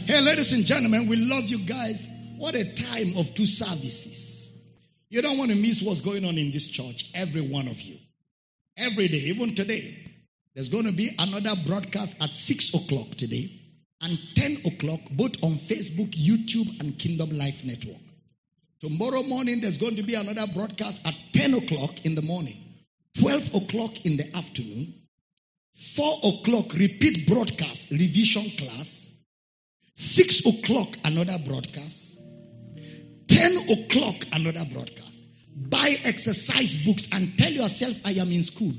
Hey, 0.07 0.21
ladies 0.21 0.53
and 0.53 0.65
gentlemen, 0.65 1.07
we 1.07 1.15
love 1.17 1.45
you 1.45 1.59
guys. 1.59 2.09
What 2.37 2.55
a 2.55 2.63
time 2.73 3.17
of 3.17 3.33
two 3.33 3.47
services. 3.47 4.53
You 5.09 5.21
don't 5.21 5.37
want 5.37 5.51
to 5.51 5.57
miss 5.57 5.81
what's 5.81 6.01
going 6.01 6.25
on 6.25 6.37
in 6.37 6.51
this 6.51 6.67
church, 6.67 7.09
every 7.13 7.41
one 7.41 7.67
of 7.67 7.81
you. 7.81 7.97
Every 8.77 9.07
day, 9.07 9.17
even 9.17 9.55
today. 9.55 10.04
There's 10.55 10.69
going 10.69 10.85
to 10.85 10.93
be 10.93 11.11
another 11.19 11.53
broadcast 11.65 12.21
at 12.21 12.33
6 12.33 12.73
o'clock 12.75 13.15
today 13.15 13.51
and 14.01 14.17
10 14.35 14.61
o'clock, 14.65 15.01
both 15.11 15.43
on 15.43 15.55
Facebook, 15.55 16.11
YouTube, 16.11 16.79
and 16.79 16.97
Kingdom 16.97 17.37
Life 17.37 17.65
Network. 17.65 18.01
Tomorrow 18.79 19.23
morning, 19.23 19.59
there's 19.59 19.77
going 19.77 19.97
to 19.97 20.03
be 20.03 20.15
another 20.15 20.47
broadcast 20.53 21.05
at 21.05 21.13
10 21.33 21.55
o'clock 21.55 22.05
in 22.05 22.15
the 22.15 22.21
morning, 22.21 22.55
12 23.19 23.55
o'clock 23.55 24.05
in 24.05 24.15
the 24.15 24.33
afternoon, 24.35 24.93
4 25.73 26.19
o'clock, 26.23 26.73
repeat 26.73 27.27
broadcast, 27.27 27.91
revision 27.91 28.49
class, 28.51 29.11
6 29.95 30.45
o'clock, 30.45 30.95
another 31.03 31.37
broadcast, 31.45 32.17
10 33.27 33.57
o'clock, 33.57 34.15
another 34.31 34.65
broadcast. 34.71 35.25
Buy 35.53 35.97
exercise 36.05 36.77
books 36.77 37.09
and 37.11 37.37
tell 37.37 37.51
yourself, 37.51 37.95
I 38.05 38.11
am 38.11 38.31
in 38.31 38.43
school. 38.43 38.73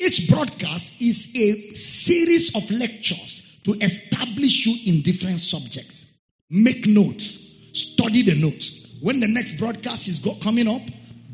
Each 0.00 0.28
broadcast 0.28 1.02
is 1.02 1.34
a 1.34 1.72
series 1.74 2.54
of 2.54 2.70
lectures 2.70 3.42
to 3.64 3.72
establish 3.72 4.66
you 4.66 4.76
in 4.86 5.02
different 5.02 5.40
subjects. 5.40 6.06
Make 6.48 6.86
notes, 6.86 7.38
study 7.72 8.22
the 8.22 8.36
notes. 8.36 8.96
When 9.00 9.20
the 9.20 9.28
next 9.28 9.58
broadcast 9.58 10.08
is 10.08 10.20
go, 10.20 10.34
coming 10.36 10.68
up, 10.68 10.82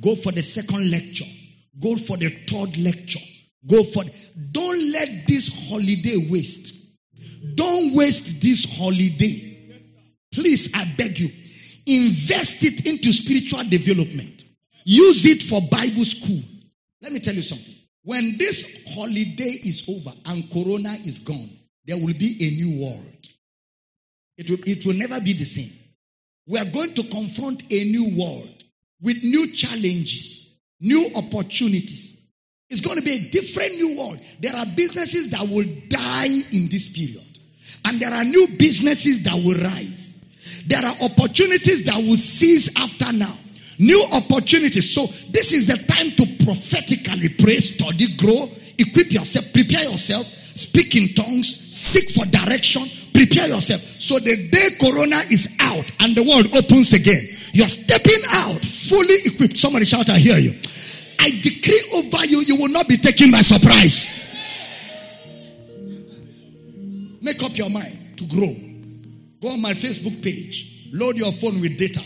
go 0.01 0.15
for 0.15 0.33
the 0.33 0.43
second 0.43 0.91
lecture, 0.91 1.27
go 1.81 1.97
for 1.97 2.17
the 2.17 2.31
third 2.31 2.79
lecture, 2.79 3.21
go 3.67 3.83
for. 3.85 4.03
Don't 4.53 4.93
let 4.93 5.27
this 5.27 5.69
holiday 5.69 6.27
waste. 6.31 6.75
Don't 7.55 7.95
waste 7.95 8.41
this 8.41 8.65
holiday. 8.79 9.79
Please, 10.33 10.71
I 10.75 10.85
beg 10.97 11.19
you, 11.19 11.31
invest 11.87 12.65
it 12.65 12.87
into 12.87 13.13
spiritual 13.13 13.65
development. 13.65 14.45
Use 14.85 15.25
it 15.27 15.43
for 15.43 15.61
Bible 15.61 16.05
school. 16.05 16.43
Let 17.03 17.13
me 17.13 17.21
tell 17.21 17.35
you 17.35 17.43
something. 17.43 17.75
When 18.05 18.37
this 18.37 18.85
holiday 18.95 19.59
is 19.65 19.85
over 19.89 20.13
and 20.27 20.51
Corona 20.51 20.93
is 21.05 21.21
gone, 21.21 21.51
there 21.87 21.97
will 21.97 22.15
be 22.15 22.37
a 22.41 22.51
new 22.51 22.85
world. 22.85 23.29
It 24.37 24.51
will, 24.51 24.59
it 24.67 24.85
will 24.85 24.95
never 24.95 25.21
be 25.21 25.33
the 25.33 25.45
same. 25.45 25.73
We 26.47 26.59
are 26.59 26.67
going 26.67 26.95
to 26.95 27.05
confront 27.05 27.63
a 27.73 27.85
new 27.85 28.19
world 28.19 28.63
with 29.01 29.23
new 29.23 29.53
challenges, 29.53 30.47
new 30.81 31.11
opportunities. 31.15 32.17
It's 32.69 32.83
going 32.83 32.99
to 32.99 33.05
be 33.05 33.15
a 33.15 33.31
different 33.31 33.77
new 33.77 33.97
world. 33.97 34.19
There 34.41 34.55
are 34.55 34.67
businesses 34.67 35.31
that 35.31 35.49
will 35.49 35.67
die 35.89 36.27
in 36.53 36.69
this 36.69 36.89
period, 36.89 37.39
and 37.85 38.01
there 38.01 38.13
are 38.13 38.25
new 38.25 38.49
businesses 38.49 39.23
that 39.23 39.35
will 39.35 39.63
rise. 39.63 40.15
There 40.67 40.85
are 40.85 40.97
opportunities 41.03 41.85
that 41.85 41.97
will 41.97 42.17
cease 42.17 42.71
after 42.77 43.13
now. 43.13 43.35
New 43.79 44.05
opportunities. 44.13 44.95
So 44.95 45.07
this 45.31 45.53
is 45.53 45.67
the 45.67 45.79
time 45.79 46.13
to 46.13 46.45
prophetically 46.45 47.29
pray, 47.31 47.61
study, 47.61 48.17
grow, 48.17 48.51
equip 48.79 49.13
yourself, 49.13 49.53
prepare 49.53 49.85
yourself, 49.85 50.27
speak 50.27 50.95
in 50.97 51.15
tongues, 51.15 51.75
seek 51.75 52.11
for 52.11 52.25
direction, 52.27 52.89
prepare 53.13 53.49
yourself. 53.49 53.81
So 54.01 54.19
the 54.19 54.49
day 54.49 54.77
Corona 54.81 55.23
is 55.31 55.57
out 55.61 55.91
and 56.01 56.15
the 56.15 56.23
world 56.23 56.55
opens 56.55 56.93
again, 56.93 57.29
you're 57.53 57.69
stepping 57.69 58.23
out 58.31 58.65
fully 58.65 59.17
equipped. 59.25 59.59
Somebody 59.59 59.85
shout, 59.85 60.11
I 60.11 60.19
hear 60.19 60.39
you. 60.39 60.61
I 61.19 61.31
decree 61.31 61.91
over 61.95 62.27
you, 62.27 62.41
you 62.41 62.57
will 62.57 62.69
not 62.69 62.89
be 62.89 62.97
taken 62.99 63.31
by 63.31 63.41
surprise. 63.41 64.09
Make 67.23 67.43
up 67.43 67.57
your 67.57 67.71
mind 67.71 68.19
to 68.19 68.27
grow. 68.27 68.55
Go 69.41 69.55
on 69.55 69.63
my 69.63 69.73
Facebook 69.73 70.23
page 70.23 70.75
load 70.95 71.19
your 71.19 71.33
phone 71.33 71.61
with 71.61 71.77
data. 71.77 72.03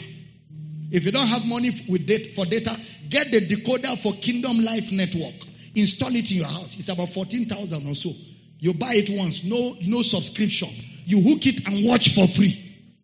If 0.90 1.04
you 1.04 1.12
don't 1.12 1.26
have 1.26 1.46
money 1.46 1.70
with 1.88 2.34
for 2.34 2.46
data, 2.46 2.78
get 3.08 3.30
the 3.30 3.46
decoder 3.46 3.98
for 3.98 4.14
Kingdom 4.14 4.60
Life 4.60 4.90
Network. 4.90 5.34
Install 5.74 6.14
it 6.14 6.30
in 6.30 6.38
your 6.38 6.46
house. 6.46 6.78
It's 6.78 6.88
about 6.88 7.10
14,000 7.10 7.86
or 7.86 7.94
so. 7.94 8.12
You 8.58 8.74
buy 8.74 8.94
it 8.94 9.10
once, 9.10 9.44
no, 9.44 9.76
no 9.86 10.02
subscription. 10.02 10.70
You 11.04 11.20
hook 11.20 11.46
it 11.46 11.66
and 11.66 11.86
watch 11.86 12.14
for 12.14 12.26
free. 12.26 12.52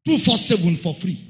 247 0.07 0.77
for 0.77 0.95
free. 0.95 1.21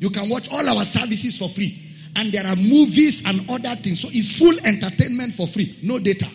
You 0.00 0.10
can 0.10 0.28
watch 0.28 0.50
all 0.50 0.68
our 0.68 0.84
services 0.84 1.36
for 1.36 1.48
free. 1.48 1.84
And 2.16 2.32
there 2.32 2.46
are 2.46 2.56
movies 2.56 3.24
and 3.26 3.50
other 3.50 3.74
things. 3.76 4.00
So 4.00 4.08
it's 4.10 4.38
full 4.38 4.56
entertainment 4.64 5.34
for 5.34 5.46
free. 5.46 5.78
No 5.82 5.98
data. 5.98 6.28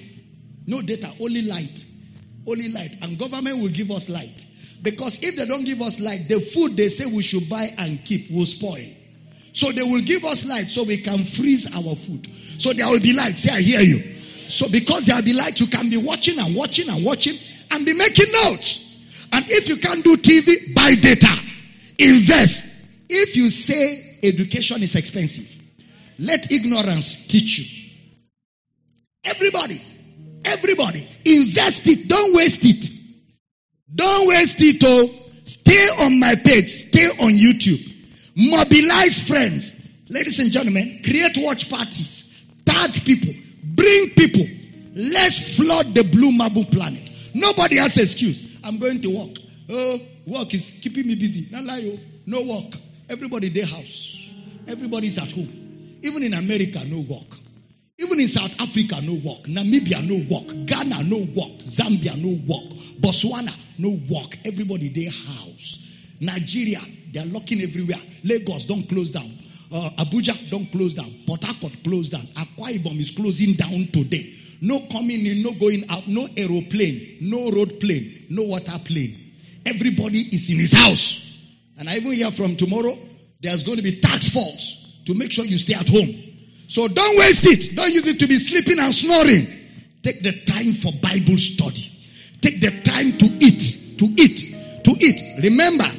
No 0.67 0.81
data, 0.81 1.11
only 1.19 1.41
light. 1.41 1.85
Only 2.47 2.69
light. 2.69 2.97
And 3.01 3.17
government 3.17 3.61
will 3.61 3.69
give 3.69 3.91
us 3.91 4.09
light. 4.09 4.45
Because 4.81 5.23
if 5.23 5.37
they 5.37 5.45
don't 5.45 5.63
give 5.63 5.81
us 5.81 5.99
light, 5.99 6.27
the 6.27 6.39
food 6.39 6.77
they 6.77 6.89
say 6.89 7.05
we 7.05 7.23
should 7.23 7.49
buy 7.49 7.73
and 7.77 8.03
keep 8.03 8.29
will 8.31 8.45
spoil. 8.45 8.85
So 9.53 9.71
they 9.71 9.83
will 9.83 10.01
give 10.01 10.25
us 10.25 10.45
light 10.45 10.69
so 10.69 10.83
we 10.83 10.97
can 10.97 11.23
freeze 11.23 11.67
our 11.73 11.95
food. 11.95 12.27
So 12.59 12.73
there 12.73 12.87
will 12.87 12.99
be 12.99 13.13
light. 13.13 13.37
Say, 13.37 13.51
I 13.51 13.61
hear 13.61 13.81
you. 13.81 14.49
So 14.49 14.67
because 14.67 15.05
there 15.05 15.15
will 15.15 15.23
be 15.23 15.33
light, 15.33 15.59
you 15.59 15.67
can 15.67 15.89
be 15.89 15.97
watching 15.97 16.39
and 16.39 16.55
watching 16.55 16.89
and 16.89 17.05
watching 17.05 17.37
and 17.71 17.85
be 17.85 17.93
making 17.93 18.31
notes. 18.31 18.79
And 19.31 19.45
if 19.49 19.69
you 19.69 19.77
can't 19.77 20.03
do 20.03 20.17
TV, 20.17 20.73
buy 20.73 20.95
data. 20.95 21.39
Invest. 21.99 22.65
If 23.09 23.35
you 23.35 23.49
say 23.49 24.19
education 24.23 24.81
is 24.81 24.95
expensive, 24.95 25.49
let 26.17 26.51
ignorance 26.51 27.27
teach 27.27 27.59
you. 27.59 27.89
Everybody, 29.23 29.81
everybody, 30.43 31.07
invest 31.25 31.87
it. 31.87 32.07
Don't 32.07 32.35
waste 32.35 32.65
it. 32.65 32.89
Don't 33.93 34.27
waste 34.27 34.57
it. 34.59 34.83
Oh, 34.83 35.09
stay 35.43 35.89
on 35.99 36.19
my 36.19 36.35
page. 36.35 36.69
Stay 36.69 37.07
on 37.07 37.31
YouTube. 37.31 37.92
Mobilize 38.35 39.27
friends. 39.27 39.79
Ladies 40.09 40.39
and 40.39 40.51
gentlemen, 40.51 41.01
create 41.03 41.37
watch 41.37 41.69
parties. 41.69 42.45
Tag 42.65 42.93
people. 43.05 43.33
Bring 43.63 44.09
people. 44.11 44.45
Let's 44.95 45.55
flood 45.55 45.95
the 45.95 46.03
blue 46.03 46.31
marble 46.31 46.65
planet. 46.65 47.11
Nobody 47.33 47.77
has 47.77 47.97
excuse. 47.97 48.43
I'm 48.63 48.77
going 48.77 49.01
to 49.01 49.09
work. 49.09 49.37
Oh, 49.69 49.99
work 50.27 50.53
is 50.53 50.75
keeping 50.81 51.07
me 51.07 51.15
busy. 51.15 51.47
Not 51.51 51.63
lie, 51.63 51.83
oh. 51.85 51.99
No 52.25 52.41
work. 52.43 52.79
Everybody 53.09 53.49
their 53.49 53.65
house. 53.65 54.29
Everybody's 54.67 55.17
at 55.17 55.31
home. 55.31 55.99
Even 56.01 56.23
in 56.23 56.33
America, 56.33 56.81
no 56.85 57.01
work. 57.01 57.37
Even 57.99 58.19
in 58.19 58.27
South 58.27 58.59
Africa, 58.59 58.99
no 59.01 59.13
work. 59.13 59.43
Namibia, 59.43 60.01
no 60.03 60.35
work. 60.35 60.65
Ghana, 60.65 61.03
no 61.03 61.17
work. 61.17 61.59
Zambia, 61.59 62.15
no 62.17 62.39
work. 62.47 62.71
Botswana, 62.99 63.53
no 63.77 63.97
work. 64.09 64.37
Everybody 64.45 64.89
their 64.89 65.11
house. 65.11 65.79
Nigeria, 66.25 66.81
they 67.11 67.19
are 67.19 67.25
locking 67.25 67.61
everywhere. 67.61 68.01
Lagos, 68.23 68.65
don't 68.65 68.87
close 68.87 69.11
down. 69.11 69.31
Uh, 69.71 69.89
Abuja, 69.97 70.49
don't 70.49 70.71
close 70.71 70.93
down. 70.93 71.11
Port 71.25 71.43
Harcourt, 71.43 71.83
close 71.83 72.09
down. 72.09 72.21
Akwa 72.35 72.69
Ibom 72.77 72.99
is 72.99 73.11
closing 73.11 73.53
down 73.53 73.87
today. 73.91 74.33
No 74.61 74.79
coming 74.91 75.25
in, 75.25 75.41
no 75.41 75.51
going 75.53 75.89
out, 75.89 76.07
no 76.07 76.27
aeroplane, 76.37 77.17
no 77.21 77.49
road 77.49 77.79
plane, 77.79 78.27
no 78.29 78.43
water 78.43 78.79
plane. 78.85 79.33
Everybody 79.65 80.19
is 80.19 80.49
in 80.49 80.57
his 80.57 80.73
house. 80.73 81.21
And 81.79 81.89
I 81.89 81.95
even 81.95 82.13
hear 82.13 82.31
from 82.31 82.55
tomorrow, 82.55 82.97
there's 83.41 83.63
going 83.63 83.77
to 83.77 83.83
be 83.83 83.99
tax 83.99 84.29
force 84.29 84.77
to 85.05 85.15
make 85.15 85.31
sure 85.31 85.43
you 85.43 85.57
stay 85.57 85.73
at 85.73 85.89
home. 85.89 86.15
So 86.67 86.87
don't 86.87 87.17
waste 87.17 87.45
it. 87.45 87.75
Don't 87.75 87.91
use 87.91 88.07
it 88.07 88.19
to 88.19 88.27
be 88.27 88.35
sleeping 88.39 88.79
and 88.79 88.93
snoring. 88.93 89.47
Take 90.01 90.21
the 90.21 90.43
time 90.43 90.73
for 90.73 90.91
Bible 90.93 91.37
study. 91.37 91.91
Take 92.41 92.61
the 92.61 92.81
time 92.81 93.17
to 93.17 93.25
eat, 93.25 93.97
to 93.99 94.05
eat, 94.05 94.83
to 94.83 94.91
eat. 94.99 95.43
Remember, 95.43 95.89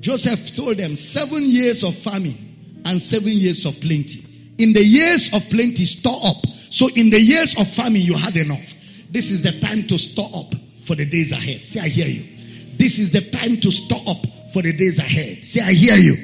Joseph 0.00 0.54
told 0.54 0.78
them 0.78 0.96
seven 0.96 1.42
years 1.44 1.84
of 1.84 1.94
famine 1.94 2.82
and 2.84 3.00
seven 3.00 3.32
years 3.32 3.66
of 3.66 3.80
plenty. 3.80 4.24
In 4.58 4.72
the 4.72 4.84
years 4.84 5.32
of 5.32 5.48
plenty, 5.50 5.84
store 5.84 6.20
up. 6.24 6.44
So 6.70 6.88
in 6.88 7.10
the 7.10 7.20
years 7.20 7.56
of 7.56 7.68
famine, 7.68 8.00
you 8.00 8.16
had 8.16 8.36
enough. 8.36 8.74
This 9.10 9.30
is 9.30 9.42
the 9.42 9.58
time 9.60 9.86
to 9.88 9.98
store 9.98 10.30
up 10.34 10.54
for 10.82 10.96
the 10.96 11.04
days 11.04 11.32
ahead. 11.32 11.64
Say, 11.64 11.80
I 11.80 11.88
hear 11.88 12.06
you. 12.06 12.76
This 12.76 12.98
is 12.98 13.10
the 13.10 13.20
time 13.20 13.60
to 13.60 13.70
store 13.70 14.02
up 14.06 14.24
for 14.52 14.62
the 14.62 14.72
days 14.72 14.98
ahead. 14.98 15.44
Say, 15.44 15.60
I 15.60 15.72
hear 15.72 15.96
you. 15.96 16.16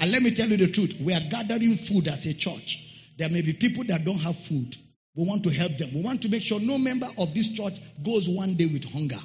And 0.00 0.12
let 0.12 0.22
me 0.22 0.30
tell 0.30 0.48
you 0.48 0.56
the 0.56 0.68
truth. 0.68 0.94
We 1.00 1.14
are 1.14 1.20
gathering 1.20 1.74
food 1.74 2.06
as 2.08 2.26
a 2.26 2.34
church. 2.34 3.12
There 3.18 3.28
may 3.28 3.42
be 3.42 3.52
people 3.52 3.84
that 3.84 4.04
don't 4.04 4.18
have 4.18 4.36
food. 4.36 4.76
We 5.16 5.24
want 5.24 5.42
to 5.44 5.50
help 5.50 5.76
them. 5.78 5.90
We 5.92 6.02
want 6.02 6.22
to 6.22 6.28
make 6.28 6.44
sure 6.44 6.60
no 6.60 6.78
member 6.78 7.08
of 7.18 7.34
this 7.34 7.48
church 7.48 7.80
goes 8.04 8.28
one 8.28 8.54
day 8.54 8.66
with 8.66 8.84
hunger 8.84 9.18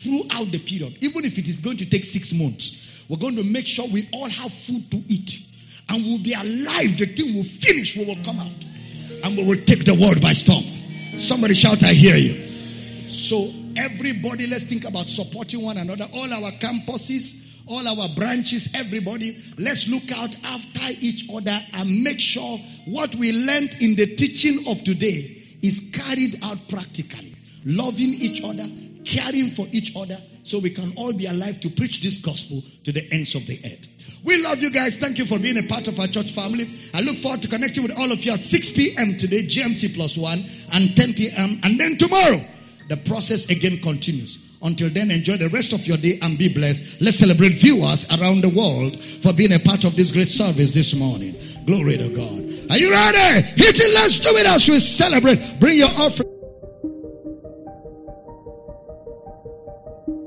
throughout 0.00 0.52
the 0.52 0.58
period. 0.58 0.98
Even 1.00 1.24
if 1.24 1.38
it 1.38 1.48
is 1.48 1.60
going 1.60 1.78
to 1.78 1.86
take 1.86 2.04
six 2.04 2.32
months, 2.32 3.01
we're 3.12 3.18
going 3.18 3.36
to 3.36 3.44
make 3.44 3.66
sure 3.66 3.86
we 3.86 4.08
all 4.14 4.30
have 4.30 4.50
food 4.50 4.90
to 4.90 4.96
eat. 4.96 5.36
And 5.86 6.02
we'll 6.02 6.22
be 6.22 6.32
alive. 6.32 6.96
The 6.96 7.04
thing 7.14 7.34
will 7.34 7.44
finish. 7.44 7.94
We 7.94 8.06
will 8.06 8.24
come 8.24 8.40
out. 8.40 8.64
And 9.22 9.36
we 9.36 9.44
will 9.44 9.62
take 9.66 9.84
the 9.84 9.94
world 9.94 10.22
by 10.22 10.32
storm. 10.32 10.64
Somebody 11.18 11.52
shout, 11.52 11.84
I 11.84 11.92
hear 11.92 12.16
you. 12.16 13.08
So 13.10 13.52
everybody, 13.76 14.46
let's 14.46 14.64
think 14.64 14.88
about 14.88 15.10
supporting 15.10 15.62
one 15.62 15.76
another. 15.76 16.08
All 16.10 16.32
our 16.32 16.52
campuses, 16.52 17.60
all 17.66 17.86
our 17.86 18.08
branches, 18.14 18.70
everybody, 18.74 19.36
let's 19.58 19.86
look 19.88 20.10
out 20.10 20.34
after 20.42 20.80
each 20.98 21.28
other 21.30 21.60
and 21.74 22.04
make 22.04 22.18
sure 22.18 22.56
what 22.86 23.14
we 23.14 23.30
learned 23.30 23.76
in 23.82 23.94
the 23.94 24.06
teaching 24.16 24.68
of 24.68 24.82
today 24.84 25.42
is 25.60 25.90
carried 25.92 26.42
out 26.42 26.66
practically. 26.66 27.36
Loving 27.66 28.14
each 28.14 28.42
other, 28.42 28.66
caring 29.04 29.50
for 29.50 29.66
each 29.70 29.92
other, 29.96 30.18
so 30.44 30.58
we 30.58 30.70
can 30.70 30.94
all 30.96 31.12
be 31.12 31.26
alive 31.26 31.60
to 31.60 31.70
preach 31.70 32.02
this 32.02 32.18
gospel 32.18 32.62
to 32.84 32.92
the 32.92 33.06
ends 33.12 33.34
of 33.34 33.46
the 33.46 33.58
earth. 33.64 33.88
We 34.24 34.42
love 34.42 34.62
you 34.62 34.70
guys. 34.70 34.96
Thank 34.96 35.18
you 35.18 35.26
for 35.26 35.38
being 35.38 35.58
a 35.58 35.62
part 35.62 35.88
of 35.88 35.98
our 35.98 36.06
church 36.06 36.32
family. 36.32 36.70
I 36.94 37.00
look 37.00 37.16
forward 37.16 37.42
to 37.42 37.48
connecting 37.48 37.82
with 37.82 37.98
all 37.98 38.10
of 38.12 38.24
you 38.24 38.32
at 38.32 38.44
6 38.44 38.70
p.m. 38.70 39.16
today, 39.16 39.42
GMT 39.42 39.94
plus 39.94 40.16
1, 40.16 40.44
and 40.72 40.96
10 40.96 41.14
p.m. 41.14 41.60
And 41.62 41.78
then 41.78 41.96
tomorrow, 41.96 42.40
the 42.88 42.96
process 42.96 43.50
again 43.50 43.80
continues. 43.80 44.38
Until 44.62 44.90
then, 44.90 45.10
enjoy 45.10 45.38
the 45.38 45.48
rest 45.48 45.72
of 45.72 45.86
your 45.88 45.96
day 45.96 46.20
and 46.22 46.38
be 46.38 46.52
blessed. 46.52 47.00
Let's 47.00 47.18
celebrate 47.18 47.54
viewers 47.54 48.06
around 48.16 48.42
the 48.42 48.48
world 48.48 49.02
for 49.02 49.32
being 49.32 49.52
a 49.52 49.58
part 49.58 49.84
of 49.84 49.96
this 49.96 50.12
great 50.12 50.30
service 50.30 50.70
this 50.70 50.94
morning. 50.94 51.34
Glory 51.66 51.98
to 51.98 52.08
God. 52.08 52.70
Are 52.70 52.78
you 52.78 52.92
ready? 52.92 53.46
Hit 53.56 53.80
it. 53.80 53.94
Let's 53.94 54.18
do 54.20 54.36
it 54.36 54.46
as 54.46 54.68
we 54.68 54.78
celebrate. 54.78 55.58
Bring 55.58 55.78
your 55.78 55.88
offering. 55.88 56.21
Thank 59.84 60.08
you. 60.08 60.21